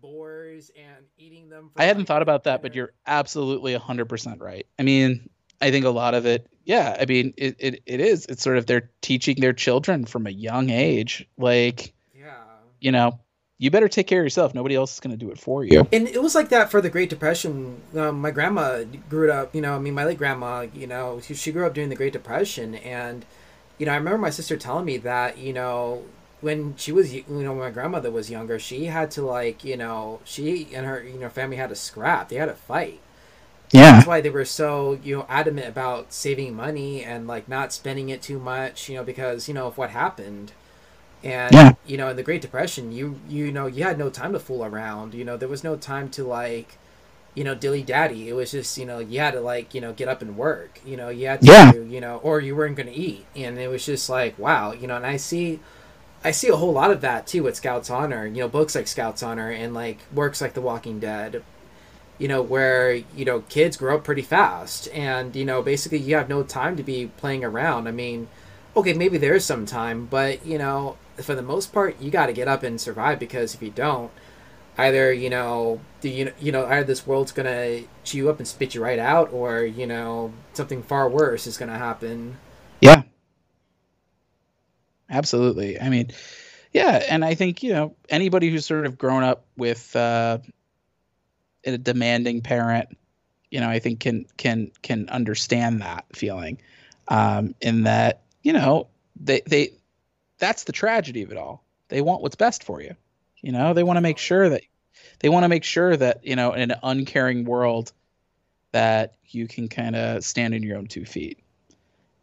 boars 0.00 0.70
and 0.76 1.06
eating 1.18 1.48
them 1.48 1.70
for, 1.72 1.80
I 1.80 1.84
hadn't 1.84 2.02
like, 2.02 2.08
thought 2.08 2.22
about 2.22 2.44
that, 2.44 2.62
but 2.62 2.74
you're 2.74 2.92
absolutely 3.06 3.76
100% 3.76 4.40
right. 4.40 4.66
I 4.78 4.82
mean, 4.82 5.28
I 5.60 5.70
think 5.70 5.84
a 5.84 5.90
lot 5.90 6.14
of 6.14 6.26
it, 6.26 6.46
yeah, 6.64 6.96
I 7.00 7.04
mean, 7.06 7.32
it, 7.36 7.56
it, 7.58 7.82
it 7.86 8.00
is. 8.00 8.26
It's 8.26 8.42
sort 8.42 8.56
of 8.56 8.66
they're 8.66 8.90
teaching 9.00 9.40
their 9.40 9.52
children 9.52 10.04
from 10.04 10.26
a 10.26 10.30
young 10.30 10.70
age, 10.70 11.28
like, 11.38 11.94
yeah 12.14 12.42
you 12.80 12.92
know, 12.92 13.18
you 13.58 13.70
better 13.70 13.88
take 13.88 14.06
care 14.06 14.20
of 14.20 14.24
yourself. 14.24 14.54
Nobody 14.54 14.74
else 14.74 14.94
is 14.94 15.00
going 15.00 15.12
to 15.12 15.16
do 15.16 15.30
it 15.30 15.38
for 15.38 15.64
you. 15.64 15.88
and 15.92 16.08
it 16.08 16.22
was 16.22 16.34
like 16.34 16.50
that 16.50 16.70
for 16.70 16.80
the 16.80 16.90
Great 16.90 17.08
Depression. 17.08 17.80
Um, 17.96 18.20
my 18.20 18.30
grandma 18.30 18.84
grew 19.08 19.30
up, 19.32 19.54
you 19.54 19.60
know, 19.60 19.74
I 19.74 19.78
mean, 19.78 19.94
my 19.94 20.04
late 20.04 20.18
grandma, 20.18 20.66
you 20.74 20.86
know, 20.86 21.20
she, 21.20 21.34
she 21.34 21.52
grew 21.52 21.66
up 21.66 21.74
during 21.74 21.88
the 21.88 21.96
Great 21.96 22.12
Depression, 22.12 22.74
and 22.76 23.24
you 23.78 23.86
know, 23.86 23.92
I 23.92 23.96
remember 23.96 24.18
my 24.18 24.30
sister 24.30 24.56
telling 24.56 24.84
me 24.84 24.98
that, 24.98 25.38
you 25.38 25.52
know, 25.52 26.02
when 26.40 26.76
she 26.76 26.92
was, 26.92 27.14
you 27.14 27.24
know, 27.28 27.50
when 27.52 27.60
my 27.60 27.70
grandmother 27.70 28.10
was 28.10 28.30
younger, 28.30 28.58
she 28.58 28.86
had 28.86 29.10
to 29.12 29.22
like, 29.22 29.64
you 29.64 29.76
know, 29.76 30.20
she 30.24 30.68
and 30.74 30.86
her, 30.86 31.02
you 31.02 31.18
know, 31.18 31.28
family 31.28 31.56
had 31.56 31.70
to 31.70 31.76
scrap. 31.76 32.28
They 32.28 32.36
had 32.36 32.46
to 32.46 32.54
fight. 32.54 33.00
Yeah. 33.72 33.92
That's 33.92 34.06
why 34.06 34.20
they 34.20 34.30
were 34.30 34.44
so, 34.44 34.98
you 35.02 35.16
know, 35.16 35.26
adamant 35.28 35.68
about 35.68 36.12
saving 36.12 36.54
money 36.54 37.02
and 37.04 37.26
like 37.26 37.48
not 37.48 37.72
spending 37.72 38.08
it 38.10 38.22
too 38.22 38.38
much, 38.38 38.88
you 38.88 38.96
know, 38.96 39.04
because 39.04 39.48
you 39.48 39.54
know 39.54 39.66
of 39.66 39.78
what 39.78 39.90
happened. 39.90 40.52
And 41.24 41.54
Yeah. 41.54 41.74
you 41.86 41.96
know, 41.96 42.08
in 42.10 42.16
the 42.16 42.22
Great 42.22 42.42
Depression, 42.42 42.92
you 42.92 43.18
you 43.28 43.50
know, 43.52 43.66
you 43.66 43.84
had 43.84 43.98
no 43.98 44.10
time 44.10 44.32
to 44.32 44.40
fool 44.40 44.64
around. 44.64 45.14
You 45.14 45.24
know, 45.24 45.36
there 45.36 45.48
was 45.48 45.64
no 45.64 45.76
time 45.76 46.08
to 46.10 46.24
like, 46.24 46.78
you 47.34 47.44
know, 47.44 47.54
dilly 47.54 47.82
daddy. 47.82 48.28
It 48.28 48.34
was 48.34 48.50
just, 48.52 48.78
you 48.78 48.86
know, 48.86 48.98
you 48.98 49.20
had 49.20 49.32
to 49.32 49.40
like, 49.40 49.74
you 49.74 49.80
know, 49.80 49.92
get 49.92 50.08
up 50.08 50.22
and 50.22 50.36
work. 50.36 50.80
You 50.84 50.96
know, 50.96 51.08
you 51.10 51.26
had 51.28 51.42
to, 51.42 51.46
Yeah. 51.52 51.72
you 51.74 52.00
know, 52.00 52.18
or 52.18 52.40
you 52.40 52.56
weren't 52.56 52.76
going 52.76 52.88
to 52.88 52.94
eat. 52.94 53.26
And 53.36 53.58
it 53.58 53.68
was 53.68 53.84
just 53.86 54.08
like, 54.08 54.38
wow, 54.38 54.72
you 54.72 54.86
know, 54.86 54.96
and 54.96 55.06
I 55.06 55.16
see 55.16 55.60
I 56.26 56.32
see 56.32 56.48
a 56.48 56.56
whole 56.56 56.72
lot 56.72 56.90
of 56.90 57.02
that 57.02 57.28
too 57.28 57.44
with 57.44 57.54
Scouts 57.54 57.88
Honor, 57.88 58.26
you 58.26 58.40
know, 58.40 58.48
books 58.48 58.74
like 58.74 58.88
Scouts 58.88 59.22
Honor 59.22 59.48
and 59.48 59.72
like 59.72 59.98
works 60.12 60.40
like 60.40 60.54
The 60.54 60.60
Walking 60.60 60.98
Dead, 60.98 61.44
you 62.18 62.26
know, 62.26 62.42
where, 62.42 62.94
you 62.94 63.24
know, 63.24 63.42
kids 63.42 63.76
grow 63.76 63.94
up 63.94 64.02
pretty 64.02 64.22
fast 64.22 64.88
and, 64.88 65.36
you 65.36 65.44
know, 65.44 65.62
basically 65.62 65.98
you 65.98 66.16
have 66.16 66.28
no 66.28 66.42
time 66.42 66.76
to 66.78 66.82
be 66.82 67.06
playing 67.16 67.44
around. 67.44 67.86
I 67.86 67.92
mean, 67.92 68.26
okay, 68.76 68.92
maybe 68.92 69.18
there 69.18 69.36
is 69.36 69.44
some 69.44 69.66
time, 69.66 70.06
but, 70.06 70.44
you 70.44 70.58
know, 70.58 70.96
for 71.16 71.36
the 71.36 71.42
most 71.42 71.72
part, 71.72 72.00
you 72.00 72.10
got 72.10 72.26
to 72.26 72.32
get 72.32 72.48
up 72.48 72.64
and 72.64 72.80
survive 72.80 73.20
because 73.20 73.54
if 73.54 73.62
you 73.62 73.70
don't, 73.70 74.10
either 74.78 75.10
you 75.10 75.30
know 75.30 75.80
you, 76.02 76.30
you 76.38 76.52
know 76.52 76.66
either 76.66 76.84
this 76.84 77.06
world's 77.06 77.32
gonna 77.32 77.80
chew 78.04 78.18
you 78.18 78.28
up 78.28 78.38
and 78.38 78.46
spit 78.46 78.74
you 78.74 78.82
right 78.82 78.98
out 78.98 79.32
or 79.32 79.64
you 79.64 79.86
know 79.86 80.30
something 80.52 80.82
far 80.82 81.08
worse 81.08 81.46
is 81.46 81.56
gonna 81.56 81.78
happen 81.78 82.36
yeah 82.82 83.02
absolutely. 85.10 85.80
I 85.80 85.88
mean 85.88 86.12
yeah 86.72 87.02
and 87.08 87.24
i 87.24 87.34
think 87.34 87.62
you 87.62 87.72
know 87.72 87.94
anybody 88.08 88.50
who's 88.50 88.66
sort 88.66 88.86
of 88.86 88.98
grown 88.98 89.22
up 89.22 89.46
with 89.56 89.94
uh, 89.94 90.38
a 91.64 91.78
demanding 91.78 92.42
parent 92.42 92.88
you 93.50 93.60
know 93.60 93.68
i 93.68 93.78
think 93.78 94.00
can 94.00 94.26
can 94.36 94.72
can 94.82 95.08
understand 95.08 95.80
that 95.80 96.04
feeling 96.12 96.58
um 97.06 97.54
in 97.60 97.84
that 97.84 98.24
you 98.42 98.52
know 98.52 98.88
they 99.18 99.42
they 99.46 99.72
that's 100.38 100.64
the 100.64 100.72
tragedy 100.72 101.22
of 101.22 101.30
it 101.30 101.38
all. 101.38 101.64
They 101.88 102.02
want 102.02 102.20
what's 102.20 102.36
best 102.36 102.64
for 102.64 102.82
you 102.82 102.96
you 103.46 103.52
know, 103.52 103.74
they 103.74 103.84
want 103.84 103.96
to 103.96 104.00
make 104.00 104.18
sure 104.18 104.48
that 104.48 104.62
they 105.20 105.28
want 105.28 105.44
to 105.44 105.48
make 105.48 105.62
sure 105.62 105.96
that 105.96 106.26
you 106.26 106.36
know 106.36 106.52
in 106.52 106.70
an 106.70 106.78
uncaring 106.82 107.44
world 107.44 107.92
that 108.72 109.14
you 109.28 109.46
can 109.46 109.68
kind 109.68 109.94
of 109.94 110.24
stand 110.24 110.52
on 110.52 110.64
your 110.64 110.76
own 110.76 110.86
two 110.86 111.04
feet, 111.04 111.38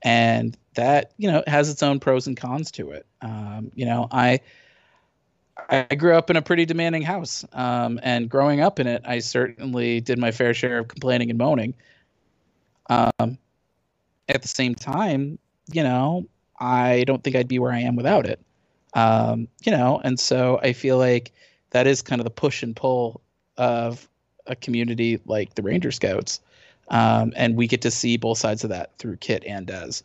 and 0.02 0.58
that 0.76 1.12
you 1.18 1.32
know 1.32 1.44
has 1.48 1.70
its 1.70 1.84
own 1.84 2.00
pros 2.00 2.28
and 2.28 2.38
cons 2.38 2.72
to 2.72 2.92
it. 2.92 3.06
Um, 3.22 3.72
you 3.76 3.86
know, 3.86 4.08
I 4.12 4.40
I 5.70 5.96
grew 5.96 6.16
up 6.16 6.30
in 6.30 6.36
a 6.36 6.42
pretty 6.42 6.66
demanding 6.66 7.02
house, 7.02 7.46
um, 7.54 8.00
and 8.04 8.30
growing 8.30 8.62
up 8.62 8.80
in 8.80 8.88
it, 8.88 9.02
I 9.06 9.20
certainly 9.20 10.02
did 10.02 10.18
my 10.18 10.32
fair 10.32 10.54
share 10.54 10.80
of 10.80 10.88
complaining 10.88 11.30
and 11.30 11.38
moaning. 11.38 11.74
Um, 12.90 13.38
at 14.30 14.42
the 14.42 14.48
same 14.48 14.76
time, 14.76 15.38
you 15.72 15.84
know, 15.84 16.26
I 16.60 17.04
don't 17.06 17.24
think 17.24 17.36
I'd 17.36 17.48
be 17.48 17.60
where 17.60 17.72
I 17.72 17.80
am 17.80 17.96
without 17.96 18.26
it. 18.26 18.40
Um, 18.94 19.48
you 19.64 19.72
know, 19.72 20.02
and 20.04 20.20
so 20.20 20.60
I 20.62 20.74
feel 20.74 20.98
like 20.98 21.32
that 21.72 21.88
is 21.88 22.02
kind 22.02 22.20
of 22.20 22.26
the 22.26 22.32
push 22.32 22.64
and 22.64 22.76
pull 22.76 23.22
of 23.58 24.08
a 24.48 24.56
community 24.56 25.20
like 25.26 25.56
the 25.56 25.62
Ranger 25.62 25.92
Scouts. 25.92 26.40
Um, 26.90 27.34
and 27.36 27.56
we 27.56 27.68
get 27.68 27.82
to 27.82 27.92
see 27.92 28.18
both 28.18 28.38
sides 28.38 28.64
of 28.64 28.70
that 28.70 28.98
through 28.98 29.18
Kit 29.18 29.44
and 29.46 29.66
Des. 29.66 30.04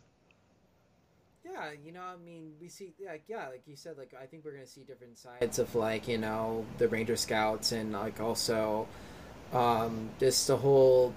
Yeah, 1.59 1.71
you 1.83 1.91
know, 1.91 2.01
I 2.01 2.15
mean, 2.23 2.53
we 2.61 2.69
see, 2.69 2.93
like, 3.05 3.23
yeah, 3.27 3.49
like 3.49 3.63
you 3.65 3.75
said, 3.75 3.97
like, 3.97 4.13
I 4.19 4.25
think 4.25 4.45
we're 4.45 4.53
gonna 4.53 4.65
see 4.65 4.83
different 4.83 5.17
sides 5.17 5.59
of, 5.59 5.75
like, 5.75 6.07
you 6.07 6.17
know, 6.17 6.65
the 6.77 6.87
Ranger 6.87 7.15
Scouts 7.15 7.71
and, 7.71 7.91
like, 7.91 8.21
also, 8.21 8.87
um, 9.51 10.09
just 10.19 10.47
the 10.47 10.57
whole. 10.57 11.13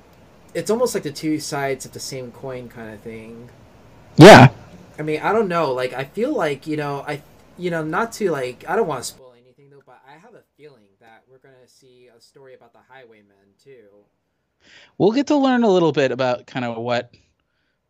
It's 0.54 0.70
almost 0.70 0.94
like 0.94 1.04
the 1.04 1.12
two 1.12 1.38
sides 1.38 1.86
of 1.86 1.92
the 1.92 2.00
same 2.00 2.32
coin 2.32 2.68
kind 2.68 2.92
of 2.92 3.00
thing. 3.00 3.50
Yeah. 4.16 4.48
I 4.98 5.02
mean, 5.02 5.20
I 5.20 5.32
don't 5.32 5.48
know. 5.48 5.72
Like, 5.72 5.92
I 5.92 6.04
feel 6.04 6.34
like, 6.34 6.66
you 6.66 6.76
know, 6.76 7.04
I 7.06 7.22
you 7.58 7.70
know, 7.70 7.82
not 7.84 8.12
to 8.12 8.30
like, 8.30 8.64
I 8.68 8.76
don't 8.76 8.86
want 8.86 9.02
to 9.02 9.08
spoil 9.08 9.34
anything 9.40 9.70
though, 9.70 9.82
but 9.84 10.00
I 10.06 10.18
have 10.18 10.34
a 10.34 10.42
feeling 10.56 10.88
that 11.00 11.22
we're 11.30 11.38
gonna 11.38 11.66
see 11.66 12.08
a 12.14 12.20
story 12.20 12.54
about 12.54 12.72
the 12.72 12.80
Highwaymen 12.88 13.54
too. 13.62 13.88
We'll 14.98 15.12
get 15.12 15.26
to 15.28 15.36
learn 15.36 15.64
a 15.64 15.68
little 15.68 15.92
bit 15.92 16.12
about 16.12 16.46
kind 16.46 16.64
of 16.64 16.76
what, 16.76 17.14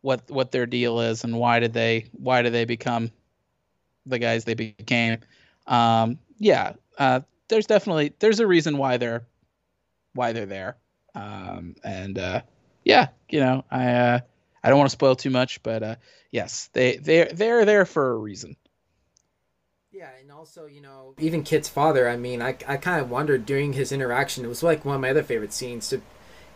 what, 0.03 0.29
what 0.29 0.51
their 0.51 0.67
deal 0.67 0.99
is 0.99 1.23
and 1.23 1.35
why 1.35 1.59
did 1.59 1.73
they, 1.73 2.05
why 2.11 2.43
did 2.43 2.53
they 2.53 2.65
become 2.65 3.11
the 4.05 4.19
guys 4.19 4.43
they 4.43 4.53
became. 4.53 5.19
Um, 5.67 6.19
yeah, 6.37 6.73
uh, 6.97 7.21
there's 7.47 7.67
definitely 7.67 8.13
there's 8.19 8.39
a 8.39 8.47
reason 8.47 8.77
why 8.77 8.97
they're 8.97 9.25
why 10.13 10.33
they're 10.33 10.45
there. 10.45 10.77
Um, 11.15 11.75
and 11.83 12.17
uh, 12.17 12.41
yeah, 12.83 13.09
you 13.29 13.39
know, 13.39 13.63
I 13.71 13.91
uh, 13.91 14.19
I 14.63 14.69
don't 14.69 14.77
want 14.77 14.89
to 14.89 14.95
spoil 14.95 15.15
too 15.15 15.29
much, 15.29 15.61
but 15.63 15.83
uh, 15.83 15.95
yes, 16.31 16.69
they 16.73 16.97
they 16.97 17.29
they're 17.33 17.65
there 17.65 17.85
for 17.85 18.11
a 18.11 18.17
reason. 18.17 18.55
Yeah, 19.91 20.09
and 20.19 20.31
also, 20.31 20.65
you 20.65 20.81
know, 20.81 21.13
even 21.19 21.43
Kit's 21.43 21.69
father, 21.69 22.09
I 22.09 22.17
mean, 22.17 22.41
I, 22.41 22.57
I 22.67 22.77
kind 22.77 22.99
of 22.99 23.11
wondered 23.11 23.45
during 23.45 23.73
his 23.73 23.91
interaction, 23.91 24.43
it 24.43 24.47
was 24.47 24.63
like 24.63 24.83
one 24.83 24.95
of 24.95 25.01
my 25.01 25.11
other 25.11 25.21
favorite 25.21 25.53
scenes, 25.53 25.87
to 25.89 26.01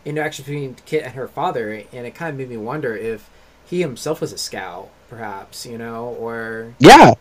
interaction 0.04 0.44
between 0.44 0.76
Kit 0.86 1.04
and 1.04 1.12
her 1.14 1.28
father, 1.28 1.70
and 1.92 2.06
it 2.06 2.14
kind 2.14 2.30
of 2.30 2.36
made 2.36 2.48
me 2.48 2.56
wonder 2.56 2.96
if 2.96 3.28
he 3.66 3.80
himself 3.80 4.20
was 4.20 4.32
a 4.32 4.38
scout, 4.38 4.88
perhaps, 5.08 5.66
you 5.66 5.76
know, 5.76 6.16
or... 6.18 6.74
Yeah, 6.78 7.14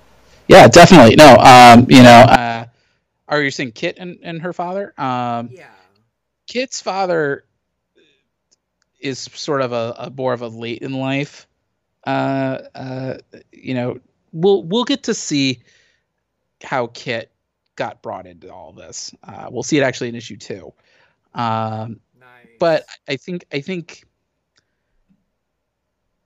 yeah, 0.47 0.67
definitely. 0.67 1.15
No, 1.15 1.35
um, 1.37 1.87
you 1.89 2.03
know, 2.03 2.09
uh, 2.09 2.65
are 3.27 3.41
you 3.41 3.51
saying 3.51 3.73
Kit 3.73 3.97
and, 3.97 4.19
and 4.23 4.41
her 4.41 4.53
father? 4.53 4.93
Um, 4.97 5.49
yeah. 5.51 5.67
Kit's 6.47 6.81
father 6.81 7.43
is 8.99 9.19
sort 9.19 9.61
of 9.61 9.73
a, 9.73 9.95
a 9.97 10.09
more 10.09 10.33
of 10.33 10.41
a 10.41 10.47
late 10.47 10.81
in 10.81 10.93
life, 10.93 11.47
uh, 12.05 12.59
uh, 12.73 13.17
you 13.51 13.73
know, 13.73 13.99
we'll, 14.31 14.63
we'll 14.63 14.85
get 14.85 15.03
to 15.03 15.13
see 15.13 15.59
how 16.63 16.87
Kit 16.87 17.31
got 17.75 18.01
brought 18.01 18.25
into 18.25 18.51
all 18.51 18.71
this. 18.71 19.13
Uh, 19.23 19.47
we'll 19.51 19.63
see 19.63 19.77
it 19.77 19.83
actually 19.83 20.09
in 20.09 20.15
issue 20.15 20.37
two. 20.37 20.73
Um. 21.33 21.99
But 22.59 22.85
I 23.07 23.17
think 23.17 23.45
I 23.51 23.61
think 23.61 24.03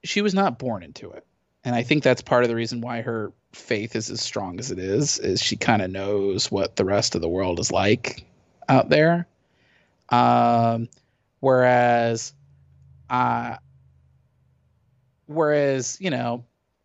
she 0.04 0.22
was 0.22 0.34
not 0.34 0.58
born 0.58 0.82
into 0.82 1.10
it, 1.10 1.26
and 1.64 1.74
I 1.74 1.82
think 1.82 2.02
that's 2.02 2.22
part 2.22 2.42
of 2.42 2.48
the 2.48 2.56
reason 2.56 2.80
why 2.80 3.02
her 3.02 3.32
faith 3.52 3.94
is 3.94 4.10
as 4.10 4.20
strong 4.20 4.58
as 4.58 4.70
it 4.70 4.78
is. 4.78 5.18
Is 5.18 5.42
she 5.42 5.56
kind 5.56 5.82
of 5.82 5.90
knows 5.90 6.50
what 6.50 6.76
the 6.76 6.84
rest 6.84 7.14
of 7.14 7.20
the 7.20 7.28
world 7.28 7.58
is 7.58 7.70
like 7.70 8.24
out 8.68 8.88
there, 8.88 9.26
um, 10.08 10.88
whereas, 11.40 12.32
uh, 13.10 13.56
whereas 15.26 15.98
you 16.00 16.10
know, 16.10 16.44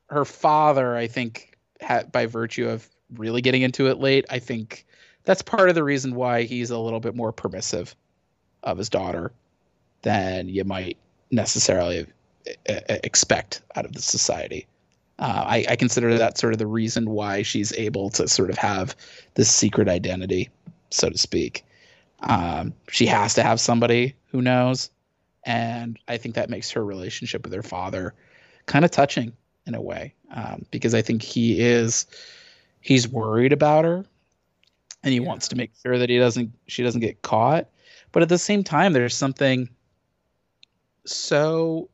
her 0.09 0.25
father, 0.25 0.95
I 0.95 1.07
think, 1.07 1.57
had, 1.79 2.11
by 2.11 2.25
virtue 2.25 2.67
of 2.67 2.87
really 3.13 3.41
getting 3.41 3.61
into 3.61 3.87
it 3.87 3.99
late. 3.99 4.25
I 4.29 4.39
think 4.39 4.85
that's 5.23 5.41
part 5.41 5.69
of 5.69 5.75
the 5.75 5.83
reason 5.83 6.15
why 6.15 6.43
he's 6.43 6.71
a 6.71 6.77
little 6.77 6.99
bit 6.99 7.15
more 7.15 7.31
permissive 7.31 7.95
of 8.67 8.77
his 8.77 8.89
daughter 8.89 9.31
than 10.01 10.47
you 10.49 10.63
might 10.63 10.97
necessarily 11.31 12.05
expect 12.65 13.61
out 13.75 13.85
of 13.85 13.93
the 13.93 14.01
society. 14.01 14.67
Uh, 15.19 15.43
I, 15.47 15.65
I, 15.69 15.75
consider 15.75 16.15
that 16.15 16.37
sort 16.37 16.53
of 16.53 16.59
the 16.59 16.67
reason 16.67 17.09
why 17.09 17.41
she's 17.41 17.73
able 17.73 18.11
to 18.11 18.27
sort 18.27 18.51
of 18.51 18.57
have 18.59 18.95
this 19.33 19.51
secret 19.51 19.89
identity, 19.89 20.49
so 20.91 21.09
to 21.09 21.17
speak. 21.17 21.65
Um, 22.21 22.73
she 22.89 23.07
has 23.07 23.33
to 23.33 23.43
have 23.43 23.59
somebody 23.59 24.15
who 24.27 24.43
knows, 24.43 24.91
and 25.43 25.97
I 26.07 26.17
think 26.17 26.35
that 26.35 26.51
makes 26.51 26.69
her 26.69 26.85
relationship 26.85 27.43
with 27.43 27.53
her 27.53 27.63
father 27.63 28.13
kind 28.67 28.85
of 28.85 28.91
touching 28.91 29.33
in 29.65 29.73
a 29.73 29.81
way, 29.81 30.13
um, 30.31 30.65
because 30.69 30.93
I 30.93 31.01
think 31.01 31.23
he 31.23 31.61
is 31.61 32.05
he's 32.79 33.07
worried 33.07 33.53
about 33.53 33.85
her 33.85 34.05
and 35.03 35.13
he 35.13 35.19
yeah. 35.19 35.27
wants 35.27 35.47
to 35.47 35.55
make 35.55 35.71
sure 35.81 35.97
that 35.97 36.09
he 36.09 36.17
doesn't 36.17 36.51
she 36.67 36.83
doesn't 36.83 37.01
get 37.01 37.21
caught 37.21 37.67
but 38.11 38.23
at 38.23 38.29
the 38.29 38.37
same 38.37 38.63
time 38.63 38.93
there's 38.93 39.15
something 39.15 39.69
so 41.05 41.89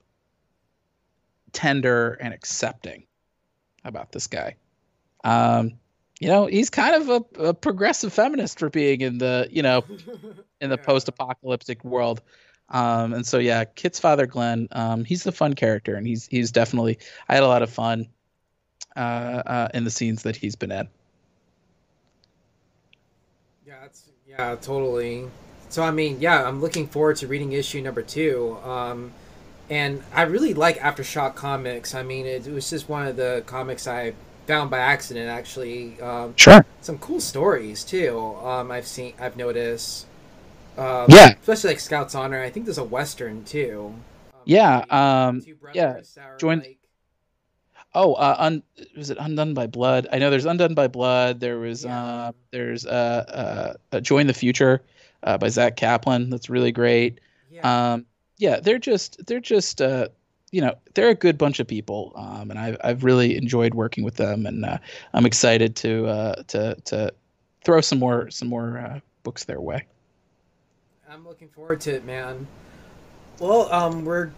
tender 1.51 2.13
and 2.13 2.33
accepting 2.33 3.03
about 3.83 4.11
this 4.11 4.27
guy 4.27 4.55
um 5.23 5.71
you 6.19 6.27
know 6.27 6.45
he's 6.47 6.69
kind 6.69 6.95
of 6.95 7.09
a, 7.09 7.41
a 7.47 7.53
progressive 7.53 8.11
feminist 8.11 8.57
for 8.57 8.69
being 8.69 9.01
in 9.01 9.17
the 9.17 9.47
you 9.51 9.61
know 9.61 9.83
in 10.61 10.69
the 10.69 10.77
yeah. 10.77 10.85
post-apocalyptic 10.85 11.83
world 11.83 12.21
um 12.69 13.13
and 13.13 13.27
so 13.27 13.37
yeah 13.37 13.63
kit's 13.63 13.99
father 13.99 14.25
glenn 14.25 14.67
um 14.71 15.03
he's 15.03 15.23
the 15.23 15.31
fun 15.31 15.53
character 15.53 15.95
and 15.95 16.07
he's 16.07 16.25
he's 16.27 16.51
definitely 16.51 16.97
i 17.29 17.35
had 17.35 17.43
a 17.43 17.47
lot 17.47 17.61
of 17.61 17.69
fun 17.69 18.07
uh, 18.95 18.99
uh, 18.99 19.67
in 19.73 19.83
the 19.83 19.89
scenes 19.89 20.23
that 20.23 20.35
he's 20.35 20.55
been 20.55 20.71
in. 20.71 20.87
Yeah, 23.65 23.75
that's 23.81 24.09
yeah, 24.27 24.55
totally. 24.55 25.27
So 25.73 25.81
I 25.81 25.89
mean, 25.89 26.21
yeah, 26.21 26.47
I'm 26.47 26.61
looking 26.61 26.85
forward 26.85 27.15
to 27.15 27.27
reading 27.27 27.53
issue 27.53 27.81
number 27.81 28.03
two. 28.03 28.59
Um, 28.63 29.11
and 29.71 30.03
I 30.13 30.21
really 30.21 30.53
like 30.53 30.77
Aftershock 30.77 31.33
comics. 31.33 31.95
I 31.95 32.03
mean, 32.03 32.27
it, 32.27 32.45
it, 32.45 32.53
was 32.53 32.69
just 32.69 32.87
one 32.87 33.07
of 33.07 33.15
the 33.15 33.41
comics 33.47 33.87
I 33.87 34.13
found 34.45 34.69
by 34.69 34.77
accident. 34.77 35.29
Actually, 35.29 35.99
um, 35.99 36.35
sure. 36.37 36.63
Some 36.81 36.99
cool 36.99 37.19
stories 37.19 37.83
too. 37.83 38.19
Um, 38.43 38.69
I've 38.69 38.85
seen, 38.85 39.15
I've 39.19 39.35
noticed. 39.35 40.05
Um, 40.77 41.07
yeah, 41.09 41.33
especially 41.41 41.71
like 41.71 41.79
Scout's 41.79 42.13
Honor. 42.13 42.39
I 42.39 42.51
think 42.51 42.67
there's 42.67 42.77
a 42.77 42.83
western 42.83 43.43
too. 43.43 43.95
Um, 43.95 44.41
yeah, 44.45 44.85
um, 44.91 45.43
yeah. 45.73 46.01
Join. 46.37 46.59
Like, 46.59 46.77
Oh, 47.95 48.13
uh, 48.13 48.35
un, 48.39 48.63
was 48.97 49.09
it 49.09 49.17
Undone 49.19 49.53
by 49.53 49.67
Blood? 49.67 50.07
I 50.11 50.17
know 50.17 50.29
there's 50.29 50.45
Undone 50.45 50.73
by 50.73 50.87
Blood. 50.87 51.39
There 51.39 51.59
was 51.59 51.85
yeah. 51.85 52.03
uh, 52.03 52.31
there's 52.51 52.85
uh, 52.85 53.75
uh, 53.91 53.99
Join 53.99 54.27
the 54.27 54.33
Future 54.33 54.81
uh, 55.21 55.37
by 55.37 55.49
Zack 55.49 55.75
Kaplan. 55.75 56.29
That's 56.29 56.49
really 56.49 56.71
great. 56.71 57.19
Yeah. 57.51 57.93
Um, 57.93 58.05
yeah, 58.37 58.59
they're 58.59 58.79
just 58.79 59.25
they're 59.27 59.39
just 59.39 59.81
uh, 59.81 60.07
you 60.51 60.61
know 60.61 60.75
they're 60.93 61.09
a 61.09 61.15
good 61.15 61.37
bunch 61.37 61.59
of 61.59 61.67
people, 61.67 62.13
um, 62.15 62.49
and 62.49 62.59
I've 62.59 62.77
I've 62.83 63.03
really 63.03 63.37
enjoyed 63.37 63.73
working 63.73 64.03
with 64.03 64.15
them, 64.15 64.45
and 64.45 64.65
uh, 64.65 64.77
I'm 65.13 65.25
excited 65.25 65.75
to 65.77 66.07
uh, 66.07 66.43
to 66.47 66.75
to 66.85 67.13
throw 67.63 67.81
some 67.81 67.99
more 67.99 68.29
some 68.31 68.47
more 68.47 68.77
uh, 68.77 68.99
books 69.23 69.45
their 69.45 69.61
way. 69.61 69.85
I'm 71.09 71.27
looking 71.27 71.49
forward 71.49 71.81
to 71.81 71.95
it, 71.95 72.05
man. 72.05 72.47
Well, 73.39 73.71
um, 73.71 74.03
we're 74.03 74.31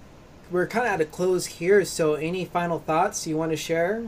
we're 0.52 0.68
kind 0.68 0.86
of 0.86 0.94
at 0.94 1.02
a 1.02 1.06
close 1.06 1.46
here. 1.46 1.86
So, 1.86 2.16
any 2.16 2.46
final 2.46 2.80
thoughts 2.80 3.26
you 3.28 3.38
want 3.38 3.52
to 3.52 3.58
share 3.58 4.04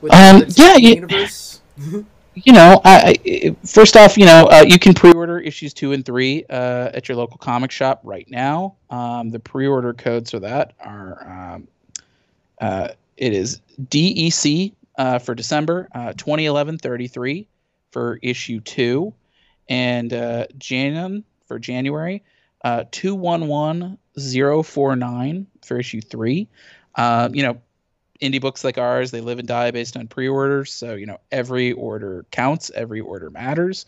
with 0.00 0.12
um, 0.12 0.44
yeah, 0.48 0.74
the 0.74 0.82
universe? 0.82 1.60
you 2.34 2.52
know, 2.52 2.80
I, 2.84 3.16
I, 3.26 3.56
first 3.66 3.96
off, 3.96 4.16
you 4.16 4.26
know, 4.26 4.46
uh, 4.50 4.64
you 4.66 4.78
can 4.78 4.94
pre-order 4.94 5.38
issues 5.38 5.74
two 5.74 5.92
and 5.92 6.04
three 6.04 6.44
uh, 6.48 6.90
at 6.94 7.08
your 7.08 7.16
local 7.16 7.38
comic 7.38 7.70
shop 7.70 8.00
right 8.04 8.28
now. 8.30 8.76
Um, 8.88 9.30
the 9.30 9.40
pre-order 9.40 9.92
codes 9.92 10.30
for 10.30 10.40
that 10.40 10.74
are 10.80 11.54
um, 11.54 11.68
uh, 12.60 12.88
it 13.16 13.32
is 13.32 13.60
DEC 13.82 14.72
uh, 14.98 15.18
for 15.18 15.34
December, 15.34 15.88
uh, 15.94 16.12
2011 16.12 16.78
33 16.78 17.48
for 17.90 18.18
issue 18.22 18.60
two, 18.60 19.12
and 19.68 20.12
uh, 20.12 20.46
Janan 20.58 21.24
for 21.46 21.58
January, 21.58 22.22
uh, 22.62 22.84
211049 22.92 25.46
for 25.62 25.78
issue 25.78 26.00
three. 26.00 26.48
Uh, 26.94 27.28
you 27.32 27.42
know, 27.42 27.60
indie 28.20 28.40
books 28.40 28.64
like 28.64 28.78
ours, 28.78 29.10
they 29.10 29.20
live 29.20 29.38
and 29.38 29.48
die 29.48 29.70
based 29.70 29.96
on 29.96 30.06
pre-orders. 30.06 30.72
So, 30.72 30.94
you 30.94 31.06
know, 31.06 31.18
every 31.32 31.72
order 31.72 32.24
counts, 32.30 32.70
every 32.74 33.00
order 33.00 33.30
matters. 33.30 33.86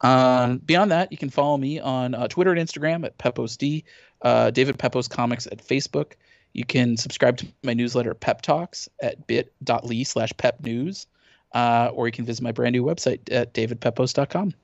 Um, 0.00 0.58
beyond 0.58 0.90
that, 0.92 1.10
you 1.10 1.18
can 1.18 1.30
follow 1.30 1.56
me 1.56 1.80
on 1.80 2.14
uh, 2.14 2.28
Twitter 2.28 2.52
and 2.52 2.68
Instagram 2.68 3.04
at 3.04 3.18
PeposeD, 3.18 3.84
uh, 4.22 4.50
David 4.50 4.78
Pepose 4.78 5.08
Comics 5.08 5.46
at 5.46 5.58
Facebook. 5.58 6.12
You 6.52 6.64
can 6.64 6.96
subscribe 6.96 7.36
to 7.38 7.46
my 7.62 7.74
newsletter, 7.74 8.14
Pep 8.14 8.42
Talks, 8.42 8.88
at 9.00 9.26
bit.ly 9.26 10.02
slash 10.02 10.32
pep 10.36 10.60
news, 10.60 11.06
uh, 11.52 11.90
or 11.92 12.06
you 12.06 12.12
can 12.12 12.24
visit 12.24 12.42
my 12.42 12.52
brand 12.52 12.72
new 12.72 12.84
website 12.84 13.20
at 13.30 13.52
davidpepose.com. 13.54 14.54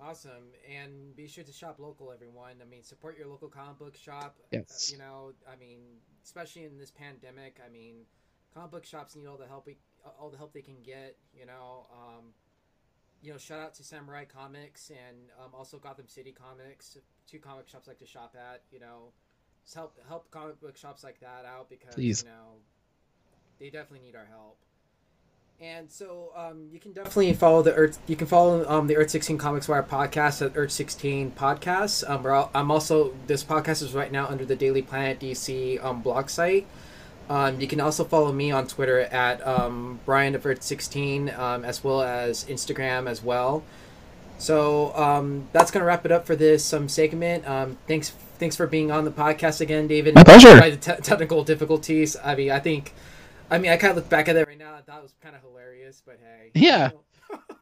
Awesome. 0.00 0.51
Be 1.22 1.28
sure 1.28 1.44
to 1.44 1.52
shop 1.52 1.78
local, 1.78 2.10
everyone. 2.10 2.54
I 2.60 2.64
mean, 2.68 2.82
support 2.82 3.16
your 3.16 3.28
local 3.28 3.46
comic 3.46 3.78
book 3.78 3.96
shop. 3.96 4.38
Yes. 4.50 4.90
You 4.90 4.98
know, 4.98 5.30
I 5.48 5.54
mean, 5.54 5.78
especially 6.24 6.64
in 6.64 6.78
this 6.78 6.90
pandemic, 6.90 7.60
I 7.64 7.70
mean, 7.70 7.98
comic 8.52 8.72
book 8.72 8.84
shops 8.84 9.14
need 9.14 9.26
all 9.26 9.36
the 9.36 9.46
help 9.46 9.66
we, 9.66 9.76
all 10.18 10.30
the 10.30 10.36
help 10.36 10.52
they 10.52 10.62
can 10.62 10.82
get. 10.84 11.16
You 11.32 11.46
know, 11.46 11.86
um, 11.92 12.24
you 13.22 13.30
know, 13.30 13.38
shout 13.38 13.60
out 13.60 13.72
to 13.74 13.84
Samurai 13.84 14.24
Comics 14.24 14.90
and 14.90 15.16
um, 15.40 15.52
also 15.54 15.78
Gotham 15.78 16.08
City 16.08 16.32
Comics, 16.32 16.98
two 17.30 17.38
comic 17.38 17.68
shops 17.68 17.86
I 17.86 17.92
like 17.92 18.00
to 18.00 18.06
shop 18.06 18.34
at. 18.36 18.62
You 18.72 18.80
know, 18.80 19.12
just 19.62 19.76
help 19.76 19.96
help 20.08 20.28
comic 20.32 20.60
book 20.60 20.76
shops 20.76 21.04
like 21.04 21.20
that 21.20 21.44
out 21.44 21.70
because 21.70 21.94
Please. 21.94 22.24
you 22.24 22.30
know 22.30 22.54
they 23.60 23.70
definitely 23.70 24.04
need 24.04 24.16
our 24.16 24.26
help. 24.26 24.58
And 25.62 25.88
so 25.92 26.30
um, 26.34 26.66
you 26.72 26.80
can 26.80 26.92
definitely 26.92 27.32
follow 27.34 27.62
the 27.62 27.72
Earth. 27.72 27.96
You 28.08 28.16
can 28.16 28.26
follow 28.26 28.68
um, 28.68 28.88
the 28.88 28.96
Earth 28.96 29.10
16 29.10 29.38
Comics 29.38 29.68
Wire 29.68 29.84
podcast 29.84 30.44
at 30.44 30.56
Earth 30.56 30.72
16 30.72 31.30
Podcasts. 31.32 32.08
Um, 32.10 32.24
we're 32.24 32.32
all, 32.32 32.50
I'm 32.52 32.72
also 32.72 33.14
this 33.28 33.44
podcast 33.44 33.80
is 33.80 33.94
right 33.94 34.10
now 34.10 34.26
under 34.26 34.44
the 34.44 34.56
Daily 34.56 34.82
Planet 34.82 35.20
DC 35.20 35.82
um, 35.84 36.02
blog 36.02 36.30
site. 36.30 36.66
Um, 37.30 37.60
you 37.60 37.68
can 37.68 37.80
also 37.80 38.02
follow 38.02 38.32
me 38.32 38.50
on 38.50 38.66
Twitter 38.66 39.02
at 39.02 39.46
um, 39.46 40.00
Brian 40.04 40.34
of 40.34 40.44
Earth 40.44 40.64
16, 40.64 41.30
um, 41.30 41.64
as 41.64 41.84
well 41.84 42.02
as 42.02 42.44
Instagram 42.46 43.08
as 43.08 43.22
well. 43.22 43.62
So 44.38 44.92
um, 44.96 45.48
that's 45.52 45.70
gonna 45.70 45.84
wrap 45.84 46.04
it 46.04 46.10
up 46.10 46.26
for 46.26 46.34
this 46.34 46.72
um, 46.72 46.88
segment. 46.88 47.46
Um, 47.46 47.78
thanks, 47.86 48.10
thanks 48.40 48.56
for 48.56 48.66
being 48.66 48.90
on 48.90 49.04
the 49.04 49.12
podcast 49.12 49.60
again, 49.60 49.86
David. 49.86 50.16
My 50.16 50.24
pleasure. 50.24 50.58
By 50.58 50.70
the 50.70 50.76
te- 50.76 51.02
technical 51.02 51.44
difficulties, 51.44 52.16
I 52.16 52.34
mean, 52.34 52.50
I 52.50 52.58
think, 52.58 52.92
I 53.52 53.58
mean, 53.58 53.70
I 53.70 53.76
kind 53.76 53.90
of 53.90 53.96
look 53.96 54.08
back 54.08 54.30
at 54.30 54.36
it 54.36 54.48
right 54.48 54.56
now. 54.56 54.74
I 54.74 54.80
thought 54.80 55.00
it 55.00 55.02
was 55.02 55.14
kind 55.20 55.36
of 55.36 55.42
hilarious, 55.42 56.02
but 56.04 56.18
hey. 56.22 56.50
Yeah. 56.54 56.90
you 56.90 57.36
know. 57.36 57.40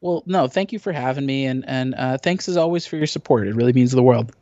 Well, 0.00 0.24
no, 0.26 0.48
thank 0.48 0.72
you 0.72 0.80
for 0.80 0.90
having 0.90 1.24
me, 1.24 1.46
and 1.46 1.64
and 1.68 1.94
uh, 1.94 2.18
thanks 2.18 2.48
as 2.48 2.56
always 2.56 2.84
for 2.84 2.96
your 2.96 3.06
support. 3.06 3.46
It 3.46 3.54
really 3.54 3.72
means 3.72 3.92
the 3.92 4.02
world. 4.02 4.32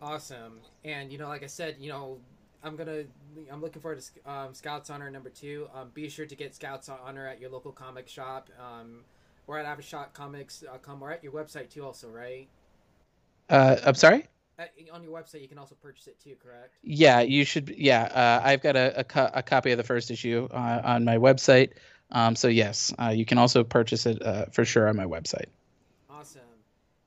Awesome. 0.00 0.60
And 0.84 1.10
you 1.10 1.18
know, 1.18 1.26
like 1.26 1.42
I 1.42 1.48
said, 1.48 1.76
you 1.80 1.90
know, 1.90 2.18
I'm 2.62 2.76
gonna, 2.76 3.02
I'm 3.50 3.60
looking 3.60 3.82
forward 3.82 4.00
to 4.00 4.30
um, 4.30 4.54
Scouts 4.54 4.88
Honor 4.88 5.10
number 5.10 5.28
two. 5.28 5.68
Um, 5.74 5.90
be 5.92 6.08
sure 6.08 6.26
to 6.26 6.36
get 6.36 6.54
Scouts 6.54 6.88
Honor 6.88 7.26
at 7.26 7.40
your 7.40 7.50
local 7.50 7.72
comic 7.72 8.08
shop, 8.08 8.48
um, 8.58 9.00
or 9.48 9.58
at 9.58 9.66
AftershockComics.com, 9.66 11.02
or 11.02 11.10
at 11.10 11.24
your 11.24 11.32
website 11.32 11.68
too, 11.68 11.84
also, 11.84 12.08
right? 12.08 12.48
Uh, 13.48 13.76
I'm 13.84 13.96
sorry. 13.96 14.26
At, 14.60 14.72
on 14.92 15.02
your 15.02 15.18
website, 15.18 15.40
you 15.40 15.48
can 15.48 15.56
also 15.56 15.74
purchase 15.74 16.06
it 16.06 16.20
too, 16.22 16.34
correct? 16.42 16.74
Yeah, 16.82 17.20
you 17.20 17.46
should. 17.46 17.70
Yeah, 17.78 18.02
uh, 18.02 18.42
I've 18.44 18.62
got 18.62 18.76
a, 18.76 19.00
a, 19.00 19.04
co- 19.04 19.30
a 19.32 19.42
copy 19.42 19.70
of 19.70 19.78
the 19.78 19.84
first 19.84 20.10
issue 20.10 20.48
uh, 20.50 20.82
on 20.84 21.02
my 21.02 21.16
website. 21.16 21.70
Um, 22.12 22.36
so 22.36 22.48
yes, 22.48 22.92
uh, 23.00 23.08
you 23.08 23.24
can 23.24 23.38
also 23.38 23.64
purchase 23.64 24.04
it 24.04 24.20
uh, 24.22 24.44
for 24.52 24.66
sure 24.66 24.86
on 24.86 24.96
my 24.96 25.06
website. 25.06 25.46
Awesome. 26.10 26.42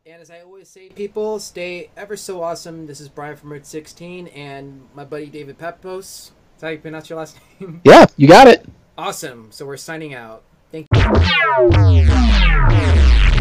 And 0.08 0.20
as 0.20 0.32
I 0.32 0.42
always 0.42 0.68
say, 0.68 0.90
people, 0.90 1.38
stay 1.40 1.92
ever 1.96 2.18
so 2.18 2.42
awesome. 2.42 2.88
This 2.88 3.00
is 3.00 3.08
Brian 3.08 3.36
from 3.36 3.54
Earth 3.54 3.66
16 3.66 4.28
and 4.30 4.88
my 4.96 5.06
buddy 5.06 5.28
David 5.28 5.60
Pepose. 5.60 6.32
Is 6.56 6.62
that 6.62 6.68
how 6.68 6.72
you 6.72 6.80
pronounce 6.80 7.08
your 7.10 7.20
last 7.20 7.38
name? 7.60 7.82
Yeah, 7.84 8.08
you 8.18 8.28
got 8.28 8.48
it. 8.48 8.66
awesome. 8.98 9.50
So 9.52 9.68
we're 9.68 9.78
signing 9.78 10.16
out. 10.16 10.42
Thank 10.72 10.88
you. 10.96 13.30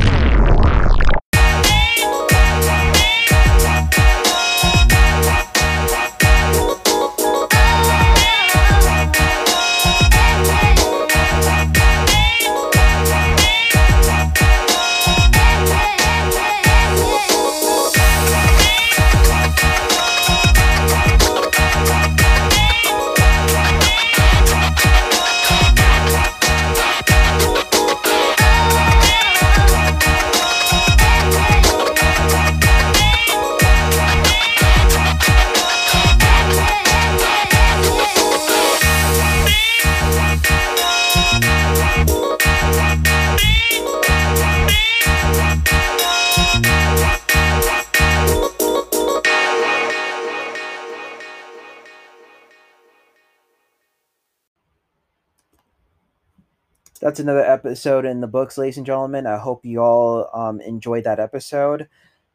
that's 57.12 57.20
another 57.20 57.44
episode 57.44 58.06
in 58.06 58.22
the 58.22 58.26
books, 58.26 58.56
ladies 58.56 58.78
and 58.78 58.86
gentlemen. 58.86 59.26
I 59.26 59.36
hope 59.36 59.66
you 59.66 59.82
all 59.82 60.30
um, 60.32 60.62
enjoyed 60.62 61.04
that 61.04 61.20
episode. 61.20 61.86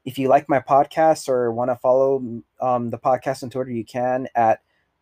If 0.06 0.20
you 0.20 0.28
like 0.28 0.48
my 0.48 0.60
podcast 0.60 1.28
or 1.30 1.52
want 1.52 1.72
to 1.72 1.76
follow 1.78 2.44
um, 2.62 2.92
the 2.92 3.00
podcast 3.00 3.42
on 3.42 3.50
Twitter, 3.50 3.72
you 3.72 3.84
can 3.84 4.28
at 4.36 4.60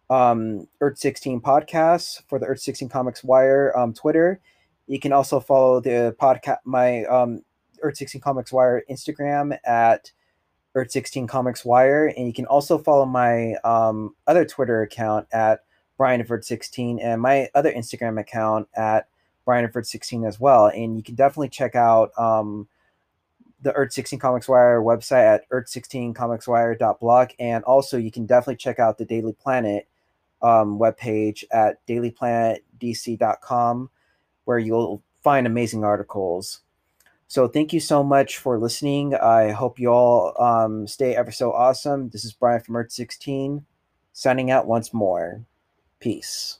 um, 0.09 0.69
Earth 0.79 0.97
16 0.97 1.41
Podcasts 1.41 2.21
for 2.29 2.39
the 2.39 2.45
Earth 2.45 2.61
16 2.61 2.87
Comics 2.87 3.21
Wire 3.21 3.77
um, 3.77 3.93
Twitter. 3.93 4.39
You 4.87 4.97
can 4.97 5.11
also 5.11 5.41
follow 5.41 5.81
the 5.81 6.15
podcast, 6.21 6.59
my 6.63 7.03
um, 7.03 7.41
Earth 7.81 7.97
16 7.97 8.21
Comics 8.21 8.53
Wire 8.53 8.81
Instagram 8.89 9.57
at 9.65 10.09
Earth 10.73 10.91
16 10.91 11.27
Comics 11.27 11.65
Wire, 11.65 12.13
and 12.15 12.27
you 12.27 12.33
can 12.33 12.45
also 12.45 12.77
follow 12.77 13.05
my 13.05 13.55
um, 13.65 14.15
other 14.25 14.45
Twitter 14.45 14.83
account 14.83 15.27
at 15.33 15.65
Brian 15.97 16.21
of 16.21 16.31
Earth 16.31 16.45
16 16.45 16.97
and 16.99 17.21
my 17.21 17.49
other 17.53 17.73
Instagram 17.73 18.17
account 18.17 18.69
at 18.77 19.09
Brian 19.45 19.69
Earth 19.73 19.87
16 19.87 20.25
as 20.25 20.39
well. 20.39 20.67
And 20.67 20.97
you 20.97 21.03
can 21.03 21.15
definitely 21.15 21.49
check 21.49 21.75
out 21.75 22.11
um, 22.17 22.67
the 23.61 23.73
Earth 23.73 23.93
16 23.93 24.19
Comics 24.19 24.47
Wire 24.47 24.81
website 24.81 25.35
at 25.35 25.49
earth16comicswire.blog. 25.49 27.29
And 27.39 27.63
also, 27.63 27.97
you 27.97 28.11
can 28.11 28.25
definitely 28.25 28.57
check 28.57 28.79
out 28.79 28.97
the 28.97 29.05
Daily 29.05 29.33
Planet 29.33 29.87
um, 30.41 30.79
webpage 30.79 31.43
at 31.51 31.85
dailyplanetdc.com, 31.87 33.89
where 34.45 34.59
you'll 34.59 35.01
find 35.23 35.47
amazing 35.47 35.83
articles. 35.83 36.61
So, 37.27 37.47
thank 37.47 37.73
you 37.73 37.79
so 37.79 38.03
much 38.03 38.37
for 38.37 38.59
listening. 38.59 39.15
I 39.15 39.51
hope 39.51 39.79
you 39.79 39.89
all 39.89 40.39
um, 40.41 40.87
stay 40.87 41.15
ever 41.15 41.31
so 41.31 41.51
awesome. 41.51 42.09
This 42.09 42.25
is 42.25 42.33
Brian 42.33 42.61
from 42.61 42.75
Earth 42.75 42.91
16, 42.91 43.65
signing 44.13 44.51
out 44.51 44.67
once 44.67 44.93
more. 44.93 45.43
Peace. 45.99 46.59